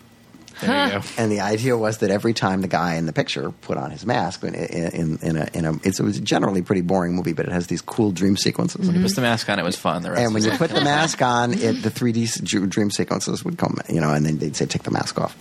There 0.62 0.88
you 0.88 0.94
go. 0.94 1.02
And 1.18 1.32
the 1.32 1.42
idea 1.42 1.78
was 1.78 2.00
that 2.00 2.10
every 2.12 2.34
time 2.34 2.62
the 2.62 2.68
guy 2.68 2.96
in 2.96 3.06
the 3.06 3.14
picture 3.14 3.52
put 3.52 3.78
on 3.78 3.92
his 3.92 4.06
mask, 4.06 4.44
in, 4.44 4.54
in, 4.56 5.18
in, 5.22 5.38
a, 5.38 5.48
in 5.54 5.66
a, 5.66 5.74
it's, 5.84 6.00
it 6.00 6.04
was 6.04 6.18
a 6.18 6.22
generally 6.22 6.62
pretty 6.62 6.82
boring 6.82 7.16
movie, 7.16 7.34
but 7.34 7.46
it 7.46 7.52
has 7.52 7.68
these 7.68 7.82
cool 7.82 8.12
dream 8.12 8.38
sequences. 8.38 8.86
When 8.88 8.96
he 8.96 9.02
puts 9.02 9.16
the 9.16 9.22
mask 9.22 9.50
on, 9.50 9.60
it 9.60 9.64
was 9.64 9.76
fun. 9.76 10.02
The 10.04 10.12
rest 10.12 10.22
And 10.24 10.34
when 10.34 10.44
you 10.44 10.52
put 10.52 10.72
the 10.72 10.82
mask 10.82 11.22
on, 11.24 11.54
it, 11.54 11.82
the 11.84 11.90
3D 11.90 12.24
s- 12.24 12.40
dr- 12.42 12.70
dream 12.70 12.92
sequences 12.92 13.44
would 13.46 13.58
come, 13.58 13.78
you 13.90 14.02
know, 14.02 14.12
and 14.14 14.26
then 14.26 14.38
they'd 14.38 14.56
say, 14.56 14.66
take 14.66 14.84
the 14.84 14.92
mask 14.92 15.20
off. 15.20 15.36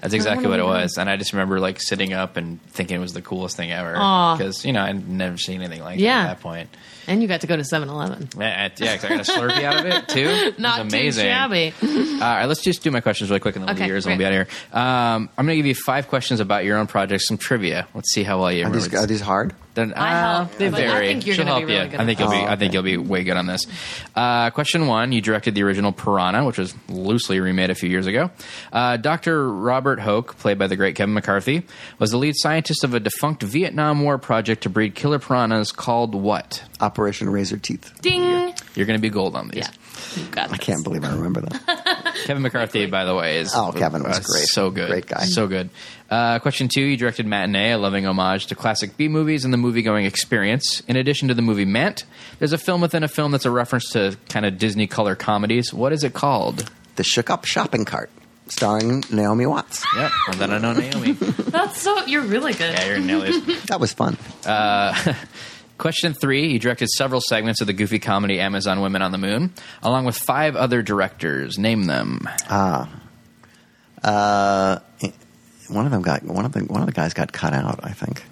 That's 0.00 0.14
exactly 0.14 0.48
what 0.48 0.58
it 0.58 0.64
was, 0.64 0.96
and 0.98 1.08
I 1.08 1.16
just 1.16 1.32
remember 1.32 1.60
like 1.60 1.80
sitting 1.80 2.12
up 2.14 2.36
and 2.36 2.60
thinking 2.72 2.96
it 2.96 3.00
was 3.00 3.12
the 3.12 3.22
coolest 3.22 3.56
thing 3.56 3.70
ever 3.70 3.94
Aw. 3.96 4.36
because 4.36 4.64
you 4.64 4.72
know 4.72 4.82
I'd 4.82 5.08
never 5.08 5.36
seen 5.38 5.60
anything 5.62 5.82
like 5.84 6.00
Yeah. 6.00 6.18
it 6.18 6.24
at 6.24 6.26
that 6.36 6.40
point. 6.40 6.68
And 7.06 7.20
you 7.22 7.28
got 7.28 7.40
to 7.42 7.46
go 7.46 7.56
to 7.56 7.62
7-Eleven. 7.62 8.28
Yeah, 8.38 8.44
uh, 8.44 8.66
uh, 8.66 8.68
yeah, 8.78 8.96
'cause 8.96 9.04
I 9.04 9.08
got 9.08 9.28
a 9.28 9.32
Slurpee 9.32 9.62
out 9.64 9.76
of 9.80 9.86
it 9.86 10.08
too. 10.08 10.28
It 10.54 10.58
Not 10.58 10.80
amazing. 10.80 11.24
too 11.24 11.28
shabby. 11.28 11.74
Uh, 11.82 12.14
all 12.14 12.18
right, 12.20 12.44
let's 12.46 12.62
just 12.62 12.82
do 12.82 12.90
my 12.90 13.00
questions 13.00 13.30
really 13.30 13.40
quick 13.40 13.56
and 13.56 13.62
then 13.62 13.66
we'll 13.68 13.76
Okay, 13.76 13.86
do 13.86 13.92
yours 13.92 14.06
and 14.06 14.12
we'll 14.12 14.18
be 14.18 14.24
out 14.34 14.40
of 14.40 14.48
here. 14.48 14.56
Um, 14.72 15.28
I'm 15.36 15.46
going 15.46 15.54
to 15.54 15.56
give 15.56 15.66
you 15.66 15.74
five 15.74 16.08
questions 16.08 16.40
about 16.40 16.64
your 16.64 16.76
own 16.78 16.86
project, 16.86 17.22
some 17.22 17.36
trivia. 17.38 17.86
Let's 17.94 18.12
see 18.12 18.22
how 18.22 18.40
well 18.40 18.52
you 18.52 18.62
Are 18.62 18.66
remember. 18.70 18.88
these, 18.88 18.98
are 19.00 19.06
these 19.06 19.20
hard? 19.20 19.54
Then, 19.74 19.92
I 19.94 20.12
uh, 20.14 20.36
help, 20.44 20.52
they 20.56 20.68
but 20.70 20.80
I 20.80 20.86
vary. 20.86 21.06
think 21.08 21.26
you're 21.26 21.34
She'll 21.34 21.44
gonna 21.46 21.66
be 21.66 21.72
help 21.72 21.80
really 21.80 21.84
you. 21.84 21.90
good 21.90 22.00
I 22.00 22.04
think 22.06 22.20
you'll 22.20 22.30
be. 22.30 22.36
this. 22.38 22.48
I 22.48 22.56
think 22.56 22.72
you'll 22.74 22.82
be 22.84 22.96
way 22.96 23.24
good 23.24 23.36
on 23.36 23.46
this. 23.46 23.62
Uh, 24.14 24.50
question 24.50 24.86
one: 24.86 25.10
You 25.12 25.20
directed 25.20 25.54
the 25.56 25.62
original 25.64 25.90
Piranha, 25.90 26.44
which 26.44 26.58
was 26.58 26.74
loosely 26.88 27.40
remade 27.40 27.70
a 27.70 27.74
few 27.74 27.88
years 27.88 28.06
ago. 28.06 28.30
Uh, 28.72 28.96
Doctor 28.98 29.50
Robert 29.52 29.98
Hoak, 29.98 30.36
played 30.38 30.58
by 30.58 30.68
the 30.68 30.76
great 30.76 30.94
Kevin 30.94 31.12
McCarthy, 31.14 31.64
was 31.98 32.12
the 32.12 32.18
lead 32.18 32.34
scientist 32.36 32.84
of 32.84 32.94
a 32.94 33.00
defunct 33.00 33.42
Vietnam 33.42 34.02
War 34.02 34.16
project 34.18 34.62
to 34.62 34.70
breed 34.70 34.94
killer 34.94 35.18
piranhas 35.18 35.72
called 35.72 36.14
what? 36.14 36.62
Operation 36.80 37.28
Razor 37.30 37.56
Teeth. 37.58 37.92
Ding. 38.00 38.22
You're 38.76 38.86
going 38.86 38.98
to 38.98 39.02
be 39.02 39.10
gold 39.10 39.34
on 39.36 39.48
these. 39.48 39.64
Yeah. 39.66 40.22
You 40.22 40.28
got 40.30 40.52
I 40.52 40.56
can't 40.56 40.82
believe 40.84 41.04
I 41.04 41.12
remember 41.14 41.40
that. 41.42 42.14
Kevin 42.26 42.42
McCarthy, 42.42 42.86
by 42.86 43.04
the 43.04 43.14
way, 43.14 43.38
is 43.38 43.52
Oh, 43.54 43.72
Kevin 43.72 44.02
was 44.02 44.18
uh, 44.18 44.22
great. 44.22 44.44
so 44.46 44.70
good, 44.70 44.88
Great 44.90 45.06
guy. 45.06 45.24
so 45.24 45.46
good. 45.46 45.70
Uh, 46.14 46.38
question 46.38 46.68
two: 46.72 46.80
You 46.80 46.96
directed 46.96 47.26
Matinee, 47.26 47.72
a 47.72 47.78
loving 47.78 48.06
homage 48.06 48.46
to 48.46 48.54
classic 48.54 48.96
B 48.96 49.08
movies 49.08 49.44
and 49.44 49.52
the 49.52 49.58
movie-going 49.58 50.04
experience. 50.04 50.78
In 50.86 50.94
addition 50.94 51.26
to 51.26 51.34
the 51.34 51.42
movie 51.42 51.64
Mant, 51.64 52.04
there's 52.38 52.52
a 52.52 52.58
film 52.58 52.80
within 52.80 53.02
a 53.02 53.08
film 53.08 53.32
that's 53.32 53.46
a 53.46 53.50
reference 53.50 53.90
to 53.90 54.16
kind 54.28 54.46
of 54.46 54.56
Disney 54.56 54.86
color 54.86 55.16
comedies. 55.16 55.74
What 55.74 55.92
is 55.92 56.04
it 56.04 56.14
called? 56.14 56.70
The 56.94 57.02
Shook 57.02 57.30
Up 57.30 57.44
Shopping 57.46 57.84
Cart, 57.84 58.10
starring 58.46 59.02
Naomi 59.10 59.44
Watts. 59.46 59.84
Yep, 59.96 60.12
and 60.28 60.40
then 60.40 60.52
I 60.52 60.58
know 60.58 60.72
Naomi. 60.72 61.12
That's 61.48 61.80
so. 61.82 62.06
You're 62.06 62.22
really 62.22 62.52
good. 62.52 62.72
yeah, 62.74 62.86
you're 62.86 63.00
nailed 63.00 63.24
it. 63.48 63.66
That 63.66 63.80
was 63.80 63.92
fun. 63.92 64.16
Question 65.78 66.14
three: 66.14 66.52
You 66.52 66.60
directed 66.60 66.90
several 66.90 67.22
segments 67.22 67.60
of 67.60 67.66
the 67.66 67.72
goofy 67.72 67.98
comedy 67.98 68.38
Amazon 68.38 68.80
Women 68.80 69.02
on 69.02 69.10
the 69.10 69.18
Moon, 69.18 69.52
along 69.82 70.04
with 70.04 70.16
five 70.16 70.54
other 70.54 70.80
directors. 70.80 71.58
Name 71.58 71.86
them. 71.86 72.28
Ah. 72.48 72.88
Uh, 74.00 74.78
one 75.74 75.84
of 75.86 75.92
them 75.92 76.02
got 76.02 76.22
one 76.22 76.44
of 76.44 76.52
the 76.52 76.60
one 76.60 76.80
of 76.80 76.86
the 76.86 76.92
guys 76.92 77.12
got 77.14 77.32
cut 77.32 77.52
out. 77.52 77.80
I 77.82 77.90
think. 77.92 78.22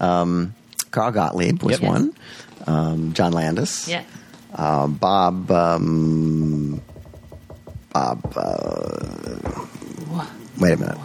Um, 0.00 0.54
Carl 0.90 1.10
Gottlieb 1.12 1.62
was 1.62 1.80
Yep. 1.80 1.88
one. 1.88 2.14
Um, 2.66 3.12
John 3.14 3.32
Landis. 3.32 3.88
Yeah. 3.88 4.02
Uh, 4.54 4.86
Bob. 4.86 5.50
Um, 5.50 6.80
Bob. 7.92 8.32
Uh, 8.36 9.66
wait 10.58 10.72
a 10.72 10.76
minute. 10.76 10.98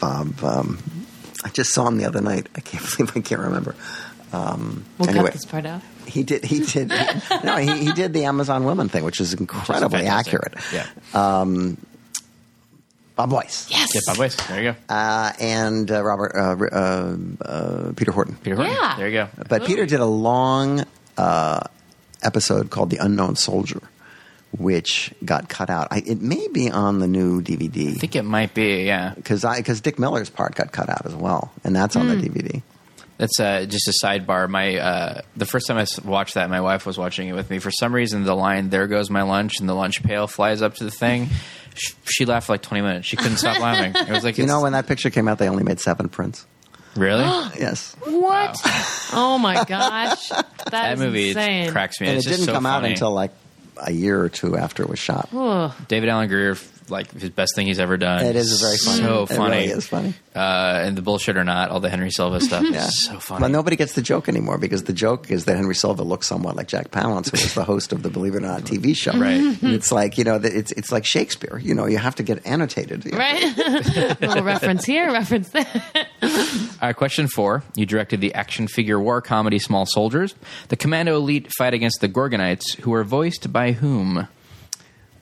Bob. 0.00 0.42
Um, 0.44 0.78
I 1.44 1.48
just 1.50 1.72
saw 1.72 1.86
him 1.88 1.98
the 1.98 2.06
other 2.06 2.20
night. 2.20 2.48
I 2.56 2.60
can't 2.60 2.84
believe 2.96 3.16
I 3.16 3.20
can't 3.20 3.40
remember. 3.40 3.74
Um, 4.32 4.84
We'll 4.98 5.08
anyway, 5.10 5.26
cut 5.26 5.32
this 5.34 5.44
part 5.44 5.66
out. 5.66 5.82
he 6.06 6.22
did. 6.22 6.44
He 6.44 6.60
did. 6.64 6.88
no, 7.44 7.56
he, 7.56 7.84
he 7.86 7.92
did 7.92 8.12
the 8.12 8.24
Amazon 8.24 8.64
Women 8.64 8.88
thing, 8.88 9.04
which 9.04 9.20
is 9.20 9.32
incredibly 9.34 10.00
Fantastic. 10.00 10.34
accurate. 10.34 10.54
Yeah. 10.72 10.86
Bob 13.16 13.30
Weiss. 13.32 13.68
Yes. 13.70 13.94
Yeah, 13.94 14.00
Bob 14.06 14.18
Weiss. 14.18 14.34
There 14.48 14.62
you 14.62 14.72
go. 14.72 14.76
uh, 14.88 15.32
and 15.40 15.90
uh, 15.90 16.02
Robert 16.02 16.32
uh, 16.34 16.56
uh, 16.74 17.16
uh, 17.44 17.92
Peter 17.94 18.10
Horton. 18.12 18.36
Peter 18.42 18.56
Horton. 18.56 18.74
Yeah. 18.74 18.96
There 18.96 19.08
you 19.08 19.14
go. 19.14 19.28
But 19.48 19.64
Peter 19.64 19.86
did 19.86 20.00
a 20.00 20.04
long 20.06 20.84
uh, 21.16 21.60
episode 22.22 22.70
called 22.70 22.90
"The 22.90 22.96
Unknown 22.98 23.36
Soldier," 23.36 23.80
which 24.58 25.12
got 25.24 25.48
cut 25.48 25.70
out. 25.70 25.88
I, 25.90 26.02
it 26.04 26.20
may 26.20 26.48
be 26.48 26.70
on 26.70 26.98
the 26.98 27.06
new 27.06 27.40
DVD. 27.40 27.90
I 27.90 27.94
think 27.94 28.16
it 28.16 28.24
might 28.24 28.52
be. 28.54 28.84
Yeah. 28.84 29.12
because 29.14 29.44
because 29.56 29.80
Dick 29.80 29.98
Miller's 29.98 30.30
part 30.30 30.54
got 30.54 30.72
cut 30.72 30.88
out 30.88 31.06
as 31.06 31.14
well, 31.14 31.52
and 31.62 31.74
that's 31.74 31.96
on 31.96 32.08
the 32.08 32.16
DVD. 32.16 32.62
That's 33.16 33.38
uh, 33.38 33.64
just 33.66 33.86
a 33.86 33.94
sidebar. 34.04 34.48
My 34.48 34.76
uh, 34.76 35.20
the 35.36 35.46
first 35.46 35.68
time 35.68 35.78
I 35.78 35.86
watched 36.04 36.34
that, 36.34 36.50
my 36.50 36.60
wife 36.60 36.84
was 36.84 36.98
watching 36.98 37.28
it 37.28 37.32
with 37.34 37.48
me. 37.48 37.60
For 37.60 37.70
some 37.70 37.94
reason, 37.94 38.24
the 38.24 38.34
line 38.34 38.70
"There 38.70 38.88
goes 38.88 39.08
my 39.08 39.22
lunch" 39.22 39.60
and 39.60 39.68
the 39.68 39.74
lunch 39.74 40.02
pail 40.02 40.26
flies 40.26 40.62
up 40.62 40.74
to 40.76 40.84
the 40.84 40.90
thing. 40.90 41.28
Sh- 41.74 41.92
She 42.04 42.24
laughed 42.24 42.46
for 42.46 42.52
like 42.54 42.62
twenty 42.62 42.82
minutes. 42.82 43.06
She 43.06 43.16
couldn't 43.16 43.36
stop 43.38 43.58
laughing. 43.60 43.92
It 43.94 44.10
was 44.10 44.24
like, 44.24 44.38
You 44.38 44.46
know, 44.46 44.62
when 44.62 44.72
that 44.72 44.86
picture 44.86 45.10
came 45.10 45.28
out, 45.28 45.38
they 45.38 45.48
only 45.48 45.64
made 45.64 45.80
seven 45.80 46.08
prints. 46.08 46.46
really? 46.96 47.24
Yes, 47.58 47.94
What? 48.04 48.56
Oh 49.12 49.38
my 49.38 49.64
gosh. 49.64 50.28
that 50.30 50.46
that 50.70 50.92
is 50.94 51.00
movie 51.00 51.28
insane. 51.28 51.70
cracks 51.70 52.00
me. 52.00 52.06
and 52.08 52.14
it 52.14 52.18
It's 52.18 52.26
just 52.26 52.38
didn't 52.38 52.46
so 52.46 52.52
come 52.54 52.66
out 52.66 52.84
until 52.84 53.12
like 53.12 53.32
a 53.76 53.90
year 53.92 54.20
or 54.20 54.28
two 54.28 54.56
after 54.56 54.82
it 54.84 54.88
was 54.88 54.98
shot. 55.00 55.28
Ugh. 55.34 55.72
David 55.88 56.08
Alan 56.08 56.28
Grier, 56.28 56.56
like 56.88 57.10
his 57.12 57.30
best 57.30 57.54
thing 57.54 57.66
he's 57.66 57.78
ever 57.78 57.96
done. 57.96 58.24
It 58.24 58.36
is 58.36 58.60
very 58.60 58.76
funny. 58.76 59.02
So 59.02 59.26
funny. 59.26 59.34
It 59.34 59.36
funny. 59.36 59.56
really 59.56 59.70
is 59.78 59.86
funny. 59.86 60.14
Uh, 60.34 60.82
and 60.84 60.96
the 60.96 61.02
bullshit 61.02 61.36
or 61.36 61.44
not, 61.44 61.70
all 61.70 61.80
the 61.80 61.88
Henry 61.90 62.10
Silva 62.10 62.40
stuff. 62.40 62.64
Yeah. 62.74 62.86
is 62.86 63.04
so 63.04 63.18
funny. 63.20 63.40
But 63.40 63.50
nobody 63.52 63.76
gets 63.76 63.92
the 63.92 64.02
joke 64.02 64.28
anymore 64.28 64.58
because 64.58 64.84
the 64.84 64.92
joke 64.92 65.30
is 65.30 65.44
that 65.44 65.56
Henry 65.56 65.74
Silva 65.74 66.02
looks 66.02 66.26
somewhat 66.26 66.56
like 66.56 66.66
Jack 66.68 66.90
Palance, 66.90 67.26
who 67.30 67.40
was 67.42 67.54
the 67.54 67.64
host 67.64 67.92
of 67.92 68.02
the 68.02 68.10
Believe 68.10 68.34
It 68.34 68.38
or 68.38 68.40
Not 68.40 68.62
TV 68.64 68.96
show. 68.96 69.12
Right. 69.12 69.40
And 69.62 69.72
it's 69.72 69.92
like 69.92 70.18
you 70.18 70.24
know, 70.24 70.40
it's 70.42 70.72
it's 70.72 70.90
like 70.90 71.04
Shakespeare. 71.04 71.58
You 71.58 71.74
know, 71.74 71.86
you 71.86 71.98
have 71.98 72.16
to 72.16 72.22
get 72.22 72.44
annotated. 72.46 73.04
Right? 73.14 73.56
little 74.20 74.42
reference 74.42 74.84
here, 74.84 75.12
reference 75.12 75.48
there. 75.50 75.66
Uh, 76.80 76.92
question 76.92 77.28
four. 77.28 77.62
You 77.76 77.86
directed 77.86 78.20
the 78.20 78.34
action 78.34 78.66
figure 78.66 78.98
war 79.00 79.20
comedy 79.22 79.58
Small 79.58 79.86
Soldiers. 79.86 80.34
The 80.68 80.76
Commando 80.76 81.16
Elite 81.16 81.50
fight 81.56 81.74
against 81.74 82.00
the 82.00 82.08
Gorgonites, 82.08 82.76
who 82.80 82.92
are 82.94 83.04
voiced 83.04 83.52
by 83.52 83.72
whom? 83.72 84.28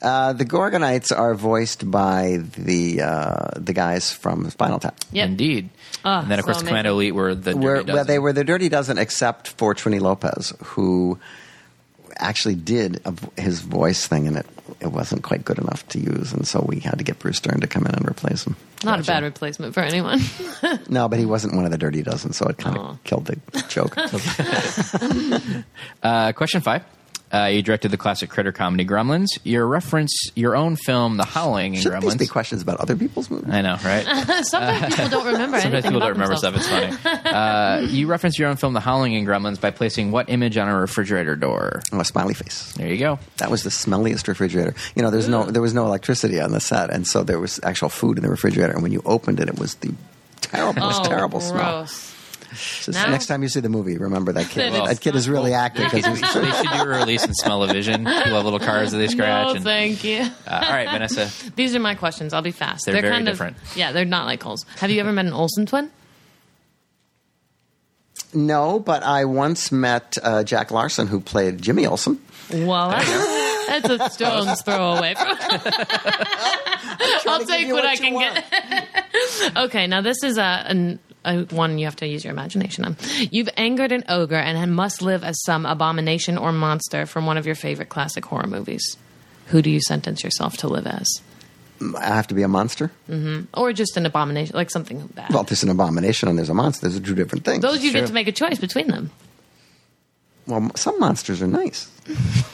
Uh, 0.02 0.32
the 0.32 0.44
Gorgonites 0.44 1.16
are 1.16 1.34
voiced 1.34 1.88
by 1.88 2.38
the 2.58 3.00
uh, 3.02 3.50
the 3.56 3.72
guys 3.72 4.12
from 4.12 4.50
Spinal 4.50 4.80
Tap. 4.80 4.96
Yep. 5.12 5.28
Indeed. 5.28 5.70
Oh, 6.04 6.18
and 6.18 6.28
then, 6.30 6.40
of 6.40 6.44
so 6.44 6.52
course, 6.52 6.62
Commando 6.64 6.90
Elite 6.94 7.14
were 7.14 7.34
the 7.36 7.52
Dirty 7.52 7.64
Where, 7.64 7.76
Dozen. 7.76 7.94
well, 7.94 8.04
they 8.04 8.18
were 8.18 8.32
the 8.32 8.42
Dirty 8.42 8.68
Dozen, 8.68 8.98
except 8.98 9.48
for 9.48 9.74
Trini 9.76 10.00
Lopez, 10.00 10.52
who 10.64 11.20
actually 12.16 12.56
did 12.56 13.00
a, 13.04 13.12
v- 13.12 13.28
his 13.40 13.60
voice 13.60 14.06
thing, 14.08 14.26
and 14.26 14.36
it 14.38 14.46
it 14.80 14.88
wasn't 14.88 15.22
quite 15.22 15.44
good 15.44 15.58
enough 15.58 15.86
to 15.90 16.00
use, 16.00 16.32
and 16.32 16.46
so 16.48 16.64
we 16.66 16.80
had 16.80 16.98
to 16.98 17.04
get 17.04 17.20
Bruce 17.20 17.38
Dern 17.38 17.60
to 17.60 17.68
come 17.68 17.86
in 17.86 17.94
and 17.94 18.08
replace 18.08 18.44
him. 18.44 18.56
Not 18.82 18.98
a 18.98 19.04
bad 19.04 19.22
replacement 19.22 19.72
for 19.74 19.80
anyone. 19.80 20.20
No, 20.88 21.08
but 21.08 21.18
he 21.18 21.26
wasn't 21.26 21.54
one 21.54 21.64
of 21.64 21.70
the 21.70 21.78
Dirty 21.78 22.02
Dozen, 22.02 22.32
so 22.32 22.46
it 22.46 22.56
kind 22.58 22.76
of 22.76 23.02
killed 23.04 23.26
the 23.26 23.38
joke. 23.68 23.94
Uh, 26.02 26.32
question 26.32 26.60
five. 26.60 26.82
Uh, 27.32 27.46
you 27.46 27.62
directed 27.62 27.90
the 27.90 27.96
classic 27.96 28.28
critter 28.28 28.52
comedy 28.52 28.84
Gremlins. 28.84 29.28
Your 29.42 29.66
reference 29.66 30.12
your 30.36 30.54
own 30.54 30.76
film, 30.76 31.16
The 31.16 31.24
Howling 31.24 31.74
in 31.74 31.80
Shouldn't 31.80 32.02
Gremlins. 32.04 32.18
these 32.18 32.18
be 32.18 32.26
questions 32.26 32.60
about 32.60 32.78
other 32.80 32.94
people's 32.94 33.30
movies? 33.30 33.48
I 33.52 33.62
know, 33.62 33.78
right? 33.84 34.04
Sometimes 34.44 34.94
people 34.96 35.08
don't 35.10 35.26
remember 35.32 35.58
Sometimes 35.60 35.64
anything 35.64 35.82
people 35.92 36.00
don't 36.00 36.10
about 36.10 36.12
remember 36.12 36.34
themselves. 36.38 36.66
stuff. 36.66 36.92
It's 36.94 37.02
funny. 37.02 37.18
Uh, 37.32 37.80
you 37.88 38.06
reference 38.06 38.38
your 38.38 38.48
own 38.50 38.56
film, 38.56 38.74
The 38.74 38.80
Howling 38.80 39.14
in 39.14 39.24
Gremlins, 39.24 39.58
by 39.58 39.70
placing 39.70 40.10
what 40.10 40.28
image 40.28 40.58
on 40.58 40.68
a 40.68 40.78
refrigerator 40.78 41.34
door? 41.34 41.80
Oh, 41.92 42.00
a 42.00 42.04
smiley 42.04 42.34
face. 42.34 42.72
There 42.74 42.86
you 42.88 42.98
go. 42.98 43.18
That 43.38 43.50
was 43.50 43.62
the 43.62 43.70
smelliest 43.70 44.28
refrigerator. 44.28 44.74
You 44.94 45.02
know, 45.02 45.10
there's 45.10 45.28
no 45.28 45.44
there 45.50 45.62
was 45.62 45.72
no 45.72 45.86
electricity 45.86 46.38
on 46.40 46.52
the 46.52 46.60
set, 46.60 46.90
and 46.90 47.06
so 47.06 47.22
there 47.22 47.38
was 47.40 47.58
actual 47.62 47.88
food 47.88 48.18
in 48.18 48.22
the 48.24 48.28
refrigerator. 48.30 48.72
And 48.74 48.82
when 48.82 48.92
you 48.92 49.00
opened 49.06 49.40
it, 49.40 49.48
it 49.48 49.58
was 49.58 49.76
the 49.76 49.94
terrible, 50.42 50.82
Oh, 50.84 51.02
terrible 51.08 51.40
smell. 51.40 51.86
Gross. 52.52 52.86
Just 52.86 52.98
Now- 52.98 53.10
next 53.10 53.26
time 53.26 53.42
you 53.42 53.48
see 53.48 53.60
the 53.60 53.68
movie, 53.68 53.96
remember 53.96 54.32
that 54.32 54.48
kid. 54.50 54.72
That 54.72 54.86
that 54.86 55.00
kid 55.00 55.16
is 55.16 55.28
really 55.28 55.54
active 55.54 55.90
because 55.90 56.04
he's 56.06 56.20
they 56.20 56.50
should 56.50 56.70
do 56.70 56.82
a 56.82 56.86
release 56.86 57.24
and 57.24 57.34
Smell-O-Vision. 57.36 58.04
People 58.04 58.14
have 58.14 58.44
little 58.44 58.58
cars 58.58 58.92
that 58.92 58.98
they 58.98 59.08
scratch. 59.08 59.48
No, 59.48 59.54
and, 59.54 59.64
thank 59.64 60.04
you. 60.04 60.20
uh, 60.20 60.64
all 60.64 60.72
right, 60.72 60.88
Vanessa. 60.90 61.30
These 61.56 61.74
are 61.74 61.80
my 61.80 61.94
questions. 61.94 62.32
I'll 62.32 62.42
be 62.42 62.50
fast. 62.50 62.84
They're 62.84 63.00
very 63.00 63.12
kind 63.12 63.26
different. 63.26 63.56
Of, 63.56 63.76
yeah, 63.76 63.92
they're 63.92 64.04
not 64.04 64.26
like 64.26 64.40
Cole's. 64.40 64.66
Have 64.76 64.90
you 64.90 65.00
ever 65.00 65.12
met 65.12 65.26
an 65.26 65.32
Olsen 65.32 65.66
twin? 65.66 65.90
no, 68.34 68.78
but 68.78 69.02
I 69.02 69.24
once 69.26 69.70
met 69.72 70.16
uh, 70.22 70.42
Jack 70.42 70.70
Larson, 70.70 71.06
who 71.06 71.20
played 71.20 71.60
Jimmy 71.60 71.86
Olsen. 71.86 72.18
Voila. 72.48 72.98
That's 73.68 73.88
a 73.88 74.10
stone's 74.10 74.62
throw 74.62 74.94
away 74.94 75.14
from. 75.14 75.36
I'll 77.26 77.44
take 77.46 77.66
what, 77.68 77.74
what 77.74 77.86
I 77.86 77.92
you 77.92 77.98
can 77.98 78.18
get. 78.18 79.56
okay, 79.56 79.86
now 79.86 80.00
this 80.00 80.22
is 80.22 80.38
a, 80.38 80.64
an, 80.66 80.98
a 81.24 81.42
one 81.44 81.78
you 81.78 81.84
have 81.86 81.96
to 81.96 82.06
use 82.06 82.24
your 82.24 82.32
imagination 82.32 82.84
on. 82.84 82.96
You've 83.30 83.48
angered 83.56 83.92
an 83.92 84.04
ogre 84.08 84.36
and 84.36 84.74
must 84.74 85.02
live 85.02 85.22
as 85.24 85.40
some 85.44 85.66
abomination 85.66 86.36
or 86.38 86.52
monster 86.52 87.06
from 87.06 87.26
one 87.26 87.36
of 87.38 87.46
your 87.46 87.54
favorite 87.54 87.88
classic 87.88 88.24
horror 88.24 88.46
movies. 88.46 88.96
Who 89.46 89.62
do 89.62 89.70
you 89.70 89.80
sentence 89.80 90.22
yourself 90.24 90.56
to 90.58 90.68
live 90.68 90.86
as? 90.86 91.06
I 91.98 92.06
have 92.06 92.28
to 92.28 92.34
be 92.34 92.42
a 92.42 92.48
monster. 92.48 92.92
Mm-hmm. 93.10 93.44
Or 93.60 93.72
just 93.72 93.96
an 93.96 94.06
abomination, 94.06 94.54
like 94.54 94.70
something 94.70 95.06
bad. 95.08 95.32
Well, 95.32 95.42
there's 95.42 95.64
an 95.64 95.68
abomination 95.70 96.28
and 96.28 96.38
there's 96.38 96.48
a 96.48 96.54
monster. 96.54 96.86
Those 96.88 96.98
are 96.98 97.02
two 97.04 97.14
different 97.16 97.44
things. 97.44 97.60
Those 97.62 97.82
you 97.82 97.90
Sure. 97.90 98.00
get 98.02 98.06
to 98.08 98.12
make 98.14 98.28
a 98.28 98.32
choice 98.32 98.58
between 98.58 98.86
them. 98.88 99.10
well, 100.46 100.70
some 100.76 100.98
monsters 101.00 101.42
are 101.42 101.46
nice. 101.48 101.88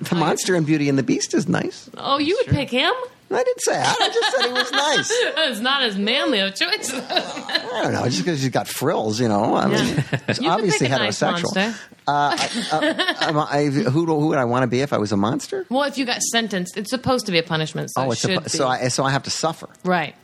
The 0.00 0.14
monster 0.14 0.54
in 0.54 0.62
Beauty 0.64 0.88
and 0.88 0.96
the 0.96 1.02
Beast 1.02 1.34
is 1.34 1.48
nice. 1.48 1.90
Oh, 1.98 2.18
you 2.18 2.36
would 2.36 2.54
pick 2.54 2.70
him? 2.70 2.92
I 3.30 3.42
didn't 3.44 3.60
say 3.60 3.72
that. 3.72 3.96
I 4.00 4.08
just 4.08 4.36
said 4.36 4.46
he 4.46 4.52
was 4.52 4.72
nice. 4.72 5.10
It's 5.50 5.60
not 5.60 5.82
as 5.82 5.96
manly 5.98 6.40
of 6.40 6.54
choice. 6.54 6.92
I 6.94 7.80
don't 7.82 7.92
know, 7.92 8.04
just 8.04 8.18
because 8.24 8.40
he's 8.40 8.50
got 8.50 8.68
frills, 8.68 9.20
you 9.20 9.28
know. 9.28 9.54
I 9.54 9.66
mean, 9.66 9.74
Yeah. 9.86 10.02
You 10.28 10.34
could 10.34 10.46
obviously 10.46 10.88
pick 10.88 10.96
a 10.96 10.98
nice 10.98 11.18
heterosexual. 11.20 11.54
monster. 11.56 11.74
Uh, 12.06 12.36
I, 12.38 12.68
uh, 12.72 13.28
am 13.28 13.38
I, 13.38 13.64
who, 13.66 14.04
who 14.06 14.26
would 14.28 14.38
I 14.38 14.44
want 14.44 14.62
to 14.62 14.66
be 14.66 14.80
if 14.80 14.92
I 14.92 14.98
was 14.98 15.12
a 15.12 15.16
monster? 15.16 15.66
Well, 15.68 15.82
if 15.84 15.98
you 15.98 16.06
got 16.06 16.22
sentenced, 16.22 16.76
it's 16.76 16.90
supposed 16.90 17.26
to 17.26 17.32
be 17.32 17.38
a 17.38 17.42
punishment, 17.42 17.90
so 17.92 18.02
oh, 18.02 18.04
it 18.06 18.12
it's 18.12 18.20
should 18.22 18.30
a, 18.36 18.40
be. 18.40 18.48
so 18.48 18.66
I 18.66 18.88
so 18.88 19.04
I 19.04 19.10
have 19.10 19.24
to 19.24 19.30
suffer. 19.30 19.68
right. 19.84 20.14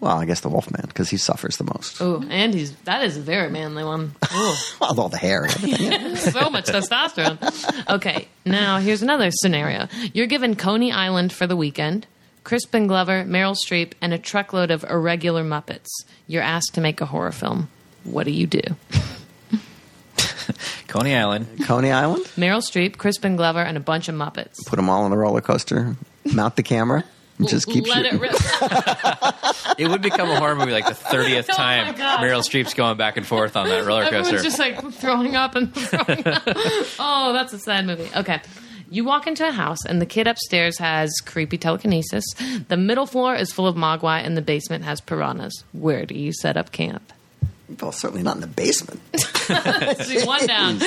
Well, 0.00 0.16
I 0.18 0.24
guess 0.24 0.40
the 0.40 0.48
Wolfman 0.48 0.82
because 0.88 1.08
he 1.10 1.16
suffers 1.16 1.58
the 1.58 1.64
most. 1.64 2.02
Oh, 2.02 2.24
and 2.28 2.52
he's 2.52 2.74
that 2.86 3.04
is 3.04 3.16
a 3.16 3.20
very 3.20 3.48
manly 3.50 3.84
one. 3.84 4.12
Ooh, 4.34 4.54
Well, 4.80 5.00
all 5.00 5.08
the 5.08 5.16
hair 5.16 5.44
and 5.44 5.52
everything. 5.54 6.16
so 6.16 6.50
much 6.50 6.64
testosterone. 6.66 7.38
Okay, 7.88 8.26
now 8.44 8.78
here's 8.80 9.02
another 9.02 9.30
scenario. 9.30 9.86
You're 10.12 10.26
given 10.26 10.56
Coney 10.56 10.90
Island 10.90 11.32
for 11.32 11.46
the 11.46 11.54
weekend. 11.56 12.08
Crispin 12.44 12.86
Glover, 12.86 13.24
Meryl 13.24 13.54
Streep, 13.56 13.92
and 14.00 14.12
a 14.12 14.18
truckload 14.18 14.70
of 14.70 14.84
irregular 14.84 15.44
Muppets. 15.44 15.88
You're 16.26 16.42
asked 16.42 16.74
to 16.74 16.80
make 16.80 17.00
a 17.00 17.06
horror 17.06 17.32
film. 17.32 17.68
What 18.04 18.24
do 18.24 18.32
you 18.32 18.46
do? 18.46 18.60
Coney 20.88 21.14
Island. 21.14 21.46
Coney 21.64 21.90
Island. 21.92 22.24
Meryl 22.36 22.60
Streep, 22.62 22.98
Crispin 22.98 23.36
Glover, 23.36 23.60
and 23.62 23.76
a 23.76 23.80
bunch 23.80 24.08
of 24.08 24.14
Muppets. 24.14 24.56
Put 24.66 24.76
them 24.76 24.90
all 24.90 25.04
on 25.04 25.12
a 25.12 25.16
roller 25.16 25.40
coaster. 25.40 25.96
Mount 26.32 26.56
the 26.56 26.62
camera. 26.62 27.04
And 27.38 27.48
just 27.48 27.66
keep 27.66 27.86
Let 27.88 28.04
shooting. 28.04 28.14
it 28.14 28.20
rip. 28.20 28.32
It 29.78 29.88
would 29.88 30.02
become 30.02 30.28
a 30.30 30.36
horror 30.38 30.54
movie 30.54 30.70
like 30.72 30.86
the 30.86 30.94
thirtieth 30.94 31.46
Oh 31.50 31.54
my 31.56 31.56
time 31.84 31.94
God. 31.96 32.20
Meryl 32.20 32.42
Streep's 32.42 32.74
going 32.74 32.98
back 32.98 33.16
and 33.16 33.26
forth 33.26 33.56
on 33.56 33.66
that 33.68 33.86
roller 33.86 34.02
Everyone's 34.04 34.28
coaster. 34.28 34.44
just 34.44 34.58
like 34.58 34.92
throwing 34.92 35.34
up 35.34 35.54
and 35.56 35.74
throwing 35.74 36.26
up. 36.26 36.42
Oh, 36.98 37.32
that's 37.32 37.54
a 37.54 37.58
sad 37.58 37.86
movie. 37.86 38.08
Okay. 38.14 38.40
You 38.92 39.04
walk 39.04 39.26
into 39.26 39.48
a 39.48 39.52
house 39.52 39.86
and 39.86 40.02
the 40.02 40.06
kid 40.06 40.26
upstairs 40.26 40.76
has 40.78 41.10
creepy 41.24 41.56
telekinesis. 41.56 42.24
The 42.68 42.76
middle 42.76 43.06
floor 43.06 43.34
is 43.34 43.50
full 43.50 43.66
of 43.66 43.74
mogwai 43.74 44.22
and 44.22 44.36
the 44.36 44.42
basement 44.42 44.84
has 44.84 45.00
piranhas. 45.00 45.64
Where 45.72 46.04
do 46.04 46.14
you 46.14 46.30
set 46.32 46.58
up 46.58 46.72
camp? 46.72 47.10
Well, 47.80 47.90
certainly 47.92 48.22
not 48.22 48.34
in 48.34 48.42
the 48.42 48.46
basement. 48.48 49.00
See, 50.04 50.22
one 50.26 50.46
down. 50.46 50.78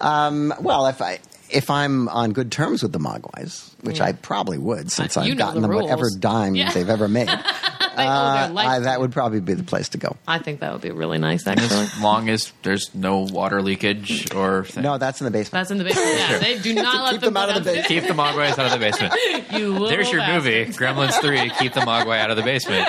Um, 0.00 0.54
well, 0.60 0.86
if 0.86 1.02
I 1.02 1.18
if 1.50 1.68
I'm 1.68 2.08
on 2.10 2.32
good 2.32 2.52
terms 2.52 2.82
with 2.82 2.92
the 2.92 3.00
Mogwais, 3.00 3.70
which 3.82 3.98
Yeah. 3.98 4.04
I 4.06 4.12
probably 4.12 4.56
would, 4.58 4.92
since 4.92 5.16
I've 5.16 5.36
gotten 5.36 5.62
the 5.62 5.68
them 5.68 5.76
whatever 5.76 6.08
dime 6.18 6.54
Yeah. 6.54 6.72
they've 6.72 6.88
ever 6.88 7.08
made, 7.08 7.28
They 7.96 8.02
owe 8.02 8.06
their 8.06 8.44
uh, 8.44 8.48
life 8.50 8.68
I, 8.68 8.78
that 8.80 9.00
would 9.00 9.12
probably 9.12 9.40
be 9.40 9.54
the 9.54 9.62
place 9.62 9.90
to 9.90 9.98
go. 9.98 10.16
I 10.26 10.38
think 10.38 10.60
that 10.60 10.72
would 10.72 10.82
be 10.82 10.90
really 10.90 11.18
nice, 11.18 11.46
actually. 11.46 11.66
as 11.66 12.00
long 12.00 12.28
as 12.28 12.52
there's 12.62 12.94
no 12.94 13.20
water 13.20 13.62
leakage 13.62 14.32
or 14.34 14.64
thing. 14.64 14.82
No, 14.82 14.98
that's 14.98 15.20
in 15.20 15.24
the 15.26 15.30
basement. 15.30 15.52
That's 15.52 15.70
in 15.70 15.78
the 15.78 15.84
basement. 15.84 16.18
Yeah, 16.18 16.38
they 16.38 16.58
do 16.58 16.74
not 16.74 17.04
let 17.04 17.12
keep 17.12 17.20
them, 17.20 17.34
them 17.34 17.42
out 17.42 17.56
of 17.56 17.64
the 17.64 17.74
go 17.74 17.82
keep 17.82 18.04
the 18.04 18.14
Mogwais 18.14 18.58
out 18.58 18.66
of 18.66 18.72
the 18.72 18.78
basement. 18.78 19.14
You 19.52 19.72
little 19.72 19.88
There's 19.88 20.10
your 20.10 20.26
movie, 20.26 20.64
bastards. 20.64 20.78
Gremlins 20.78 21.20
Three. 21.20 21.50
Keep 21.58 21.74
the 21.74 21.80
Mogwai 21.80 22.18
out 22.18 22.30
of 22.30 22.36
the 22.36 22.42
basement. 22.42 22.88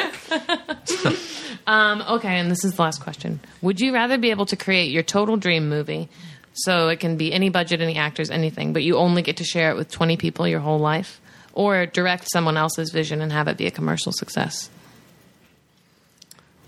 Um, 1.66 2.01
okay, 2.01 2.39
and 2.39 2.51
this 2.51 2.66
is 2.66 2.76
the 2.76 2.82
last 2.82 3.01
question. 3.01 3.39
Would 3.62 3.80
you 3.80 3.93
rather 3.93 4.18
be 4.18 4.32
able 4.32 4.45
to 4.47 4.56
create 4.56 4.91
your 4.91 5.04
total 5.04 5.38
dream 5.38 5.70
movie, 5.70 6.10
so 6.54 6.89
it 6.89 6.99
can 6.99 7.16
be 7.16 7.32
any 7.32 7.49
budget, 7.49 7.82
any 7.82 7.97
actors, 7.97 8.30
anything, 8.30 8.74
but 8.74 8.84
you 8.84 8.97
only 8.97 9.22
get 9.22 9.38
to 9.38 9.43
share 9.43 9.72
it 9.72 9.78
with 9.78 9.89
20 9.89 10.18
people 10.18 10.47
your 10.47 10.60
whole 10.60 10.80
life, 10.80 11.22
or 11.54 11.86
direct 11.86 12.30
someone 12.32 12.58
else's 12.58 12.91
vision 12.91 13.22
and 13.22 13.32
have 13.32 13.47
it 13.47 13.58
be 13.58 13.66
a 13.66 13.72
commercial 13.72 14.12
success? 14.12 14.70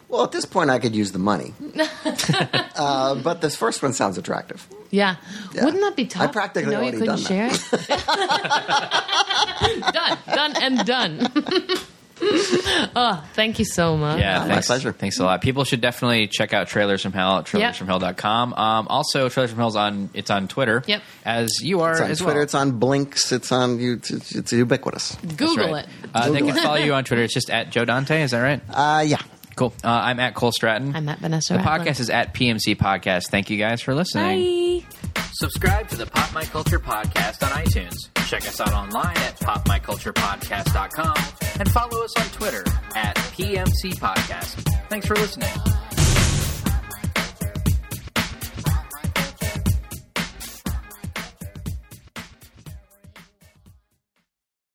Well, 0.08 0.24
at 0.24 0.32
this 0.32 0.46
point, 0.46 0.70
I 0.70 0.80
could 0.80 0.96
use 0.96 1.12
the 1.12 1.20
money, 1.20 1.54
uh, 2.76 3.16
but 3.16 3.42
this 3.42 3.56
first 3.56 3.82
one 3.84 3.94
sounds 3.94 4.18
attractive. 4.18 4.66
Yeah. 4.92 5.16
Yeah. 5.54 5.66
Wouldn't 5.66 5.82
that 5.84 5.96
be 5.96 6.06
tough? 6.06 6.24
I 6.24 6.28
practically 6.32 6.72
to 6.72 6.78
know 6.78 6.82
you 6.84 6.92
already 6.92 6.98
couldn't 7.00 7.24
done 7.24 7.26
share 7.26 7.50
it? 7.52 8.04
done, 9.94 10.18
done, 10.28 10.54
and 10.62 10.86
done. 10.86 11.28
oh, 12.96 13.28
thank 13.34 13.60
you 13.60 13.66
so 13.66 13.98
much. 13.98 14.20
Yeah, 14.20 14.40
My 14.40 14.48
thanks. 14.48 14.68
pleasure. 14.68 14.92
Thanks 14.94 15.20
a 15.20 15.24
lot. 15.26 15.42
People 15.42 15.64
should 15.66 15.82
definitely 15.82 16.28
check 16.28 16.54
out 16.54 16.68
Trailers 16.68 17.02
from 17.02 17.12
Hell 17.12 17.40
at 17.40 17.46
trailersfromhell.com. 17.46 18.54
Um, 18.54 18.88
also, 18.88 19.28
Trailers 19.28 19.50
from 19.52 19.60
Hell's 19.60 19.76
on 19.76 20.10
it's 20.14 20.30
on 20.30 20.48
Twitter. 20.48 20.84
Yep. 20.88 21.02
As 21.26 21.60
you 21.62 21.82
are 21.82 21.92
It's 21.92 22.02
on 22.02 22.12
as 22.12 22.18
Twitter. 22.20 22.34
well. 22.36 22.44
It's 22.44 22.56
on 22.56 22.80
Blinks. 22.80 23.32
It's 23.32 23.52
on 23.52 23.80
you. 23.80 23.96
It's, 23.96 24.34
it's 24.36 24.54
ubiquitous. 24.54 25.16
Google 25.36 25.74
right. 25.74 25.86
it. 25.86 25.90
Uh, 26.14 26.30
they 26.32 26.40
can 26.40 26.50
it. 26.56 26.64
follow 26.64 26.76
you 26.76 26.94
on 26.94 27.04
Twitter. 27.04 27.24
It's 27.24 27.34
just 27.34 27.50
at 27.50 27.70
Joe 27.72 27.84
Dante. 27.86 28.22
Is 28.22 28.32
that 28.32 28.42
right? 28.42 28.62
Uh, 28.70 29.02
yeah. 29.06 29.22
Cool. 29.56 29.74
Uh, 29.84 29.88
I'm 29.90 30.20
at 30.20 30.36
Cole 30.36 30.52
Stratton. 30.52 30.96
I'm 30.96 31.08
at 31.10 31.20
Vanessa. 31.20 31.54
the 31.54 31.60
Radcliffe. 31.60 31.96
podcast 31.96 32.00
is 32.02 32.10
at 32.10 32.34
PMC 32.34 32.76
Podcast. 32.76 33.30
Thank 33.30 33.50
you 33.50 33.58
guys 33.58 33.82
for 33.82 33.94
listening. 33.96 34.82
Bye. 34.82 35.22
Subscribe 35.34 35.88
to 35.90 35.96
the 35.96 36.06
Pop 36.06 36.34
My 36.34 36.44
Culture 36.46 36.80
Podcast 36.80 37.44
on 37.44 37.50
iTunes. 37.64 37.96
Check 38.28 38.48
us 38.48 38.60
out 38.60 38.74
online 38.74 39.18
at 39.18 39.40
popmyculturepodcast.com 39.40 41.16
and 41.60 41.72
follow 41.72 42.04
us 42.04 42.16
on 42.18 42.26
Twitter 42.30 42.64
at 42.96 43.16
PMC 43.16 43.96
Podcast. 44.00 44.62
Thanks 44.90 45.06
for 45.08 45.16
listening. 45.16 45.50